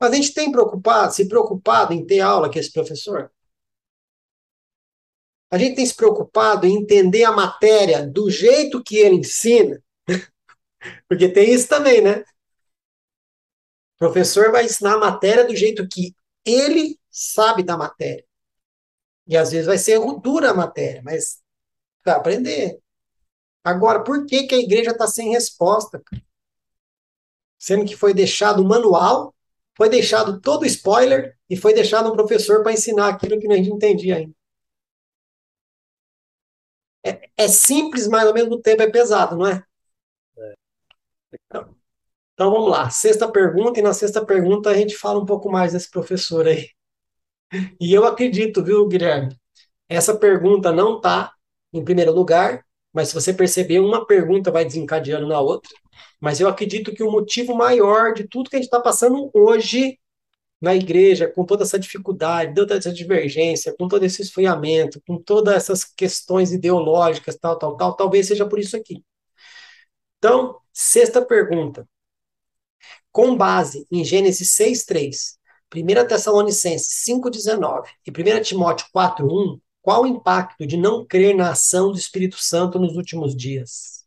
Mas 0.00 0.12
a 0.12 0.16
gente 0.16 0.34
tem 0.34 0.50
preocupado, 0.50 1.14
se 1.14 1.28
preocupado 1.28 1.92
em 1.92 2.04
ter 2.04 2.20
aula 2.20 2.50
com 2.50 2.58
esse 2.58 2.72
professor? 2.72 3.30
A 5.54 5.58
gente 5.58 5.76
tem 5.76 5.86
se 5.86 5.94
preocupado 5.94 6.66
em 6.66 6.74
entender 6.74 7.22
a 7.22 7.30
matéria 7.30 8.04
do 8.04 8.28
jeito 8.28 8.82
que 8.82 8.96
ele 8.96 9.18
ensina, 9.18 9.80
porque 11.08 11.28
tem 11.28 11.54
isso 11.54 11.68
também, 11.68 12.00
né? 12.00 12.24
O 13.94 13.98
professor 13.98 14.50
vai 14.50 14.64
ensinar 14.64 14.94
a 14.94 14.98
matéria 14.98 15.46
do 15.46 15.54
jeito 15.54 15.86
que 15.86 16.12
ele 16.44 16.98
sabe 17.08 17.62
da 17.62 17.76
matéria. 17.76 18.24
E 19.28 19.36
às 19.36 19.52
vezes 19.52 19.66
vai 19.66 19.78
ser 19.78 20.00
dura 20.20 20.50
a 20.50 20.54
matéria, 20.54 21.00
mas 21.04 21.40
vai 22.04 22.16
aprender. 22.16 22.80
Agora, 23.62 24.02
por 24.02 24.26
que, 24.26 24.48
que 24.48 24.56
a 24.56 24.58
igreja 24.58 24.90
está 24.90 25.06
sem 25.06 25.30
resposta? 25.30 26.02
Sendo 27.60 27.84
que 27.84 27.94
foi 27.94 28.12
deixado 28.12 28.60
o 28.60 28.66
manual, 28.66 29.32
foi 29.76 29.88
deixado 29.88 30.40
todo 30.40 30.66
spoiler 30.66 31.38
e 31.48 31.56
foi 31.56 31.72
deixado 31.72 32.10
um 32.10 32.16
professor 32.16 32.64
para 32.64 32.72
ensinar 32.72 33.06
aquilo 33.06 33.38
que 33.38 33.46
a 33.46 33.54
gente 33.54 33.68
não 33.68 33.76
entendia 33.76 34.16
ainda. 34.16 34.34
É, 37.04 37.28
é, 37.36 37.48
simples, 37.48 38.08
mas 38.08 38.26
ao 38.26 38.34
mesmo 38.34 38.60
tempo 38.60 38.82
é 38.82 38.90
pesado, 38.90 39.36
não 39.36 39.46
é? 39.46 39.62
é. 40.38 40.54
Então, 41.32 41.76
então 42.34 42.50
vamos 42.50 42.70
lá. 42.70 42.90
Sexta 42.90 43.30
pergunta, 43.30 43.78
e 43.78 43.82
na 43.82 43.92
sexta 43.92 44.24
pergunta 44.24 44.70
a 44.70 44.74
gente 44.74 44.96
fala 44.96 45.20
um 45.20 45.26
pouco 45.26 45.50
mais 45.50 45.72
desse 45.72 45.90
professor 45.90 46.46
aí. 46.46 46.70
E 47.80 47.92
eu 47.92 48.04
acredito, 48.04 48.64
viu, 48.64 48.86
Guilherme? 48.88 49.36
Essa 49.88 50.16
pergunta 50.16 50.72
não 50.72 50.96
está 50.96 51.32
em 51.72 51.84
primeiro 51.84 52.12
lugar, 52.12 52.64
mas 52.92 53.08
se 53.08 53.14
você 53.14 53.32
perceber, 53.32 53.80
uma 53.80 54.06
pergunta 54.06 54.50
vai 54.50 54.64
desencadeando 54.64 55.26
na 55.26 55.40
outra. 55.40 55.70
Mas 56.20 56.40
eu 56.40 56.48
acredito 56.48 56.92
que 56.94 57.02
o 57.02 57.10
motivo 57.10 57.54
maior 57.54 58.14
de 58.14 58.26
tudo 58.26 58.48
que 58.50 58.56
a 58.56 58.58
gente 58.58 58.66
está 58.66 58.80
passando 58.80 59.30
hoje 59.34 59.98
na 60.64 60.74
igreja, 60.74 61.28
com 61.28 61.44
toda 61.44 61.62
essa 61.62 61.78
dificuldade, 61.78 62.54
toda 62.54 62.76
essa 62.76 62.90
divergência, 62.90 63.74
com 63.78 63.86
todo 63.86 64.02
esse 64.04 64.22
esfriamento, 64.22 65.00
com 65.06 65.18
todas 65.22 65.54
essas 65.54 65.84
questões 65.84 66.52
ideológicas, 66.52 67.36
tal, 67.36 67.58
tal, 67.58 67.76
tal, 67.76 67.94
talvez 67.94 68.26
seja 68.26 68.48
por 68.48 68.58
isso 68.58 68.74
aqui. 68.76 69.04
Então, 70.18 70.58
sexta 70.72 71.24
pergunta. 71.24 71.86
Com 73.12 73.36
base 73.36 73.86
em 73.92 74.02
Gênesis 74.02 74.52
6:3, 74.52 75.38
1 75.70 76.06
Tessalonicenses 76.06 76.88
5:19 77.04 77.90
e 78.06 78.10
1 78.10 78.42
Timóteo 78.42 78.86
4:1, 78.90 79.60
qual 79.82 80.02
o 80.02 80.06
impacto 80.06 80.66
de 80.66 80.78
não 80.78 81.04
crer 81.04 81.36
na 81.36 81.50
ação 81.50 81.92
do 81.92 81.98
Espírito 81.98 82.38
Santo 82.38 82.78
nos 82.78 82.96
últimos 82.96 83.36
dias? 83.36 84.06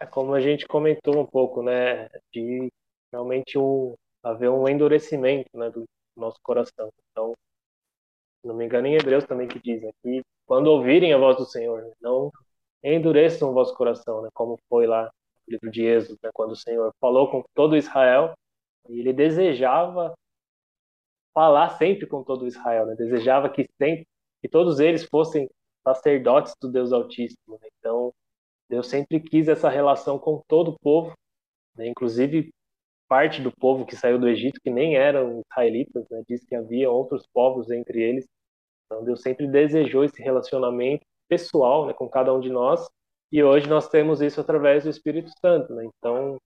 É 0.00 0.06
como 0.06 0.32
a 0.32 0.40
gente 0.40 0.66
comentou 0.66 1.20
um 1.20 1.26
pouco, 1.26 1.62
né, 1.62 2.08
de 2.32 2.72
realmente 3.12 3.58
um 3.58 3.94
haver 4.22 4.50
um 4.50 4.68
endurecimento 4.68 5.50
né, 5.54 5.70
do 5.70 5.84
nosso 6.16 6.38
coração. 6.42 6.90
Então, 7.10 7.34
não 8.44 8.54
me 8.54 8.64
engano, 8.64 8.86
em 8.86 8.94
Hebreus 8.94 9.24
também 9.24 9.48
que 9.48 9.60
diz 9.60 9.82
aqui, 9.84 10.22
quando 10.46 10.68
ouvirem 10.68 11.12
a 11.12 11.18
voz 11.18 11.36
do 11.36 11.44
Senhor, 11.44 11.82
né, 11.82 11.92
não 12.00 12.30
endureçam 12.82 13.50
o 13.50 13.52
vosso 13.52 13.74
coração, 13.74 14.22
né, 14.22 14.28
como 14.34 14.58
foi 14.68 14.86
lá 14.86 15.04
no 15.04 15.52
livro 15.52 15.70
de 15.70 15.84
Êxodo, 15.84 16.18
né, 16.22 16.30
quando 16.32 16.52
o 16.52 16.56
Senhor 16.56 16.92
falou 17.00 17.30
com 17.30 17.44
todo 17.54 17.76
Israel 17.76 18.34
e 18.88 19.00
ele 19.00 19.12
desejava 19.12 20.14
falar 21.32 21.70
sempre 21.70 22.06
com 22.06 22.22
todo 22.22 22.46
Israel, 22.46 22.86
né? 22.86 22.94
Desejava 22.94 23.48
que 23.48 23.68
sempre 23.78 24.06
que 24.40 24.48
todos 24.48 24.80
eles 24.80 25.04
fossem 25.04 25.48
sacerdotes 25.82 26.54
do 26.60 26.70
Deus 26.70 26.92
Altíssimo. 26.92 27.58
Né? 27.60 27.68
Então, 27.78 28.12
Deus 28.68 28.88
sempre 28.88 29.20
quis 29.20 29.48
essa 29.48 29.68
relação 29.68 30.18
com 30.18 30.42
todo 30.48 30.72
o 30.72 30.78
povo, 30.80 31.12
né? 31.74 31.86
inclusive 31.88 32.50
parte 33.10 33.42
do 33.42 33.50
povo 33.50 33.84
que 33.84 33.96
saiu 33.96 34.20
do 34.20 34.28
Egito, 34.28 34.60
que 34.62 34.70
nem 34.70 34.94
eram 34.94 35.40
israelitas, 35.40 36.06
né? 36.08 36.22
diz 36.28 36.44
que 36.44 36.54
havia 36.54 36.88
outros 36.88 37.26
povos 37.34 37.68
entre 37.68 38.00
eles. 38.00 38.24
Então, 38.86 39.02
Deus 39.02 39.20
sempre 39.20 39.48
desejou 39.48 40.04
esse 40.04 40.22
relacionamento 40.22 41.04
pessoal 41.28 41.86
né? 41.86 41.92
com 41.92 42.08
cada 42.08 42.32
um 42.32 42.38
de 42.38 42.48
nós, 42.50 42.88
e 43.32 43.42
hoje 43.42 43.68
nós 43.68 43.88
temos 43.88 44.20
isso 44.20 44.40
através 44.40 44.84
do 44.84 44.90
Espírito 44.90 45.28
Santo. 45.40 45.74
Né? 45.74 45.86
Então, 45.86 46.38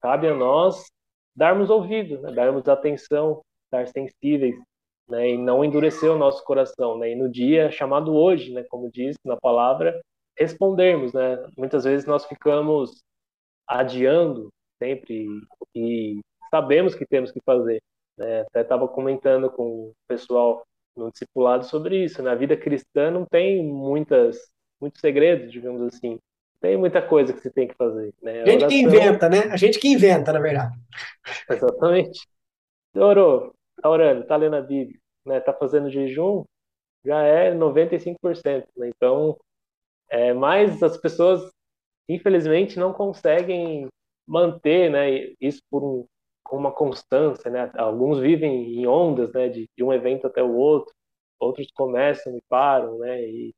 cabe 0.00 0.26
a 0.28 0.34
nós 0.34 0.86
darmos 1.36 1.68
ouvido, 1.68 2.22
né? 2.22 2.32
darmos 2.32 2.66
atenção, 2.66 3.42
estar 3.66 3.86
sensíveis 3.88 4.56
né, 5.06 5.30
e 5.30 5.36
não 5.38 5.62
endurecer 5.62 6.10
o 6.10 6.18
nosso 6.18 6.42
coração, 6.44 6.98
né, 6.98 7.12
e 7.12 7.16
no 7.16 7.30
dia 7.30 7.70
chamado 7.70 8.14
hoje, 8.14 8.52
né, 8.52 8.62
como 8.64 8.90
diz 8.90 9.16
na 9.24 9.36
palavra, 9.36 9.98
respondermos, 10.38 11.12
né, 11.12 11.36
muitas 11.56 11.84
vezes 11.84 12.06
nós 12.06 12.26
ficamos 12.26 13.02
adiando 13.66 14.50
sempre 14.78 15.26
e 15.74 16.20
sabemos 16.50 16.94
que 16.94 17.06
temos 17.06 17.30
que 17.30 17.40
fazer, 17.44 17.82
né, 18.16 18.42
até 18.42 18.62
estava 18.62 18.88
comentando 18.88 19.50
com 19.50 19.88
o 19.88 19.92
pessoal 20.06 20.64
no 20.96 21.10
discipulado 21.10 21.64
sobre 21.64 22.04
isso, 22.04 22.22
na 22.22 22.30
né, 22.30 22.36
vida 22.36 22.56
cristã 22.56 23.10
não 23.10 23.24
tem 23.24 23.64
muitas, 23.64 24.50
muitos 24.80 25.00
segredos, 25.00 25.52
digamos 25.52 25.82
assim, 25.82 26.18
tem 26.60 26.76
muita 26.76 27.00
coisa 27.00 27.32
que 27.32 27.40
se 27.40 27.50
tem 27.50 27.68
que 27.68 27.74
fazer, 27.74 28.12
né, 28.22 28.42
a 28.42 28.46
gente 28.46 28.64
oração... 28.64 28.68
que 28.68 28.80
inventa, 28.80 29.28
né, 29.28 29.38
a 29.50 29.56
gente 29.56 29.78
que 29.78 29.88
inventa, 29.88 30.32
na 30.32 30.40
verdade. 30.40 30.76
Exatamente. 31.50 32.26
Orou, 32.94 33.54
tá 33.80 33.88
orando, 33.88 34.26
tá 34.26 34.36
lendo 34.36 34.56
a 34.56 34.62
Bíblia, 34.62 34.98
né, 35.24 35.40
tá 35.40 35.52
fazendo 35.52 35.90
jejum, 35.90 36.44
já 37.04 37.22
é 37.22 37.54
95%, 37.54 38.66
né? 38.76 38.88
Então, 38.88 39.38
é, 40.10 40.32
mas 40.32 40.82
as 40.82 40.96
pessoas, 40.96 41.50
infelizmente, 42.08 42.78
não 42.78 42.92
conseguem 42.92 43.88
manter, 44.28 44.90
né, 44.90 45.34
isso 45.40 45.62
por 45.70 45.82
um, 45.82 46.06
uma 46.52 46.72
constância, 46.72 47.50
né? 47.50 47.70
Alguns 47.76 48.18
vivem 48.20 48.74
em 48.80 48.86
ondas, 48.86 49.32
né, 49.32 49.48
de, 49.48 49.68
de 49.76 49.84
um 49.84 49.92
evento 49.92 50.26
até 50.26 50.42
o 50.42 50.54
outro, 50.54 50.94
outros 51.38 51.70
começam 51.72 52.36
e 52.36 52.42
param, 52.48 52.98
né? 52.98 53.22
E, 53.22 53.54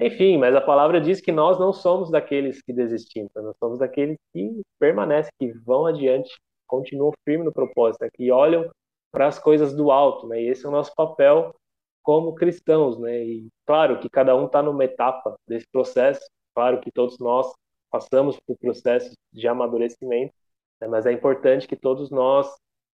enfim, 0.00 0.38
mas 0.38 0.54
a 0.54 0.60
palavra 0.60 1.00
diz 1.00 1.20
que 1.20 1.32
nós 1.32 1.58
não 1.58 1.72
somos 1.72 2.10
daqueles 2.10 2.62
que 2.62 2.72
desistimos, 2.72 3.30
né? 3.36 3.42
nós 3.42 3.56
somos 3.58 3.78
daqueles 3.78 4.18
que 4.32 4.62
permanecem, 4.78 5.30
que 5.38 5.52
vão 5.64 5.86
adiante, 5.86 6.30
continuam 6.66 7.12
firmes 7.24 7.46
no 7.46 7.52
propósito, 7.52 8.02
né? 8.02 8.10
que 8.12 8.30
olham 8.32 8.68
para 9.12 9.28
as 9.28 9.38
coisas 9.38 9.74
do 9.74 9.90
alto, 9.90 10.26
né? 10.26 10.42
E 10.42 10.48
esse 10.48 10.64
é 10.66 10.68
o 10.68 10.72
nosso 10.72 10.92
papel 10.94 11.54
como 12.02 12.34
cristãos, 12.34 12.98
né? 12.98 13.24
E 13.24 13.48
claro 13.66 14.00
que 14.00 14.08
cada 14.10 14.34
um 14.36 14.46
está 14.46 14.62
numa 14.62 14.84
etapa 14.84 15.36
desse 15.46 15.66
processo, 15.70 16.22
claro 16.54 16.80
que 16.80 16.90
todos 16.90 17.18
nós 17.18 17.52
passamos 17.92 18.40
por 18.40 18.56
processos 18.56 19.14
de 19.32 19.46
amadurecimento, 19.46 20.32
né? 20.80 20.88
mas 20.88 21.06
é 21.06 21.12
importante 21.12 21.68
que 21.68 21.76
todos 21.76 22.10
nós, 22.10 22.48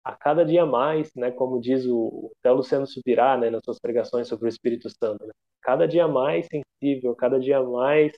a 0.04 0.14
cada 0.14 0.44
dia 0.44 0.64
mais, 0.64 1.12
né? 1.14 1.30
Como 1.30 1.60
diz 1.60 1.84
o 1.86 2.30
até 2.40 2.52
o 2.52 2.56
Luciano 2.56 2.86
Subirá, 2.86 3.36
né? 3.38 3.50
Nas 3.50 3.62
suas 3.64 3.78
pregações 3.80 4.28
sobre 4.28 4.46
o 4.46 4.48
Espírito 4.48 4.88
Santo, 4.90 5.26
né? 5.26 5.32
cada 5.62 5.86
dia 5.88 6.06
mais 6.06 6.46
sensível, 6.46 7.14
cada 7.16 7.40
dia 7.40 7.62
mais 7.62 8.12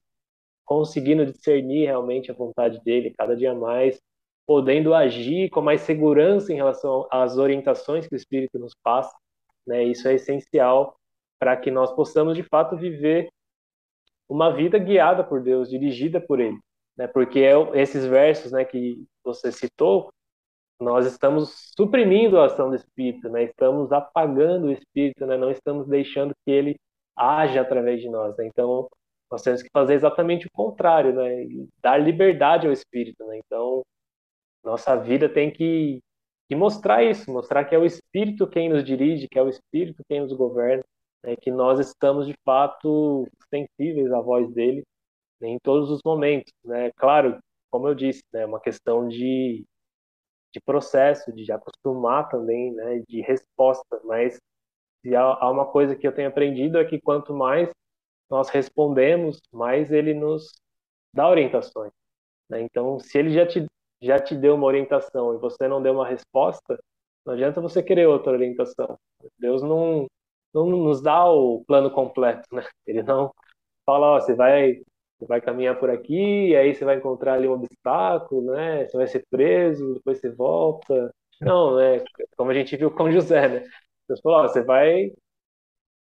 conseguindo 0.64 1.24
discernir 1.24 1.86
realmente 1.86 2.30
a 2.30 2.34
vontade 2.34 2.80
dele, 2.82 3.14
cada 3.16 3.36
dia 3.36 3.54
mais 3.54 3.98
podendo 4.46 4.94
agir 4.94 5.48
com 5.50 5.62
mais 5.62 5.80
segurança 5.82 6.52
em 6.52 6.56
relação 6.56 7.06
às 7.10 7.38
orientações 7.38 8.06
que 8.06 8.14
o 8.14 8.16
Espírito 8.16 8.58
nos 8.58 8.74
passa. 8.82 9.16
Né? 9.66 9.84
Isso 9.84 10.06
é 10.08 10.14
essencial 10.14 10.96
para 11.38 11.56
que 11.56 11.70
nós 11.70 11.92
possamos, 11.94 12.36
de 12.36 12.42
fato, 12.42 12.76
viver 12.76 13.28
uma 14.28 14.54
vida 14.54 14.78
guiada 14.78 15.22
por 15.24 15.42
Deus, 15.42 15.68
dirigida 15.68 16.20
por 16.20 16.40
Ele. 16.40 16.58
Né? 16.96 17.06
Porque 17.06 17.40
é 17.40 17.52
esses 17.80 18.04
versos 18.06 18.52
né, 18.52 18.64
que 18.64 19.04
você 19.24 19.52
citou, 19.52 20.10
nós 20.80 21.06
estamos 21.06 21.72
suprimindo 21.76 22.38
a 22.38 22.46
ação 22.46 22.68
do 22.68 22.76
Espírito, 22.76 23.28
né? 23.30 23.44
estamos 23.44 23.92
apagando 23.92 24.66
o 24.66 24.72
Espírito, 24.72 25.26
né? 25.26 25.36
não 25.36 25.50
estamos 25.50 25.86
deixando 25.88 26.34
que 26.44 26.50
ele 26.50 26.76
haja 27.16 27.62
através 27.62 28.00
de 28.00 28.10
nós. 28.10 28.36
Né? 28.36 28.46
Então, 28.46 28.88
nós 29.30 29.42
temos 29.42 29.62
que 29.62 29.70
fazer 29.72 29.94
exatamente 29.94 30.46
o 30.46 30.50
contrário, 30.50 31.14
né? 31.14 31.46
dar 31.82 31.96
liberdade 31.98 32.66
ao 32.66 32.72
Espírito. 32.72 33.24
Né? 33.26 33.40
Então, 33.44 33.82
nossa 34.62 34.96
vida 34.96 35.28
tem 35.28 35.50
que, 35.50 36.00
que, 36.48 36.54
mostrar 36.54 37.02
isso, 37.02 37.30
mostrar 37.32 37.64
que 37.64 37.74
é 37.74 37.78
o 37.78 37.84
Espírito 37.84 38.46
quem 38.46 38.68
nos 38.68 38.84
dirige, 38.84 39.28
que 39.28 39.38
é 39.38 39.42
o 39.42 39.48
Espírito 39.48 40.02
quem 40.08 40.20
nos 40.20 40.32
governa, 40.32 40.84
né, 41.26 41.36
que 41.36 41.50
nós 41.50 41.80
estamos 41.80 42.26
de 42.26 42.34
fato 42.44 43.26
sensíveis 43.50 44.12
à 44.12 44.20
voz 44.20 44.48
dele 44.54 44.84
né, 45.40 45.48
em 45.48 45.58
todos 45.58 45.90
os 45.90 46.00
momentos. 46.04 46.52
Né? 46.64 46.92
Claro, 46.92 47.38
como 47.70 47.88
eu 47.88 47.94
disse, 47.94 48.22
é 48.32 48.38
né, 48.38 48.46
uma 48.46 48.60
questão 48.60 49.08
de, 49.08 49.64
de 50.54 50.60
processo, 50.60 51.32
de 51.32 51.50
acostumar 51.50 52.28
também, 52.28 52.72
né, 52.72 53.02
de 53.08 53.20
resposta, 53.22 54.00
mas 54.04 54.38
se 55.04 55.14
há, 55.16 55.22
há 55.22 55.50
uma 55.50 55.66
coisa 55.66 55.96
que 55.96 56.06
eu 56.06 56.14
tenho 56.14 56.28
aprendido 56.28 56.78
é 56.78 56.84
que 56.84 57.00
quanto 57.00 57.34
mais 57.34 57.68
nós 58.30 58.48
respondemos, 58.48 59.40
mais 59.52 59.90
ele 59.90 60.14
nos 60.14 60.52
dá 61.12 61.28
orientações. 61.28 61.92
Né? 62.48 62.62
Então, 62.62 63.00
se 63.00 63.18
ele 63.18 63.30
já 63.30 63.46
te 63.46 63.66
já 64.02 64.18
te 64.20 64.36
deu 64.36 64.54
uma 64.54 64.66
orientação 64.66 65.34
e 65.34 65.38
você 65.38 65.66
não 65.66 65.82
deu 65.82 65.94
uma 65.94 66.06
resposta, 66.06 66.78
não 67.24 67.32
adianta 67.32 67.62
você 67.62 67.82
querer 67.82 68.06
outra 68.06 68.32
orientação. 68.32 68.98
Deus 69.38 69.62
não, 69.62 70.06
não 70.66 70.78
nos 70.78 71.02
dá 71.02 71.24
o 71.30 71.64
plano 71.66 71.90
completo, 71.90 72.48
né? 72.54 72.62
Ele 72.86 73.02
não 73.02 73.32
fala, 73.86 74.16
ó, 74.16 74.20
você 74.20 74.34
vai 74.34 74.82
você 75.18 75.26
vai 75.26 75.40
caminhar 75.40 75.78
por 75.78 75.88
aqui, 75.90 76.54
aí 76.56 76.74
você 76.74 76.84
vai 76.84 76.96
encontrar 76.96 77.34
ali 77.34 77.48
um 77.48 77.52
obstáculo, 77.52 78.52
né? 78.52 78.86
Você 78.86 78.96
vai 78.96 79.06
ser 79.06 79.24
preso, 79.30 79.94
depois 79.94 80.20
você 80.20 80.30
volta. 80.30 81.12
Não, 81.40 81.76
né? 81.76 82.04
Como 82.36 82.50
a 82.50 82.54
gente 82.54 82.76
viu 82.76 82.90
com 82.90 83.10
José, 83.10 83.48
né? 83.48 83.68
Deus 84.08 84.20
falou, 84.20 84.40
ó, 84.40 84.48
você 84.48 84.62
vai 84.62 85.12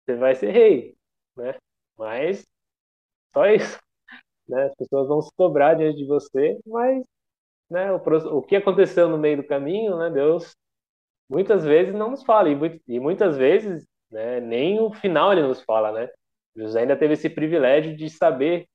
você 0.05 0.15
vai 0.15 0.35
ser 0.35 0.51
rei, 0.51 0.95
né? 1.35 1.55
Mas 1.97 2.45
só 3.33 3.47
isso, 3.47 3.79
né? 4.49 4.65
As 4.65 4.75
pessoas 4.75 5.07
vão 5.07 5.21
se 5.21 5.31
dobrar 5.37 5.75
diante 5.75 5.97
de 5.97 6.05
você, 6.07 6.59
mas 6.65 7.05
né, 7.69 7.91
o, 7.91 7.97
o 8.37 8.41
que 8.43 8.55
aconteceu 8.55 9.09
no 9.09 9.17
meio 9.17 9.37
do 9.37 9.47
caminho, 9.47 9.97
né, 9.97 10.09
Deus 10.09 10.55
muitas 11.29 11.63
vezes 11.65 11.93
não 11.93 12.11
nos 12.11 12.23
fala, 12.23 12.49
e, 12.49 12.81
e 12.87 12.99
muitas 12.99 13.37
vezes 13.37 13.85
né, 14.11 14.39
nem 14.39 14.79
o 14.79 14.91
final 14.93 15.31
ele 15.31 15.43
nos 15.43 15.61
fala, 15.61 15.91
né? 15.91 16.09
José 16.55 16.81
ainda 16.81 16.95
teve 16.95 17.13
esse 17.13 17.29
privilégio 17.29 17.95
de 17.95 18.09
saber 18.09 18.67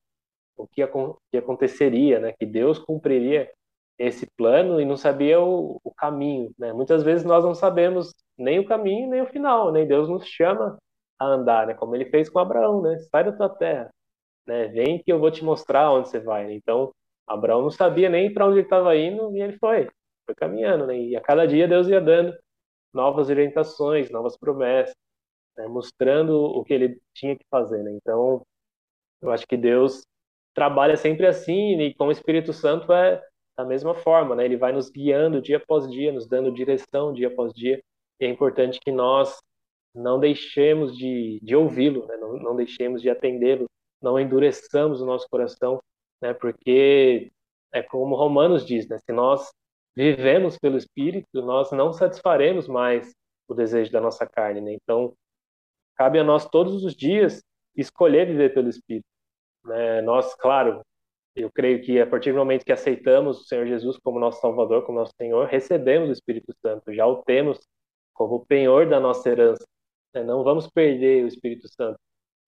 o 0.56 0.66
que, 0.66 0.82
que 1.30 1.38
aconteceria, 1.38 2.20
né? 2.20 2.32
Que 2.38 2.44
Deus 2.44 2.78
cumpriria 2.78 3.50
esse 3.98 4.26
plano 4.36 4.80
e 4.80 4.84
não 4.84 4.96
sabia 4.96 5.40
o, 5.40 5.80
o, 5.82 5.94
caminho, 5.94 6.52
né? 6.58 6.72
Muitas 6.72 7.02
vezes 7.02 7.24
nós 7.24 7.44
não 7.44 7.54
sabemos 7.54 8.14
nem 8.38 8.58
o 8.58 8.66
caminho 8.66 9.08
nem 9.10 9.22
o 9.22 9.26
final, 9.26 9.72
né? 9.72 9.84
Deus 9.84 10.08
nos 10.08 10.26
chama 10.26 10.78
a 11.18 11.26
andar, 11.26 11.66
né? 11.66 11.74
Como 11.74 11.94
ele 11.94 12.06
fez 12.06 12.28
com 12.28 12.38
Abraão, 12.38 12.82
né? 12.82 12.98
Sai 13.10 13.24
da 13.24 13.32
tua 13.32 13.48
terra, 13.48 13.90
né? 14.46 14.68
Vem 14.68 15.02
que 15.02 15.12
eu 15.12 15.18
vou 15.18 15.30
te 15.30 15.44
mostrar 15.44 15.92
onde 15.92 16.08
você 16.08 16.20
vai. 16.20 16.52
Então, 16.52 16.92
Abraão 17.26 17.62
não 17.62 17.70
sabia 17.70 18.08
nem 18.08 18.32
para 18.32 18.46
onde 18.46 18.56
ele 18.58 18.66
estava 18.66 18.96
indo 18.96 19.34
e 19.36 19.40
ele 19.40 19.56
foi, 19.58 19.88
foi 20.26 20.34
caminhando, 20.34 20.86
né? 20.86 20.98
E 20.98 21.16
a 21.16 21.20
cada 21.20 21.46
dia 21.46 21.68
Deus 21.68 21.88
ia 21.88 22.00
dando 22.00 22.34
novas 22.92 23.28
orientações, 23.30 24.10
novas 24.10 24.36
promessas, 24.36 24.94
né? 25.62 25.68
mostrando 25.68 26.32
o 26.36 26.64
que 26.64 26.74
ele 26.74 27.00
tinha 27.14 27.36
que 27.36 27.44
fazer, 27.50 27.82
né? 27.82 27.92
Então, 27.92 28.42
eu 29.22 29.30
acho 29.30 29.46
que 29.46 29.56
Deus 29.56 30.02
trabalha 30.54 30.96
sempre 30.96 31.26
assim 31.26 31.80
e 31.80 31.94
com 31.94 32.06
o 32.06 32.12
Espírito 32.12 32.52
Santo 32.52 32.92
é 32.92 33.22
da 33.56 33.64
mesma 33.64 33.94
forma, 33.94 34.34
né? 34.34 34.44
Ele 34.44 34.56
vai 34.56 34.72
nos 34.72 34.90
guiando 34.90 35.42
dia 35.42 35.58
após 35.58 35.90
dia, 35.90 36.12
nos 36.12 36.26
dando 36.26 36.52
direção 36.52 37.12
dia 37.12 37.28
após 37.28 37.52
dia. 37.52 37.82
E 38.20 38.24
é 38.24 38.28
importante 38.28 38.80
que 38.80 38.90
nós 38.90 39.38
não 39.94 40.18
deixemos 40.18 40.96
de, 40.96 41.40
de 41.42 41.56
ouvi-lo, 41.56 42.06
né? 42.06 42.16
não, 42.16 42.34
não 42.34 42.56
deixemos 42.56 43.02
de 43.02 43.10
atendê-lo, 43.10 43.66
não 44.00 44.18
endureçamos 44.20 45.00
o 45.02 45.06
nosso 45.06 45.28
coração 45.28 45.80
né? 46.20 46.34
Porque 46.34 47.32
é 47.72 47.82
como 47.82 48.16
Romanos 48.16 48.66
diz, 48.66 48.88
né? 48.88 48.98
Se 48.98 49.12
nós 49.12 49.50
vivemos 49.96 50.58
pelo 50.58 50.76
Espírito, 50.76 51.42
nós 51.42 51.70
não 51.72 51.92
satisfaremos 51.92 52.68
mais 52.68 53.12
o 53.48 53.54
desejo 53.54 53.90
da 53.90 54.00
nossa 54.00 54.26
carne, 54.26 54.60
né? 54.60 54.74
Então, 54.74 55.14
cabe 56.00 56.18
a 56.18 56.24
nós 56.24 56.48
todos 56.48 56.82
os 56.82 56.96
dias 56.96 57.44
escolher 57.76 58.26
viver 58.26 58.54
pelo 58.54 58.70
Espírito, 58.70 59.04
né? 59.66 60.00
Nós, 60.00 60.34
claro, 60.34 60.80
eu 61.36 61.50
creio 61.52 61.82
que 61.82 62.00
a 62.00 62.06
partir 62.06 62.32
do 62.32 62.38
momento 62.38 62.64
que 62.64 62.72
aceitamos 62.72 63.42
o 63.42 63.44
Senhor 63.44 63.66
Jesus 63.66 63.98
como 63.98 64.18
nosso 64.18 64.40
Salvador, 64.40 64.86
como 64.86 64.98
nosso 64.98 65.12
Senhor, 65.20 65.46
recebemos 65.46 66.08
o 66.08 66.12
Espírito 66.12 66.54
Santo, 66.64 66.90
já 66.94 67.06
o 67.06 67.22
temos 67.22 67.60
como 68.14 68.46
penhor 68.46 68.88
da 68.88 68.98
nossa 68.98 69.28
herança. 69.28 69.62
Né? 70.14 70.24
Não 70.24 70.42
vamos 70.42 70.66
perder 70.70 71.22
o 71.22 71.28
Espírito 71.28 71.68
Santo. 71.68 71.98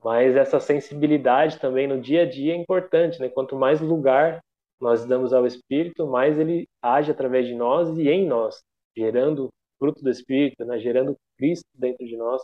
Mas 0.02 0.34
essa 0.34 0.58
sensibilidade 0.58 1.60
também 1.60 1.86
no 1.86 2.00
dia 2.00 2.22
a 2.22 2.28
dia 2.28 2.54
é 2.54 2.56
importante, 2.56 3.20
né? 3.20 3.28
Quanto 3.28 3.54
mais 3.54 3.82
lugar 3.82 4.40
nós 4.80 5.04
damos 5.04 5.34
ao 5.34 5.46
Espírito, 5.46 6.06
mais 6.06 6.38
ele 6.38 6.66
age 6.80 7.10
através 7.10 7.46
de 7.46 7.54
nós 7.54 7.98
e 7.98 8.08
em 8.08 8.26
nós, 8.26 8.62
gerando 8.96 9.50
fruto 9.78 10.02
do 10.02 10.08
Espírito, 10.08 10.64
né, 10.64 10.78
gerando 10.78 11.14
Cristo 11.36 11.68
dentro 11.74 12.06
de 12.06 12.16
nós. 12.16 12.42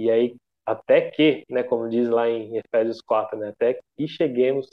E 0.00 0.10
aí, 0.10 0.36
até 0.64 1.10
que, 1.10 1.44
né, 1.50 1.62
como 1.62 1.86
diz 1.88 2.08
lá 2.08 2.26
em 2.26 2.56
Efésios 2.56 3.02
4, 3.02 3.38
né, 3.38 3.48
até 3.48 3.78
que 3.96 4.08
cheguemos 4.08 4.66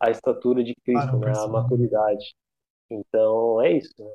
à 0.00 0.10
estatura 0.10 0.64
de 0.64 0.74
Cristo, 0.84 1.18
né, 1.18 1.32
à 1.36 1.46
maturidade. 1.46 2.34
Então, 2.90 3.62
é 3.62 3.76
isso. 3.76 3.94
Né? 3.96 4.10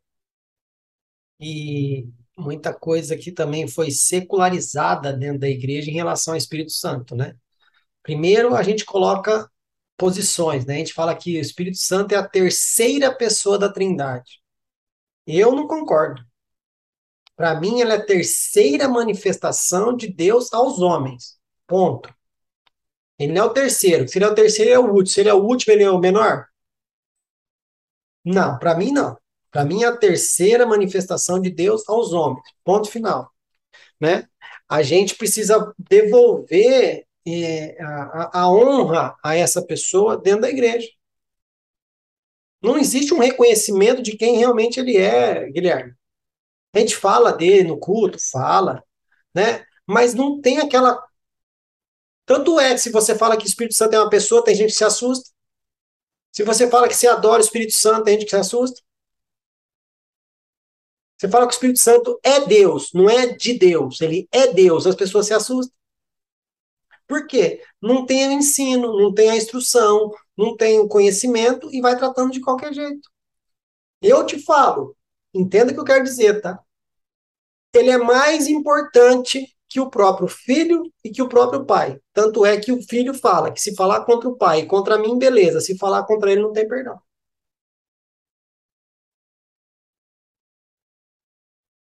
E 1.39 2.09
muita 2.37 2.73
coisa 2.73 3.15
que 3.15 3.31
também 3.31 3.65
foi 3.65 3.91
secularizada 3.91 5.13
dentro 5.13 5.39
da 5.39 5.47
igreja 5.47 5.89
em 5.89 5.93
relação 5.93 6.33
ao 6.33 6.37
Espírito 6.37 6.71
Santo, 6.73 7.15
né? 7.15 7.33
Primeiro, 8.03 8.53
a 8.53 8.61
gente 8.61 8.83
coloca 8.83 9.49
posições, 9.95 10.65
né? 10.65 10.75
A 10.75 10.77
gente 10.79 10.93
fala 10.93 11.15
que 11.15 11.37
o 11.37 11.41
Espírito 11.41 11.77
Santo 11.77 12.13
é 12.13 12.17
a 12.17 12.27
terceira 12.27 13.15
pessoa 13.15 13.57
da 13.57 13.71
Trindade. 13.71 14.41
Eu 15.25 15.55
não 15.55 15.65
concordo. 15.65 16.21
Para 17.37 17.59
mim, 17.59 17.81
ela 17.81 17.93
é 17.93 17.97
a 17.97 18.05
terceira 18.05 18.89
manifestação 18.89 19.95
de 19.95 20.07
Deus 20.07 20.51
aos 20.51 20.79
homens. 20.79 21.39
Ponto. 21.67 22.13
Ele 23.19 23.31
não 23.31 23.43
é 23.43 23.45
o 23.45 23.53
terceiro. 23.53 24.07
Se 24.07 24.17
ele 24.17 24.25
é 24.25 24.27
o 24.27 24.35
terceiro, 24.35 24.71
ele 24.71 24.75
é 24.75 24.79
o 24.79 24.91
último. 24.91 25.07
Se 25.07 25.19
ele 25.19 25.29
é 25.29 25.33
o 25.33 25.43
último, 25.43 25.73
ele 25.73 25.83
é 25.83 25.91
o 25.91 25.99
menor? 25.99 26.47
Não, 28.25 28.57
para 28.57 28.75
mim 28.75 28.91
não. 28.91 29.15
Para 29.51 29.63
mim 29.63 29.83
é 29.83 29.87
a 29.87 29.95
terceira 29.95 30.65
manifestação 30.65 31.39
de 31.39 31.51
Deus 31.51 31.87
aos 31.87 32.11
homens. 32.11 32.43
Ponto 32.63 32.89
final. 32.89 33.31
Né? 34.01 34.27
A 34.67 34.81
gente 34.81 35.15
precisa 35.15 35.73
devolver 35.77 37.05
é, 37.27 37.77
a, 37.81 38.41
a 38.41 38.51
honra 38.51 39.15
a 39.23 39.35
essa 39.35 39.61
pessoa 39.61 40.17
dentro 40.17 40.41
da 40.41 40.49
igreja. 40.49 40.87
Não 42.61 42.77
existe 42.77 43.13
um 43.13 43.19
reconhecimento 43.19 44.01
de 44.01 44.17
quem 44.17 44.37
realmente 44.37 44.79
ele 44.79 44.97
é, 44.97 45.49
Guilherme. 45.51 45.96
A 46.77 46.79
gente 46.81 46.95
fala 46.95 47.31
dele 47.31 47.69
no 47.69 47.79
culto, 47.79 48.17
fala, 48.31 48.83
né? 49.33 49.65
Mas 49.85 50.13
não 50.13 50.39
tem 50.39 50.59
aquela. 50.59 51.01
Tanto 52.25 52.59
é 52.59 52.73
que 52.73 52.79
se 52.79 52.91
você 52.91 53.15
fala 53.15 53.37
que 53.37 53.45
o 53.45 53.47
Espírito 53.47 53.75
Santo 53.75 53.95
é 53.95 53.99
uma 53.99 54.09
pessoa, 54.09 54.43
tem 54.43 54.55
gente 54.55 54.71
que 54.71 54.77
se 54.77 54.83
assusta. 54.83 55.29
Se 56.31 56.43
você 56.43 56.69
fala 56.69 56.87
que 56.87 56.95
você 56.95 57.07
adora 57.07 57.41
o 57.41 57.45
Espírito 57.45 57.73
Santo, 57.73 58.03
tem 58.03 58.13
gente 58.13 58.25
que 58.25 58.29
se 58.31 58.35
assusta. 58.35 58.79
Você 61.17 61.27
fala 61.27 61.47
que 61.47 61.53
o 61.53 61.55
Espírito 61.55 61.79
Santo 61.79 62.19
é 62.23 62.45
Deus, 62.45 62.91
não 62.93 63.09
é 63.09 63.35
de 63.35 63.57
Deus, 63.57 64.01
ele 64.01 64.27
é 64.31 64.53
Deus, 64.53 64.85
as 64.85 64.95
pessoas 64.95 65.25
se 65.25 65.33
assustam. 65.33 65.75
Por 67.07 67.25
quê? 67.25 67.63
Não 67.81 68.05
tem 68.05 68.27
o 68.27 68.31
ensino, 68.33 68.99
não 68.99 69.13
tem 69.13 69.31
a 69.31 69.35
instrução, 69.35 70.11
não 70.37 70.55
tem 70.55 70.79
o 70.79 70.87
conhecimento 70.87 71.73
e 71.73 71.81
vai 71.81 71.97
tratando 71.97 72.31
de 72.31 72.41
qualquer 72.41 72.71
jeito. 72.73 73.09
Eu 74.01 74.25
te 74.25 74.39
falo, 74.43 74.95
entenda 75.33 75.71
o 75.71 75.73
que 75.73 75.79
eu 75.79 75.85
quero 75.85 76.03
dizer, 76.03 76.41
tá? 76.41 76.63
Ele 77.73 77.89
é 77.91 77.97
mais 77.97 78.47
importante 78.47 79.47
que 79.69 79.79
o 79.79 79.89
próprio 79.89 80.27
filho 80.27 80.91
e 81.03 81.09
que 81.11 81.21
o 81.21 81.29
próprio 81.29 81.65
pai. 81.65 81.99
Tanto 82.13 82.45
é 82.45 82.57
que 82.59 82.71
o 82.71 82.81
filho 82.81 83.13
fala 83.13 83.51
que 83.51 83.61
se 83.61 83.75
falar 83.75 84.05
contra 84.05 84.29
o 84.29 84.37
pai, 84.37 84.65
contra 84.65 84.97
mim, 84.97 85.17
beleza. 85.17 85.61
Se 85.61 85.77
falar 85.77 86.03
contra 86.05 86.31
ele, 86.31 86.41
não 86.41 86.53
tem 86.53 86.67
perdão. 86.67 86.99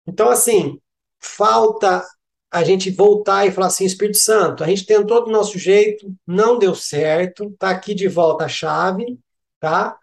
Então, 0.06 0.30
assim, 0.30 0.80
falta 1.20 2.04
a 2.52 2.64
gente 2.64 2.90
voltar 2.92 3.46
e 3.46 3.52
falar 3.52 3.68
assim, 3.68 3.86
Espírito 3.86 4.18
Santo, 4.20 4.64
a 4.64 4.68
gente 4.68 4.86
tentou 4.86 5.24
do 5.26 5.32
nosso 5.32 5.58
jeito, 5.60 6.14
não 6.26 6.58
deu 6.58 6.74
certo, 6.74 7.52
tá 7.60 7.70
aqui 7.72 7.94
de 7.94 8.08
volta 8.08 8.46
a 8.46 8.50
chave, 8.50 9.20
tá? 9.60 9.98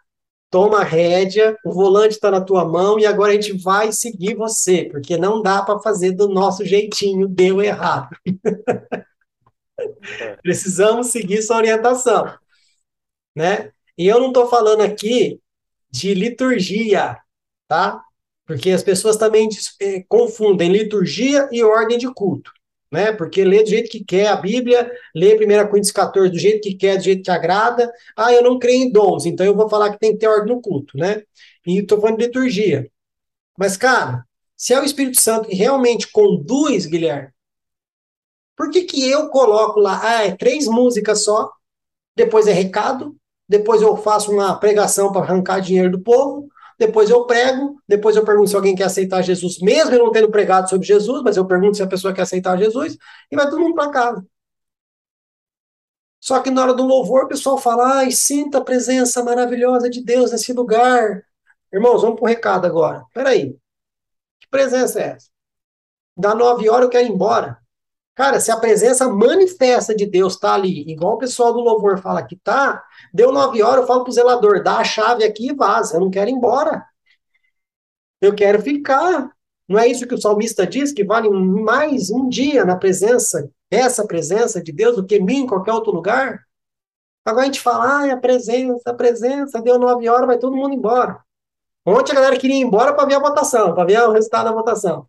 Toma 0.54 0.82
a 0.82 0.84
rédea, 0.84 1.58
o 1.64 1.72
volante 1.72 2.14
está 2.14 2.30
na 2.30 2.40
tua 2.40 2.64
mão 2.64 2.96
e 2.96 3.04
agora 3.04 3.32
a 3.32 3.34
gente 3.34 3.60
vai 3.60 3.90
seguir 3.90 4.36
você, 4.36 4.84
porque 4.84 5.16
não 5.16 5.42
dá 5.42 5.60
para 5.64 5.80
fazer 5.80 6.12
do 6.12 6.28
nosso 6.28 6.64
jeitinho, 6.64 7.26
deu 7.26 7.60
errado. 7.60 8.16
Precisamos 10.44 11.08
seguir 11.08 11.42
sua 11.42 11.56
orientação, 11.56 12.38
né? 13.34 13.72
E 13.98 14.06
eu 14.06 14.20
não 14.20 14.28
estou 14.28 14.48
falando 14.48 14.82
aqui 14.82 15.40
de 15.90 16.14
liturgia, 16.14 17.18
tá? 17.66 18.00
Porque 18.46 18.70
as 18.70 18.84
pessoas 18.84 19.16
também 19.16 19.48
é, 19.80 20.04
confundem 20.08 20.70
liturgia 20.70 21.48
e 21.50 21.64
ordem 21.64 21.98
de 21.98 22.06
culto, 22.14 22.52
né? 22.94 23.12
Porque 23.12 23.44
lê 23.44 23.62
do 23.62 23.68
jeito 23.68 23.90
que 23.90 24.04
quer 24.04 24.28
a 24.28 24.36
Bíblia, 24.36 24.90
lê 25.14 25.34
1 25.34 25.68
Coríntios 25.68 25.92
14 25.92 26.30
do 26.30 26.38
jeito 26.38 26.62
que 26.62 26.74
quer, 26.74 26.96
do 26.96 27.02
jeito 27.02 27.24
que 27.24 27.30
agrada. 27.30 27.92
Ah, 28.16 28.32
eu 28.32 28.42
não 28.42 28.58
creio 28.58 28.84
em 28.84 28.92
dons, 28.92 29.26
então 29.26 29.44
eu 29.44 29.56
vou 29.56 29.68
falar 29.68 29.90
que 29.90 29.98
tem 29.98 30.12
que 30.12 30.18
ter 30.18 30.28
ordem 30.28 30.54
no 30.54 30.62
culto, 30.62 30.96
né? 30.96 31.22
E 31.66 31.80
estou 31.80 32.00
falando 32.00 32.18
de 32.18 32.26
liturgia. 32.26 32.88
Mas, 33.58 33.76
cara, 33.76 34.24
se 34.56 34.72
é 34.72 34.80
o 34.80 34.84
Espírito 34.84 35.20
Santo 35.20 35.48
que 35.48 35.56
realmente 35.56 36.10
conduz, 36.10 36.86
Guilherme, 36.86 37.30
por 38.56 38.70
que, 38.70 38.82
que 38.84 39.08
eu 39.10 39.28
coloco 39.28 39.80
lá, 39.80 40.00
ah, 40.02 40.24
é 40.24 40.36
três 40.36 40.66
músicas 40.66 41.24
só, 41.24 41.50
depois 42.16 42.46
é 42.46 42.52
recado, 42.52 43.16
depois 43.48 43.82
eu 43.82 43.96
faço 43.96 44.30
uma 44.32 44.54
pregação 44.58 45.10
para 45.10 45.22
arrancar 45.22 45.60
dinheiro 45.60 45.90
do 45.90 46.00
povo, 46.00 46.48
depois 46.78 47.10
eu 47.10 47.26
prego, 47.26 47.80
depois 47.86 48.16
eu 48.16 48.24
pergunto 48.24 48.50
se 48.50 48.56
alguém 48.56 48.74
quer 48.74 48.84
aceitar 48.84 49.22
Jesus, 49.22 49.58
mesmo 49.60 49.92
eu 49.94 50.04
não 50.04 50.12
tendo 50.12 50.30
pregado 50.30 50.68
sobre 50.68 50.86
Jesus, 50.86 51.22
mas 51.22 51.36
eu 51.36 51.46
pergunto 51.46 51.76
se 51.76 51.82
a 51.82 51.86
pessoa 51.86 52.12
quer 52.12 52.22
aceitar 52.22 52.58
Jesus, 52.58 52.96
e 53.30 53.36
vai 53.36 53.48
todo 53.48 53.60
mundo 53.60 53.74
para 53.74 53.90
casa. 53.90 54.26
Só 56.20 56.40
que 56.40 56.50
na 56.50 56.62
hora 56.62 56.74
do 56.74 56.84
louvor, 56.86 57.24
o 57.24 57.28
pessoal 57.28 57.58
fala, 57.58 57.98
ai, 57.98 58.10
sinta 58.10 58.58
a 58.58 58.64
presença 58.64 59.22
maravilhosa 59.22 59.90
de 59.90 60.02
Deus 60.02 60.32
nesse 60.32 60.52
lugar. 60.52 61.22
Irmãos, 61.72 62.00
vamos 62.00 62.16
para 62.16 62.24
o 62.24 62.28
recado 62.28 62.66
agora. 62.66 63.04
Peraí, 63.12 63.54
que 64.40 64.48
presença 64.48 65.00
é 65.00 65.08
essa? 65.10 65.28
Dá 66.16 66.34
nove 66.34 66.68
horas, 66.68 66.84
eu 66.84 66.90
quero 66.90 67.06
ir 67.06 67.10
embora. 67.10 67.58
Cara, 68.14 68.38
se 68.40 68.50
a 68.50 68.56
presença 68.56 69.08
manifesta 69.08 69.94
de 69.94 70.06
Deus 70.06 70.34
está 70.34 70.54
ali, 70.54 70.88
igual 70.88 71.14
o 71.14 71.18
pessoal 71.18 71.52
do 71.52 71.60
louvor 71.60 71.98
fala 71.98 72.22
que 72.22 72.36
tá, 72.36 72.84
deu 73.12 73.32
nove 73.32 73.60
horas, 73.62 73.80
eu 73.80 73.86
falo 73.86 74.04
pro 74.04 74.12
zelador, 74.12 74.62
dá 74.62 74.78
a 74.78 74.84
chave 74.84 75.24
aqui 75.24 75.48
e 75.48 75.54
vaza. 75.54 75.96
Eu 75.96 76.00
não 76.00 76.10
quero 76.10 76.30
ir 76.30 76.34
embora. 76.34 76.84
Eu 78.20 78.34
quero 78.34 78.62
ficar. 78.62 79.30
Não 79.68 79.78
é 79.78 79.88
isso 79.88 80.06
que 80.06 80.14
o 80.14 80.20
salmista 80.20 80.66
diz, 80.66 80.92
que 80.92 81.04
vale 81.04 81.28
mais 81.28 82.10
um 82.10 82.28
dia 82.28 82.64
na 82.64 82.76
presença, 82.76 83.50
essa 83.70 84.06
presença 84.06 84.62
de 84.62 84.70
Deus, 84.72 84.94
do 84.96 85.06
que 85.06 85.18
mim 85.18 85.38
em 85.40 85.46
qualquer 85.46 85.72
outro 85.72 85.90
lugar? 85.90 86.44
Agora 87.24 87.44
a 87.44 87.46
gente 87.46 87.60
fala, 87.60 88.00
ai, 88.00 88.10
a 88.10 88.16
presença, 88.16 88.90
a 88.90 88.94
presença, 88.94 89.62
deu 89.62 89.78
nove 89.78 90.08
horas, 90.08 90.26
vai 90.26 90.38
todo 90.38 90.56
mundo 90.56 90.74
embora. 90.74 91.24
Ontem 91.86 92.12
a 92.12 92.14
galera 92.16 92.38
queria 92.38 92.56
ir 92.56 92.60
embora 92.60 92.94
para 92.94 93.06
ver 93.06 93.14
a 93.14 93.18
votação, 93.20 93.74
para 93.74 93.84
ver 93.84 94.00
o 94.02 94.12
resultado 94.12 94.44
da 94.46 94.52
votação. 94.52 95.08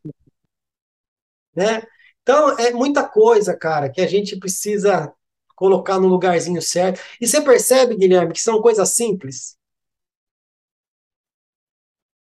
Né? 1.56 1.84
Então, 2.26 2.57
é 2.57 2.72
muita 2.72 3.07
coisa, 3.07 3.56
cara, 3.56 3.88
que 3.88 4.02
a 4.02 4.07
gente 4.07 4.35
precisa 4.39 5.14
colocar 5.56 5.99
no 5.99 6.07
lugarzinho 6.07 6.60
certo. 6.60 6.99
E 7.22 7.27
você 7.27 7.39
percebe, 7.39 7.95
Guilherme, 7.95 8.34
que 8.34 8.41
são 8.41 8.60
coisas 8.64 8.89
simples? 8.89 9.56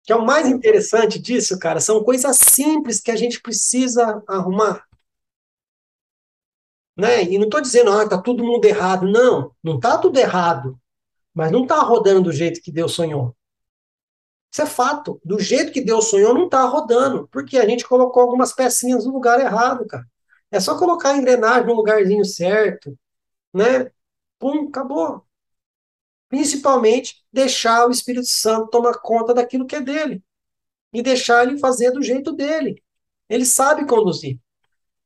Que 0.05 0.13
é 0.13 0.17
o 0.17 0.25
mais 0.25 0.47
interessante 0.47 1.19
disso, 1.19 1.59
cara, 1.59 1.81
são 1.81 2.05
coisas 2.05 2.37
simples 2.39 3.01
que 3.01 3.11
a 3.11 3.17
gente 3.17 3.43
precisa 3.43 4.23
arrumar. 4.29 4.87
Né? 6.97 7.25
E 7.25 7.37
não 7.37 7.47
estou 7.47 7.61
dizendo, 7.61 7.91
ah, 7.91 8.09
tá 8.09 8.23
todo 8.23 8.45
mundo 8.45 8.65
errado. 8.67 9.05
Não, 9.05 9.53
não 9.61 9.81
tá 9.81 9.99
tudo 9.99 10.17
errado. 10.17 10.81
Mas 11.35 11.51
não 11.51 11.67
tá 11.67 11.81
rodando 11.81 12.23
do 12.23 12.33
jeito 12.33 12.63
que 12.63 12.71
Deus 12.71 12.93
sonhou. 12.93 13.37
Isso 14.51 14.63
é 14.63 14.67
fato. 14.67 15.21
Do 15.25 15.39
jeito 15.39 15.73
que 15.73 15.81
Deus 15.81 16.07
sonhou, 16.09 16.35
não 16.35 16.47
está 16.47 16.65
rodando. 16.65 17.29
Porque 17.29 17.59
a 17.59 17.69
gente 17.69 17.87
colocou 17.87 18.23
algumas 18.23 18.53
pecinhas 18.53 19.05
no 19.05 19.13
lugar 19.13 19.41
errado, 19.41 19.87
cara. 19.87 20.07
É 20.51 20.59
só 20.61 20.79
colocar 20.79 21.11
a 21.11 21.17
engrenagem 21.17 21.67
no 21.67 21.75
lugarzinho 21.75 22.25
certo, 22.25 22.99
né? 23.53 23.91
Pum, 24.39 24.69
acabou. 24.69 25.25
Principalmente 26.29 27.25
deixar 27.33 27.87
o 27.87 27.91
Espírito 27.91 28.29
Santo 28.29 28.71
tomar 28.71 28.99
conta 29.01 29.35
daquilo 29.35 29.67
que 29.67 29.77
é 29.77 29.81
dele. 29.81 30.23
E 30.93 31.03
deixar 31.03 31.47
ele 31.47 31.59
fazer 31.59 31.91
do 31.91 32.03
jeito 32.03 32.33
dele. 32.33 32.83
Ele 33.29 33.45
sabe 33.45 33.87
conduzir. 33.87 34.39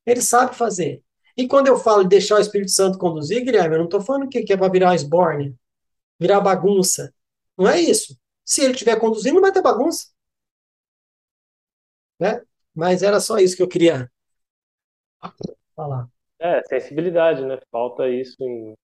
Ele 0.06 0.22
sabe 0.22 0.54
fazer. 0.54 1.02
E 1.36 1.48
quando 1.48 1.68
eu 1.68 1.76
falo 1.78 2.02
de 2.02 2.10
deixar 2.10 2.36
o 2.36 2.40
Espírito 2.40 2.70
Santo 2.70 2.98
conduzir, 2.98 3.44
Guilherme, 3.44 3.74
eu 3.74 3.78
não 3.78 3.86
estou 3.86 4.00
falando 4.00 4.28
que 4.28 4.52
é 4.52 4.56
para 4.56 4.68
virar 4.70 4.94
esborne, 4.94 5.56
virar 6.20 6.40
bagunça. 6.40 7.12
Não 7.56 7.68
é 7.68 7.80
isso. 7.80 8.16
Se 8.44 8.62
ele 8.62 8.72
estiver 8.72 8.98
conduzindo, 8.98 9.40
vai 9.40 9.52
ter 9.52 9.62
bagunça. 9.62 10.10
Né? 12.20 12.42
Mas 12.74 13.02
era 13.02 13.20
só 13.20 13.38
isso 13.38 13.56
que 13.56 13.62
eu 13.62 13.68
queria 13.68 14.10
falar. 15.74 16.08
É, 16.38 16.62
sensibilidade, 16.64 17.44
né? 17.44 17.58
Falta 17.70 18.08
isso 18.08 18.36
em, 18.40 18.74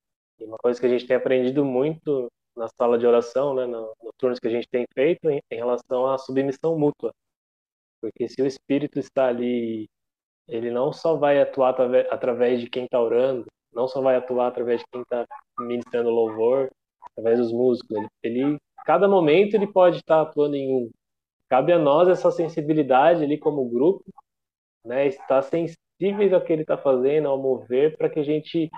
em 0.41 0.47
uma 0.47 0.59
coisa 0.59 0.79
que 0.79 0.87
a 0.87 0.89
gente 0.89 1.07
tem 1.07 1.17
aprendido 1.17 1.65
muito 1.65 2.29
na 2.57 2.69
sala 2.69 2.99
de 2.99 3.07
oração, 3.07 3.55
né? 3.55 3.67
No, 3.67 3.95
nos 4.03 4.13
turnos 4.17 4.39
que 4.39 4.49
a 4.49 4.51
gente 4.51 4.69
tem 4.69 4.85
feito 4.95 5.29
em, 5.31 5.41
em 5.51 5.57
relação 5.57 6.07
à 6.07 6.19
submissão 6.19 6.79
mútua. 6.79 7.13
Porque 8.01 8.29
se 8.29 8.41
o 8.41 8.47
Espírito 8.47 8.99
está 8.99 9.27
ali, 9.29 9.89
ele 10.47 10.71
não 10.71 10.93
só 10.93 11.17
vai 11.17 11.41
atuar 11.41 11.75
através 12.11 12.61
de 12.61 12.71
quem 12.71 12.85
está 12.85 13.01
orando, 13.01 13.47
não 13.73 13.89
só 13.89 14.01
vai 14.01 14.17
atuar 14.17 14.49
através 14.49 14.81
de 14.81 14.87
quem 14.93 15.03
está 15.03 15.27
ministrando 15.59 16.11
louvor, 16.11 16.71
através 17.11 17.39
dos 17.39 17.53
músicos, 17.53 17.97
ele, 17.97 18.09
ele 18.23 18.59
cada 18.89 19.07
momento 19.07 19.53
ele 19.53 19.67
pode 19.67 19.99
estar 19.99 20.23
atuando 20.23 20.57
em 20.57 20.73
um. 20.73 20.91
cabe 21.47 21.75
a 21.75 21.79
nós 21.79 22.09
essa 22.09 22.31
sensibilidade 22.31 23.23
ali 23.23 23.37
como 23.37 23.69
grupo, 23.69 24.03
né, 24.83 25.07
estar 25.07 25.43
sensíveis 25.43 26.33
ao 26.33 26.41
que 26.41 26.51
ele 26.55 26.63
está 26.63 26.79
fazendo, 26.79 27.29
ao 27.29 27.37
mover, 27.37 27.99
para 27.99 28.09
que 28.09 28.19
a 28.19 28.23
gente 28.23 28.71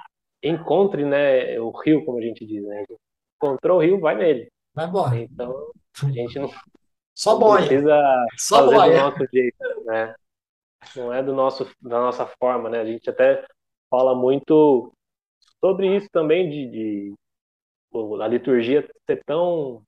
encontre, 0.42 1.04
né, 1.04 1.60
o 1.60 1.70
rio, 1.70 2.04
como 2.04 2.18
a 2.18 2.22
gente 2.22 2.44
diz, 2.44 2.64
né? 2.64 2.84
Encontrou 3.36 3.78
o 3.78 3.80
rio, 3.80 4.00
vai 4.00 4.16
nele. 4.16 4.50
Vai 4.74 4.86
embora. 4.86 5.16
Então, 5.16 5.70
a 6.02 6.10
gente 6.10 6.40
não, 6.40 6.50
Só 7.14 7.38
boia. 7.38 7.64
precisa 7.64 8.26
Só 8.36 8.64
fazer 8.64 8.74
boia. 8.74 8.90
do 8.90 9.10
nosso 9.10 9.28
jeito, 9.32 9.84
né? 9.84 10.14
Não 10.96 11.14
é 11.14 11.22
do 11.22 11.32
nosso, 11.32 11.70
da 11.80 12.00
nossa 12.00 12.26
forma, 12.26 12.68
né? 12.68 12.80
A 12.80 12.84
gente 12.84 13.08
até 13.08 13.46
fala 13.88 14.12
muito 14.16 14.92
sobre 15.60 15.94
isso 15.94 16.08
também 16.10 16.50
de, 16.50 16.66
de 16.68 17.14
a 18.20 18.26
liturgia 18.26 18.88
ser 19.06 19.22
tão 19.24 19.84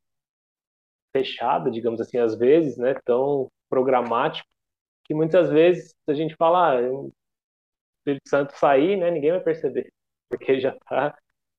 fechada, 1.13 1.71
digamos 1.71 2.01
assim, 2.01 2.19
às 2.19 2.35
vezes, 2.37 2.77
né? 2.79 2.95
Tão 3.05 3.51
programática 3.69 4.49
que 5.05 5.15
muitas 5.15 5.51
vezes 5.51 5.95
a 6.09 6.15
gente 6.15 6.37
fala, 6.37 6.79
ah, 6.79 6.91
o 6.93 7.13
Espírito 8.01 8.29
Santo 8.29 8.53
sair, 8.59 8.97
né? 8.97 9.11
Ninguém 9.11 9.33
vai 9.33 9.41
perceber, 9.41 9.93
porque 10.29 10.61
já 10.61 10.73
tá, 10.89 11.17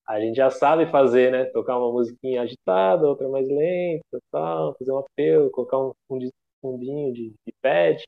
a 0.08 0.20
gente 0.20 0.36
já 0.36 0.50
sabe 0.50 0.90
fazer, 0.90 1.32
né? 1.32 1.44
Tocar 1.46 1.78
uma 1.78 1.92
musiquinha 1.92 2.42
agitada, 2.42 3.06
outra 3.06 3.28
mais 3.28 3.48
lenta, 3.48 4.20
tal, 4.30 4.74
fazer 4.78 4.92
um 4.92 4.98
apelo, 4.98 5.50
colocar 5.50 5.78
um 5.78 5.92
fundinho 6.60 7.12
de, 7.12 7.30
de 7.46 7.52
pad. 7.62 8.02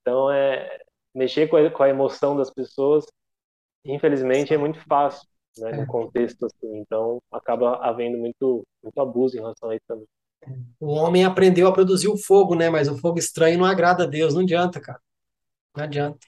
Então 0.00 0.30
é 0.30 0.80
mexer 1.14 1.48
com 1.48 1.56
a, 1.56 1.70
com 1.70 1.82
a 1.82 1.88
emoção 1.88 2.36
das 2.36 2.50
pessoas, 2.52 3.06
infelizmente 3.84 4.54
é 4.54 4.58
muito 4.58 4.80
fácil, 4.88 5.28
né? 5.58 5.72
No 5.72 5.86
contexto 5.86 6.46
assim. 6.46 6.78
Então 6.78 7.20
acaba 7.32 7.76
havendo 7.84 8.18
muito 8.18 8.66
muito 8.82 9.00
abuso 9.00 9.36
em 9.36 9.40
relação 9.40 9.70
a 9.70 9.76
isso 9.76 9.84
também. 9.88 10.06
O 10.80 10.88
homem 10.92 11.24
aprendeu 11.24 11.68
a 11.68 11.72
produzir 11.72 12.08
o 12.08 12.16
fogo, 12.16 12.54
né? 12.54 12.70
Mas 12.70 12.88
o 12.88 12.96
fogo 12.98 13.18
estranho 13.18 13.58
não 13.58 13.64
agrada 13.66 14.04
a 14.04 14.06
Deus, 14.06 14.34
não 14.34 14.42
adianta, 14.42 14.80
cara. 14.80 15.00
Não 15.76 15.84
adianta. 15.84 16.18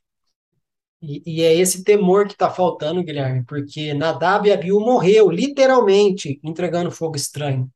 E, 1.02 1.22
e 1.26 1.42
é 1.42 1.54
esse 1.54 1.82
temor 1.82 2.26
que 2.26 2.34
está 2.34 2.50
faltando, 2.50 3.02
Guilherme, 3.02 3.44
porque 3.44 3.94
Nadab 3.94 4.46
e 4.46 4.52
Abiú 4.52 4.80
morreu, 4.80 5.30
literalmente, 5.30 6.38
entregando 6.42 6.90
fogo 6.90 7.16
estranho. 7.16 7.70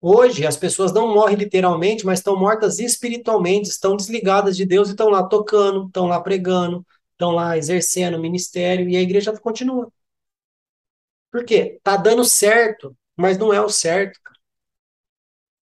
Hoje, 0.00 0.46
as 0.46 0.56
pessoas 0.56 0.92
não 0.92 1.12
morrem 1.12 1.36
literalmente, 1.36 2.06
mas 2.06 2.20
estão 2.20 2.38
mortas 2.38 2.78
espiritualmente, 2.78 3.68
estão 3.68 3.96
desligadas 3.96 4.56
de 4.56 4.64
Deus 4.64 4.88
e 4.88 4.92
estão 4.92 5.08
lá 5.08 5.24
tocando, 5.24 5.86
estão 5.86 6.06
lá 6.06 6.20
pregando, 6.20 6.86
estão 7.12 7.32
lá 7.32 7.56
exercendo 7.58 8.16
o 8.16 8.20
ministério, 8.20 8.88
e 8.88 8.96
a 8.96 9.00
igreja 9.00 9.32
continua. 9.40 9.90
Por 11.30 11.44
quê? 11.44 11.80
Tá 11.82 11.96
dando 11.96 12.24
certo, 12.24 12.96
mas 13.16 13.38
não 13.38 13.52
é 13.52 13.60
o 13.60 13.68
certo, 13.68 14.20
cara. 14.22 14.37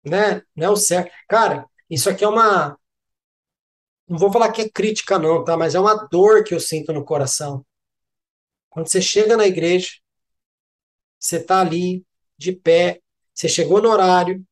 Né? 0.09 0.41
Não 0.55 0.67
é 0.67 0.69
o 0.69 0.75
certo. 0.75 1.11
Cara, 1.27 1.65
isso 1.89 2.09
aqui 2.09 2.23
é 2.23 2.27
uma, 2.27 2.77
não 4.09 4.17
vou 4.17 4.31
falar 4.31 4.51
que 4.51 4.61
é 4.63 4.69
crítica, 4.69 5.19
não, 5.19 5.43
tá? 5.43 5.55
Mas 5.55 5.75
é 5.75 5.79
uma 5.79 5.93
dor 6.07 6.43
que 6.43 6.53
eu 6.53 6.59
sinto 6.59 6.91
no 6.91 7.05
coração. 7.05 7.63
Quando 8.69 8.87
você 8.87 9.01
chega 9.01 9.37
na 9.37 9.45
igreja, 9.45 9.89
você 11.19 11.41
tá 11.43 11.59
ali, 11.61 12.03
de 12.37 12.51
pé, 12.53 13.01
você 13.33 13.47
chegou 13.47 13.81
no 13.81 13.89
horário, 13.89 14.43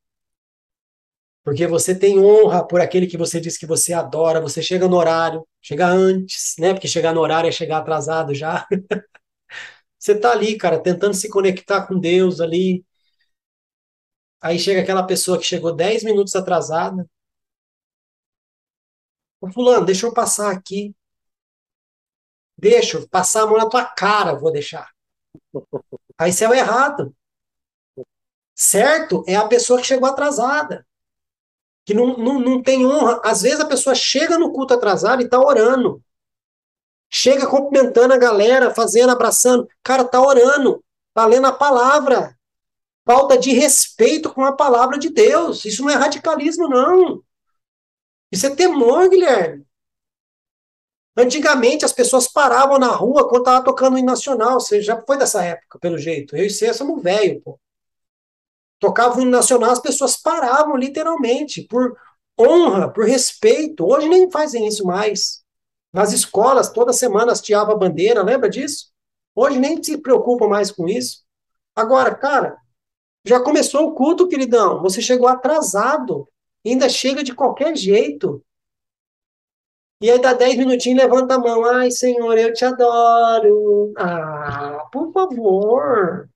porque 1.42 1.66
você 1.66 1.98
tem 1.98 2.18
honra 2.18 2.66
por 2.66 2.80
aquele 2.80 3.06
que 3.06 3.16
você 3.16 3.40
diz 3.40 3.56
que 3.56 3.66
você 3.66 3.92
adora, 3.94 4.40
você 4.40 4.62
chega 4.62 4.86
no 4.86 4.96
horário, 4.96 5.46
chega 5.62 5.86
antes, 5.86 6.54
né? 6.58 6.74
Porque 6.74 6.86
chegar 6.86 7.14
no 7.14 7.20
horário 7.20 7.48
é 7.48 7.52
chegar 7.52 7.78
atrasado 7.78 8.34
já. 8.34 8.66
você 9.98 10.14
tá 10.18 10.32
ali, 10.32 10.56
cara, 10.56 10.78
tentando 10.82 11.14
se 11.14 11.28
conectar 11.28 11.86
com 11.86 11.98
Deus 11.98 12.40
ali. 12.40 12.84
Aí 14.40 14.58
chega 14.58 14.80
aquela 14.82 15.02
pessoa 15.04 15.38
que 15.38 15.44
chegou 15.44 15.74
10 15.74 16.04
minutos 16.04 16.36
atrasada, 16.36 17.08
Ô, 19.40 19.50
fulano, 19.50 19.86
deixa 19.86 20.06
eu 20.06 20.12
passar 20.12 20.50
aqui. 20.50 20.94
Deixa 22.56 22.98
eu 22.98 23.08
passar 23.08 23.42
a 23.42 23.46
mão 23.46 23.56
na 23.56 23.68
tua 23.68 23.84
cara, 23.84 24.34
vou 24.34 24.52
deixar. 24.52 24.90
Aí 26.18 26.30
isso 26.30 26.44
é 26.44 26.48
o 26.48 26.54
errado. 26.54 27.14
Certo 28.54 29.24
é 29.28 29.36
a 29.36 29.46
pessoa 29.46 29.80
que 29.80 29.86
chegou 29.86 30.08
atrasada. 30.08 30.84
Que 31.84 31.94
não, 31.94 32.16
não, 32.16 32.40
não 32.40 32.62
tem 32.62 32.84
honra. 32.84 33.20
Às 33.24 33.42
vezes 33.42 33.60
a 33.60 33.68
pessoa 33.68 33.94
chega 33.94 34.36
no 34.36 34.52
culto 34.52 34.74
atrasado 34.74 35.22
e 35.22 35.24
está 35.24 35.38
orando. 35.38 36.02
Chega 37.10 37.46
cumprimentando 37.48 38.12
a 38.12 38.18
galera, 38.18 38.74
fazendo, 38.74 39.10
abraçando. 39.10 39.68
Cara, 39.82 40.04
tá 40.04 40.20
orando. 40.20 40.84
Tá 41.14 41.24
lendo 41.24 41.46
a 41.46 41.52
palavra. 41.52 42.37
Falta 43.08 43.38
de 43.38 43.52
respeito 43.52 44.30
com 44.34 44.44
a 44.44 44.52
palavra 44.52 44.98
de 44.98 45.08
Deus. 45.08 45.64
Isso 45.64 45.80
não 45.80 45.88
é 45.88 45.94
radicalismo, 45.94 46.68
não. 46.68 47.24
Isso 48.30 48.46
é 48.46 48.54
temor, 48.54 49.08
Guilherme. 49.08 49.64
Antigamente 51.16 51.86
as 51.86 51.92
pessoas 51.94 52.28
paravam 52.28 52.78
na 52.78 52.88
rua 52.88 53.26
quando 53.26 53.44
estava 53.44 53.64
tocando 53.64 53.96
o 53.96 54.02
nacional. 54.02 54.60
Você 54.60 54.82
já 54.82 55.00
foi 55.00 55.16
dessa 55.16 55.42
época, 55.42 55.78
pelo 55.78 55.96
jeito. 55.96 56.36
Eu 56.36 56.44
e 56.44 56.50
você 56.50 56.74
somos 56.74 57.02
velho, 57.02 57.40
pô. 57.40 57.58
Tocava 58.78 59.16
o 59.16 59.22
hino 59.22 59.30
nacional, 59.30 59.70
as 59.70 59.80
pessoas 59.80 60.18
paravam 60.18 60.76
literalmente, 60.76 61.62
por 61.62 61.96
honra, 62.38 62.92
por 62.92 63.06
respeito. 63.06 63.86
Hoje 63.86 64.06
nem 64.06 64.30
fazem 64.30 64.66
isso 64.68 64.84
mais. 64.84 65.42
Nas 65.90 66.12
escolas, 66.12 66.68
toda 66.68 66.92
semana 66.92 67.32
hasteava 67.32 67.72
a 67.72 67.76
bandeira, 67.76 68.22
lembra 68.22 68.50
disso? 68.50 68.92
Hoje 69.34 69.58
nem 69.58 69.82
se 69.82 69.96
preocupam 69.96 70.46
mais 70.46 70.70
com 70.70 70.86
isso. 70.86 71.24
Agora, 71.74 72.14
cara, 72.14 72.58
já 73.24 73.40
começou 73.40 73.88
o 73.88 73.94
culto, 73.94 74.28
queridão. 74.28 74.80
Você 74.82 75.02
chegou 75.02 75.28
atrasado 75.28 76.28
ainda 76.72 76.88
chega 76.88 77.22
de 77.22 77.34
qualquer 77.34 77.76
jeito. 77.76 78.44
E 80.00 80.10
aí 80.10 80.20
dá 80.20 80.32
10 80.32 80.56
minutinhos 80.56 81.02
levanta 81.02 81.34
a 81.34 81.38
mão. 81.38 81.64
Ai, 81.64 81.90
Senhor, 81.90 82.38
eu 82.38 82.52
te 82.52 82.64
adoro. 82.64 83.92
Ah, 83.96 84.86
por 84.92 85.12
favor. 85.12 86.28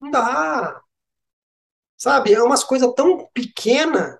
Não 0.00 0.10
dá. 0.10 0.80
Sabe, 1.96 2.34
é 2.34 2.42
umas 2.42 2.62
coisas 2.62 2.92
tão 2.94 3.26
pequenas. 3.32 4.18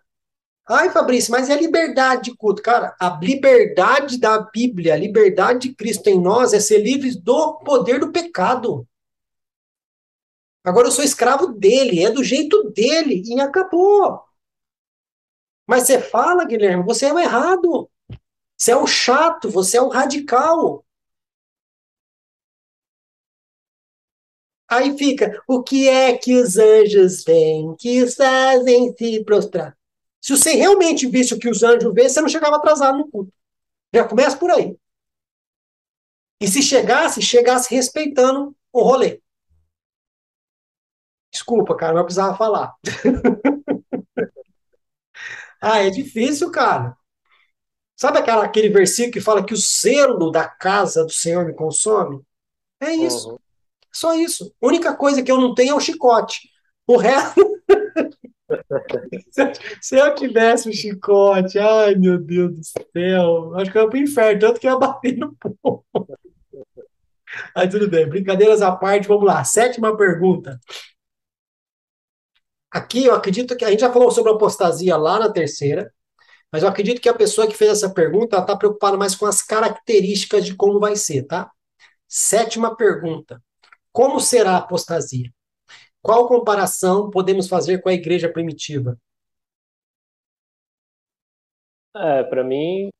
Ai, 0.66 0.88
Fabrício, 0.90 1.30
mas 1.30 1.50
é 1.50 1.56
liberdade 1.56 2.30
de 2.30 2.36
culto. 2.36 2.62
Cara, 2.62 2.96
a 2.98 3.18
liberdade 3.22 4.18
da 4.18 4.38
Bíblia, 4.38 4.94
a 4.94 4.96
liberdade 4.96 5.68
de 5.68 5.74
Cristo 5.74 6.08
em 6.08 6.18
nós 6.18 6.54
é 6.54 6.60
ser 6.60 6.78
livres 6.78 7.16
do 7.16 7.58
poder 7.58 8.00
do 8.00 8.10
pecado. 8.10 8.88
Agora 10.64 10.88
eu 10.88 10.92
sou 10.92 11.04
escravo 11.04 11.48
dele, 11.48 12.02
é 12.02 12.10
do 12.10 12.24
jeito 12.24 12.70
dele, 12.70 13.22
e 13.26 13.40
acabou. 13.40 14.24
Mas 15.66 15.84
você 15.84 16.00
fala, 16.00 16.44
Guilherme, 16.44 16.82
você 16.84 17.06
é 17.06 17.12
o 17.12 17.18
errado. 17.18 17.90
Você 18.56 18.72
é 18.72 18.76
o 18.76 18.86
chato, 18.86 19.50
você 19.50 19.76
é 19.76 19.82
o 19.82 19.88
radical. 19.88 20.84
Aí 24.68 24.96
fica, 24.96 25.42
o 25.46 25.62
que 25.62 25.88
é 25.88 26.16
que 26.16 26.34
os 26.34 26.56
anjos 26.56 27.22
veem, 27.24 27.76
que 27.76 28.02
os 28.02 28.14
fazem 28.14 28.94
se 28.96 29.22
prostrar? 29.24 29.76
Se 30.20 30.36
você 30.36 30.52
realmente 30.54 31.06
visse 31.06 31.34
o 31.34 31.38
que 31.38 31.48
os 31.50 31.62
anjos 31.62 31.92
veem, 31.92 32.08
você 32.08 32.20
não 32.20 32.28
chegava 32.28 32.56
atrasado 32.56 32.98
no 32.98 33.10
culto. 33.10 33.32
Já 33.94 34.08
começa 34.08 34.36
por 34.38 34.50
aí. 34.50 34.76
E 36.40 36.48
se 36.48 36.62
chegasse, 36.62 37.20
chegasse 37.22 37.74
respeitando 37.74 38.56
o 38.72 38.82
rolê. 38.82 39.20
Desculpa, 41.34 41.74
cara, 41.74 41.94
não 41.94 42.04
precisava 42.04 42.36
falar. 42.36 42.72
ah, 45.60 45.80
é 45.80 45.90
difícil, 45.90 46.48
cara. 46.52 46.96
Sabe 47.96 48.18
aquela, 48.18 48.44
aquele 48.44 48.68
versículo 48.68 49.12
que 49.12 49.20
fala 49.20 49.44
que 49.44 49.52
o 49.52 49.56
zelo 49.56 50.30
da 50.30 50.46
casa 50.46 51.04
do 51.04 51.10
Senhor 51.10 51.44
me 51.44 51.52
consome? 51.52 52.22
É 52.80 52.92
isso. 52.92 53.32
Uhum. 53.32 53.38
Só 53.92 54.14
isso. 54.14 54.54
A 54.62 54.66
única 54.66 54.94
coisa 54.94 55.24
que 55.24 55.32
eu 55.32 55.40
não 55.40 55.56
tenho 55.56 55.72
é 55.72 55.74
o 55.74 55.80
chicote. 55.80 56.48
O 56.86 56.96
resto. 56.96 57.40
Se 59.82 59.96
eu 59.96 60.14
tivesse 60.14 60.68
o 60.68 60.70
um 60.70 60.74
chicote, 60.74 61.58
ai 61.58 61.96
meu 61.96 62.16
Deus 62.16 62.52
do 62.52 62.62
céu, 62.92 63.56
acho 63.56 63.72
que 63.72 63.78
eu 63.78 63.82
ia 63.82 63.88
pro 63.88 63.98
inferno, 63.98 64.40
tanto 64.40 64.60
que 64.60 64.68
eu 64.68 64.72
ia 64.72 64.78
bater 64.78 65.16
no 65.16 65.36
povo. 65.60 65.84
Aí 67.54 67.68
tudo 67.68 67.88
bem, 67.88 68.08
brincadeiras 68.08 68.62
à 68.62 68.70
parte, 68.70 69.08
vamos 69.08 69.24
lá. 69.24 69.42
Sétima 69.42 69.96
pergunta. 69.96 70.60
Aqui 72.74 73.04
eu 73.04 73.14
acredito 73.14 73.56
que 73.56 73.64
a 73.64 73.70
gente 73.70 73.78
já 73.78 73.92
falou 73.92 74.10
sobre 74.10 74.32
apostasia 74.32 74.96
lá 74.96 75.16
na 75.20 75.32
terceira, 75.32 75.94
mas 76.50 76.64
eu 76.64 76.68
acredito 76.68 77.00
que 77.00 77.08
a 77.08 77.14
pessoa 77.14 77.46
que 77.46 77.54
fez 77.54 77.70
essa 77.70 77.94
pergunta 77.94 78.36
está 78.36 78.56
preocupada 78.56 78.96
mais 78.96 79.14
com 79.14 79.26
as 79.26 79.40
características 79.40 80.44
de 80.44 80.56
como 80.56 80.80
vai 80.80 80.96
ser, 80.96 81.22
tá? 81.22 81.48
Sétima 82.08 82.76
pergunta: 82.76 83.40
Como 83.92 84.18
será 84.18 84.54
a 84.54 84.56
apostasia? 84.56 85.30
Qual 86.02 86.26
comparação 86.26 87.10
podemos 87.10 87.46
fazer 87.46 87.80
com 87.80 87.88
a 87.88 87.94
igreja 87.94 88.28
primitiva? 88.28 88.98
É, 91.96 92.24
para 92.24 92.42
mim, 92.42 92.90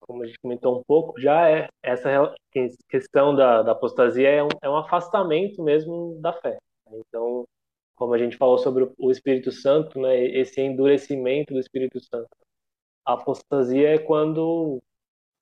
como 0.00 0.22
a 0.22 0.26
gente 0.26 0.38
comentou 0.40 0.78
um 0.78 0.82
pouco, 0.86 1.18
já 1.18 1.48
é 1.48 1.68
essa 1.82 2.34
questão 2.86 3.34
da, 3.34 3.62
da 3.62 3.72
apostasia 3.72 4.28
é 4.28 4.44
um, 4.44 4.48
é 4.60 4.68
um 4.68 4.76
afastamento 4.76 5.62
mesmo 5.62 6.20
da 6.20 6.34
fé. 6.34 6.58
Então, 6.92 7.46
como 8.00 8.14
a 8.14 8.18
gente 8.18 8.38
falou 8.38 8.58
sobre 8.58 8.90
o 8.98 9.10
Espírito 9.10 9.52
Santo, 9.52 10.00
né, 10.00 10.24
esse 10.24 10.58
endurecimento 10.62 11.52
do 11.52 11.60
Espírito 11.60 12.00
Santo. 12.00 12.30
A 13.04 13.12
apostasia 13.14 13.90
é 13.96 13.98
quando 13.98 14.82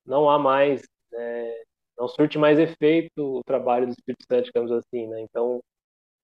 não 0.05 0.29
há 0.29 0.39
mais, 0.41 0.83
né, 1.13 1.63
não 1.99 2.09
surte 2.09 2.39
mais 2.39 2.59
efeito 2.59 3.39
o 3.39 3.45
trabalho 3.45 3.87
do 3.87 3.93
Espírito 3.93 4.25
Santo, 4.29 4.47
digamos 4.47 4.73
assim, 4.73 5.07
né? 5.07 5.21
Então, 5.23 5.61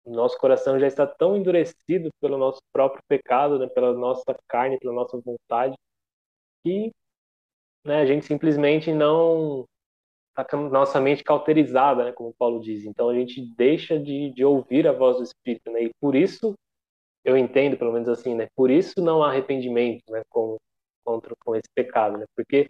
nosso 0.06 0.38
coração 0.40 0.80
já 0.80 0.88
está 0.88 1.06
tão 1.08 1.38
endurecido 1.38 2.10
pelo 2.20 2.38
nosso 2.38 2.62
próprio 2.74 3.04
pecado, 3.08 3.60
né, 3.60 3.68
pela 3.68 3.94
nossa 3.94 4.36
carne, 4.48 4.80
pela 4.80 4.94
nossa 4.94 5.20
vontade, 5.22 5.76
que 6.64 6.92
né, 7.86 8.02
a 8.02 8.06
gente 8.06 8.26
simplesmente 8.26 8.92
não 8.94 9.66
nossa 10.72 11.00
mente 11.00 11.24
cauterizada, 11.24 12.06
né, 12.06 12.12
como 12.12 12.34
Paulo 12.34 12.60
diz. 12.60 12.86
Então 12.86 13.10
a 13.10 13.14
gente 13.14 13.42
deixa 13.56 14.00
de, 14.00 14.32
de 14.32 14.44
ouvir 14.44 14.88
a 14.88 14.92
voz 14.92 15.18
do 15.18 15.24
Espírito, 15.24 15.72
né? 15.72 15.84
E 15.84 15.92
por 16.00 16.16
isso 16.16 16.54
eu 17.24 17.38
entendo, 17.38 17.78
pelo 17.78 17.94
menos 17.94 18.10
assim, 18.10 18.36
né? 18.36 18.48
Por 18.56 18.72
isso 18.72 19.02
não 19.02 19.24
há 19.24 19.30
arrependimento, 19.30 20.04
né, 20.10 20.24
com 20.30 20.58
contra 21.04 21.36
com 21.36 21.56
esse 21.56 21.70
pecado, 21.76 22.18
né? 22.18 22.26
Porque 22.36 22.70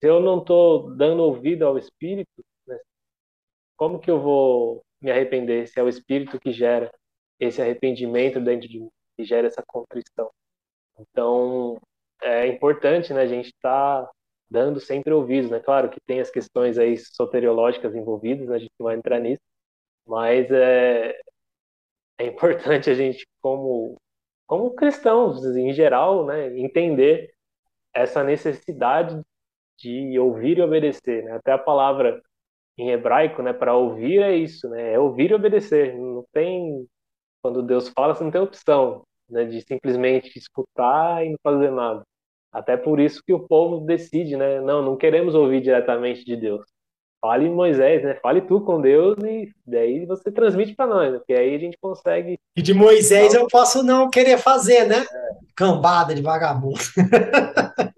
se 0.00 0.06
eu 0.08 0.20
não 0.20 0.38
estou 0.40 0.94
dando 0.96 1.22
ouvido 1.22 1.66
ao 1.66 1.78
Espírito, 1.78 2.42
né, 2.66 2.78
como 3.76 4.00
que 4.00 4.10
eu 4.10 4.20
vou 4.20 4.82
me 5.00 5.10
arrepender 5.10 5.68
se 5.68 5.78
é 5.78 5.82
o 5.82 5.88
Espírito 5.88 6.40
que 6.40 6.52
gera 6.52 6.90
esse 7.40 7.62
arrependimento 7.62 8.40
dentro 8.40 8.68
de 8.68 8.80
mim, 8.80 8.90
que 9.16 9.24
gera 9.24 9.46
essa 9.46 9.62
contrição? 9.66 10.30
Então 10.98 11.78
é 12.22 12.46
importante, 12.48 13.12
né? 13.12 13.22
A 13.22 13.26
gente 13.26 13.48
estar 13.48 14.04
tá 14.04 14.10
dando 14.50 14.80
sempre 14.80 15.12
ouvidos, 15.12 15.50
né? 15.50 15.60
Claro 15.60 15.90
que 15.90 16.00
tem 16.00 16.20
as 16.20 16.30
questões 16.30 16.78
aí 16.78 16.96
soteriológicas 16.96 17.94
envolvidas, 17.94 18.48
né? 18.48 18.56
a 18.56 18.58
gente 18.58 18.72
vai 18.78 18.96
entrar 18.96 19.18
nisso, 19.20 19.42
mas 20.06 20.50
é, 20.50 21.18
é 22.18 22.26
importante 22.26 22.90
a 22.90 22.94
gente, 22.94 23.26
como, 23.40 23.96
como 24.46 24.74
cristãos 24.74 25.44
em 25.56 25.72
geral, 25.72 26.26
né? 26.26 26.58
entender 26.58 27.32
essa 27.94 28.24
necessidade 28.24 29.20
de 29.78 30.18
ouvir 30.18 30.58
e 30.58 30.62
obedecer, 30.62 31.24
né? 31.24 31.32
Até 31.32 31.52
a 31.52 31.58
palavra 31.58 32.22
em 32.78 32.90
hebraico, 32.90 33.42
né, 33.42 33.52
para 33.52 33.74
ouvir 33.76 34.22
é 34.22 34.36
isso, 34.36 34.68
né? 34.70 34.94
É 34.94 34.98
ouvir 34.98 35.30
e 35.30 35.34
obedecer. 35.34 35.96
Não 35.96 36.24
tem 36.32 36.86
quando 37.42 37.62
Deus 37.62 37.88
fala, 37.90 38.14
você 38.14 38.24
não 38.24 38.30
tem 38.30 38.40
opção, 38.40 39.04
né, 39.28 39.44
de 39.44 39.62
simplesmente 39.62 40.38
escutar 40.38 41.24
e 41.24 41.30
não 41.30 41.38
fazer 41.42 41.70
nada. 41.70 42.04
Até 42.52 42.76
por 42.76 42.98
isso 42.98 43.22
que 43.24 43.32
o 43.32 43.46
povo 43.46 43.84
decide, 43.84 44.36
né? 44.36 44.60
Não, 44.60 44.82
não 44.82 44.96
queremos 44.96 45.34
ouvir 45.34 45.60
diretamente 45.60 46.24
de 46.24 46.36
Deus. 46.36 46.64
Fale 47.20 47.50
Moisés, 47.50 48.02
né? 48.04 48.14
Fale 48.22 48.40
tu 48.42 48.60
com 48.60 48.80
Deus 48.80 49.18
e 49.24 49.52
daí 49.66 50.06
você 50.06 50.30
transmite 50.30 50.74
para 50.74 50.86
nós, 50.86 51.12
né? 51.12 51.18
porque 51.18 51.34
aí 51.34 51.54
a 51.54 51.58
gente 51.58 51.76
consegue. 51.80 52.38
E 52.56 52.62
de 52.62 52.72
Moisés 52.72 53.34
eu 53.34 53.46
posso 53.48 53.82
não 53.82 54.08
querer 54.08 54.38
fazer, 54.38 54.86
né? 54.86 55.04
É. 55.10 55.28
Cambada 55.56 56.14
de 56.14 56.22
vagabundo. 56.22 56.78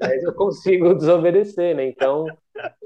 Mas 0.00 0.22
eu 0.24 0.32
consigo 0.34 0.94
desobedecer, 0.94 1.76
né? 1.76 1.86
Então, 1.86 2.24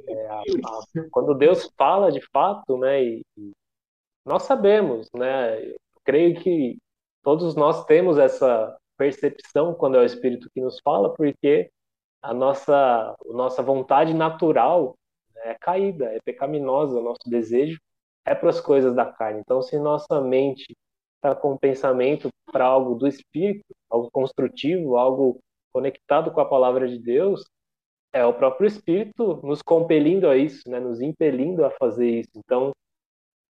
é, 0.08 0.26
a, 0.26 0.40
a, 0.40 1.04
quando 1.12 1.34
Deus 1.34 1.70
fala 1.78 2.10
de 2.10 2.20
fato, 2.32 2.76
né? 2.78 3.02
E, 3.02 3.22
e 3.38 3.52
nós 4.26 4.42
sabemos, 4.42 5.08
né? 5.14 5.64
Eu 5.64 5.76
creio 6.04 6.34
que 6.40 6.78
todos 7.22 7.54
nós 7.54 7.84
temos 7.84 8.18
essa 8.18 8.76
percepção 8.96 9.74
quando 9.74 9.96
é 9.96 10.00
o 10.00 10.04
Espírito 10.04 10.48
que 10.52 10.60
nos 10.60 10.80
fala, 10.80 11.12
porque 11.14 11.70
a 12.22 12.32
nossa, 12.32 12.74
a 12.74 13.32
nossa 13.32 13.62
vontade 13.62 14.14
natural 14.14 14.96
é 15.36 15.54
caída, 15.54 16.06
é 16.06 16.18
pecaminosa, 16.24 16.98
o 16.98 17.02
nosso 17.02 17.28
desejo 17.28 17.78
é 18.24 18.34
para 18.34 18.48
as 18.48 18.60
coisas 18.60 18.94
da 18.94 19.04
carne. 19.04 19.40
Então, 19.40 19.60
se 19.60 19.78
nossa 19.78 20.20
mente 20.20 20.74
está 21.16 21.34
com 21.34 21.56
pensamento 21.56 22.28
para 22.50 22.64
algo 22.64 22.94
do 22.94 23.06
Espírito, 23.06 23.64
algo 23.90 24.10
construtivo, 24.10 24.96
algo 24.96 25.38
conectado 25.72 26.30
com 26.30 26.40
a 26.40 26.48
palavra 26.48 26.88
de 26.88 26.98
Deus, 26.98 27.44
é 28.12 28.24
o 28.24 28.32
próprio 28.32 28.66
Espírito 28.66 29.40
nos 29.42 29.60
compelindo 29.60 30.28
a 30.28 30.36
isso, 30.36 30.70
né? 30.70 30.78
nos 30.78 31.00
impelindo 31.00 31.64
a 31.64 31.70
fazer 31.70 32.20
isso. 32.20 32.30
Então, 32.36 32.72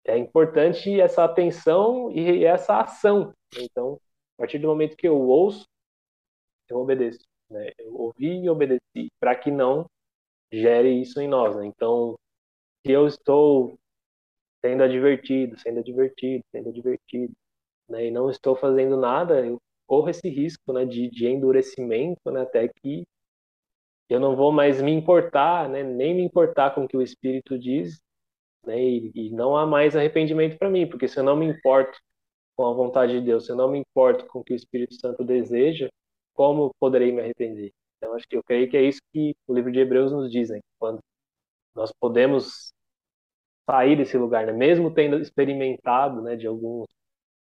é 0.05 0.17
importante 0.17 1.01
essa 1.01 1.25
atenção 1.25 2.11
e 2.11 2.45
essa 2.45 2.81
ação. 2.81 3.33
Então, 3.59 3.99
a 4.37 4.43
partir 4.43 4.59
do 4.59 4.69
momento 4.69 4.97
que 4.97 5.09
eu 5.09 5.19
ouço, 5.19 5.67
eu 6.69 6.79
obedeço. 6.79 7.25
Né? 7.51 7.71
Eu 7.79 7.95
ouvi 7.95 8.45
e 8.45 8.51
obedeci, 8.51 9.11
para 9.19 9.35
que 9.35 9.51
não 9.51 9.87
gere 10.53 10.91
isso 11.01 11.21
em 11.21 11.29
nós. 11.29 11.57
Né? 11.57 11.67
Então, 11.67 12.19
se 12.85 12.93
eu 12.93 13.07
estou 13.07 13.79
sendo 14.65 14.83
advertido, 14.83 15.59
sendo 15.59 15.81
advertido, 15.81 16.45
sendo 16.51 16.69
advertido, 16.69 17.33
né? 17.89 18.07
e 18.07 18.11
não 18.11 18.31
estou 18.31 18.57
fazendo 18.57 18.97
nada, 18.97 19.45
eu 19.45 19.59
corro 19.87 20.11
esse 20.11 20.29
risco 20.29 20.73
né? 20.73 20.85
de, 20.85 21.09
de 21.09 21.27
endurecimento 21.27 22.31
né? 22.31 22.43
até 22.43 22.69
que 22.69 23.05
eu 24.09 24.21
não 24.21 24.37
vou 24.37 24.53
mais 24.53 24.83
me 24.83 24.93
importar, 24.93 25.69
né? 25.69 25.83
nem 25.83 26.15
me 26.15 26.23
importar 26.23 26.75
com 26.75 26.85
o 26.85 26.89
que 26.89 26.97
o 26.97 27.03
Espírito 27.03 27.59
diz, 27.59 28.01
né? 28.65 28.79
e, 28.79 29.13
e 29.15 29.31
não 29.31 29.57
há 29.57 29.65
mais 29.65 29.97
arrependimento 29.97 30.59
para 30.59 30.71
mim, 30.71 30.87
porque 30.87 31.09
se 31.09 31.19
eu 31.19 31.25
não 31.25 31.37
me 31.37 31.47
importo 31.47 31.99
com 32.57 32.67
a 32.67 32.73
vontade 32.73 33.13
de 33.13 33.21
Deus, 33.21 33.47
se 33.47 33.53
eu 33.53 33.57
não 33.57 33.71
me 33.71 33.79
importo 33.79 34.27
com 34.27 34.41
o 34.41 34.45
que 34.45 34.55
o 34.55 34.57
Espírito 34.57 34.95
Santo 34.95 35.23
deseja, 35.25 35.89
como 36.35 36.75
poderei 36.81 37.13
me 37.13 37.21
arrepender? 37.21 37.73
Então, 37.99 38.15
acho 38.15 38.27
que 38.29 38.37
eu 38.37 38.43
creio 38.43 38.69
que 38.71 38.77
é 38.77 38.83
isso 38.83 39.01
que 39.13 39.35
o 39.47 39.55
livro 39.55 39.73
de 39.73 39.81
Hebreus 39.81 40.13
nos 40.13 40.31
diz, 40.31 40.51
né? 40.51 40.61
quando 40.79 41.01
nós 41.75 41.93
podemos 42.01 42.73
sair 43.69 43.97
desse 43.97 44.17
lugar, 44.17 44.47
né? 44.47 44.53
mesmo 44.53 44.93
tendo 44.93 45.19
experimentado 45.19 46.23
né, 46.23 46.37
de 46.37 46.47
alguns, 46.47 46.87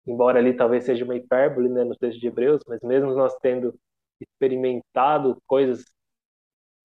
embora 0.07 0.39
ali 0.39 0.57
talvez 0.57 0.85
seja 0.85 1.05
uma 1.05 1.17
hipérbole 1.17 1.69
né, 1.69 1.85
no 1.85 1.97
texto 1.97 2.21
de 2.21 2.27
Hebreus, 2.27 2.63
mas 2.67 2.81
mesmo 2.83 3.15
nós 3.15 3.35
tendo 3.41 3.75
experimentado 4.21 5.37
coisas 5.47 5.85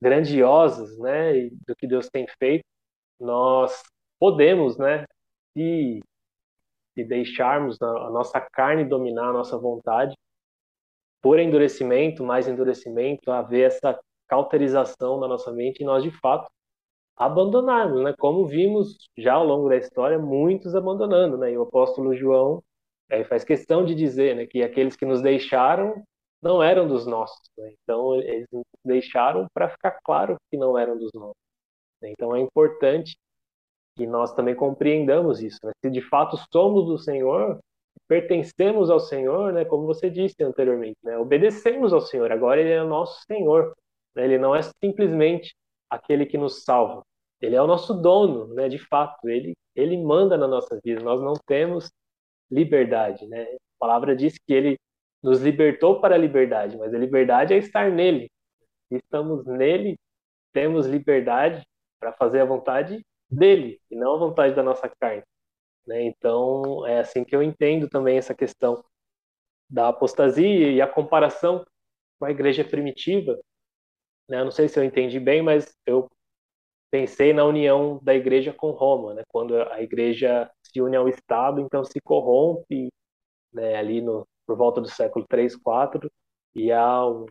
grandiosas 0.01 0.97
né, 0.99 1.49
do 1.67 1.75
que 1.75 1.87
Deus 1.87 2.09
tem 2.09 2.27
feito, 2.39 2.63
nós 3.19 3.81
podemos, 4.19 4.77
né, 4.77 5.05
se 5.53 5.99
deixarmos 7.03 7.81
a 7.81 8.09
nossa 8.09 8.39
carne 8.39 8.85
dominar 8.85 9.29
a 9.29 9.33
nossa 9.33 9.57
vontade, 9.57 10.15
por 11.21 11.39
endurecimento, 11.39 12.23
mais 12.23 12.47
endurecimento, 12.47 13.31
haver 13.31 13.67
essa 13.67 13.99
cauterização 14.27 15.19
na 15.19 15.27
nossa 15.27 15.51
mente 15.51 15.81
e 15.81 15.85
nós, 15.85 16.03
de 16.03 16.11
fato, 16.11 16.49
abandonarmos, 17.17 18.01
né? 18.03 18.13
Como 18.17 18.47
vimos 18.47 19.09
já 19.17 19.33
ao 19.33 19.45
longo 19.45 19.67
da 19.67 19.75
história, 19.75 20.17
muitos 20.17 20.73
abandonando, 20.75 21.37
né? 21.37 21.51
E 21.51 21.57
o 21.57 21.63
apóstolo 21.63 22.15
João 22.15 22.63
é, 23.09 23.23
faz 23.25 23.43
questão 23.43 23.83
de 23.83 23.93
dizer, 23.95 24.35
né, 24.35 24.45
que 24.45 24.63
aqueles 24.63 24.95
que 24.95 25.05
nos 25.05 25.21
deixaram 25.21 26.03
não 26.41 26.63
eram 26.63 26.87
dos 26.87 27.05
nossos, 27.05 27.41
né? 27.57 27.73
Então 27.83 28.15
eles 28.15 28.47
deixaram 28.85 29.47
para 29.53 29.69
ficar 29.69 29.99
claro 30.03 30.37
que 30.49 30.57
não 30.57 30.77
eram 30.77 30.97
dos 30.97 31.11
nossos. 31.13 31.35
Né? 32.01 32.11
Então 32.11 32.35
é 32.35 32.39
importante 32.39 33.17
que 33.99 34.07
nós 34.07 34.33
também 34.33 34.55
compreendamos 34.55 35.41
isso. 35.41 35.59
Né? 35.61 35.73
Se 35.83 35.91
de 35.91 36.01
fato 36.01 36.37
somos 36.53 36.85
do 36.85 36.97
Senhor, 36.97 37.59
pertencemos 38.07 38.89
ao 38.89 38.99
Senhor, 38.99 39.51
né? 39.51 39.65
como 39.65 39.85
você 39.85 40.09
disse 40.09 40.41
anteriormente, 40.41 40.95
né? 41.03 41.17
obedecemos 41.17 41.91
ao 41.91 41.99
Senhor, 41.99 42.31
agora 42.31 42.61
Ele 42.61 42.71
é 42.71 42.81
nosso 42.81 43.21
Senhor. 43.25 43.75
Né? 44.15 44.23
Ele 44.23 44.37
não 44.37 44.55
é 44.55 44.61
simplesmente 44.61 45.53
aquele 45.89 46.25
que 46.25 46.37
nos 46.37 46.63
salva, 46.63 47.03
Ele 47.41 47.57
é 47.57 47.61
o 47.61 47.67
nosso 47.67 47.93
dono, 47.93 48.53
né? 48.53 48.69
de 48.69 48.79
fato, 48.79 49.27
Ele, 49.27 49.53
ele 49.75 50.01
manda 50.01 50.37
na 50.37 50.47
nossa 50.47 50.79
vida, 50.81 51.03
nós 51.03 51.21
não 51.21 51.33
temos 51.45 51.91
liberdade. 52.49 53.27
Né? 53.27 53.43
A 53.43 53.57
palavra 53.79 54.15
diz 54.15 54.37
que 54.37 54.53
Ele 54.53 54.77
nos 55.21 55.41
libertou 55.41 55.99
para 55.99 56.15
a 56.15 56.17
liberdade, 56.17 56.77
mas 56.77 56.93
a 56.93 56.97
liberdade 56.97 57.53
é 57.53 57.57
estar 57.57 57.91
nele. 57.91 58.31
Estamos 58.89 59.45
nele, 59.45 59.97
temos 60.53 60.87
liberdade 60.87 61.61
para 61.99 62.13
fazer 62.13 62.39
a 62.39 62.45
vontade 62.45 63.03
dele 63.29 63.79
e 63.89 63.95
não 63.95 64.15
a 64.15 64.19
vontade 64.19 64.55
da 64.55 64.63
nossa 64.63 64.89
carne. 64.89 65.23
Né? 65.85 66.03
Então, 66.03 66.85
é 66.85 66.99
assim 66.99 67.23
que 67.23 67.35
eu 67.35 67.43
entendo 67.43 67.89
também 67.89 68.17
essa 68.17 68.35
questão 68.35 68.83
da 69.69 69.89
apostasia 69.89 70.71
e 70.71 70.81
a 70.81 70.87
comparação 70.87 71.65
com 72.19 72.25
a 72.25 72.31
igreja 72.31 72.63
primitiva. 72.63 73.39
Né? 74.29 74.39
Eu 74.39 74.45
não 74.45 74.51
sei 74.51 74.67
se 74.67 74.79
eu 74.79 74.83
entendi 74.83 75.19
bem, 75.19 75.41
mas 75.41 75.75
eu 75.85 76.09
pensei 76.91 77.33
na 77.33 77.45
união 77.45 77.99
da 78.03 78.15
igreja 78.15 78.53
com 78.53 78.71
Roma, 78.71 79.13
né? 79.13 79.23
quando 79.29 79.55
a 79.61 79.81
igreja 79.81 80.49
se 80.63 80.81
une 80.81 80.95
ao 80.95 81.07
Estado, 81.07 81.61
então 81.61 81.83
se 81.83 81.99
corrompe 82.01 82.89
né? 83.53 83.75
ali 83.75 84.01
no, 84.01 84.27
por 84.45 84.57
volta 84.57 84.81
do 84.81 84.89
século 84.89 85.25
3, 85.27 85.55
4, 85.55 86.11
e 86.55 86.71
há, 86.71 87.05
um, 87.07 87.25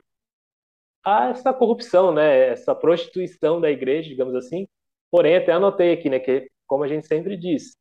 há 1.05 1.29
essa 1.31 1.53
corrupção, 1.53 2.13
né? 2.13 2.49
essa 2.51 2.75
prostituição 2.75 3.61
da 3.61 3.71
igreja, 3.71 4.09
digamos 4.09 4.35
assim, 4.35 4.67
Porém, 5.11 5.37
até 5.37 5.53
anotei 5.53 5.93
aqui, 5.93 6.11
né, 6.11 6.19
que 6.21 6.49
como 6.67 6.85
a 6.85 6.89
gente 6.89 7.07
sempre 7.07 7.37
diz, 7.37 7.77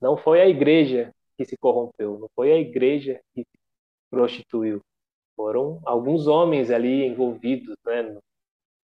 não 0.00 0.16
foi 0.16 0.40
a 0.40 0.48
igreja 0.48 1.12
que 1.36 1.44
se 1.44 1.56
corrompeu, 1.56 2.18
não 2.18 2.28
foi 2.34 2.52
a 2.52 2.58
igreja 2.58 3.20
que 3.34 3.42
se 3.42 3.58
prostituiu. 4.10 4.80
Foram 5.36 5.80
alguns 5.84 6.26
homens 6.26 6.70
ali 6.70 7.04
envolvidos, 7.04 7.76
né, 7.84 8.16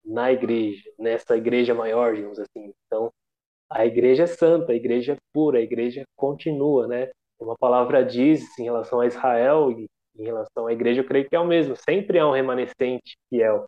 na 0.06 0.32
igreja, 0.32 0.84
nessa 0.98 1.38
igreja 1.38 1.74
maior, 1.74 2.16
digamos 2.16 2.40
assim. 2.40 2.74
Então, 2.88 3.12
a 3.70 3.86
igreja 3.86 4.24
é 4.24 4.28
santa, 4.28 4.72
a 4.72 4.76
igreja 4.76 5.14
é 5.14 5.18
pura, 5.34 5.60
a 5.60 5.62
igreja 5.62 6.04
continua, 6.16 6.88
né? 6.88 7.10
como 7.40 7.52
a 7.52 7.58
palavra 7.58 8.04
diz 8.04 8.60
em 8.60 8.64
relação 8.64 9.00
a 9.00 9.08
Israel 9.08 9.72
e 9.72 9.88
em 10.18 10.26
relação 10.26 10.68
à 10.68 10.74
igreja, 10.74 11.00
eu 11.00 11.08
creio 11.08 11.28
que 11.28 11.36
é 11.36 11.40
o 11.40 11.48
mesmo. 11.48 11.76
Sempre 11.78 12.20
há 12.20 12.28
um 12.28 12.34
remanescente 12.34 13.18
fiel. 13.30 13.66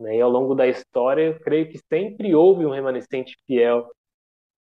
Né? 0.00 0.16
E 0.16 0.20
ao 0.20 0.30
longo 0.30 0.54
da 0.54 0.66
história, 0.66 1.22
eu 1.22 1.40
creio 1.40 1.70
que 1.70 1.78
sempre 1.88 2.34
houve 2.34 2.66
um 2.66 2.70
remanescente 2.70 3.36
fiel 3.46 3.90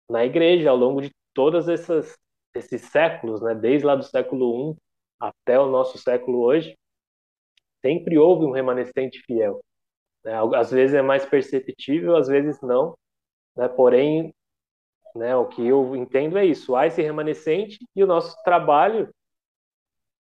na 0.10 0.26
igreja, 0.26 0.70
ao 0.70 0.78
longo 0.78 1.02
de 1.02 1.12
todas 1.34 1.68
essas 1.68 2.18
esses 2.56 2.82
séculos, 2.84 3.42
né? 3.42 3.56
Desde 3.56 3.86
lá 3.86 3.96
do 3.96 4.04
século 4.04 4.74
I 4.74 4.78
até 5.20 5.60
o 5.60 5.70
nosso 5.70 5.98
século 5.98 6.44
hoje, 6.44 6.78
sempre 7.82 8.18
houve 8.18 8.46
um 8.46 8.52
remanescente 8.52 9.22
fiel. 9.26 9.60
Né? 10.24 10.34
Às 10.56 10.72
vezes 10.72 10.96
é 10.96 11.02
mais 11.02 11.26
perceptível, 11.26 12.16
às 12.16 12.28
vezes 12.28 12.62
não. 12.62 12.96
Né? 13.56 13.68
Porém, 13.68 14.34
né, 15.16 15.36
o 15.36 15.48
que 15.48 15.66
eu 15.66 15.96
entendo 15.96 16.38
é 16.38 16.46
isso: 16.46 16.76
há 16.76 16.88
esse 16.88 17.02
remanescente 17.02 17.78
e 17.96 18.04
o 18.04 18.08
nosso 18.08 18.36
trabalho 18.44 19.10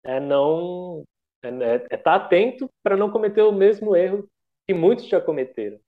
é 0.04 0.18
não 0.20 1.04
é, 1.42 1.48
é, 1.48 1.86
é 1.90 1.96
estar 1.96 2.14
atento 2.14 2.68
para 2.82 2.96
não 2.96 3.10
cometer 3.10 3.42
o 3.42 3.52
mesmo 3.52 3.94
erro 3.96 4.28
que 4.66 4.74
muitos 4.74 5.06
já 5.06 5.20
cometeram, 5.20 5.78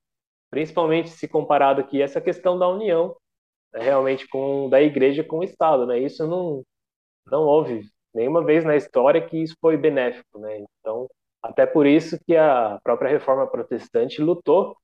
principalmente 0.50 1.10
se 1.10 1.28
comparado 1.28 1.80
aqui 1.80 2.02
essa 2.02 2.20
questão 2.20 2.58
da 2.58 2.68
união 2.68 3.16
né, 3.74 3.80
realmente 3.82 4.28
com 4.28 4.68
da 4.70 4.80
igreja 4.80 5.24
com 5.24 5.38
o 5.38 5.44
Estado, 5.44 5.86
né? 5.86 5.98
Isso 5.98 6.26
não 6.26 6.62
não 7.30 7.42
houve 7.44 7.82
nenhuma 8.14 8.44
vez 8.44 8.64
na 8.64 8.76
história 8.76 9.24
que 9.26 9.38
isso 9.42 9.56
foi 9.60 9.76
benéfico, 9.76 10.38
né? 10.38 10.64
Então, 10.80 11.08
até 11.42 11.66
por 11.66 11.86
isso 11.86 12.18
que 12.26 12.36
a 12.36 12.78
própria 12.82 13.10
reforma 13.10 13.46
protestante 13.46 14.22
lutou 14.22 14.76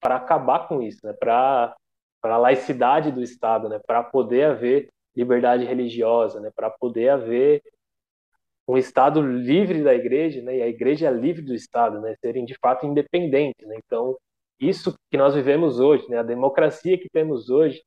para 0.00 0.16
acabar 0.16 0.68
com 0.68 0.82
isso, 0.82 1.00
né? 1.06 1.12
Para 1.14 1.74
para 2.20 2.36
a 2.36 2.38
laicidade 2.38 3.12
do 3.12 3.22
Estado, 3.22 3.68
né? 3.68 3.78
Para 3.86 4.02
poder 4.02 4.44
haver 4.44 4.88
liberdade 5.16 5.64
religiosa, 5.64 6.40
né? 6.40 6.50
Para 6.54 6.70
poder 6.70 7.10
haver 7.10 7.62
um 8.66 8.76
Estado 8.78 9.20
livre 9.20 9.82
da 9.82 9.94
igreja, 9.94 10.42
né? 10.42 10.58
E 10.58 10.62
a 10.62 10.68
igreja 10.68 11.08
é 11.08 11.10
livre 11.10 11.42
do 11.42 11.54
Estado, 11.54 12.00
né? 12.00 12.14
Serem 12.20 12.44
de 12.44 12.54
fato 12.54 12.86
independentes, 12.86 13.66
né? 13.66 13.76
Então, 13.84 14.16
isso 14.58 14.94
que 15.10 15.16
nós 15.18 15.34
vivemos 15.34 15.80
hoje, 15.80 16.08
né? 16.08 16.18
A 16.18 16.22
democracia 16.22 16.98
que 16.98 17.08
temos 17.10 17.50
hoje, 17.50 17.82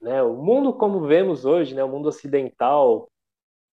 né? 0.00 0.22
O 0.22 0.34
mundo 0.34 0.72
como 0.72 1.06
vemos 1.06 1.44
hoje, 1.44 1.74
né? 1.74 1.84
O 1.84 1.88
mundo 1.88 2.08
ocidental, 2.08 3.08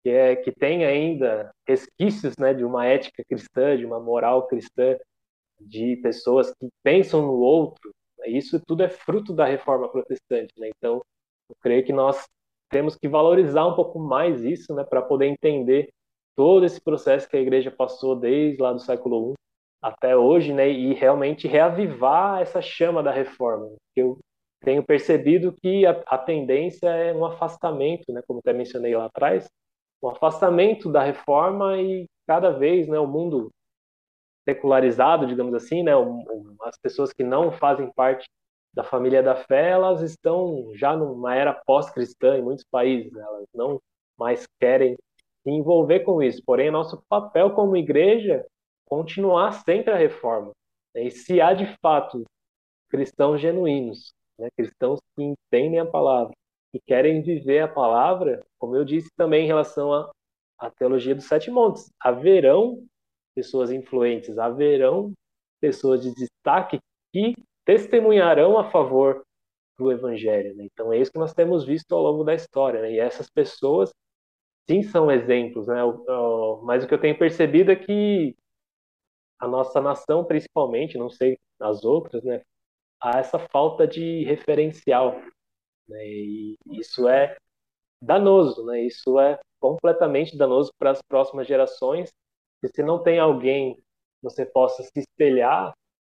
que, 0.03 0.09
é, 0.09 0.35
que 0.35 0.51
tem 0.51 0.85
ainda 0.85 1.51
resquícios 1.65 2.35
né, 2.37 2.53
de 2.53 2.65
uma 2.65 2.85
ética 2.85 3.23
cristã, 3.23 3.77
de 3.77 3.85
uma 3.85 3.99
moral 3.99 4.47
cristã, 4.47 4.97
de 5.59 5.95
pessoas 5.97 6.53
que 6.53 6.67
pensam 6.83 7.21
no 7.21 7.33
outro. 7.33 7.93
Né? 8.19 8.29
Isso 8.29 8.59
tudo 8.67 8.83
é 8.83 8.89
fruto 8.89 9.33
da 9.33 9.45
reforma 9.45 9.89
protestante. 9.89 10.53
Né? 10.57 10.69
Então, 10.77 11.01
eu 11.49 11.55
creio 11.61 11.85
que 11.85 11.93
nós 11.93 12.27
temos 12.69 12.97
que 12.97 13.07
valorizar 13.07 13.65
um 13.65 13.75
pouco 13.75 13.97
mais 13.97 14.43
isso 14.43 14.73
né, 14.75 14.83
para 14.83 15.01
poder 15.01 15.27
entender 15.27 15.89
todo 16.35 16.65
esse 16.65 16.81
processo 16.81 17.29
que 17.29 17.37
a 17.37 17.41
igreja 17.41 17.71
passou 17.71 18.15
desde 18.15 18.61
lá 18.61 18.73
do 18.73 18.79
século 18.79 19.31
I 19.31 19.33
até 19.81 20.15
hoje, 20.15 20.53
né, 20.53 20.69
e 20.69 20.93
realmente 20.93 21.47
reavivar 21.47 22.41
essa 22.41 22.61
chama 22.61 23.03
da 23.03 23.11
reforma. 23.11 23.69
Eu 23.95 24.17
tenho 24.61 24.81
percebido 24.81 25.53
que 25.61 25.85
a, 25.85 25.91
a 26.07 26.17
tendência 26.17 26.87
é 26.87 27.13
um 27.13 27.25
afastamento, 27.25 28.11
né, 28.13 28.21
como 28.25 28.39
até 28.39 28.53
mencionei 28.53 28.95
lá 28.95 29.05
atrás, 29.05 29.45
um 30.01 30.09
afastamento 30.09 30.89
da 30.89 31.03
reforma 31.03 31.77
e 31.77 32.05
cada 32.25 32.51
vez 32.51 32.87
né, 32.87 32.97
o 32.97 33.07
mundo 33.07 33.51
secularizado, 34.47 35.27
digamos 35.27 35.53
assim, 35.53 35.83
né, 35.83 35.91
as 36.61 36.77
pessoas 36.77 37.11
que 37.11 37.23
não 37.23 37.51
fazem 37.51 37.91
parte 37.91 38.25
da 38.73 38.83
família 38.83 39.21
da 39.21 39.35
fé, 39.35 39.69
elas 39.69 40.01
estão 40.01 40.71
já 40.75 40.95
numa 40.95 41.35
era 41.35 41.53
pós-cristã 41.53 42.37
em 42.37 42.41
muitos 42.41 42.65
países, 42.71 43.11
né, 43.11 43.21
elas 43.21 43.45
não 43.53 43.81
mais 44.17 44.47
querem 44.59 44.97
se 45.43 45.51
envolver 45.51 46.01
com 46.01 46.21
isso. 46.21 46.41
Porém, 46.45 46.71
nosso 46.71 47.03
papel 47.09 47.51
como 47.51 47.77
igreja 47.77 48.45
continuar 48.85 49.51
sempre 49.51 49.93
a 49.93 49.97
reforma. 49.97 50.51
Né, 50.95 51.05
e 51.05 51.11
se 51.11 51.41
há 51.41 51.53
de 51.53 51.65
fato 51.81 52.23
cristãos 52.89 53.41
genuínos, 53.41 54.13
né, 54.37 54.49
cristãos 54.55 54.99
que 55.15 55.23
entendem 55.23 55.79
a 55.79 55.85
palavra, 55.85 56.33
que 56.71 56.79
querem 56.87 57.21
viver 57.21 57.59
a 57.59 57.67
palavra, 57.67 58.43
como 58.59 58.75
eu 58.75 58.83
disse 58.83 59.09
também 59.15 59.43
em 59.43 59.47
relação 59.47 59.93
à, 59.93 60.11
à 60.57 60.69
teologia 60.71 61.15
dos 61.15 61.25
sete 61.25 61.51
montes. 61.51 61.89
Haverão 61.99 62.83
pessoas 63.35 63.71
influentes, 63.71 64.37
haverão 64.37 65.11
pessoas 65.59 66.01
de 66.01 66.13
destaque 66.13 66.79
que 67.11 67.33
testemunharão 67.65 68.57
a 68.57 68.69
favor 68.69 69.23
do 69.77 69.91
evangelho. 69.91 70.55
Né? 70.55 70.67
Então 70.71 70.91
é 70.91 70.99
isso 70.99 71.11
que 71.11 71.19
nós 71.19 71.33
temos 71.33 71.65
visto 71.65 71.93
ao 71.93 72.01
longo 72.01 72.23
da 72.23 72.33
história. 72.33 72.81
Né? 72.81 72.93
E 72.93 72.99
essas 72.99 73.29
pessoas, 73.29 73.91
sim, 74.69 74.83
são 74.83 75.11
exemplos. 75.11 75.67
Né? 75.67 75.75
Mas 76.63 76.83
o 76.83 76.87
que 76.87 76.93
eu 76.93 77.01
tenho 77.01 77.17
percebido 77.17 77.71
é 77.71 77.75
que 77.75 78.35
a 79.39 79.47
nossa 79.47 79.81
nação, 79.81 80.23
principalmente, 80.23 80.97
não 80.97 81.09
sei 81.09 81.37
as 81.59 81.83
outras, 81.83 82.23
né? 82.23 82.41
há 83.01 83.19
essa 83.19 83.37
falta 83.51 83.87
de 83.87 84.23
referencial 84.23 85.19
né? 85.87 86.05
E 86.05 86.57
isso 86.71 87.07
é 87.07 87.35
danoso, 88.01 88.65
né? 88.65 88.81
Isso 88.81 89.19
é 89.19 89.39
completamente 89.59 90.37
danoso 90.37 90.71
para 90.79 90.91
as 90.91 91.01
próximas 91.01 91.47
gerações. 91.47 92.09
E 92.63 92.67
se 92.69 92.83
não 92.83 93.01
tem 93.01 93.19
alguém 93.19 93.77
você 94.21 94.45
possa 94.45 94.83
se 94.83 94.99
espelhar, 94.99 95.73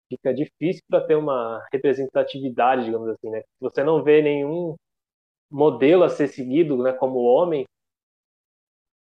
fica 0.08 0.32
difícil 0.34 0.82
para 0.88 1.06
ter 1.06 1.16
uma 1.16 1.64
representatividade, 1.72 2.84
digamos 2.84 3.08
assim, 3.08 3.30
né? 3.30 3.40
Se 3.40 3.60
você 3.60 3.82
não 3.82 4.02
vê 4.02 4.22
nenhum 4.22 4.74
modelo 5.50 6.04
a 6.04 6.08
ser 6.08 6.28
seguido, 6.28 6.82
né, 6.82 6.92
como 6.92 7.20
homem, 7.20 7.64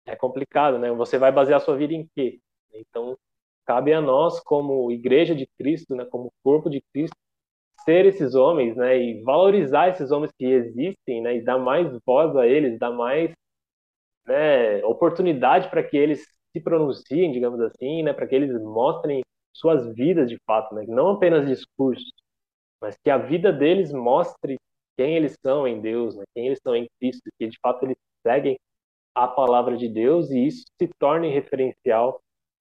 é 0.06 0.16
complicado, 0.16 0.78
né? 0.78 0.90
Você 0.92 1.18
vai 1.18 1.32
basear 1.32 1.60
sua 1.60 1.76
vida 1.76 1.94
em 1.94 2.08
quê? 2.14 2.40
Então, 2.74 3.16
cabe 3.66 3.92
a 3.92 4.00
nós, 4.00 4.40
como 4.40 4.90
igreja 4.90 5.34
de 5.34 5.46
Cristo, 5.58 5.94
né, 5.94 6.04
como 6.06 6.32
corpo 6.42 6.68
de 6.70 6.82
Cristo, 6.92 7.16
ser 7.84 8.06
esses 8.06 8.34
homens, 8.34 8.76
né, 8.76 8.98
e 8.98 9.22
valorizar 9.22 9.88
esses 9.90 10.10
homens 10.10 10.32
que 10.38 10.44
existem, 10.46 11.22
né, 11.22 11.36
e 11.36 11.42
dar 11.44 11.58
mais 11.58 11.88
voz 12.06 12.34
a 12.36 12.46
eles, 12.46 12.78
dar 12.78 12.90
mais 12.90 13.32
né, 14.26 14.84
oportunidade 14.84 15.68
para 15.70 15.82
que 15.82 15.96
eles 15.96 16.24
se 16.52 16.60
pronunciem, 16.62 17.32
digamos 17.32 17.60
assim, 17.60 18.02
né, 18.02 18.12
para 18.12 18.26
que 18.26 18.34
eles 18.34 18.52
mostrem 18.62 19.22
suas 19.52 19.94
vidas 19.94 20.28
de 20.28 20.38
fato, 20.46 20.74
né, 20.74 20.84
não 20.88 21.10
apenas 21.10 21.46
discursos, 21.46 22.12
mas 22.80 22.96
que 23.02 23.10
a 23.10 23.18
vida 23.18 23.52
deles 23.52 23.92
mostre 23.92 24.58
quem 24.96 25.16
eles 25.16 25.36
são 25.42 25.66
em 25.66 25.80
Deus, 25.80 26.16
né, 26.16 26.24
quem 26.34 26.46
eles 26.46 26.60
são 26.62 26.74
em 26.76 26.88
Cristo, 27.00 27.30
que 27.38 27.48
de 27.48 27.58
fato 27.60 27.84
eles 27.84 27.96
seguem 28.26 28.58
a 29.14 29.28
palavra 29.28 29.76
de 29.76 29.88
Deus 29.88 30.30
e 30.30 30.46
isso 30.46 30.64
se 30.80 30.88
torne 30.98 31.28
referencial 31.28 32.20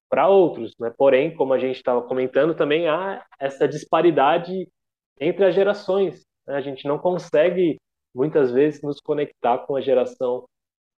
para 0.10 0.28
outros, 0.28 0.76
né? 0.78 0.94
Porém, 0.98 1.34
como 1.34 1.54
a 1.54 1.58
gente 1.58 1.78
estava 1.78 2.02
comentando, 2.02 2.54
também 2.54 2.90
há 2.90 3.26
essa 3.40 3.66
disparidade 3.66 4.68
entre 5.20 5.46
as 5.46 5.56
gerações. 5.56 6.26
Né? 6.46 6.56
A 6.56 6.62
gente 6.62 6.86
não 6.86 7.00
consegue, 7.00 7.78
muitas 8.14 8.52
vezes, 8.52 8.82
nos 8.82 9.00
conectar 9.00 9.60
com 9.60 9.76
a 9.76 9.82
geração 9.82 10.46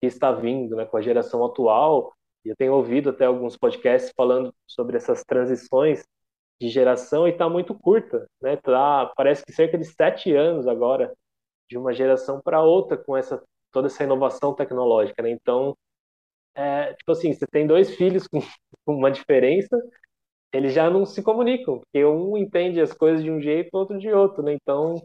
que 0.01 0.07
está 0.07 0.33
vindo, 0.33 0.77
né? 0.77 0.87
com 0.87 0.97
a 0.97 1.03
geração 1.03 1.45
atual. 1.45 2.15
Eu 2.43 2.57
tenho 2.57 2.73
ouvido 2.73 3.11
até 3.11 3.27
alguns 3.27 3.57
podcasts 3.57 4.13
falando 4.17 4.53
sobre 4.67 4.97
essas 4.97 5.23
transições 5.25 6.03
de 6.59 6.69
geração 6.69 7.29
e 7.29 7.33
está 7.33 7.49
muito 7.51 7.75
curta. 7.75 8.27
Né? 8.41 8.57
Tá, 8.57 9.13
parece 9.15 9.45
que 9.45 9.53
cerca 9.53 9.77
de 9.77 9.85
sete 9.85 10.35
anos 10.35 10.67
agora, 10.67 11.13
de 11.69 11.77
uma 11.77 11.93
geração 11.93 12.41
para 12.41 12.63
outra, 12.63 12.97
com 12.97 13.15
essa 13.15 13.43
toda 13.73 13.89
essa 13.89 14.05
inovação 14.05 14.55
tecnológica. 14.55 15.23
Né? 15.23 15.31
Então, 15.31 15.77
é, 16.55 16.95
tipo 16.95 17.13
assim, 17.13 17.33
você 17.33 17.47
tem 17.47 17.67
dois 17.67 17.95
filhos 17.97 18.27
com, 18.87 18.95
uma 18.95 19.11
diferença, 19.11 19.77
eles 20.53 20.75
já 20.75 20.91
não 20.91 21.07
se 21.07 21.23
comunicam, 21.23 21.81
porque 21.81 22.05
um 22.05 22.37
entende 22.37 22.81
as 22.81 22.93
coisas 22.93 23.23
de 23.25 23.31
um 23.31 23.41
jeito, 23.41 23.71
o 23.75 23.79
outro 23.79 23.99
de 23.99 24.13
outro, 24.13 24.43
né? 24.43 24.55
Então, 24.55 25.03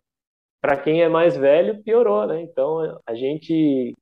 para 0.61 0.77
quem 0.77 1.01
é 1.03 1.09
mais 1.09 1.37
velho, 1.37 1.81
piorou, 1.83 2.27
né? 2.27 2.41
Então, 2.41 2.99
a 3.07 3.15
gente 3.15 3.93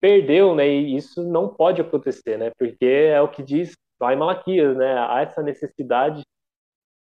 perdeu, 0.00 0.54
né? 0.54 0.68
E 0.68 0.96
isso 0.96 1.22
não 1.22 1.54
pode 1.54 1.80
acontecer, 1.80 2.38
né? 2.38 2.50
Porque 2.58 2.84
é 2.86 3.20
o 3.20 3.30
que 3.30 3.42
diz 3.42 3.74
lá 4.00 4.14
em 4.14 4.16
Malaquias, 4.16 4.76
né? 4.76 4.98
Há 4.98 5.22
essa 5.22 5.42
necessidade 5.42 6.22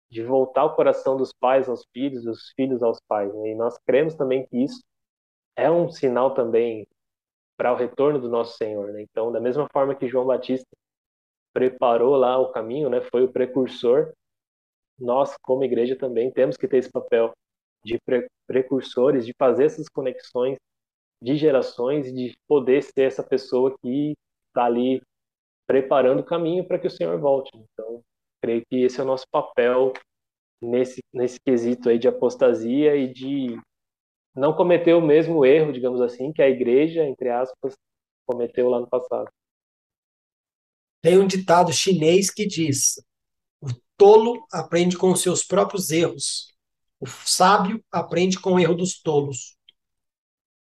de 0.09 0.23
voltar 0.23 0.65
o 0.65 0.75
coração 0.75 1.17
dos 1.17 1.31
pais 1.33 1.69
aos 1.69 1.85
filhos, 1.93 2.23
dos 2.23 2.51
filhos 2.55 2.81
aos 2.81 2.99
pais, 3.07 3.33
né? 3.35 3.51
E 3.51 3.55
nós 3.55 3.77
cremos 3.85 4.15
também 4.15 4.45
que 4.47 4.63
isso 4.63 4.81
é 5.57 5.69
um 5.69 5.89
sinal 5.89 6.33
também 6.33 6.87
para 7.57 7.73
o 7.73 7.75
retorno 7.75 8.19
do 8.21 8.29
nosso 8.29 8.55
Senhor, 8.55 8.93
né? 8.93 9.01
Então, 9.01 9.31
da 9.31 9.41
mesma 9.41 9.67
forma 9.73 9.95
que 9.95 10.07
João 10.07 10.27
Batista 10.27 10.67
preparou 11.51 12.15
lá 12.15 12.37
o 12.37 12.51
caminho, 12.51 12.89
né? 12.89 13.01
Foi 13.01 13.23
o 13.23 13.31
precursor. 13.31 14.13
Nós, 14.99 15.35
como 15.41 15.63
igreja, 15.63 15.95
também 15.95 16.31
temos 16.31 16.55
que 16.55 16.67
ter 16.67 16.77
esse 16.77 16.91
papel 16.91 17.33
de 17.83 17.99
pre 18.05 18.27
precursores, 18.45 19.25
de 19.25 19.33
fazer 19.37 19.65
essas 19.65 19.89
conexões 19.89 20.57
de 21.21 21.35
gerações, 21.35 22.13
de 22.13 22.37
poder 22.47 22.81
ser 22.81 23.01
essa 23.01 23.23
pessoa 23.23 23.75
que 23.81 24.13
está 24.47 24.65
ali 24.65 25.01
preparando 25.67 26.21
o 26.21 26.25
caminho 26.25 26.65
para 26.65 26.79
que 26.79 26.87
o 26.87 26.91
Senhor 26.91 27.19
volte. 27.19 27.51
Então, 27.55 28.01
creio 28.41 28.63
que 28.69 28.83
esse 28.83 28.99
é 28.99 29.03
o 29.03 29.07
nosso 29.07 29.25
papel 29.29 29.91
nesse 30.61 31.01
nesse 31.13 31.39
quesito 31.39 31.89
aí 31.89 31.99
de 31.99 32.07
apostasia 32.07 32.95
e 32.95 33.11
de 33.11 33.59
não 34.37 34.53
cometer 34.53 34.93
o 34.93 35.01
mesmo 35.01 35.43
erro, 35.43 35.73
digamos 35.73 35.99
assim, 35.99 36.31
que 36.31 36.41
a 36.43 36.49
igreja, 36.49 37.03
entre 37.03 37.29
aspas, 37.29 37.75
cometeu 38.25 38.69
lá 38.69 38.79
no 38.79 38.87
passado. 38.87 39.27
Tem 41.01 41.17
um 41.17 41.25
ditado 41.25 41.73
chinês 41.73 42.29
que 42.29 42.45
diz: 42.45 43.01
o 43.59 43.69
tolo 43.97 44.45
aprende 44.51 44.95
com 44.95 45.15
seus 45.15 45.43
próprios 45.43 45.89
erros, 45.89 46.53
o 46.99 47.07
sábio 47.07 47.83
aprende 47.91 48.39
com 48.39 48.53
o 48.53 48.59
erro 48.59 48.75
dos 48.75 49.01
tolos. 49.01 49.57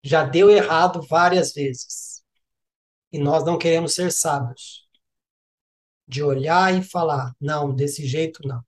Já 0.01 0.23
deu 0.23 0.49
errado 0.49 1.01
várias 1.01 1.53
vezes. 1.53 2.23
E 3.11 3.19
nós 3.19 3.43
não 3.43 3.57
queremos 3.57 3.93
ser 3.93 4.11
sábios. 4.11 4.87
De 6.07 6.23
olhar 6.23 6.73
e 6.73 6.81
falar, 6.81 7.33
não, 7.39 7.75
desse 7.75 8.07
jeito 8.07 8.47
não. 8.47 8.63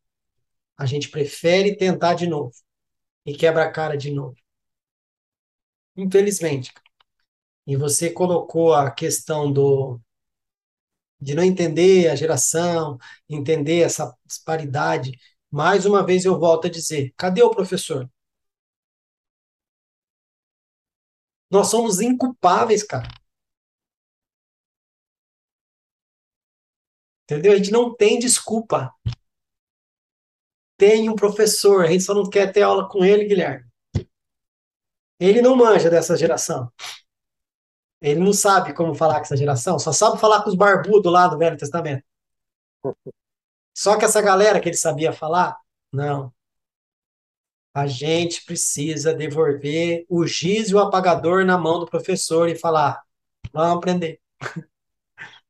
A 0.78 0.86
gente 0.86 1.10
prefere 1.10 1.78
tentar 1.78 2.15
de 2.15 2.28
novo. 2.28 2.53
E 3.26 3.34
quebra 3.36 3.64
a 3.64 3.72
cara 3.72 3.95
de 3.95 4.11
novo. 4.11 4.36
Infelizmente. 5.95 6.73
E 7.68 7.76
você 7.77 8.11
colocou 8.11 8.73
a 8.73 8.91
questão 8.91 9.51
do 9.51 9.99
de 11.19 11.35
não 11.35 11.43
entender 11.43 12.09
a 12.09 12.15
geração, 12.15 12.97
entender 13.30 13.81
essa 13.81 14.15
disparidade. 14.26 15.18
Mais 15.51 15.85
uma 15.85 16.05
vez 16.05 16.26
eu 16.26 16.39
volto 16.39 16.68
a 16.68 16.69
dizer: 16.69 17.13
cadê 17.18 17.43
o 17.43 17.51
professor? 17.51 18.09
Nós 21.51 21.68
somos 21.68 21.99
inculpáveis, 22.01 22.81
cara. 22.84 23.07
Entendeu? 27.26 27.53
A 27.53 27.55
gente 27.57 27.72
não 27.72 27.95
tem 27.95 28.19
desculpa. 28.19 28.93
Tem 30.77 31.09
um 31.09 31.15
professor, 31.15 31.85
a 31.85 31.88
gente 31.88 32.03
só 32.03 32.13
não 32.13 32.30
quer 32.30 32.51
ter 32.51 32.61
aula 32.63 32.89
com 32.89 33.05
ele, 33.05 33.23
Guilherme. 33.26 33.70
Ele 35.22 35.39
não 35.39 35.56
manja 35.56 35.88
dessa 35.88 36.18
geração. 36.18 36.72
Ele 38.02 38.19
não 38.19 38.34
sabe 38.34 38.73
como 38.73 38.95
falar 38.95 39.18
com 39.18 39.22
essa 39.22 39.38
geração, 39.38 39.77
só 39.77 39.91
sabe 39.91 40.19
falar 40.19 40.41
com 40.41 40.49
os 40.49 40.56
barbudos 40.56 41.14
lá 41.14 41.27
do 41.27 41.38
Velho 41.38 41.56
Testamento. 41.56 42.03
Só 43.77 43.98
que 43.99 44.03
essa 44.03 44.19
galera 44.19 44.60
que 44.60 44.68
ele 44.68 44.76
sabia 44.76 45.14
falar, 45.14 45.56
não. 45.93 46.34
A 47.72 47.85
gente 47.85 48.43
precisa 48.43 49.14
devolver 49.14 50.06
o 50.10 50.26
giz 50.26 50.69
e 50.69 50.76
o 50.76 50.80
apagador 50.80 51.45
na 51.45 51.57
mão 51.57 51.80
do 51.80 51.85
professor 51.85 52.49
e 52.49 52.56
falar: 52.56 53.02
vamos 53.53 53.77
aprender. 53.77 54.19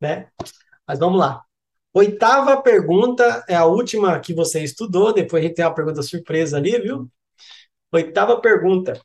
né? 0.01 0.29
Mas 0.85 0.99
vamos 0.99 1.17
lá. 1.17 1.45
Oitava 1.93 2.61
pergunta 2.61 3.45
é 3.47 3.55
a 3.55 3.65
última 3.65 4.19
que 4.19 4.33
você 4.33 4.61
estudou, 4.63 5.13
depois 5.13 5.41
a 5.43 5.47
gente 5.47 5.55
tem 5.55 5.65
uma 5.65 5.73
pergunta 5.73 6.03
surpresa 6.03 6.57
ali, 6.57 6.77
viu? 6.79 7.09
Oitava 7.93 8.39
pergunta. 8.41 9.01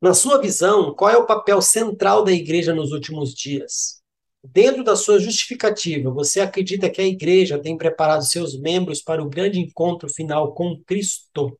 Na 0.00 0.14
sua 0.14 0.40
visão, 0.40 0.94
qual 0.94 1.10
é 1.10 1.16
o 1.18 1.26
papel 1.26 1.60
central 1.60 2.24
da 2.24 2.32
igreja 2.32 2.74
nos 2.74 2.90
últimos 2.90 3.34
dias? 3.34 4.02
Dentro 4.42 4.82
da 4.82 4.96
sua 4.96 5.18
justificativa, 5.18 6.10
você 6.10 6.40
acredita 6.40 6.88
que 6.88 7.02
a 7.02 7.06
igreja 7.06 7.60
tem 7.60 7.76
preparado 7.76 8.22
seus 8.22 8.58
membros 8.58 9.02
para 9.02 9.22
o 9.22 9.28
grande 9.28 9.60
encontro 9.60 10.08
final 10.08 10.54
com 10.54 10.82
Cristo? 10.86 11.58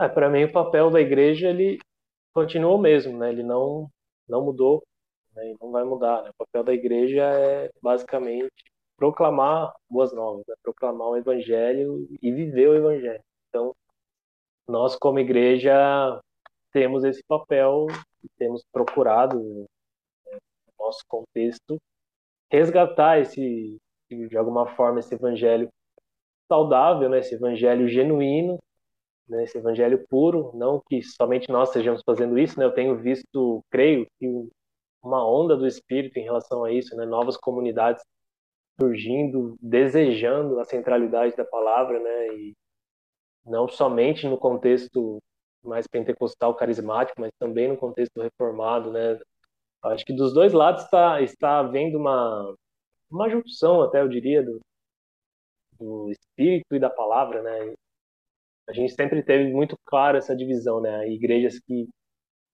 É, 0.00 0.08
para 0.08 0.30
mim, 0.30 0.44
o 0.44 0.52
papel 0.52 0.88
da 0.88 1.00
igreja 1.00 1.48
ele 1.48 1.78
continua 2.32 2.76
o 2.76 2.78
mesmo, 2.78 3.18
né? 3.18 3.30
Ele 3.30 3.42
não 3.42 3.90
não 4.28 4.44
mudou, 4.44 4.82
né? 5.34 5.54
não 5.60 5.72
vai 5.72 5.84
mudar. 5.84 6.22
Né? 6.22 6.30
O 6.30 6.44
papel 6.44 6.62
da 6.62 6.72
igreja 6.72 7.22
é 7.22 7.70
basicamente 7.82 8.52
proclamar 8.96 9.72
boas 9.90 10.12
novas, 10.12 10.44
né? 10.46 10.54
proclamar 10.62 11.08
o 11.08 11.16
evangelho 11.16 12.06
e 12.22 12.30
viver 12.30 12.68
o 12.68 12.76
evangelho. 12.76 13.22
Então, 13.48 13.74
nós 14.70 14.96
como 14.96 15.18
igreja 15.18 16.20
temos 16.72 17.04
esse 17.04 17.22
papel, 17.26 17.86
temos 18.38 18.64
procurado 18.72 19.38
né, 19.38 20.38
no 20.66 20.86
nosso 20.86 21.04
contexto 21.08 21.78
resgatar 22.50 23.20
esse 23.20 23.76
de 24.08 24.36
alguma 24.36 24.66
forma 24.74 24.98
esse 24.98 25.14
evangelho 25.14 25.68
saudável, 26.48 27.08
né? 27.08 27.20
Esse 27.20 27.36
evangelho 27.36 27.88
genuíno 27.88 28.58
né, 29.30 29.44
esse 29.44 29.56
evangelho 29.56 30.04
puro, 30.08 30.50
não 30.54 30.82
que 30.88 31.00
somente 31.02 31.48
nós 31.50 31.68
estejamos 31.68 32.02
fazendo 32.04 32.38
isso, 32.38 32.58
né, 32.58 32.64
eu 32.66 32.74
tenho 32.74 32.96
visto, 32.96 33.64
creio, 33.70 34.06
que 34.18 34.26
uma 35.02 35.26
onda 35.26 35.56
do 35.56 35.66
Espírito 35.66 36.18
em 36.18 36.24
relação 36.24 36.64
a 36.64 36.72
isso, 36.72 36.94
né, 36.96 37.06
novas 37.06 37.36
comunidades 37.36 38.02
surgindo, 38.78 39.56
desejando 39.60 40.58
a 40.58 40.64
centralidade 40.64 41.36
da 41.36 41.44
palavra, 41.44 42.00
né, 42.00 42.28
e 42.34 42.54
não 43.44 43.68
somente 43.68 44.26
no 44.28 44.38
contexto 44.38 45.18
mais 45.64 45.86
pentecostal 45.86 46.54
carismático, 46.54 47.20
mas 47.20 47.30
também 47.38 47.68
no 47.68 47.76
contexto 47.76 48.20
reformado, 48.20 48.90
né, 48.92 49.18
acho 49.84 50.04
que 50.04 50.12
dos 50.12 50.32
dois 50.32 50.52
lados 50.52 50.84
está 50.84 51.20
está 51.22 51.58
havendo 51.60 51.98
uma 51.98 52.54
uma 53.10 53.28
junção, 53.28 53.82
até 53.82 54.00
eu 54.00 54.08
diria, 54.08 54.42
do, 54.42 54.60
do 55.78 56.10
espírito 56.10 56.74
e 56.74 56.78
da 56.78 56.88
palavra, 56.90 57.42
né? 57.42 57.74
a 58.70 58.72
gente 58.72 58.94
sempre 58.94 59.22
teve 59.22 59.52
muito 59.52 59.76
claro 59.84 60.16
essa 60.16 60.34
divisão, 60.34 60.80
né? 60.80 61.08
Igrejas 61.08 61.58
que 61.58 61.88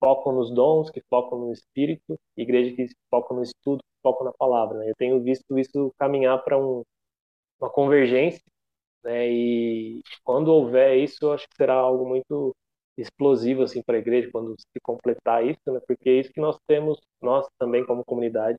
focam 0.02 0.32
nos 0.32 0.50
dons, 0.54 0.90
que 0.90 1.02
focam 1.10 1.38
no 1.38 1.52
espírito, 1.52 2.18
igrejas 2.36 2.74
que 2.74 2.86
focam 3.10 3.36
no 3.36 3.42
estudo, 3.42 3.80
que 3.80 4.02
focam 4.02 4.24
na 4.24 4.32
palavra. 4.32 4.78
Né? 4.78 4.90
Eu 4.90 4.94
tenho 4.96 5.22
visto 5.22 5.58
isso 5.58 5.92
caminhar 5.98 6.42
para 6.42 6.58
um, 6.58 6.82
uma 7.60 7.70
convergência, 7.70 8.40
né? 9.06 9.28
E 9.30 10.02
quando 10.24 10.48
houver 10.48 10.96
isso, 10.98 11.18
eu 11.22 11.32
acho 11.32 11.48
que 11.48 11.56
será 11.56 11.74
algo 11.74 12.08
muito 12.08 12.54
explosivo 12.98 13.62
assim 13.62 13.82
para 13.82 13.96
a 13.96 14.00
igreja 14.00 14.28
quando 14.32 14.56
se 14.58 14.80
completar 14.82 15.46
isso, 15.46 15.60
né? 15.68 15.80
Porque 15.86 16.10
é 16.10 16.20
isso 16.20 16.32
que 16.32 16.40
nós 16.40 16.58
temos, 16.66 17.00
nós 17.22 17.46
também 17.58 17.86
como 17.86 18.04
comunidade 18.04 18.58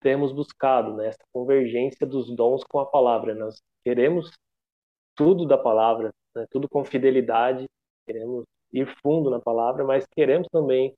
temos 0.00 0.32
buscado, 0.32 0.94
né? 0.96 1.08
Essa 1.08 1.24
convergência 1.32 2.06
dos 2.06 2.34
dons 2.34 2.62
com 2.64 2.78
a 2.80 2.86
palavra. 2.86 3.34
Nós 3.34 3.62
queremos 3.84 4.30
tudo 5.16 5.46
da 5.46 5.58
palavra, 5.58 6.12
né? 6.34 6.46
tudo 6.50 6.68
com 6.68 6.84
fidelidade, 6.84 7.66
queremos 8.06 8.44
ir 8.72 8.86
fundo 9.02 9.30
na 9.30 9.40
palavra, 9.40 9.84
mas 9.84 10.06
queremos 10.06 10.48
também 10.50 10.94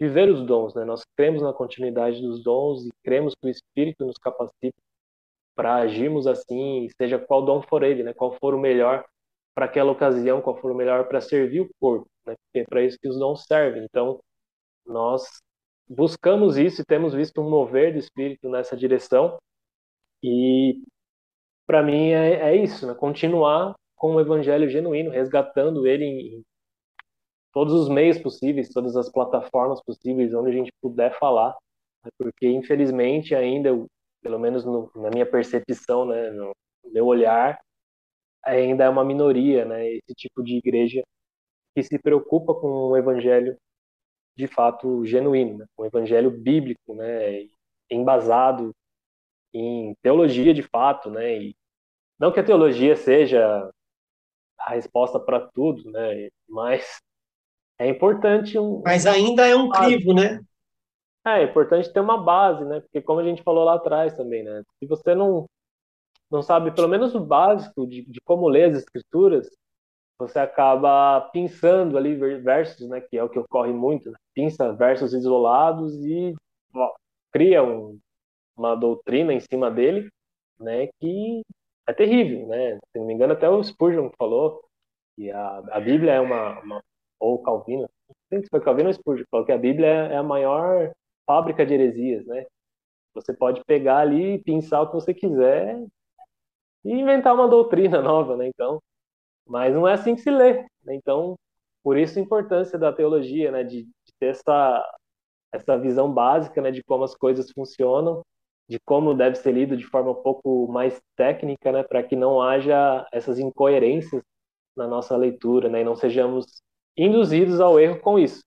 viver 0.00 0.28
os 0.30 0.44
dons, 0.46 0.74
né? 0.74 0.84
Nós 0.84 1.02
cremos 1.16 1.42
na 1.42 1.52
continuidade 1.52 2.20
dos 2.20 2.42
dons 2.42 2.86
e 2.86 2.90
cremos 3.04 3.34
que 3.34 3.48
o 3.48 3.50
Espírito 3.50 4.04
nos 4.06 4.18
capacita 4.18 4.76
para 5.56 5.76
agirmos 5.76 6.26
assim, 6.26 6.88
seja 6.96 7.18
qual 7.18 7.44
dom 7.44 7.62
for 7.62 7.82
ele, 7.82 8.02
né? 8.02 8.12
Qual 8.14 8.32
for 8.38 8.54
o 8.54 8.60
melhor 8.60 9.04
para 9.54 9.64
aquela 9.66 9.90
ocasião, 9.90 10.42
qual 10.42 10.56
for 10.58 10.70
o 10.70 10.74
melhor 10.74 11.08
para 11.08 11.20
servir 11.20 11.62
o 11.62 11.70
corpo, 11.80 12.06
né? 12.26 12.34
Porque 12.44 12.60
é 12.60 12.64
para 12.64 12.82
isso 12.82 12.98
que 13.00 13.08
os 13.08 13.18
dons 13.18 13.44
servem. 13.46 13.84
Então, 13.84 14.20
nós 14.86 15.24
buscamos 15.88 16.56
isso 16.58 16.82
e 16.82 16.84
temos 16.84 17.14
visto 17.14 17.40
um 17.40 17.50
mover 17.50 17.92
do 17.92 17.98
Espírito 17.98 18.48
nessa 18.48 18.76
direção. 18.76 19.38
E 20.22 20.82
para 21.66 21.82
mim 21.82 22.10
é, 22.10 22.50
é, 22.50 22.56
isso, 22.56 22.86
né? 22.86 22.94
Continuar 22.94 23.74
com 23.96 24.14
o 24.14 24.20
evangelho 24.20 24.68
genuíno, 24.68 25.10
resgatando 25.10 25.86
ele 25.86 26.04
em, 26.04 26.44
todos 27.56 27.72
os 27.72 27.88
meios 27.88 28.18
possíveis, 28.18 28.68
todas 28.68 28.96
as 28.96 29.10
plataformas 29.10 29.82
possíveis 29.82 30.34
onde 30.34 30.50
a 30.50 30.52
gente 30.52 30.70
puder 30.82 31.18
falar, 31.18 31.56
né? 32.04 32.10
porque 32.18 32.46
infelizmente 32.46 33.34
ainda, 33.34 33.70
pelo 34.26 34.40
menos 34.40 34.64
no, 34.64 34.90
na 34.96 35.08
minha 35.08 35.24
percepção, 35.24 36.04
né, 36.04 36.30
no 36.30 36.52
meu 36.84 37.06
olhar, 37.06 37.60
ainda 38.44 38.82
é 38.82 38.88
uma 38.88 39.04
minoria, 39.04 39.64
né, 39.64 39.88
esse 39.88 40.14
tipo 40.16 40.42
de 40.42 40.56
igreja 40.56 41.00
que 41.72 41.82
se 41.84 41.96
preocupa 41.96 42.52
com 42.52 42.66
o 42.66 42.96
evangelho 42.96 43.56
de 44.36 44.48
fato 44.48 45.06
genuíno, 45.06 45.58
né? 45.58 45.66
um 45.78 45.84
evangelho 45.84 46.30
bíblico, 46.30 46.92
né, 46.92 47.46
embasado 47.88 48.74
em 49.54 49.94
teologia 50.02 50.52
de 50.52 50.62
fato, 50.62 51.08
né, 51.08 51.38
e 51.38 51.56
não 52.18 52.32
que 52.32 52.40
a 52.40 52.44
teologia 52.44 52.96
seja 52.96 53.70
a 54.58 54.70
resposta 54.70 55.20
para 55.20 55.38
tudo, 55.38 55.88
né? 55.92 56.30
Mas 56.48 56.98
é 57.78 57.86
importante 57.86 58.58
um. 58.58 58.80
Mas 58.82 59.04
ainda 59.04 59.46
é 59.46 59.54
um 59.54 59.68
crivo, 59.68 60.14
né? 60.14 60.40
É, 61.26 61.40
é 61.40 61.42
importante 61.44 61.92
ter 61.92 62.00
uma 62.00 62.22
base, 62.22 62.64
né? 62.64 62.80
Porque 62.80 63.02
como 63.02 63.20
a 63.20 63.24
gente 63.24 63.42
falou 63.42 63.64
lá 63.64 63.74
atrás 63.74 64.14
também, 64.14 64.44
né? 64.44 64.62
Se 64.78 64.86
você 64.86 65.14
não 65.14 65.46
não 66.30 66.42
sabe 66.42 66.72
pelo 66.72 66.88
menos 66.88 67.14
o 67.14 67.20
básico 67.20 67.86
de, 67.86 68.04
de 68.04 68.20
como 68.22 68.48
ler 68.48 68.70
as 68.70 68.78
escrituras, 68.78 69.48
você 70.18 70.38
acaba 70.40 71.20
pensando 71.32 71.96
ali 71.96 72.14
versos, 72.40 72.88
né? 72.88 73.00
Que 73.00 73.18
é 73.18 73.24
o 73.24 73.28
que 73.28 73.38
ocorre 73.38 73.72
muito, 73.72 74.10
né? 74.10 74.16
pinça 74.34 74.72
versos 74.72 75.12
isolados 75.14 75.94
e 76.04 76.34
ó, 76.74 76.94
cria 77.32 77.62
um, 77.62 77.98
uma 78.56 78.74
doutrina 78.76 79.32
em 79.32 79.40
cima 79.40 79.70
dele, 79.70 80.08
né? 80.60 80.88
Que 81.00 81.42
é 81.88 81.92
terrível, 81.92 82.46
né? 82.48 82.78
Se 82.92 82.98
não 82.98 83.06
me 83.06 83.14
engano, 83.14 83.32
até 83.32 83.48
o 83.48 83.62
Spurgeon 83.62 84.10
falou 84.18 84.62
que 85.16 85.30
a, 85.30 85.58
a 85.70 85.80
Bíblia 85.80 86.14
é 86.14 86.20
uma, 86.20 86.60
uma 86.60 86.82
ou 87.18 87.42
Calvino, 87.42 87.82
não 87.82 88.16
sei 88.28 88.42
se 88.42 88.48
foi 88.50 88.60
Calvino 88.60 88.88
ou 88.88 88.94
Spurgeon, 88.94 89.24
falou 89.30 89.46
que 89.46 89.52
a 89.52 89.58
Bíblia 89.58 89.88
é 89.88 90.16
a 90.16 90.22
maior 90.22 90.92
fábrica 91.26 91.66
de 91.66 91.74
heresias, 91.74 92.26
né? 92.26 92.46
Você 93.14 93.34
pode 93.34 93.64
pegar 93.66 93.98
ali 93.98 94.34
e 94.34 94.42
pensar 94.42 94.82
o 94.82 94.88
que 94.88 94.94
você 94.94 95.14
quiser 95.14 95.84
e 96.84 96.92
inventar 96.92 97.34
uma 97.34 97.48
doutrina 97.48 98.00
nova, 98.02 98.36
né? 98.36 98.46
Então, 98.48 98.80
mas 99.46 99.74
não 99.74 99.88
é 99.88 99.94
assim 99.94 100.14
que 100.14 100.22
se 100.22 100.30
lê, 100.30 100.62
né? 100.84 100.94
Então, 100.94 101.36
por 101.82 101.96
isso 101.98 102.18
a 102.18 102.22
importância 102.22 102.78
da 102.78 102.92
teologia, 102.92 103.50
né? 103.52 103.64
De, 103.64 103.84
de 103.84 104.14
ter 104.20 104.28
essa 104.28 104.84
essa 105.52 105.78
visão 105.78 106.12
básica, 106.12 106.60
né, 106.60 106.70
de 106.70 106.82
como 106.82 107.04
as 107.04 107.14
coisas 107.14 107.50
funcionam, 107.50 108.22
de 108.68 108.78
como 108.80 109.14
deve 109.14 109.36
ser 109.36 109.52
lido 109.52 109.76
de 109.76 109.86
forma 109.86 110.10
um 110.10 110.22
pouco 110.22 110.68
mais 110.68 111.00
técnica, 111.16 111.72
né, 111.72 111.82
para 111.82 112.02
que 112.02 112.16
não 112.16 112.42
haja 112.42 113.06
essas 113.12 113.38
incoerências 113.38 114.22
na 114.76 114.86
nossa 114.86 115.16
leitura, 115.16 115.68
né, 115.68 115.80
e 115.82 115.84
não 115.84 115.96
sejamos 115.96 116.46
induzidos 116.96 117.60
ao 117.60 117.78
erro 117.80 118.00
com 118.00 118.18
isso, 118.18 118.42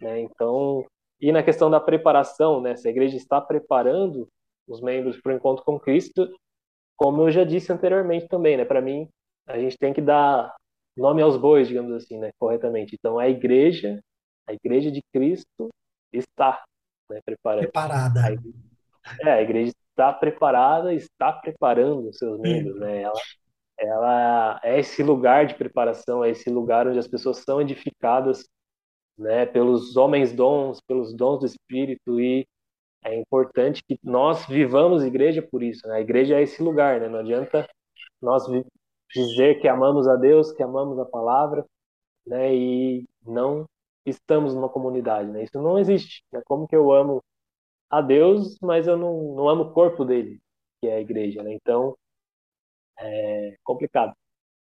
né? 0.00 0.20
Então, 0.20 0.84
e 1.20 1.32
na 1.32 1.42
questão 1.42 1.70
da 1.70 1.80
preparação, 1.80 2.60
né, 2.60 2.76
se 2.76 2.88
a 2.88 2.90
igreja 2.90 3.16
está 3.16 3.40
preparando 3.40 4.28
os 4.66 4.80
membros 4.80 5.20
para 5.20 5.32
o 5.32 5.36
encontro 5.36 5.64
com 5.64 5.78
Cristo, 5.78 6.28
como 6.96 7.22
eu 7.22 7.30
já 7.30 7.44
disse 7.44 7.72
anteriormente 7.72 8.28
também, 8.28 8.56
né, 8.56 8.64
para 8.64 8.80
mim 8.80 9.08
a 9.46 9.58
gente 9.58 9.76
tem 9.76 9.92
que 9.92 10.00
dar 10.00 10.54
nome 10.96 11.22
aos 11.22 11.36
bois, 11.36 11.68
digamos 11.68 11.92
assim, 11.92 12.18
né, 12.18 12.30
corretamente. 12.38 12.94
Então, 12.98 13.18
a 13.18 13.28
igreja, 13.28 14.00
a 14.46 14.52
igreja 14.52 14.90
de 14.90 15.02
Cristo 15.12 15.68
está 16.12 16.62
né, 17.08 17.20
preparada. 17.24 17.62
Preparada. 17.62 18.20
A, 19.04 19.28
é, 19.28 19.32
a 19.32 19.42
igreja 19.42 19.72
está 19.90 20.12
preparada, 20.12 20.94
está 20.94 21.32
preparando 21.32 22.08
os 22.08 22.16
seus 22.16 22.38
membros, 22.38 22.78
né? 22.78 23.02
Ela, 23.02 23.20
ela 23.78 24.60
é 24.62 24.78
esse 24.78 25.02
lugar 25.02 25.46
de 25.46 25.54
preparação, 25.54 26.22
é 26.22 26.30
esse 26.30 26.50
lugar 26.50 26.86
onde 26.86 26.98
as 26.98 27.08
pessoas 27.08 27.38
são 27.38 27.60
edificadas, 27.60 28.46
né, 29.18 29.46
pelos 29.46 29.96
homens 29.96 30.32
dons, 30.32 30.80
pelos 30.80 31.14
dons 31.14 31.40
do 31.40 31.46
Espírito 31.46 32.20
e 32.20 32.46
é 33.02 33.14
importante 33.16 33.82
que 33.82 33.98
nós 34.02 34.46
vivamos 34.46 35.02
igreja 35.04 35.42
por 35.42 35.62
isso, 35.62 35.86
né? 35.88 35.96
A 35.96 36.00
igreja 36.00 36.36
é 36.36 36.42
esse 36.42 36.62
lugar, 36.62 37.00
né? 37.00 37.08
Não 37.08 37.20
adianta 37.20 37.68
nós 38.20 38.44
dizer 39.12 39.60
que 39.60 39.68
amamos 39.68 40.06
a 40.06 40.16
Deus, 40.16 40.52
que 40.52 40.62
amamos 40.62 40.98
a 40.98 41.04
palavra, 41.06 41.64
né? 42.26 42.54
E 42.54 43.08
não 43.24 43.66
estamos 44.06 44.54
numa 44.54 44.68
comunidade, 44.68 45.30
né? 45.30 45.42
Isso 45.44 45.60
não 45.60 45.78
existe. 45.78 46.22
Né? 46.32 46.42
Como 46.46 46.66
que 46.68 46.76
eu 46.76 46.92
amo 46.92 47.22
a 47.90 48.00
Deus, 48.00 48.58
mas 48.60 48.86
eu 48.86 48.96
não, 48.96 49.34
não 49.34 49.48
amo 49.48 49.64
o 49.64 49.72
corpo 49.72 50.04
dele, 50.04 50.40
que 50.80 50.88
é 50.88 50.96
a 50.96 51.00
igreja, 51.00 51.42
né? 51.42 51.52
Então, 51.54 51.96
é 52.98 53.56
complicado. 53.64 54.14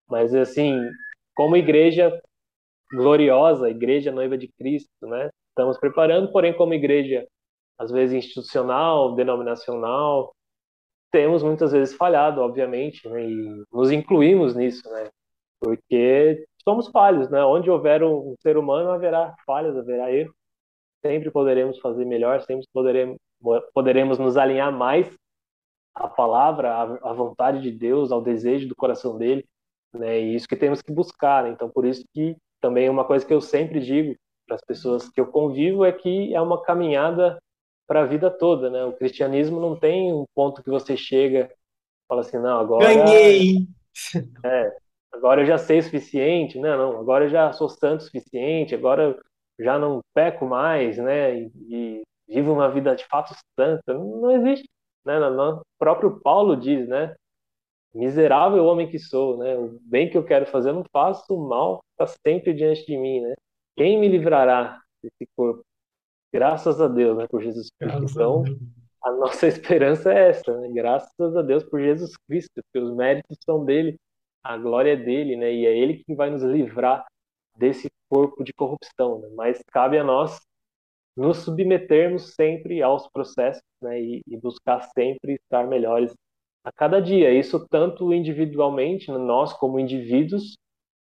Mas, 0.07 0.33
assim, 0.33 0.79
como 1.35 1.55
igreja 1.57 2.11
gloriosa, 2.91 3.69
igreja 3.69 4.11
noiva 4.11 4.37
de 4.37 4.47
Cristo, 4.47 5.07
né? 5.07 5.29
Estamos 5.49 5.77
preparando, 5.77 6.31
porém, 6.31 6.55
como 6.55 6.73
igreja, 6.73 7.27
às 7.77 7.91
vezes 7.91 8.15
institucional, 8.15 9.15
denominacional, 9.15 10.33
temos 11.11 11.43
muitas 11.43 11.71
vezes 11.71 11.95
falhado, 11.95 12.41
obviamente, 12.41 13.07
né? 13.09 13.25
E 13.29 13.63
nos 13.71 13.91
incluímos 13.91 14.55
nisso, 14.55 14.87
né? 14.89 15.09
Porque 15.59 16.45
somos 16.63 16.87
falhos, 16.89 17.29
né? 17.29 17.43
Onde 17.43 17.69
houver 17.69 18.03
um 18.03 18.35
ser 18.41 18.57
humano, 18.57 18.91
haverá 18.91 19.35
falhas, 19.45 19.77
haverá 19.77 20.11
erro. 20.11 20.33
Sempre 21.01 21.31
poderemos 21.31 21.79
fazer 21.79 22.05
melhor, 22.05 22.41
sempre 22.41 22.67
poderemos, 22.73 23.17
poderemos 23.73 24.19
nos 24.19 24.37
alinhar 24.37 24.71
mais 24.71 25.09
à 25.95 26.07
palavra, 26.07 26.73
à, 27.01 27.13
vontade 27.13 27.61
de 27.61 27.71
Deus, 27.71 28.11
ao 28.11 28.21
desejo 28.21 28.67
do 28.67 28.75
coração 28.75 29.17
dele, 29.17 29.45
né? 29.93 30.19
E 30.21 30.35
isso 30.35 30.47
que 30.47 30.55
temos 30.55 30.81
que 30.81 30.91
buscar. 30.91 31.43
Né? 31.43 31.51
Então, 31.51 31.69
por 31.69 31.85
isso 31.85 32.03
que 32.13 32.35
também 32.61 32.89
uma 32.89 33.05
coisa 33.05 33.25
que 33.25 33.33
eu 33.33 33.41
sempre 33.41 33.79
digo 33.79 34.15
para 34.47 34.55
as 34.55 34.61
pessoas 34.61 35.09
que 35.09 35.19
eu 35.19 35.27
convivo 35.27 35.85
é 35.85 35.91
que 35.91 36.33
é 36.33 36.41
uma 36.41 36.61
caminhada 36.61 37.37
para 37.87 38.01
a 38.01 38.05
vida 38.05 38.29
toda, 38.29 38.69
né? 38.69 38.83
O 38.85 38.93
cristianismo 38.93 39.59
não 39.59 39.75
tem 39.75 40.13
um 40.13 40.25
ponto 40.35 40.63
que 40.63 40.69
você 40.69 40.95
chega 40.95 41.49
fala 42.09 42.21
assim, 42.21 42.39
não, 42.39 42.59
agora 42.59 42.93
ganhei. 42.93 43.67
É, 44.45 44.77
agora 45.11 45.41
eu 45.41 45.45
já 45.45 45.57
sei 45.57 45.79
o 45.79 45.83
suficiente, 45.83 46.57
né? 46.57 46.75
Não, 46.75 46.99
agora 46.99 47.25
eu 47.25 47.29
já 47.29 47.51
sou 47.51 47.67
santo 47.67 48.01
o 48.01 48.03
suficiente, 48.05 48.73
agora 48.73 49.03
eu 49.03 49.19
já 49.59 49.77
não 49.77 49.99
peco 50.13 50.45
mais, 50.45 50.97
né? 50.97 51.37
E, 51.37 51.51
e 51.67 52.03
vivo 52.27 52.53
uma 52.53 52.71
vida 52.71 52.95
de 52.95 53.05
fato 53.07 53.35
santa. 53.59 53.93
Não 53.93 54.31
existe, 54.31 54.69
né? 55.05 55.19
O 55.19 55.61
próprio 55.77 56.19
Paulo 56.21 56.55
diz, 56.55 56.87
né? 56.87 57.13
Miserável 57.93 58.65
homem 58.65 58.87
que 58.87 58.99
sou, 58.99 59.37
né? 59.37 59.57
O 59.57 59.79
bem 59.81 60.09
que 60.09 60.17
eu 60.17 60.23
quero 60.23 60.45
fazer 60.45 60.69
eu 60.69 60.75
não 60.75 60.85
faço, 60.91 61.23
o 61.33 61.47
mal 61.47 61.83
está 61.91 62.07
sempre 62.25 62.53
diante 62.53 62.85
de 62.85 62.97
mim, 62.97 63.21
né? 63.21 63.33
Quem 63.75 63.99
me 63.99 64.07
livrará 64.07 64.79
desse 65.01 65.27
corpo? 65.35 65.63
Graças 66.31 66.79
a 66.79 66.87
Deus, 66.87 67.17
né? 67.17 67.27
Por 67.27 67.41
Jesus 67.41 67.69
Cristo. 67.79 68.05
Então, 68.11 68.43
a, 69.03 69.09
a 69.09 69.11
nossa 69.13 69.47
esperança 69.47 70.13
é 70.13 70.29
essa, 70.29 70.55
né? 70.59 70.69
Graças 70.71 71.35
a 71.35 71.41
Deus 71.41 71.63
por 71.63 71.81
Jesus 71.81 72.15
Cristo, 72.27 72.61
porque 72.63 72.85
os 72.85 72.95
méritos 72.95 73.37
são 73.43 73.65
dele 73.65 73.97
a 74.43 74.57
glória 74.57 74.93
é 74.93 74.95
dele, 74.95 75.35
né? 75.35 75.53
E 75.53 75.65
é 75.65 75.77
ele 75.77 76.03
que 76.03 76.15
vai 76.15 76.29
nos 76.29 76.43
livrar 76.43 77.05
desse 77.55 77.89
corpo 78.09 78.43
de 78.43 78.53
corrupção, 78.53 79.19
né? 79.19 79.29
Mas 79.35 79.61
cabe 79.71 79.97
a 79.97 80.03
nós 80.03 80.39
nos 81.15 81.37
submetermos 81.39 82.33
sempre 82.33 82.81
aos 82.81 83.07
processos, 83.09 83.63
né? 83.81 84.01
E, 84.01 84.21
e 84.25 84.37
buscar 84.37 84.81
sempre 84.93 85.33
estar 85.33 85.67
melhores 85.67 86.13
a 86.63 86.71
cada 86.71 87.01
dia. 87.01 87.31
Isso 87.33 87.67
tanto 87.69 88.13
individualmente, 88.13 89.11
nós 89.11 89.53
como 89.53 89.79
indivíduos, 89.79 90.57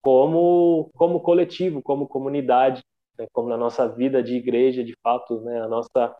como 0.03 0.91
como 0.95 1.21
coletivo, 1.21 1.83
como 1.83 2.09
comunidade, 2.09 2.83
né? 3.19 3.27
como 3.33 3.49
na 3.49 3.57
nossa 3.57 3.89
vida 3.89 4.23
de 4.23 4.37
igreja, 4.37 4.85
de 4.85 4.95
fato, 5.03 5.41
né? 5.41 5.61
A 5.61 5.69
nossa 5.69 6.17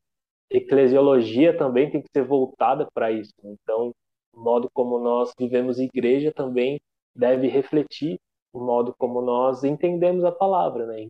eclesiologia 0.51 1.57
também 1.57 1.91
tem 1.91 2.03
que 2.03 2.09
ser 2.13 2.25
voltada 2.25 2.89
para 2.93 3.13
isso. 3.13 3.33
Né? 3.43 3.55
Então, 3.63 3.93
o 4.33 4.41
modo 4.41 4.69
como 4.73 4.99
nós 4.99 5.33
vivemos 5.39 5.79
igreja 5.79 6.33
também 6.33 6.81
deve 7.15 7.49
refletir 7.49 8.19
o 8.53 8.61
modo 8.61 8.95
como 8.99 9.21
nós 9.21 9.65
entendemos 9.65 10.25
a 10.25 10.33
palavra, 10.33 10.87
né? 10.87 11.07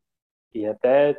E 0.54 0.66
até 0.66 1.18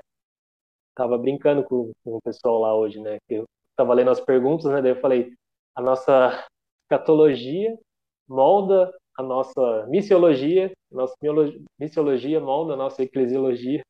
estava 0.89 1.17
brincando 1.17 1.63
com, 1.63 1.91
com, 2.03 2.17
o 2.17 2.21
pessoal 2.21 2.59
lá 2.59 2.75
hoje, 2.75 2.99
né? 2.99 3.17
Que 3.27 3.35
eu 3.35 3.45
estava 3.71 3.93
lendo 3.93 4.11
as 4.11 4.19
perguntas, 4.19 4.65
né? 4.65 4.81
Daí 4.81 4.91
eu 4.91 4.99
falei, 4.99 5.33
a 5.75 5.81
nossa 5.81 6.45
catologia 6.89 7.77
molda 8.27 8.93
a 9.17 9.23
nossa 9.23 9.85
missiologia, 9.87 10.71
a 10.91 10.95
nossa 10.95 11.15
missiologia 11.79 12.39
molda 12.39 12.73
a 12.73 12.77
nossa 12.77 13.03
eclesiologia, 13.03 13.81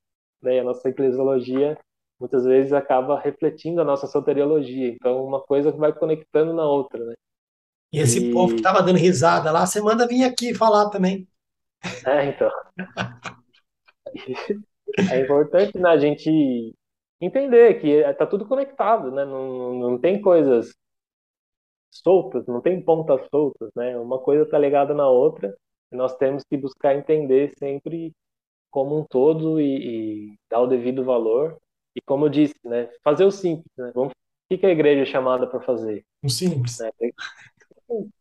né? 0.41 0.55
E 0.55 0.59
a 0.59 0.63
nossa 0.63 0.89
eclesiologia 0.89 1.77
muitas 2.19 2.43
vezes 2.43 2.73
acaba 2.73 3.19
refletindo 3.19 3.79
a 3.79 3.85
nossa 3.85 4.07
soteriologia. 4.07 4.89
Então, 4.89 5.23
uma 5.23 5.41
coisa 5.41 5.71
vai 5.71 5.93
conectando 5.93 6.53
na 6.53 6.65
outra, 6.65 7.03
né? 7.05 7.13
E 7.91 7.99
esse 7.99 8.29
e... 8.29 8.33
povo 8.33 8.53
que 8.53 8.59
estava 8.59 8.83
dando 8.83 8.97
risada 8.97 9.51
lá, 9.51 9.65
você 9.65 9.81
manda 9.81 10.07
vir 10.07 10.23
aqui 10.23 10.53
falar 10.53 10.89
também. 10.89 11.27
É, 12.05 12.25
então. 12.25 12.51
É 15.11 15.21
importante 15.21 15.77
né, 15.77 15.89
a 15.89 15.97
gente 15.97 16.73
entender 17.21 17.79
que 17.79 17.87
está 17.87 18.25
tudo 18.25 18.45
conectado, 18.45 19.11
né? 19.11 19.23
Não, 19.23 19.73
não 19.75 19.97
tem 19.97 20.21
coisas 20.21 20.73
soltas, 21.91 22.45
não 22.47 22.61
tem 22.61 22.81
pontas 22.81 23.21
soltas, 23.29 23.69
né? 23.75 23.97
Uma 23.97 24.19
coisa 24.19 24.43
está 24.43 24.57
ligada 24.57 24.93
na 24.93 25.07
outra 25.07 25.55
e 25.91 25.95
nós 25.95 26.15
temos 26.17 26.43
que 26.43 26.57
buscar 26.57 26.95
entender 26.95 27.53
sempre 27.57 28.13
como 28.69 28.99
um 28.99 29.03
todo 29.03 29.59
e, 29.59 30.27
e 30.31 30.39
dar 30.49 30.61
o 30.61 30.67
devido 30.67 31.03
valor. 31.03 31.57
E 31.95 32.01
como 32.01 32.25
eu 32.25 32.29
disse, 32.29 32.55
né? 32.63 32.89
Fazer 33.03 33.25
o 33.25 33.31
simples, 33.31 33.71
né? 33.77 33.91
Vamos, 33.93 34.13
o 34.51 34.57
que 34.57 34.65
a 34.65 34.69
igreja 34.71 35.03
é 35.03 35.05
chamada 35.05 35.47
para 35.47 35.59
fazer? 35.59 36.03
O 36.23 36.29
simples. 36.29 36.79
Né? 36.79 36.91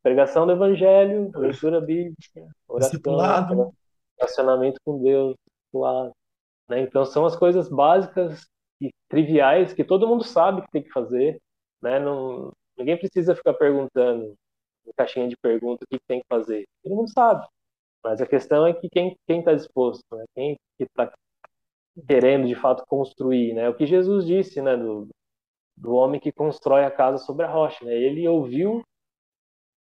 Pregação 0.03 0.47
do 0.47 0.53
evangelho, 0.53 1.31
leitura 1.35 1.81
bíblica, 1.81 2.47
oração, 2.67 3.73
relacionamento 4.19 4.81
com 4.85 5.03
Deus. 5.03 5.37
Né? 6.69 6.81
Então 6.81 7.05
são 7.05 7.25
as 7.25 7.37
coisas 7.37 7.69
básicas 7.69 8.47
e 8.81 8.91
triviais 9.09 9.73
que 9.73 9.85
todo 9.85 10.07
mundo 10.07 10.25
sabe 10.25 10.63
que 10.63 10.71
tem 10.71 10.83
que 10.83 10.93
fazer. 10.93 11.41
Né? 11.83 11.99
Não, 11.99 12.53
ninguém 12.79 12.97
precisa 12.97 13.35
ficar 13.35 13.55
perguntando 13.55 14.35
em 14.87 14.93
caixinha 14.97 15.29
de 15.29 15.37
pergunta 15.37 15.85
o 15.85 15.89
que 15.89 15.99
tem 16.07 16.21
que 16.21 16.27
fazer. 16.29 16.67
Todo 16.83 16.97
mundo 16.97 17.11
sabe. 17.11 17.47
Mas 18.03 18.21
a 18.21 18.27
questão 18.27 18.67
é 18.67 18.73
que 18.73 18.89
quem 18.89 19.17
está 19.29 19.55
disposto, 19.55 20.05
né? 20.13 20.25
quem 20.35 20.57
está 20.79 21.13
querendo 22.07 22.47
de 22.47 22.55
fato 22.55 22.85
construir. 22.87 23.53
Né? 23.53 23.69
O 23.69 23.75
que 23.75 23.87
Jesus 23.87 24.25
disse 24.25 24.63
né? 24.63 24.77
do, 24.77 25.09
do 25.77 25.93
homem 25.95 26.21
que 26.21 26.33
constrói 26.33 26.85
a 26.85 26.91
casa 26.91 27.19
sobre 27.19 27.45
a 27.45 27.51
rocha. 27.51 27.85
Né? 27.85 27.93
Ele 27.95 28.27
ouviu 28.27 28.83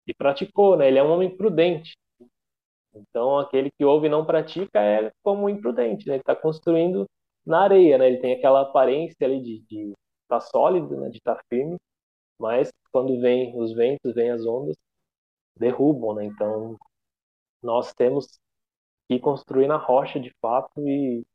e 0.07 0.13
praticou, 0.13 0.77
né? 0.77 0.88
Ele 0.88 0.99
é 0.99 1.03
um 1.03 1.11
homem 1.11 1.35
prudente. 1.35 1.93
Então, 2.93 3.39
aquele 3.39 3.69
que 3.72 3.84
ouve 3.84 4.07
e 4.07 4.09
não 4.09 4.26
pratica 4.26 4.80
é 4.80 5.11
como 5.23 5.49
imprudente, 5.49 6.07
né? 6.07 6.13
Ele 6.13 6.22
está 6.22 6.35
construindo 6.35 7.05
na 7.45 7.61
areia, 7.61 7.97
né? 7.97 8.07
Ele 8.07 8.19
tem 8.19 8.34
aquela 8.34 8.61
aparência 8.61 9.26
ali 9.26 9.41
de 9.41 9.57
estar 9.65 9.95
tá 10.30 10.39
sólido, 10.39 10.95
né? 10.97 11.09
De 11.09 11.17
estar 11.17 11.35
tá 11.35 11.41
firme, 11.49 11.76
mas 12.40 12.72
quando 12.91 13.20
vem 13.22 13.57
os 13.60 13.74
ventos, 13.74 14.14
vem 14.14 14.32
as 14.32 14.45
ondas, 14.45 14.76
derrubam, 15.57 16.16
né? 16.16 16.26
Então, 16.26 16.78
nós 17.62 17.94
temos 17.94 18.40
que 19.07 19.20
construir 19.20 19.68
na 19.68 19.78
rocha 19.78 20.20
de 20.20 20.34
fato 20.41 20.88
e 20.88 21.20
estar 21.20 21.26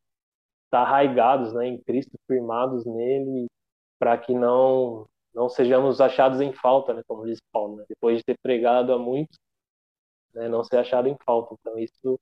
tá 0.70 0.80
arraigados, 0.82 1.52
né? 1.54 1.66
Em 1.68 1.80
Cristo, 1.82 2.18
firmados 2.26 2.84
nele, 2.86 3.48
para 3.98 4.18
que 4.18 4.34
não 4.34 5.06
não 5.34 5.48
sejamos 5.48 6.00
achados 6.00 6.40
em 6.40 6.52
falta, 6.52 6.92
né, 6.94 7.02
como 7.06 7.24
diz 7.24 7.38
Paulo, 7.52 7.76
né? 7.76 7.84
depois 7.88 8.18
de 8.18 8.24
ter 8.24 8.36
pregado 8.42 8.92
a 8.92 8.98
muitos, 8.98 9.38
né, 10.34 10.48
não 10.48 10.64
ser 10.64 10.78
achado 10.78 11.08
em 11.08 11.16
falta. 11.24 11.54
Então 11.60 11.78
isso 11.78 12.18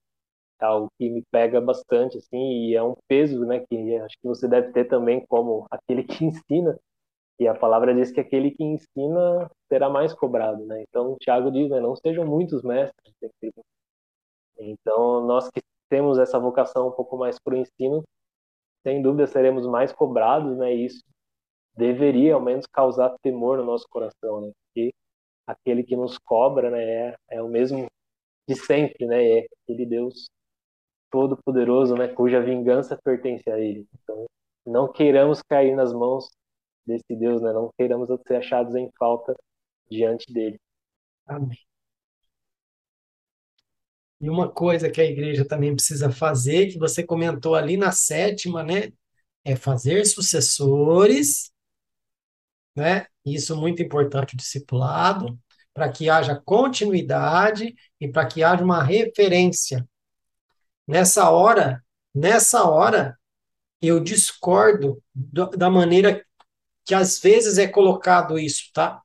é 0.61 0.65
algo 0.65 0.89
que 0.99 1.09
me 1.11 1.23
pega 1.31 1.61
bastante, 1.61 2.19
assim, 2.19 2.67
e 2.67 2.75
é 2.75 2.83
um 2.83 2.95
peso, 3.09 3.45
né, 3.47 3.61
que 3.61 3.97
acho 3.99 4.17
que 4.21 4.27
você 4.27 4.49
deve 4.49 4.73
ter 4.73 4.87
também 4.87 5.25
como 5.27 5.67
aquele 5.71 6.05
que 6.05 6.25
ensina, 6.27 6.79
e 7.39 7.47
a 7.47 7.55
palavra 7.55 7.95
diz 7.95 8.11
que 8.11 8.21
aquele 8.21 8.51
que 8.51 8.65
ensina 8.65 9.49
será 9.69 9.89
mais 9.89 10.13
cobrado, 10.13 10.67
né? 10.67 10.83
Então, 10.89 11.17
Tiago 11.21 11.51
diz, 11.53 11.71
né, 11.71 11.81
não 11.81 11.95
sejam 11.95 12.27
muitos 12.27 12.63
mestres. 12.63 13.15
Então, 14.59 15.25
nós 15.25 15.49
que 15.51 15.61
temos 15.89 16.19
essa 16.19 16.39
vocação 16.39 16.89
um 16.89 16.93
pouco 16.93 17.17
mais 17.17 17.39
para 17.39 17.55
o 17.55 17.57
ensino, 17.57 18.03
sem 18.83 19.01
dúvida 19.03 19.27
seremos 19.27 19.67
mais 19.67 19.93
cobrados, 19.93 20.57
né? 20.59 20.75
E 20.75 20.87
isso 20.87 21.03
deveria, 21.77 22.35
ao 22.35 22.41
menos, 22.41 22.67
causar 22.67 23.15
temor 23.23 23.59
no 23.59 23.65
nosso 23.65 23.87
coração, 23.89 24.41
né? 24.41 24.53
Porque 24.67 24.93
aquele 25.47 25.85
que 25.85 25.97
nos 25.97 26.19
cobra, 26.19 26.71
né, 26.71 26.85
é, 26.85 27.17
é 27.31 27.43
o 27.43 27.49
mesmo 27.49 27.87
de 28.49 28.57
sempre, 28.57 29.07
né? 29.07 29.41
É 29.41 29.47
aquele 29.63 29.87
Deus 29.87 30.29
todo-poderoso, 31.11 31.95
né? 31.95 32.09
Cuja 32.09 32.41
vingança 32.41 32.99
pertence 33.03 33.49
a 33.51 33.59
Ele. 33.59 33.87
Então, 34.03 34.27
não 34.67 34.91
queiramos 34.93 35.41
cair 35.43 35.75
nas 35.77 35.93
mãos 35.93 36.29
desse 36.89 37.15
Deus, 37.15 37.43
né? 37.43 37.53
Não 37.53 37.71
queiramos 37.77 38.09
ser 38.27 38.37
achados 38.37 38.75
em 38.75 38.91
falta 38.99 39.37
diante 39.91 40.33
dele. 40.33 40.59
Amém. 41.27 41.59
E 44.21 44.29
uma 44.29 44.51
coisa 44.51 44.91
que 44.91 45.01
a 45.01 45.05
igreja 45.05 45.47
também 45.47 45.75
precisa 45.75 46.11
fazer, 46.11 46.73
que 46.73 46.79
você 46.79 47.05
comentou 47.05 47.55
ali 47.55 47.77
na 47.77 47.93
sétima, 47.93 48.65
né? 48.65 48.91
É 49.45 49.55
fazer 49.55 50.05
sucessores, 50.07 51.53
né? 52.75 53.07
Isso 53.25 53.53
é 53.53 53.57
muito 53.57 53.83
importante, 53.83 54.35
o 54.35 54.37
discipulado, 54.37 55.39
para 55.73 55.93
que 55.93 56.11
haja 56.11 56.41
continuidade 56.45 57.75
e 58.01 58.09
para 58.09 58.27
que 58.27 58.43
haja 58.43 58.65
uma 58.65 58.83
referência. 58.83 59.87
Nessa 60.87 61.31
hora, 61.31 61.85
nessa 62.13 62.65
hora, 62.65 63.17
eu 63.81 64.01
discordo 64.01 65.01
da 65.15 65.71
maneira 65.71 66.25
que 66.89 66.95
às 66.95 67.19
vezes 67.19 67.59
é 67.59 67.69
colocado 67.69 68.39
isso, 68.39 68.71
tá? 68.73 69.03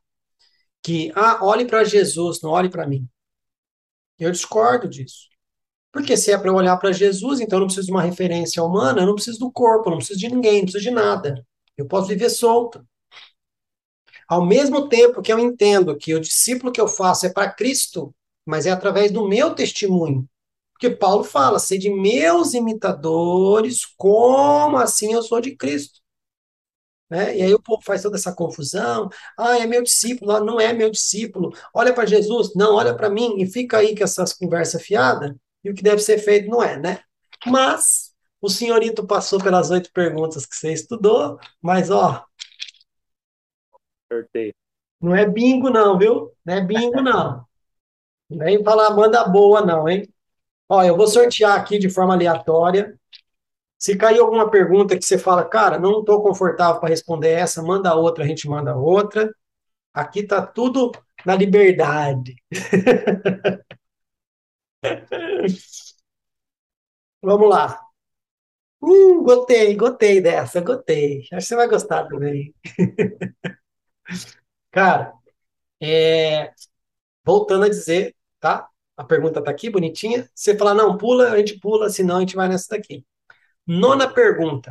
Que, 0.82 1.12
ah, 1.14 1.40
olhe 1.44 1.66
para 1.66 1.84
Jesus, 1.84 2.40
não 2.40 2.50
olhe 2.50 2.70
para 2.70 2.86
mim. 2.86 3.06
Eu 4.18 4.32
discordo 4.32 4.88
disso. 4.88 5.28
Porque 5.92 6.16
se 6.16 6.32
é 6.32 6.38
para 6.38 6.50
olhar 6.50 6.78
para 6.78 6.92
Jesus, 6.92 7.40
então 7.40 7.58
eu 7.58 7.60
não 7.60 7.66
preciso 7.66 7.86
de 7.88 7.92
uma 7.92 8.00
referência 8.00 8.62
humana, 8.62 9.02
eu 9.02 9.06
não 9.06 9.14
preciso 9.14 9.38
do 9.38 9.52
corpo, 9.52 9.88
eu 9.88 9.90
não 9.90 9.98
preciso 9.98 10.18
de 10.18 10.30
ninguém, 10.30 10.54
não 10.54 10.62
preciso 10.62 10.82
de 10.84 10.90
nada. 10.90 11.46
Eu 11.76 11.86
posso 11.86 12.08
viver 12.08 12.30
solto. 12.30 12.82
Ao 14.26 14.42
mesmo 14.42 14.88
tempo 14.88 15.20
que 15.20 15.30
eu 15.30 15.38
entendo 15.38 15.94
que 15.94 16.14
o 16.14 16.20
discípulo 16.20 16.72
que 16.72 16.80
eu 16.80 16.88
faço 16.88 17.26
é 17.26 17.32
para 17.34 17.52
Cristo, 17.52 18.14
mas 18.46 18.64
é 18.64 18.70
através 18.70 19.12
do 19.12 19.28
meu 19.28 19.54
testemunho. 19.54 20.26
Porque 20.72 20.88
Paulo 20.88 21.22
fala, 21.22 21.58
de 21.58 21.90
meus 21.90 22.54
imitadores, 22.54 23.84
como 23.98 24.78
assim 24.78 25.12
eu 25.12 25.22
sou 25.22 25.38
de 25.38 25.54
Cristo. 25.54 26.00
Né? 27.10 27.36
E 27.36 27.42
aí 27.42 27.54
o 27.54 27.62
povo 27.62 27.82
faz 27.82 28.02
toda 28.02 28.16
essa 28.16 28.34
confusão. 28.34 29.08
Ah, 29.38 29.58
é 29.58 29.66
meu 29.66 29.82
discípulo, 29.82 30.40
não 30.40 30.60
é 30.60 30.72
meu 30.72 30.90
discípulo. 30.90 31.52
Olha 31.72 31.92
para 31.92 32.06
Jesus, 32.06 32.54
não, 32.54 32.74
olha 32.74 32.94
para 32.94 33.10
mim, 33.10 33.40
e 33.40 33.46
fica 33.46 33.78
aí 33.78 33.96
com 33.96 34.04
essas 34.04 34.32
conversas 34.32 34.82
fiadas, 34.82 35.32
e 35.62 35.70
o 35.70 35.74
que 35.74 35.82
deve 35.82 36.00
ser 36.00 36.18
feito 36.18 36.48
não 36.48 36.62
é, 36.62 36.78
né? 36.78 37.00
Mas 37.46 38.12
o 38.40 38.48
senhorito 38.48 39.06
passou 39.06 39.42
pelas 39.42 39.70
oito 39.70 39.90
perguntas 39.92 40.46
que 40.46 40.56
você 40.56 40.72
estudou, 40.72 41.38
mas 41.62 41.90
ó. 41.90 42.24
Sorteio. 44.12 44.54
Não 45.00 45.14
é 45.14 45.28
bingo, 45.28 45.70
não, 45.70 45.98
viu? 45.98 46.32
Não 46.44 46.54
é 46.54 46.60
bingo, 46.60 47.00
não. 47.02 47.46
Não 48.28 48.38
vem 48.38 48.62
falar 48.64 48.90
manda 48.90 49.24
boa, 49.28 49.64
não, 49.64 49.88
hein? 49.88 50.08
Ó, 50.68 50.82
eu 50.82 50.96
vou 50.96 51.06
sortear 51.06 51.58
aqui 51.58 51.78
de 51.78 51.90
forma 51.90 52.14
aleatória. 52.14 52.98
Se 53.84 53.96
cair 53.98 54.18
alguma 54.18 54.50
pergunta 54.50 54.96
que 54.96 55.04
você 55.04 55.18
fala, 55.18 55.44
cara, 55.44 55.78
não 55.78 56.00
estou 56.00 56.22
confortável 56.22 56.80
para 56.80 56.88
responder 56.88 57.28
essa, 57.32 57.62
manda 57.62 57.94
outra, 57.94 58.24
a 58.24 58.26
gente 58.26 58.48
manda 58.48 58.74
outra. 58.74 59.30
Aqui 59.92 60.20
está 60.20 60.46
tudo 60.46 60.90
na 61.26 61.36
liberdade. 61.36 62.34
Vamos 67.22 67.48
lá. 67.50 67.78
Hum, 68.82 69.22
gostei, 69.22 69.76
gostei 69.76 70.20
dessa, 70.22 70.62
gostei. 70.62 71.20
Acho 71.24 71.28
que 71.28 71.42
você 71.42 71.56
vai 71.56 71.68
gostar 71.68 72.06
também. 72.08 72.54
Cara, 74.70 75.12
é, 75.80 76.52
voltando 77.24 77.64
a 77.66 77.68
dizer, 77.70 78.16
tá? 78.40 78.68
A 78.96 79.04
pergunta 79.04 79.42
tá 79.44 79.50
aqui, 79.50 79.70
bonitinha. 79.70 80.30
Você 80.34 80.56
falar, 80.56 80.74
não, 80.74 80.98
pula, 80.98 81.32
a 81.32 81.38
gente 81.38 81.58
pula, 81.60 81.90
senão 81.90 82.18
a 82.18 82.20
gente 82.20 82.36
vai 82.36 82.48
nessa 82.48 82.76
daqui. 82.76 83.04
Nona 83.66 84.12
pergunta. 84.12 84.70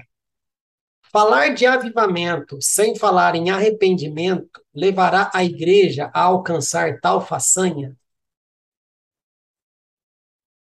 Falar 1.11 1.53
de 1.53 1.65
avivamento 1.65 2.57
sem 2.61 2.95
falar 2.95 3.35
em 3.35 3.49
arrependimento 3.49 4.63
levará 4.73 5.31
a 5.33 5.43
igreja 5.43 6.11
a 6.13 6.23
alcançar 6.23 6.99
tal 6.99 7.21
façanha? 7.21 7.95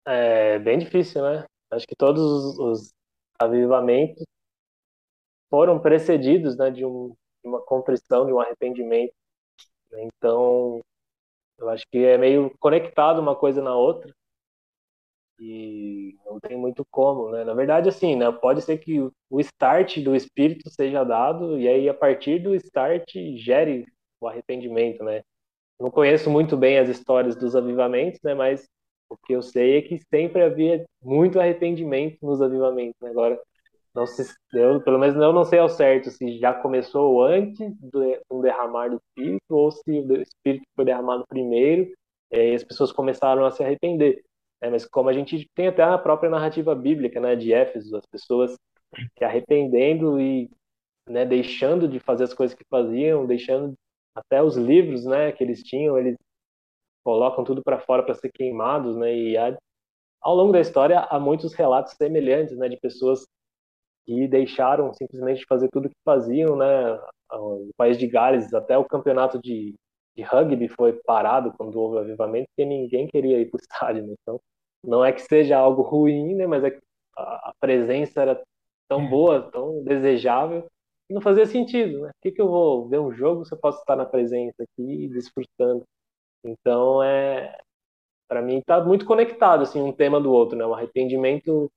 É 0.07 0.59
bem 0.59 0.79
difícil, 0.79 1.23
né? 1.23 1.45
Acho 1.71 1.87
que 1.87 1.97
todos 1.97 2.23
os, 2.23 2.59
os 2.59 2.95
avivamentos 3.39 4.25
foram 5.51 5.79
precedidos 5.79 6.57
né, 6.57 6.71
de, 6.71 6.85
um, 6.85 7.09
de 7.43 7.49
uma 7.49 7.61
contrição, 7.61 8.27
de 8.27 8.33
um 8.33 8.41
arrependimento. 8.41 9.15
Então, 9.93 10.81
eu 11.59 11.69
acho 11.71 11.87
que 11.91 11.99
é 11.99 12.19
meio 12.19 12.55
conectado 12.59 13.21
uma 13.21 13.37
coisa 13.37 13.63
na 13.63 13.75
outra 13.75 14.15
e 15.39 16.17
não 16.25 16.41
tem 16.41 16.57
muito 16.57 16.85
como, 16.91 17.31
né? 17.31 17.45
Na 17.45 17.55
verdade, 17.55 17.89
assim, 17.89 18.17
né? 18.17 18.31
Pode 18.33 18.63
ser 18.63 18.79
que 18.79 19.01
o 19.31 19.41
start 19.41 19.99
do 19.99 20.15
espírito 20.15 20.71
seja 20.71 21.05
dado 21.05 21.59
e 21.59 21.69
aí 21.69 21.89
a 21.89 21.95
partir 21.95 22.39
do 22.39 22.55
start 22.55 23.13
gere 23.37 23.87
o 24.21 24.29
arrependimento, 24.29 25.05
né? 25.05 25.23
Não 25.79 25.91
conheço 25.91 26.31
muito 26.31 26.57
bem 26.57 26.79
as 26.79 26.89
histórias 26.89 27.37
dos 27.37 27.55
avivamentos, 27.55 28.21
né? 28.23 28.35
Mas 28.35 28.67
o 29.09 29.17
que 29.17 29.35
eu 29.35 29.43
sei 29.43 29.79
é 29.79 29.83
que 29.83 29.99
sempre 30.11 30.43
havia 30.43 30.85
muito 31.03 31.39
arrependimento 31.39 32.19
nos 32.23 32.41
avivamentos. 32.43 32.97
Né? 33.01 33.11
Agora, 33.11 33.41
não 33.95 34.07
se, 34.07 34.23
eu, 34.53 34.81
pelo 34.83 34.99
menos 34.99 35.17
eu 35.17 35.33
não 35.33 35.45
sei 35.45 35.59
ao 35.59 35.69
certo 35.69 36.11
se 36.11 36.39
já 36.39 36.53
começou 36.53 37.23
antes 37.25 37.73
do, 37.81 38.43
derramar 38.43 38.89
do 38.89 38.97
espírito 38.97 39.51
ou 39.51 39.71
se 39.71 39.91
o 39.91 40.23
espírito 40.23 40.67
foi 40.75 40.85
derramado 40.85 41.25
primeiro 41.29 41.93
e 42.31 42.55
as 42.55 42.65
pessoas 42.65 42.93
começaram 42.93 43.45
a 43.45 43.51
se 43.51 43.63
arrepender. 43.63 44.23
É, 44.61 44.71
mas 44.71 44.87
como 44.87 45.09
a 45.09 45.13
gente 45.13 45.49
tem 45.55 45.69
até 45.69 45.83
a 45.83 45.99
própria 45.99 46.31
narrativa 46.31 46.75
bíblica, 46.75 47.21
né, 47.21 47.37
de 47.37 47.53
Éfeso, 47.53 47.97
as 47.97 48.07
pessoas 48.07 48.57
se 49.19 49.25
arrependendo 49.25 50.19
e 50.21 50.51
né, 51.09 51.25
deixando 51.25 51.89
de 51.89 52.01
fazer 52.01 52.25
as 52.25 52.35
coisas 52.35 52.57
que 52.57 52.65
faziam, 52.71 53.27
deixando 53.27 53.75
até 54.15 54.43
os 54.43 54.57
livros, 54.57 55.05
né, 55.05 55.31
que 55.33 55.45
eles 55.45 55.63
tinham, 55.63 55.99
eles 55.99 56.17
colocam 57.05 57.45
tudo 57.45 57.63
para 57.63 57.79
fora 57.81 58.03
para 58.03 58.15
ser 58.15 58.31
queimados, 58.33 58.97
né, 58.97 59.15
e 59.15 59.37
há, 59.37 59.57
ao 60.21 60.35
longo 60.35 60.53
da 60.53 60.61
história 60.61 61.01
há 61.01 61.21
muitos 61.21 61.53
relatos 61.55 61.93
semelhantes, 61.93 62.57
né, 62.57 62.69
de 62.69 62.79
pessoas 62.79 63.27
que 64.07 64.27
deixaram 64.27 64.93
simplesmente 64.95 65.41
de 65.41 65.47
fazer 65.47 65.69
tudo 65.71 65.89
que 65.91 65.97
faziam, 66.05 66.57
né, 66.57 66.99
o 67.33 67.71
país 67.77 67.99
de 67.99 68.07
Gales, 68.07 68.53
até 68.55 68.79
o 68.79 68.85
campeonato 68.85 69.41
de 69.41 69.75
de 70.17 70.23
rugby 70.23 70.69
foi 70.69 70.95
parado 71.05 71.53
quando 71.57 71.79
houve 71.81 71.97
o 71.97 71.99
avivamento, 72.01 72.49
porque 72.49 72.65
ninguém 72.65 73.07
queria 73.07 73.39
ir 73.39 73.51
para 73.51 73.59
o 73.59 73.61
estádio. 73.63 74.07
Né? 74.07 74.15
Então, 74.23 74.41
não 74.85 75.05
é 75.05 75.13
que 75.13 75.23
seja 75.23 75.57
algo 75.59 75.83
ruim, 75.83 76.35
né? 76.35 76.47
mas 76.47 76.65
é 76.65 76.71
que 76.71 76.81
a, 77.17 77.53
presença 77.61 78.23
era 78.23 78.43
tão 78.89 79.03
é. 79.03 79.09
boa, 79.09 79.43
tão 79.51 79.83
desejável, 79.85 80.67
que 81.07 81.15
não 81.15 81.21
fazia 81.21 81.47
sentido. 81.47 82.03
Né? 82.03 82.09
Por 82.09 82.23
que, 82.23 82.33
que 82.33 82.41
eu 82.41 82.49
vou 82.49 82.89
ver 82.89 83.01
um 83.01 83.13
jogo 83.13 83.45
se 83.45 83.55
eu 83.55 83.59
posso 83.59 83.79
estar 83.81 83.97
na 83.97 84.07
presença 84.07 84.63
aqui, 84.63 85.09
desfrutando? 85.09 85.85
Então, 86.45 87.03
é 87.03 87.59
para 88.29 88.43
mim, 88.43 88.59
está 88.59 88.83
muito 88.83 89.07
conectado 89.07 89.63
assim, 89.63 89.81
um 89.81 89.93
tema 89.93 90.21
do 90.21 90.33
outro. 90.33 90.57
Né? 90.59 90.65
O 90.67 90.75
arrependimento 90.75 91.71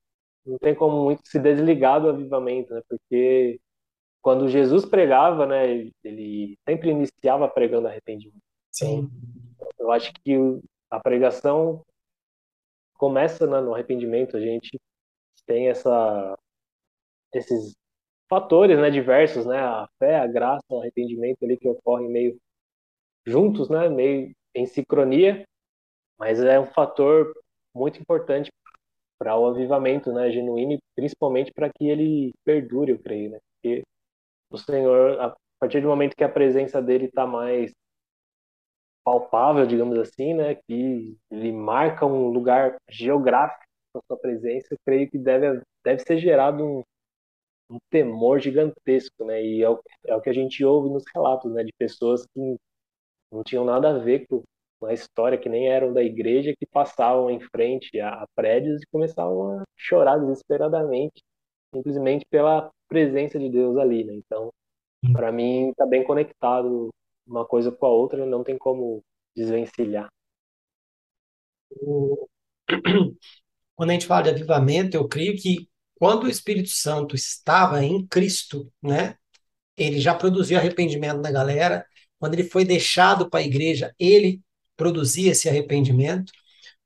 não 0.46 0.58
tem 0.58 0.74
como 0.76 1.04
muito 1.04 1.22
se 1.26 1.40
desligar 1.40 2.02
do 2.02 2.10
avivamento, 2.10 2.74
né? 2.74 2.82
porque 2.90 3.60
quando 4.22 4.50
Jesus 4.50 4.86
pregava, 4.86 5.46
né, 5.46 5.92
ele 6.04 6.58
sempre 6.68 6.90
iniciava 6.90 7.48
pregando 7.48 7.88
arrependimento. 7.88 8.42
Sim. 8.72 9.10
Então, 9.56 9.68
eu 9.80 9.92
acho 9.92 10.12
que 10.14 10.36
a 10.90 11.00
pregação 11.00 11.84
começa 12.96 13.48
né, 13.48 13.62
no 13.62 13.74
arrependimento. 13.74 14.36
A 14.36 14.42
gente 14.42 14.80
tem 15.46 15.70
essa, 15.70 16.38
esses 17.34 17.76
fatores, 18.30 18.78
né, 18.78 18.92
diversos, 18.92 19.46
né, 19.46 19.60
a 19.60 19.88
fé, 19.98 20.20
a 20.20 20.28
graça, 20.28 20.64
o 20.70 20.80
arrependimento 20.80 21.44
ali 21.44 21.58
que 21.58 21.68
ocorrem 21.68 22.10
meio 22.10 22.38
juntos, 23.26 23.70
né, 23.70 23.90
meio 23.90 24.32
em 24.54 24.66
sincronia, 24.66 25.44
mas 26.18 26.40
é 26.42 26.60
um 26.60 26.68
fator 26.68 27.34
muito 27.74 28.00
importante 28.00 28.52
para 29.18 29.38
o 29.38 29.48
avivamento, 29.48 30.14
né, 30.14 30.32
genuíno, 30.32 30.74
e 30.74 30.80
principalmente 30.96 31.52
para 31.52 31.70
que 31.70 31.90
ele 31.90 32.34
perdure, 32.46 32.92
eu 32.92 33.00
creio, 33.00 33.32
né, 33.32 33.40
porque 33.54 33.84
o 34.50 34.58
Senhor, 34.58 35.20
a 35.20 35.36
partir 35.60 35.82
do 35.82 35.88
momento 35.88 36.16
que 36.16 36.24
a 36.24 36.30
presença 36.30 36.82
dele 36.82 37.06
está 37.06 37.26
mais 37.26 37.72
palpável, 39.04 39.66
digamos 39.66 39.98
assim, 39.98 40.34
né, 40.34 40.56
que 40.56 41.18
ele 41.32 41.52
marca 41.52 42.06
um 42.06 42.28
lugar 42.30 42.76
geográfico 42.90 43.64
com 43.92 44.00
a 44.00 44.02
sua 44.08 44.18
presença, 44.18 44.68
eu 44.72 44.78
creio 44.86 45.10
que 45.10 45.18
deve, 45.18 45.62
deve 45.84 46.00
ser 46.02 46.20
gerado 46.20 46.64
um, 46.64 46.84
um 47.70 47.78
temor 47.90 48.40
gigantesco, 48.40 49.26
né? 49.26 49.44
E 49.44 49.64
é 49.64 49.70
o, 49.70 49.80
é 50.06 50.16
o 50.16 50.22
que 50.22 50.30
a 50.30 50.34
gente 50.34 50.64
ouve 50.64 50.90
nos 50.90 51.04
relatos, 51.14 51.52
né? 51.52 51.64
De 51.64 51.74
pessoas 51.78 52.26
que 52.26 52.58
não 53.32 53.44
tinham 53.44 53.66
nada 53.66 53.90
a 53.96 54.00
ver 54.00 54.26
com 54.28 54.44
a 54.86 54.94
história, 54.94 55.38
que 55.38 55.50
nem 55.50 55.70
eram 55.70 55.94
da 55.94 56.04
igreja, 56.04 56.54
que 56.58 56.66
passavam 56.66 57.30
em 57.30 57.40
frente 57.40 58.00
a 58.00 58.26
prédios 58.36 58.82
e 58.82 58.88
começavam 58.92 59.60
a 59.60 59.64
chorar 59.78 60.18
desesperadamente, 60.18 61.22
simplesmente 61.74 62.26
pela 62.30 62.72
presença 62.90 63.40
de 63.40 63.50
Deus 63.50 63.78
ali, 63.78 64.04
né? 64.04 64.16
Então, 64.16 64.52
para 65.14 65.32
mim, 65.32 65.70
está 65.70 65.86
bem 65.86 66.04
conectado 66.04 66.90
uma 67.28 67.46
coisa 67.46 67.72
com 67.72 67.86
a 67.86 67.90
outra, 67.90 68.26
não 68.26 68.44
tem 68.44 68.58
como 68.58 69.04
desvencilhar. 69.36 70.10
Quando 73.76 73.90
a 73.90 73.94
gente 73.94 74.08
fala 74.08 74.24
de 74.24 74.30
avivamento, 74.32 74.98
eu 74.98 75.08
creio 75.08 75.38
que 75.38 75.70
quando 75.96 76.24
o 76.26 76.30
Espírito 76.30 76.70
Santo 76.70 77.16
estava 77.16 77.84
em 77.84 78.06
Cristo, 78.08 78.72
né, 78.82 79.16
ele 79.78 80.00
já 80.00 80.16
produziu 80.16 80.58
arrependimento 80.58 81.22
na 81.22 81.32
galera. 81.32 81.86
Quando 82.20 82.34
ele 82.36 82.44
foi 82.44 82.66
deixado 82.66 83.30
para 83.30 83.42
a 83.42 83.44
igreja, 83.44 83.94
ele 84.00 84.42
produzia 84.78 85.32
esse 85.32 85.50
arrependimento. 85.50 86.32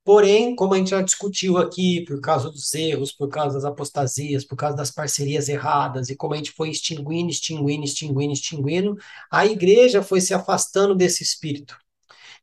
Porém, 0.04 0.54
como 0.54 0.74
a 0.74 0.76
gente 0.76 0.90
já 0.90 1.00
discutiu 1.00 1.56
aqui, 1.56 2.04
por 2.04 2.20
causa 2.20 2.50
dos 2.50 2.74
erros, 2.74 3.10
por 3.10 3.28
causa 3.28 3.54
das 3.54 3.64
apostasias, 3.64 4.44
por 4.44 4.54
causa 4.56 4.76
das 4.76 4.90
parcerias 4.90 5.48
erradas, 5.48 6.10
e 6.10 6.16
como 6.16 6.34
a 6.34 6.36
gente 6.36 6.52
foi 6.52 6.68
extinguindo, 6.68 7.30
extinguindo, 7.30 7.84
extinguindo, 7.84 8.32
extinguindo, 8.34 8.96
a 9.30 9.46
igreja 9.46 10.02
foi 10.02 10.20
se 10.20 10.34
afastando 10.34 10.94
desse 10.94 11.22
espírito. 11.22 11.78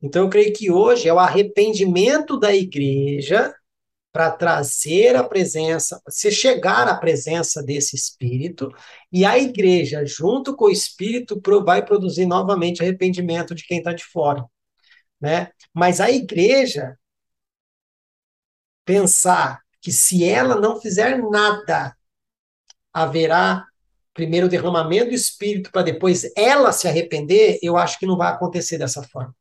Então, 0.01 0.23
eu 0.23 0.29
creio 0.29 0.51
que 0.53 0.71
hoje 0.71 1.07
é 1.07 1.13
o 1.13 1.19
arrependimento 1.19 2.39
da 2.39 2.53
igreja 2.53 3.53
para 4.11 4.31
trazer 4.31 5.15
a 5.15 5.23
presença, 5.23 6.01
se 6.09 6.31
chegar 6.31 6.87
à 6.87 6.95
presença 6.97 7.63
desse 7.63 7.95
espírito, 7.95 8.71
e 9.11 9.23
a 9.23 9.37
igreja, 9.37 10.03
junto 10.05 10.55
com 10.55 10.65
o 10.65 10.71
espírito, 10.71 11.39
vai 11.63 11.85
produzir 11.85 12.25
novamente 12.25 12.81
arrependimento 12.81 13.55
de 13.55 13.63
quem 13.65 13.77
está 13.77 13.93
de 13.93 14.03
fora. 14.03 14.43
Né? 15.21 15.49
Mas 15.73 16.01
a 16.01 16.09
igreja 16.11 16.97
pensar 18.85 19.61
que 19.81 19.91
se 19.91 20.23
ela 20.23 20.55
não 20.55 20.79
fizer 20.79 21.17
nada, 21.17 21.95
haverá 22.93 23.65
primeiro 24.13 24.47
o 24.47 24.49
derramamento 24.49 25.09
do 25.09 25.15
Espírito 25.15 25.71
para 25.71 25.83
depois 25.83 26.29
ela 26.35 26.71
se 26.71 26.87
arrepender, 26.87 27.57
eu 27.61 27.77
acho 27.77 27.97
que 27.97 28.05
não 28.05 28.17
vai 28.17 28.31
acontecer 28.31 28.77
dessa 28.77 29.01
forma. 29.03 29.35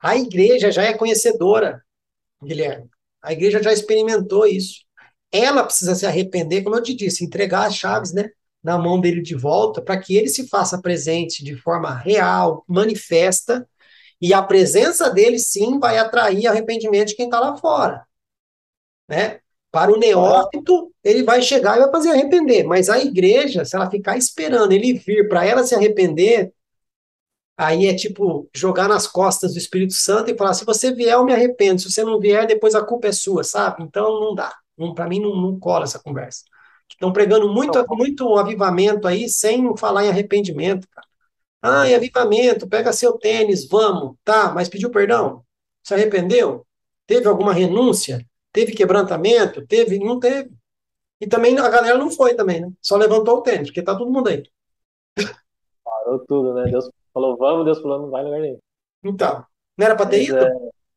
A 0.00 0.16
igreja 0.16 0.70
já 0.70 0.82
é 0.82 0.94
conhecedora, 0.94 1.82
Guilherme. 2.42 2.88
A 3.22 3.32
igreja 3.32 3.62
já 3.62 3.72
experimentou 3.72 4.46
isso. 4.46 4.84
Ela 5.30 5.64
precisa 5.64 5.94
se 5.94 6.06
arrepender, 6.06 6.62
como 6.62 6.76
eu 6.76 6.82
te 6.82 6.94
disse, 6.94 7.24
entregar 7.24 7.66
as 7.66 7.74
chaves, 7.74 8.12
né, 8.12 8.30
na 8.62 8.78
mão 8.78 9.00
dele 9.00 9.20
de 9.20 9.34
volta, 9.34 9.82
para 9.82 9.98
que 10.00 10.16
ele 10.16 10.28
se 10.28 10.48
faça 10.48 10.80
presente 10.80 11.44
de 11.44 11.56
forma 11.56 11.94
real, 11.94 12.64
manifesta, 12.68 13.68
e 14.20 14.32
a 14.32 14.42
presença 14.42 15.10
dele 15.10 15.38
sim 15.38 15.78
vai 15.78 15.98
atrair 15.98 16.46
arrependimento 16.46 17.08
de 17.08 17.16
quem 17.16 17.26
está 17.26 17.38
lá 17.38 17.56
fora 17.56 18.05
né? 19.08 19.40
Para 19.70 19.92
o 19.92 19.98
neófito, 19.98 20.92
ele 21.04 21.22
vai 21.22 21.42
chegar 21.42 21.76
e 21.76 21.80
vai 21.80 21.90
fazer 21.90 22.10
arrepender, 22.10 22.64
mas 22.64 22.88
a 22.88 22.98
igreja, 22.98 23.64
se 23.64 23.76
ela 23.76 23.90
ficar 23.90 24.16
esperando 24.16 24.72
ele 24.72 24.94
vir 24.94 25.28
para 25.28 25.44
ela 25.44 25.64
se 25.64 25.74
arrepender, 25.74 26.52
aí 27.56 27.86
é 27.86 27.94
tipo 27.94 28.48
jogar 28.54 28.88
nas 28.88 29.06
costas 29.06 29.52
do 29.52 29.58
Espírito 29.58 29.94
Santo 29.94 30.30
e 30.30 30.36
falar: 30.36 30.54
se 30.54 30.64
você 30.64 30.92
vier, 30.92 31.14
eu 31.14 31.24
me 31.24 31.32
arrependo, 31.32 31.80
se 31.80 31.90
você 31.90 32.04
não 32.04 32.18
vier, 32.20 32.46
depois 32.46 32.74
a 32.74 32.84
culpa 32.84 33.08
é 33.08 33.12
sua, 33.12 33.44
sabe? 33.44 33.82
Então 33.82 34.20
não 34.20 34.34
dá. 34.34 34.54
Para 34.94 35.08
mim 35.08 35.20
não, 35.20 35.34
não 35.36 35.58
cola 35.58 35.84
essa 35.84 35.98
conversa. 35.98 36.42
Estão 36.88 37.12
pregando 37.12 37.52
muito, 37.52 37.84
muito 37.90 38.36
avivamento 38.36 39.08
aí 39.08 39.28
sem 39.28 39.76
falar 39.76 40.04
em 40.04 40.08
arrependimento, 40.08 40.86
cara. 40.88 41.06
Ah, 41.62 41.88
em 41.88 41.94
avivamento, 41.94 42.68
pega 42.68 42.92
seu 42.92 43.14
tênis, 43.18 43.68
vamos. 43.68 44.16
Tá, 44.24 44.52
mas 44.54 44.68
pediu 44.68 44.90
perdão? 44.90 45.44
Se 45.82 45.94
arrependeu? 45.94 46.66
Teve 47.06 47.26
alguma 47.28 47.52
renúncia? 47.52 48.24
Teve 48.56 48.72
quebrantamento? 48.72 49.66
Teve? 49.66 49.98
Não 49.98 50.18
teve. 50.18 50.50
E 51.20 51.26
também 51.26 51.58
a 51.58 51.68
galera 51.68 51.98
não 51.98 52.10
foi 52.10 52.32
também, 52.32 52.62
né? 52.62 52.72
Só 52.80 52.96
levantou 52.96 53.36
o 53.36 53.42
tênis, 53.42 53.68
porque 53.68 53.82
tá 53.82 53.94
todo 53.94 54.10
mundo 54.10 54.30
aí. 54.30 54.42
Parou 55.84 56.20
tudo, 56.20 56.54
né? 56.54 56.64
Deus 56.70 56.90
falou, 57.12 57.36
vamos, 57.36 57.66
Deus 57.66 57.82
falou, 57.82 58.00
não 58.00 58.10
vai 58.10 58.24
lugar 58.24 58.40
nenhum. 58.40 58.58
Então, 59.04 59.44
não 59.76 59.84
era 59.84 59.94
para 59.94 60.06
ter 60.06 60.22
ido? 60.22 60.38
É, 60.38 60.50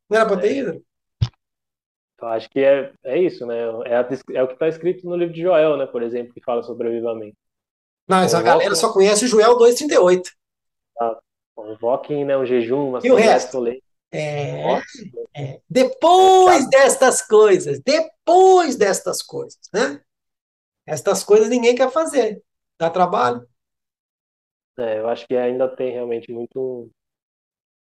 não 0.10 0.18
era 0.18 0.38
ter 0.38 0.48
é, 0.48 0.53
ido? 0.53 0.86
Eu 2.22 2.27
acho 2.30 2.49
que 2.49 2.61
é, 2.61 2.94
é 3.03 3.22
isso, 3.22 3.45
né? 3.45 3.57
É, 3.86 3.98
a, 3.98 4.07
é 4.36 4.44
o 4.44 4.48
que 4.48 4.53
está 4.53 4.69
escrito 4.69 5.06
no 5.06 5.18
livro 5.18 5.34
de 5.34 5.41
Joel, 5.41 5.76
né? 5.76 5.86
Por 5.86 6.02
exemplo, 6.02 6.34
que 6.34 6.41
fala 6.41 6.64
sobre 6.64 6.88
avivamento. 6.88 7.36
Não, 8.07 8.19
essa 8.19 8.41
galera 8.41 8.73
só 8.73 8.94
conhece 8.94 9.27
Joel 9.27 9.57
2,38. 9.57 10.23
Tá. 10.95 11.19
Convoquem 11.53 12.23
né, 12.23 12.38
um 12.38 12.45
jejum, 12.45 12.88
uma 12.88 12.99
E 13.03 13.11
o 13.11 13.15
resto? 13.15 13.61
É, 14.11 14.80
é, 15.36 15.61
depois 15.69 16.68
destas 16.69 17.22
coisas, 17.22 17.80
depois 17.81 18.76
destas 18.76 19.22
coisas, 19.22 19.60
né? 19.73 20.02
Estas 20.86 21.23
coisas 21.23 21.48
ninguém 21.49 21.76
quer 21.76 21.91
fazer, 21.91 22.44
dá 22.80 22.90
trabalho. 22.90 23.48
É, 24.80 24.99
eu 24.99 25.07
acho 25.10 25.27
que 25.27 25.36
ainda 25.36 25.68
tem 25.68 25.91
realmente 25.91 26.31
muito 26.31 26.90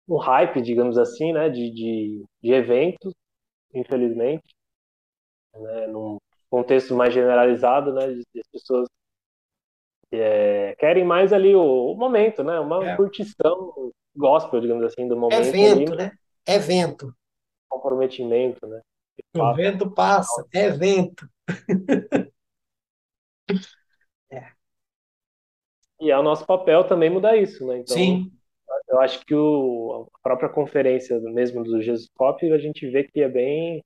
um 0.09 0.17
hype, 0.17 0.63
digamos 0.63 0.97
assim, 0.97 1.33
né, 1.33 1.49
de, 1.49 1.71
de, 1.71 2.25
de 2.43 2.53
eventos, 2.53 3.13
infelizmente, 3.75 4.55
né, 5.55 5.87
num 5.89 6.19
contexto 6.49 6.95
mais 6.95 7.13
generalizado, 7.13 7.93
né, 7.93 8.07
de, 8.09 8.23
de 8.35 8.43
pessoas 8.53 8.87
é, 10.13 10.75
querem 10.77 11.05
mais 11.05 11.33
ali 11.33 11.55
o, 11.55 11.93
o 11.93 11.97
momento, 11.97 12.45
né, 12.45 12.59
uma 12.61 12.91
é. 12.91 12.97
curtição 12.97 13.93
gospel, 14.17 14.61
digamos 14.61 14.85
assim, 14.85 15.09
do 15.09 15.17
momento. 15.17 15.49
Evento, 15.49 15.93
ali, 15.93 15.97
né? 15.97 16.13
Evento. 16.47 17.15
Comprometimento, 17.69 18.67
né? 18.67 18.81
O 19.37 19.55
vento 19.55 19.91
passa, 19.91 20.47
é 20.53 20.71
vento. 20.71 21.29
é. 24.31 24.53
E 26.01 26.11
é 26.11 26.19
o 26.19 26.23
nosso 26.23 26.47
papel 26.47 26.85
também 26.87 27.11
mudar 27.11 27.37
isso, 27.37 27.67
né? 27.67 27.79
Então, 27.79 27.97
Sim. 27.97 28.33
Eu 28.89 29.01
acho 29.01 29.25
que 29.25 29.35
o, 29.35 30.09
a 30.15 30.19
própria 30.21 30.49
conferência 30.49 31.19
mesmo 31.21 31.65
do 31.65 31.83
Jesus 31.83 32.09
Pop, 32.15 32.53
a 32.53 32.59
gente 32.59 32.89
vê 32.89 33.05
que 33.05 33.21
é 33.21 33.29
bem 33.29 33.83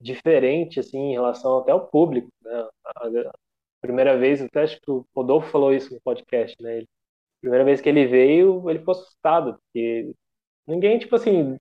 diferente, 0.00 0.80
assim, 0.80 0.98
em 0.98 1.12
relação 1.12 1.58
até 1.58 1.72
ao 1.72 1.86
público, 1.86 2.28
né? 2.42 2.68
A, 2.84 3.06
a 3.06 3.32
primeira 3.80 4.16
vez, 4.16 4.40
até 4.40 4.62
acho 4.62 4.80
que 4.80 4.90
o 4.90 5.04
Rodolfo 5.14 5.50
falou 5.50 5.72
isso 5.72 5.92
no 5.94 6.00
podcast, 6.00 6.60
né? 6.60 6.78
Ele, 6.78 6.88
primeira 7.40 7.64
vez 7.64 7.80
que 7.80 7.88
ele 7.88 8.06
veio, 8.06 8.68
ele 8.68 8.78
ficou 8.80 8.92
assustado, 8.92 9.58
porque 9.58 10.12
ninguém, 10.66 10.98
tipo 10.98 11.14
assim, 11.16 11.56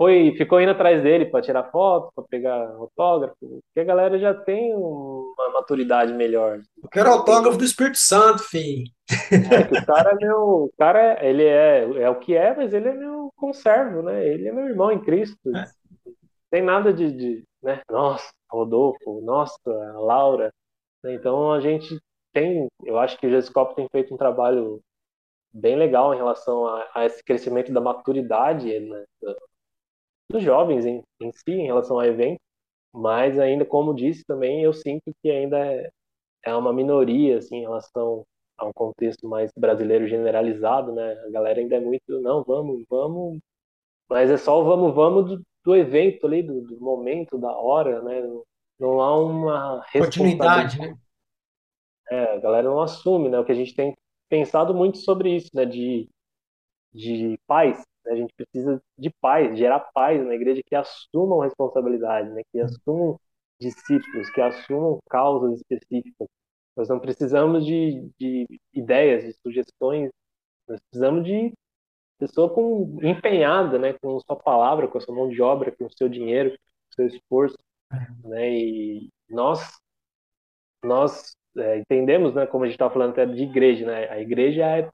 foi, 0.00 0.34
ficou 0.34 0.58
indo 0.58 0.70
atrás 0.70 1.02
dele 1.02 1.26
para 1.26 1.42
tirar 1.42 1.70
foto, 1.70 2.10
para 2.14 2.24
pegar 2.24 2.70
autógrafo, 2.70 3.36
porque 3.40 3.80
a 3.80 3.84
galera 3.84 4.18
já 4.18 4.32
tem 4.32 4.74
uma 4.74 5.50
maturidade 5.52 6.14
melhor. 6.14 6.62
Eu 6.82 6.88
quero 6.88 7.10
autógrafo 7.10 7.58
do 7.58 7.64
Espírito 7.64 7.98
Santo, 7.98 8.42
filho. 8.42 8.84
É, 9.30 9.78
o 9.78 9.84
cara 9.84 10.12
é 10.12 10.14
meu, 10.14 10.38
o 10.38 10.70
cara, 10.78 11.22
ele 11.22 11.44
é, 11.44 11.82
é 12.02 12.08
o 12.08 12.18
que 12.18 12.34
é, 12.34 12.56
mas 12.56 12.72
ele 12.72 12.88
é 12.88 12.94
meu 12.94 13.30
conservo, 13.36 14.00
né? 14.00 14.26
Ele 14.26 14.48
é 14.48 14.52
meu 14.52 14.68
irmão 14.68 14.90
em 14.90 15.02
Cristo. 15.02 15.36
É. 15.54 15.66
Tem 16.50 16.62
nada 16.62 16.94
de, 16.94 17.12
de, 17.12 17.44
né? 17.62 17.82
Nossa, 17.90 18.30
Rodolfo, 18.50 19.20
nossa, 19.20 19.58
Laura. 19.66 20.50
Então 21.04 21.52
a 21.52 21.60
gente 21.60 22.00
tem, 22.32 22.68
eu 22.84 22.98
acho 22.98 23.18
que 23.18 23.26
o 23.26 23.30
Gescopo 23.30 23.74
tem 23.74 23.86
feito 23.92 24.14
um 24.14 24.16
trabalho 24.16 24.80
bem 25.52 25.76
legal 25.76 26.14
em 26.14 26.16
relação 26.16 26.66
a, 26.66 26.88
a 26.94 27.06
esse 27.06 27.22
crescimento 27.24 27.72
da 27.72 27.80
maturidade 27.80 28.78
né, 28.80 29.04
dos 30.30 30.42
jovens 30.42 30.86
em, 30.86 31.02
em, 31.20 31.32
si, 31.32 31.52
em 31.52 31.66
relação 31.66 31.98
ao 31.98 32.06
evento, 32.06 32.40
mas 32.92 33.38
ainda, 33.38 33.64
como 33.64 33.94
disse 33.94 34.24
também, 34.24 34.62
eu 34.62 34.72
sinto 34.72 35.12
que 35.22 35.30
ainda 35.30 35.58
é, 35.58 35.90
é 36.44 36.54
uma 36.54 36.72
minoria 36.72 37.38
assim, 37.38 37.56
em 37.56 37.62
relação 37.62 38.24
a 38.56 38.66
um 38.66 38.72
contexto 38.72 39.26
mais 39.28 39.50
brasileiro 39.56 40.06
generalizado, 40.06 40.92
né? 40.92 41.12
A 41.26 41.30
galera 41.30 41.60
ainda 41.60 41.76
é 41.76 41.80
muito, 41.80 42.20
não, 42.20 42.42
vamos, 42.44 42.84
vamos, 42.88 43.38
mas 44.08 44.30
é 44.30 44.36
só 44.36 44.60
o 44.60 44.64
vamos, 44.64 44.94
vamos 44.94 45.30
do, 45.30 45.46
do 45.64 45.76
evento 45.76 46.26
ali, 46.26 46.42
do, 46.42 46.60
do, 46.62 46.80
momento, 46.80 47.38
da 47.38 47.52
hora, 47.52 48.02
né? 48.02 48.22
Não 48.78 49.00
há 49.00 49.18
uma 49.18 49.84
responsabilidade. 49.88 50.78
Né? 50.78 50.96
É, 52.10 52.34
a 52.34 52.38
galera 52.38 52.68
não 52.68 52.80
assume, 52.80 53.28
né? 53.28 53.38
O 53.38 53.44
que 53.44 53.52
a 53.52 53.54
gente 53.54 53.74
tem 53.74 53.94
pensado 54.30 54.74
muito 54.74 54.98
sobre 54.98 55.36
isso, 55.36 55.50
né? 55.54 55.66
De, 55.66 56.08
de 56.94 57.38
pais. 57.46 57.78
Né? 58.06 58.12
A 58.12 58.16
gente 58.16 58.34
precisa 58.34 58.82
de 58.98 59.10
pais, 59.20 59.58
gerar 59.58 59.80
pais 59.94 60.24
na 60.26 60.34
igreja 60.34 60.62
que 60.64 60.74
assumam 60.76 61.40
responsabilidade, 61.40 62.30
né? 62.30 62.42
Que 62.52 62.60
assumam 62.60 63.18
discípulos, 63.60 64.30
que 64.30 64.40
assumam 64.40 65.00
causas 65.10 65.60
específicas. 65.60 66.28
Nós 66.76 66.88
não 66.88 67.00
precisamos 67.00 67.66
de, 67.66 68.10
de 68.18 68.46
ideias, 68.74 69.24
de 69.24 69.32
sugestões. 69.42 70.10
Nós 70.68 70.80
precisamos 70.90 71.24
de 71.24 71.52
pessoa 72.18 72.52
com, 72.54 72.98
empenhada, 73.02 73.78
né? 73.78 73.94
Com 73.94 74.20
sua 74.20 74.36
palavra, 74.36 74.88
com 74.88 74.98
a 74.98 75.00
sua 75.02 75.14
mão 75.14 75.28
de 75.28 75.42
obra, 75.42 75.72
com 75.72 75.86
o 75.86 75.92
seu 75.96 76.08
dinheiro, 76.08 76.50
com 76.50 76.56
o 76.92 76.94
seu 76.96 77.06
esforço. 77.08 77.58
né? 78.24 78.50
E 78.50 79.10
nós 79.28 79.60
nós 80.84 81.36
é, 81.56 81.78
entendemos, 81.78 82.34
né, 82.34 82.46
como 82.46 82.64
a 82.64 82.66
gente 82.66 82.74
estava 82.74 82.92
falando 82.92 83.10
até 83.10 83.26
de 83.26 83.42
igreja, 83.42 83.86
né? 83.86 84.08
A 84.08 84.20
igreja 84.20 84.64
é 84.64 84.90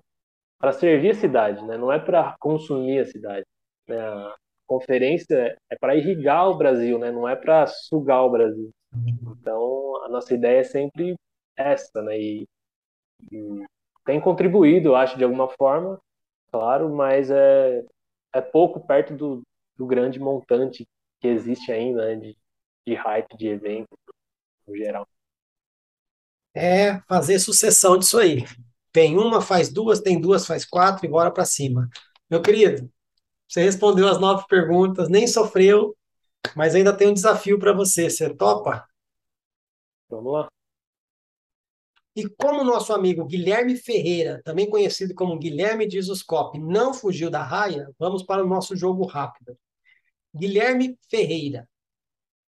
para 0.59 0.73
servir 0.73 1.11
a 1.11 1.15
cidade, 1.15 1.65
né? 1.67 1.77
Não 1.77 1.93
é 1.93 1.99
para 1.99 2.35
consumir 2.41 3.01
a 3.01 3.05
cidade. 3.05 3.45
Né? 3.87 3.99
A 3.99 4.35
conferência 4.67 5.57
é 5.71 5.77
para 5.79 5.95
irrigar 5.97 6.49
o 6.49 6.57
Brasil, 6.57 6.99
né? 6.99 7.11
Não 7.11 7.29
é 7.29 7.37
para 7.37 7.67
sugar 7.67 8.23
o 8.25 8.31
Brasil. 8.31 8.71
Então, 9.39 10.03
a 10.05 10.09
nossa 10.09 10.35
ideia 10.35 10.61
é 10.61 10.65
sempre 10.65 11.15
essa, 11.57 12.03
né? 12.03 12.19
E, 12.19 12.47
e 13.31 13.65
tem 14.05 14.21
contribuído, 14.21 14.95
acho, 14.95 15.19
de 15.19 15.25
alguma 15.25 15.49
forma, 15.49 16.01
claro, 16.51 16.95
mas 16.95 17.31
é, 17.31 17.85
é 18.33 18.41
pouco 18.41 18.81
perto 18.87 19.15
do, 19.15 19.43
do 19.77 19.87
grande 19.87 20.19
montante 20.19 20.87
que 21.21 21.29
existe 21.29 21.71
ainda, 21.73 22.07
né? 22.07 22.17
de, 22.17 22.37
de 22.87 22.95
hype, 22.95 23.37
de 23.37 23.49
evento, 23.49 23.99
no 24.67 24.77
geral. 24.77 25.07
É 26.57 27.01
fazer 27.07 27.39
sucessão 27.39 27.99
disso 27.99 28.19
aí. 28.19 28.47
Tem 28.91 29.19
uma, 29.19 29.43
faz 29.43 29.71
duas, 29.71 30.01
tem 30.01 30.19
duas, 30.19 30.47
faz 30.47 30.65
quatro 30.65 31.05
e 31.05 31.09
bora 31.09 31.31
para 31.31 31.45
cima. 31.45 31.87
Meu 32.31 32.41
querido, 32.41 32.91
você 33.47 33.63
respondeu 33.63 34.09
as 34.09 34.19
nove 34.19 34.47
perguntas, 34.49 35.11
nem 35.11 35.27
sofreu, 35.27 35.95
mas 36.57 36.75
ainda 36.75 36.97
tem 36.97 37.09
um 37.09 37.13
desafio 37.13 37.59
para 37.59 37.75
você. 37.75 38.09
Você 38.09 38.35
topa? 38.35 38.89
Vamos 40.09 40.33
lá. 40.33 40.49
E 42.17 42.27
como 42.27 42.65
nosso 42.65 42.95
amigo 42.95 43.27
Guilherme 43.27 43.77
Ferreira, 43.77 44.41
também 44.43 44.71
conhecido 44.71 45.15
como 45.15 45.39
Guilherme 45.39 45.87
Dizoscope, 45.87 46.59
não 46.59 46.95
fugiu 46.95 47.29
da 47.29 47.43
raia, 47.43 47.91
vamos 47.99 48.23
para 48.23 48.43
o 48.43 48.49
nosso 48.49 48.75
jogo 48.75 49.05
rápido. 49.05 49.59
Guilherme 50.35 50.99
Ferreira, 51.11 51.69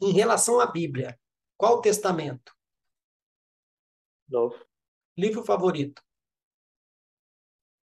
em 0.03 0.13
relação 0.13 0.61
à 0.61 0.67
Bíblia, 0.67 1.19
qual 1.57 1.79
o 1.79 1.81
testamento? 1.81 2.56
Novo. 4.29 4.57
Livro 5.17 5.45
favorito? 5.45 6.03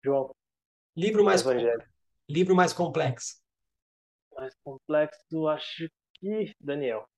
João. 0.02 0.34
Livro 0.96 1.24
mais, 1.24 1.42
Evangelho. 1.42 1.86
livro 2.28 2.54
mais 2.54 2.72
complexo? 2.72 3.40
Mais 4.34 4.54
complexo, 4.64 5.48
acho 5.48 5.90
que 6.14 6.54
Daniel. 6.60 7.08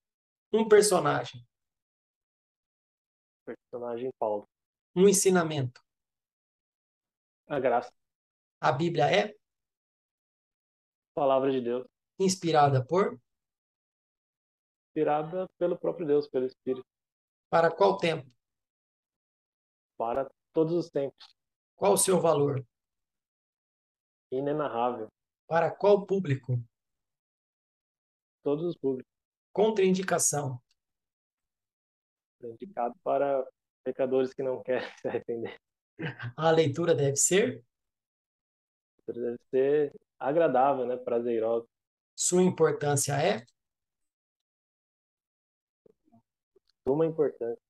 Um 0.53 0.69
personagem? 0.69 1.47
Personagem 3.45 4.11
Paulo. 4.19 4.49
Um 4.95 5.09
ensinamento? 5.09 5.81
A 7.47 7.59
graça. 7.61 7.93
A 8.61 8.73
Bíblia 8.73 9.11
é 9.11 9.35
Palavra 11.15 11.51
de 11.53 11.61
Deus. 11.61 11.87
inspirada 12.19 12.85
por? 12.85 13.19
Inspirada 14.89 15.49
pelo 15.59 15.79
próprio 15.79 16.07
Deus, 16.07 16.29
pelo 16.29 16.47
Espírito. 16.47 16.87
Para 17.51 17.71
qual 17.71 17.97
tempo? 17.99 18.31
Para 20.03 20.29
todos 20.53 20.75
os 20.75 20.91
tempos. 20.91 21.37
Qual 21.77 21.93
o 21.93 21.97
seu 21.97 22.21
valor? 22.21 22.67
Inenarrável. 24.33 25.07
Para 25.47 25.71
qual 25.71 26.05
público? 26.05 26.61
Todos 28.43 28.65
os 28.65 28.77
públicos. 28.77 29.09
Contraindicação. 29.53 30.61
Indicado 32.43 32.99
para 33.05 33.47
pecadores 33.85 34.35
que 34.35 34.43
não 34.43 34.61
querem 34.65 34.83
se 34.99 35.07
arrepender. 35.07 35.57
A 36.37 36.51
leitura 36.51 36.97
deve 36.97 37.15
ser? 37.15 37.65
Deve 39.07 39.39
ser 39.51 39.95
agradável, 40.19 40.85
né? 40.85 40.97
Prazerosa. 40.97 41.69
Sua 42.17 42.43
importância 42.43 43.13
é? 43.13 43.47
Suma 46.85 47.07
importância. 47.07 47.62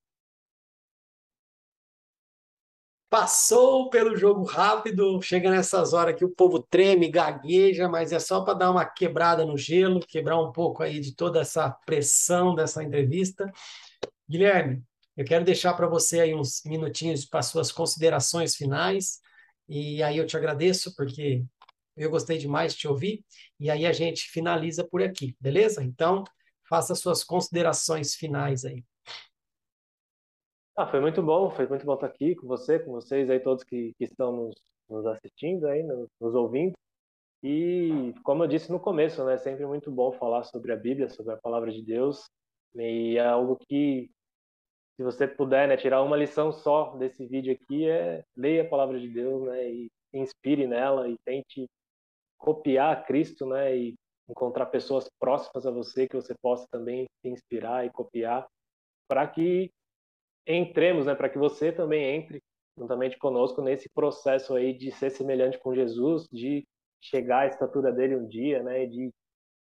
Passou 3.12 3.90
pelo 3.90 4.16
jogo 4.16 4.42
rápido, 4.42 5.20
chega 5.20 5.50
nessas 5.50 5.92
horas 5.92 6.16
que 6.16 6.24
o 6.24 6.30
povo 6.30 6.62
treme, 6.62 7.10
gagueja, 7.10 7.86
mas 7.86 8.10
é 8.10 8.18
só 8.18 8.40
para 8.42 8.54
dar 8.54 8.70
uma 8.70 8.86
quebrada 8.86 9.44
no 9.44 9.54
gelo, 9.54 10.00
quebrar 10.00 10.40
um 10.40 10.50
pouco 10.50 10.82
aí 10.82 10.98
de 10.98 11.14
toda 11.14 11.38
essa 11.38 11.68
pressão 11.84 12.54
dessa 12.54 12.82
entrevista. 12.82 13.52
Guilherme, 14.26 14.82
eu 15.14 15.26
quero 15.26 15.44
deixar 15.44 15.74
para 15.74 15.86
você 15.86 16.20
aí 16.20 16.34
uns 16.34 16.62
minutinhos 16.64 17.26
para 17.26 17.42
suas 17.42 17.70
considerações 17.70 18.56
finais, 18.56 19.20
e 19.68 20.02
aí 20.02 20.16
eu 20.16 20.26
te 20.26 20.34
agradeço 20.34 20.96
porque 20.96 21.44
eu 21.94 22.08
gostei 22.08 22.38
demais 22.38 22.72
de 22.72 22.78
te 22.78 22.88
ouvir, 22.88 23.22
e 23.60 23.68
aí 23.68 23.84
a 23.84 23.92
gente 23.92 24.22
finaliza 24.30 24.84
por 24.84 25.02
aqui, 25.02 25.36
beleza? 25.38 25.84
Então, 25.84 26.24
faça 26.66 26.94
suas 26.94 27.22
considerações 27.22 28.14
finais 28.14 28.64
aí. 28.64 28.82
Ah, 30.74 30.86
foi 30.86 31.00
muito 31.00 31.22
bom, 31.22 31.50
foi 31.50 31.66
muito 31.66 31.84
bom 31.84 31.94
estar 31.94 32.06
aqui 32.06 32.34
com 32.34 32.46
você, 32.46 32.78
com 32.78 32.92
vocês 32.92 33.28
aí, 33.28 33.38
todos 33.38 33.62
que, 33.62 33.92
que 33.98 34.04
estão 34.04 34.32
nos, 34.32 34.54
nos 34.88 35.04
assistindo 35.06 35.66
aí, 35.66 35.82
nos, 35.82 36.08
nos 36.18 36.34
ouvindo. 36.34 36.72
E 37.42 38.14
como 38.24 38.44
eu 38.44 38.48
disse 38.48 38.72
no 38.72 38.80
começo, 38.80 39.22
né, 39.24 39.36
sempre 39.36 39.66
muito 39.66 39.90
bom 39.90 40.12
falar 40.12 40.44
sobre 40.44 40.72
a 40.72 40.76
Bíblia, 40.76 41.10
sobre 41.10 41.34
a 41.34 41.36
palavra 41.36 41.70
de 41.70 41.82
Deus. 41.82 42.26
E 42.74 43.18
é 43.18 43.26
algo 43.26 43.58
que, 43.68 44.10
se 44.96 45.02
você 45.02 45.28
puder, 45.28 45.68
né, 45.68 45.76
tirar 45.76 46.02
uma 46.02 46.16
lição 46.16 46.50
só 46.52 46.96
desse 46.96 47.26
vídeo 47.26 47.52
aqui, 47.52 47.86
é 47.86 48.24
leia 48.34 48.62
a 48.62 48.68
palavra 48.68 48.98
de 48.98 49.08
Deus, 49.08 49.42
né, 49.44 49.70
e 49.70 49.90
inspire 50.14 50.66
nela 50.66 51.06
e 51.06 51.18
tente 51.24 51.68
copiar 52.38 53.04
Cristo, 53.06 53.46
né, 53.46 53.76
e 53.76 53.94
encontrar 54.28 54.66
pessoas 54.66 55.06
próximas 55.20 55.66
a 55.66 55.70
você 55.70 56.08
que 56.08 56.16
você 56.16 56.34
possa 56.40 56.66
também 56.70 57.06
se 57.20 57.28
inspirar 57.28 57.84
e 57.84 57.90
copiar, 57.90 58.46
para 59.06 59.26
que 59.28 59.70
entremos, 60.46 61.06
né, 61.06 61.14
para 61.14 61.28
que 61.28 61.38
você 61.38 61.72
também 61.72 62.16
entre 62.16 62.42
juntamente 62.76 63.18
conosco 63.18 63.60
nesse 63.60 63.88
processo 63.90 64.54
aí 64.54 64.72
de 64.72 64.90
ser 64.92 65.10
semelhante 65.10 65.58
com 65.58 65.74
Jesus, 65.74 66.26
de 66.32 66.66
chegar 67.00 67.40
à 67.40 67.46
estatura 67.46 67.92
dele 67.92 68.16
um 68.16 68.26
dia, 68.26 68.62
né, 68.62 68.86
de 68.86 69.10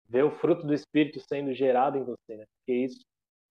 ver 0.07 0.23
o 0.23 0.31
fruto 0.31 0.65
do 0.65 0.73
Espírito 0.73 1.19
sendo 1.19 1.53
gerado 1.53 1.97
em 1.97 2.03
você, 2.03 2.37
né, 2.37 2.45
porque 2.57 2.73
isso 2.73 3.01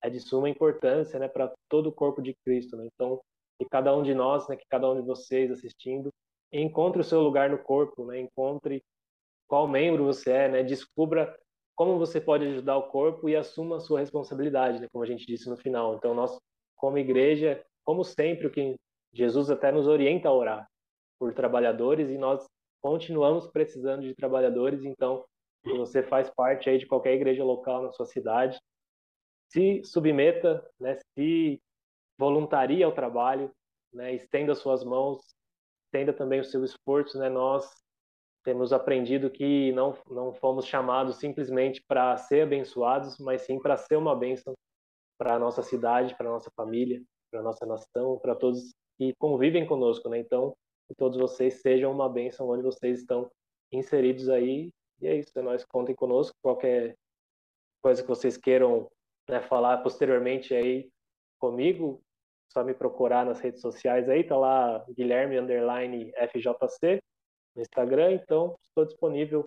é 0.03 0.09
de 0.09 0.21
suma 0.21 0.49
importância, 0.49 1.19
né, 1.19 1.29
para 1.29 1.53
todo 1.69 1.89
o 1.89 1.93
corpo 1.93 2.23
de 2.23 2.35
Cristo, 2.45 2.77
né, 2.77 2.89
então 2.93 3.21
que 3.59 3.69
cada 3.69 3.95
um 3.97 4.03
de 4.03 4.15
nós, 4.15 4.49
né, 4.49 4.57
que 4.57 4.67
cada 4.69 4.89
um 4.91 5.01
de 5.01 5.07
vocês 5.07 5.51
assistindo 5.51 6.11
encontre 6.53 7.01
o 7.01 7.05
seu 7.05 7.21
lugar 7.21 7.51
no 7.51 7.59
corpo, 7.59 8.05
né, 8.07 8.21
encontre 8.21 8.83
qual 9.49 9.67
membro 9.67 10.05
você 10.05 10.31
é, 10.31 10.49
né, 10.49 10.63
descubra 10.63 11.37
como 11.75 11.99
você 11.99 12.21
pode 12.21 12.45
ajudar 12.47 12.77
o 12.77 12.89
corpo 12.89 13.29
e 13.29 13.37
assuma 13.37 13.77
a 13.77 13.81
sua 13.81 14.01
responsabilidade, 14.01 14.81
né, 14.81 14.87
como 14.93 15.05
a 15.05 15.07
gente 15.07 15.27
disse 15.27 15.49
no 15.49 15.57
final. 15.57 15.95
Então 15.95 16.15
nós 16.15 16.39
como 16.79 16.97
igreja, 16.97 17.63
como 17.85 18.05
sempre, 18.05 18.47
o 18.47 18.51
que 18.51 18.77
Jesus 19.13 19.51
até 19.51 19.71
nos 19.71 19.87
orienta 19.87 20.29
a 20.29 20.33
orar 20.33 20.67
por 21.19 21.35
trabalhadores 21.35 22.11
e 22.11 22.17
nós 22.17 22.47
continuamos 22.81 23.49
precisando 23.49 24.03
de 24.03 24.15
trabalhadores, 24.15 24.85
então 24.85 25.25
você 25.65 26.03
faz 26.03 26.31
parte 26.31 26.71
aí 26.71 26.79
de 26.79 26.87
qualquer 26.87 27.15
igreja 27.15 27.45
local 27.45 27.83
na 27.83 27.91
sua 27.91 28.07
cidade, 28.07 28.59
se 29.51 29.83
submeta, 29.85 30.65
né, 30.79 30.97
se 31.17 31.61
voluntarie 32.17 32.83
ao 32.83 32.93
trabalho, 32.93 33.51
né, 33.93 34.15
estenda 34.15 34.55
suas 34.55 34.85
mãos, 34.85 35.19
estenda 35.87 36.13
também 36.13 36.41
o 36.41 36.45
seu 36.45 36.65
esforço, 36.65 37.19
né, 37.19 37.29
nós 37.29 37.69
temos 38.45 38.73
aprendido 38.73 39.31
que 39.31 39.73
não 39.73 39.97
não 40.09 40.33
fomos 40.33 40.65
chamados 40.67 41.17
simplesmente 41.17 41.83
para 41.87 42.17
ser 42.17 42.43
abençoados, 42.43 43.19
mas 43.19 43.43
sim 43.43 43.59
para 43.59 43.77
ser 43.77 43.97
uma 43.97 44.15
bênção 44.15 44.55
para 45.19 45.35
a 45.35 45.39
nossa 45.39 45.63
cidade, 45.63 46.17
para 46.17 46.29
a 46.29 46.33
nossa 46.33 46.51
família, 46.57 47.03
para 47.31 47.41
a 47.41 47.43
nossa 47.43 47.67
nação, 47.67 48.19
para 48.19 48.35
todos 48.35 48.73
que 48.97 49.15
convivem 49.19 49.67
conosco, 49.67 50.09
né? 50.09 50.19
Então, 50.19 50.57
que 50.89 50.95
todos 50.95 51.19
vocês 51.19 51.61
sejam 51.61 51.93
uma 51.93 52.09
bênção 52.09 52.49
onde 52.49 52.63
vocês 52.63 53.01
estão 53.01 53.31
inseridos 53.71 54.29
aí. 54.29 54.73
E 55.01 55.07
é 55.07 55.17
isso, 55.17 55.39
é 55.39 55.43
nós 55.43 55.65
contem 55.65 55.95
conosco. 55.95 56.35
Qualquer 56.43 56.97
coisa 57.83 58.03
que 58.03 58.09
vocês 58.09 58.37
queiram 58.37 58.91
né, 59.29 59.41
falar 59.43 59.79
posteriormente 59.79 60.55
aí 60.55 60.91
comigo, 61.39 62.01
só 62.51 62.65
me 62.65 62.75
procurar 62.75 63.27
nas 63.27 63.41
redes 63.41 63.61
sociais 63.61 64.09
aí, 64.09 64.25
tá 64.25 64.37
lá 64.37 64.85
Guilherme 64.89 65.39
underline 65.39 66.11
FJC 66.17 66.99
no 67.55 67.63
Instagram, 67.63 68.13
então 68.15 68.57
estou 68.67 68.87
disponível 68.87 69.45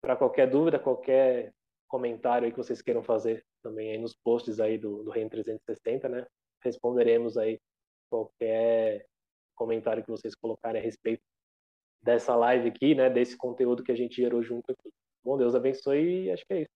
para 0.00 0.16
qualquer 0.16 0.48
dúvida, 0.48 0.78
qualquer 0.78 1.52
comentário 1.90 2.46
aí 2.46 2.52
que 2.52 2.56
vocês 2.56 2.80
queiram 2.80 3.02
fazer 3.02 3.44
também 3.62 3.90
aí 3.90 3.98
nos 3.98 4.14
posts 4.14 4.60
aí 4.60 4.78
do, 4.78 5.02
do 5.02 5.10
Reino 5.10 5.28
360, 5.28 6.08
né? 6.08 6.24
Responderemos 6.62 7.36
aí 7.36 7.60
qualquer 8.08 9.04
comentário 9.56 10.02
que 10.02 10.10
vocês 10.10 10.34
colocarem 10.34 10.80
a 10.80 10.84
respeito 10.84 11.22
dessa 12.00 12.34
live 12.36 12.68
aqui, 12.68 12.94
né? 12.94 13.10
Desse 13.10 13.36
conteúdo 13.36 13.82
que 13.82 13.90
a 13.90 13.96
gente 13.96 14.16
gerou 14.16 14.40
junto 14.40 14.70
aqui. 14.70 14.88
Bom, 15.22 15.36
Deus 15.36 15.54
abençoe 15.54 16.26
e 16.26 16.30
acho 16.30 16.46
que 16.46 16.54
é 16.54 16.60
isso. 16.62 16.70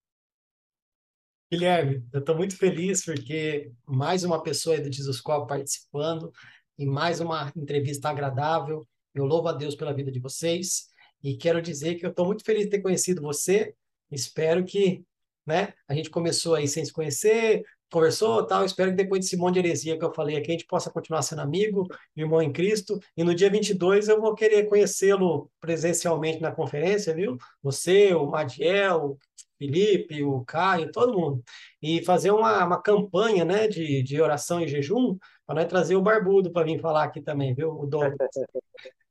Guilherme, 1.51 2.05
eu 2.13 2.19
estou 2.19 2.37
muito 2.37 2.57
feliz 2.59 3.05
porque 3.05 3.73
mais 3.87 4.25
uma 4.25 4.43
pessoa 4.43 4.75
aí 4.75 4.83
do 4.83 4.93
Jesuscope 4.93 5.47
participando 5.47 6.33
e 6.77 6.85
mais 6.85 7.21
uma 7.21 7.53
entrevista 7.57 8.09
agradável. 8.09 8.85
Eu 9.15 9.25
louvo 9.25 9.47
a 9.47 9.53
Deus 9.53 9.77
pela 9.77 9.95
vida 9.95 10.11
de 10.11 10.19
vocês 10.19 10.89
e 11.23 11.37
quero 11.37 11.63
dizer 11.63 11.95
que 11.95 12.05
eu 12.05 12.11
estou 12.11 12.27
muito 12.27 12.45
feliz 12.45 12.65
de 12.65 12.71
ter 12.71 12.83
conhecido 12.83 13.23
você 13.23 13.75
Espero 14.11 14.65
que 14.65 15.05
né? 15.47 15.73
A 15.89 15.95
gente 15.95 16.11
começou 16.11 16.55
aí 16.55 16.67
sem 16.67 16.85
se 16.85 16.93
conhecer, 16.93 17.65
conversou, 17.91 18.45
tal. 18.47 18.65
Espero 18.65 18.91
que 18.91 18.97
depois 18.97 19.21
desse 19.21 19.37
monte 19.37 19.55
de 19.55 19.61
heresia 19.61 19.99
que 19.99 20.05
eu 20.05 20.13
falei 20.13 20.37
aqui, 20.37 20.51
a 20.51 20.53
gente 20.53 20.67
possa 20.67 20.91
continuar 20.91 21.23
sendo 21.23 21.43
amigo, 21.43 21.87
irmão 22.17 22.43
em 22.43 22.53
Cristo. 22.53 22.99
E 23.17 23.23
no 23.23 23.35
dia 23.35 23.51
22 23.51 24.09
eu 24.09 24.21
vou 24.21 24.35
querer 24.35 24.69
conhecê-lo 24.69 25.51
presencialmente 25.61 26.41
na 26.41 26.53
conferência, 26.53 27.15
viu? 27.15 27.37
Você, 27.63 28.15
o 28.15 28.27
Madiel, 28.27 29.13
o 29.13 29.19
Felipe, 29.59 30.25
o 30.25 30.45
Caio, 30.45 30.91
todo 30.91 31.19
mundo. 31.19 31.43
E 31.81 32.03
fazer 32.05 32.31
uma, 32.31 32.65
uma 32.65 32.83
campanha, 32.83 33.45
né, 33.45 33.69
de, 33.69 34.03
de 34.03 34.21
oração 34.21 34.61
e 34.61 34.69
jejum 34.69 35.17
para 35.47 35.57
nós 35.57 35.67
trazer 35.67 35.95
o 35.97 36.03
Barbudo 36.03 36.51
para 36.51 36.65
vir 36.65 36.81
falar 36.81 37.05
aqui 37.05 37.21
também, 37.21 37.55
viu? 37.55 37.71
O 37.71 37.87
Douglas. 37.87 38.17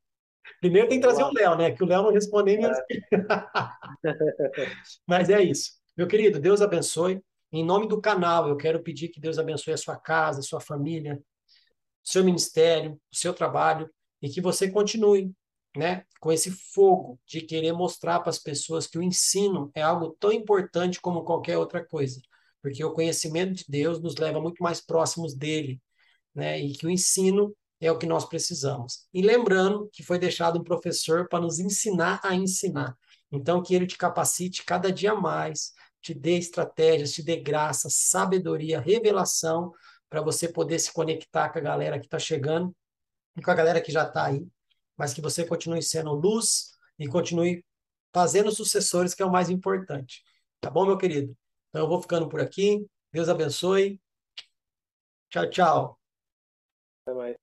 Primeiro 0.64 0.88
tem 0.88 0.98
que 0.98 1.06
trazer 1.06 1.23
o 1.23 1.34
Léo, 1.34 1.57
né? 1.57 1.72
Que 1.72 1.84
o 1.84 1.85
Léo 1.85 2.03
não 2.03 2.11
responde 2.14 2.56
nem 2.56 2.65
é. 2.65 2.72
Mas 5.06 5.30
é 5.30 5.44
isso. 5.44 5.72
Meu 5.98 6.07
querido, 6.07 6.40
Deus 6.40 6.61
abençoe. 6.61 7.22
Em 7.52 7.65
nome 7.65 7.85
do 7.85 7.99
canal, 7.99 8.48
eu 8.48 8.56
quero 8.56 8.81
pedir 8.81 9.10
que 9.10 9.19
Deus 9.19 9.38
abençoe 9.38 9.73
a 9.73 9.77
sua 9.77 9.98
casa, 9.98 10.40
a 10.40 10.41
sua 10.41 10.61
família, 10.61 11.22
seu 12.02 12.23
ministério, 12.23 12.94
o 13.11 13.15
seu 13.15 13.34
trabalho 13.34 13.90
e 14.22 14.30
que 14.30 14.40
você 14.40 14.72
continue, 14.72 15.34
né, 15.76 16.06
com 16.22 16.31
esse 16.31 16.49
fogo 16.49 17.19
de 17.27 17.41
querer 17.41 17.73
mostrar 17.73 18.22
para 18.22 18.30
as 18.30 18.40
pessoas 18.40 18.88
que 18.88 18.98
o 18.98 19.03
ensino 19.03 19.69
é 19.76 19.81
algo 19.81 20.15
tão 20.18 20.31
importante 20.31 21.02
como 21.02 21.26
qualquer 21.26 21.57
outra 21.57 21.85
coisa, 21.85 22.22
porque 22.61 22.81
o 22.85 22.94
conhecimento 22.94 23.53
de 23.56 23.65
Deus 23.68 24.02
nos 24.02 24.15
leva 24.15 24.40
muito 24.40 24.64
mais 24.64 24.80
próximos 24.80 25.35
dele, 25.35 25.81
né, 26.34 26.57
e 26.57 26.72
que 26.72 26.88
o 26.88 26.90
ensino 26.90 27.53
é 27.85 27.91
o 27.91 27.97
que 27.97 28.05
nós 28.05 28.26
precisamos. 28.26 29.07
E 29.14 29.22
lembrando 29.22 29.89
que 29.91 30.03
foi 30.03 30.18
deixado 30.18 30.60
um 30.60 30.64
professor 30.64 31.27
para 31.27 31.41
nos 31.41 31.60
ensinar 31.60 32.19
a 32.23 32.35
ensinar. 32.35 32.97
Então, 33.31 33.61
que 33.61 33.73
ele 33.76 33.88
te 33.88 33.97
capacite 33.97 34.64
cada 34.64 34.91
dia 34.91 35.15
mais 35.15 35.73
te 36.03 36.14
dê 36.14 36.38
estratégias, 36.38 37.14
te 37.14 37.23
dê 37.23 37.38
graça, 37.38 37.88
sabedoria, 37.89 38.80
revelação, 38.80 39.72
para 40.10 40.22
você 40.22 40.51
poder 40.51 40.77
se 40.77 40.91
conectar 40.91 41.49
com 41.49 41.57
a 41.60 41.61
galera 41.61 41.97
que 41.97 42.05
está 42.05 42.19
chegando 42.19 42.76
e 43.38 43.41
com 43.41 43.49
a 43.49 43.55
galera 43.55 43.81
que 43.81 43.91
já 43.91 44.03
está 44.03 44.26
aí, 44.26 44.45
mas 44.97 45.14
que 45.14 45.22
você 45.22 45.45
continue 45.45 45.81
sendo 45.81 46.11
luz 46.11 46.72
e 46.99 47.07
continue 47.07 47.65
fazendo 48.14 48.51
sucessores, 48.51 49.15
que 49.15 49.23
é 49.23 49.26
o 49.26 49.31
mais 49.31 49.49
importante. 49.49 50.23
Tá 50.61 50.69
bom, 50.69 50.85
meu 50.85 50.97
querido? 50.97 51.35
Então 51.69 51.81
eu 51.81 51.88
vou 51.88 52.01
ficando 52.01 52.30
por 52.30 52.41
aqui. 52.41 52.85
Deus 53.11 53.30
abençoe. 53.30 53.99
Tchau, 55.30 55.49
tchau. 55.49 55.99
Até 57.01 57.15
mais. 57.15 57.43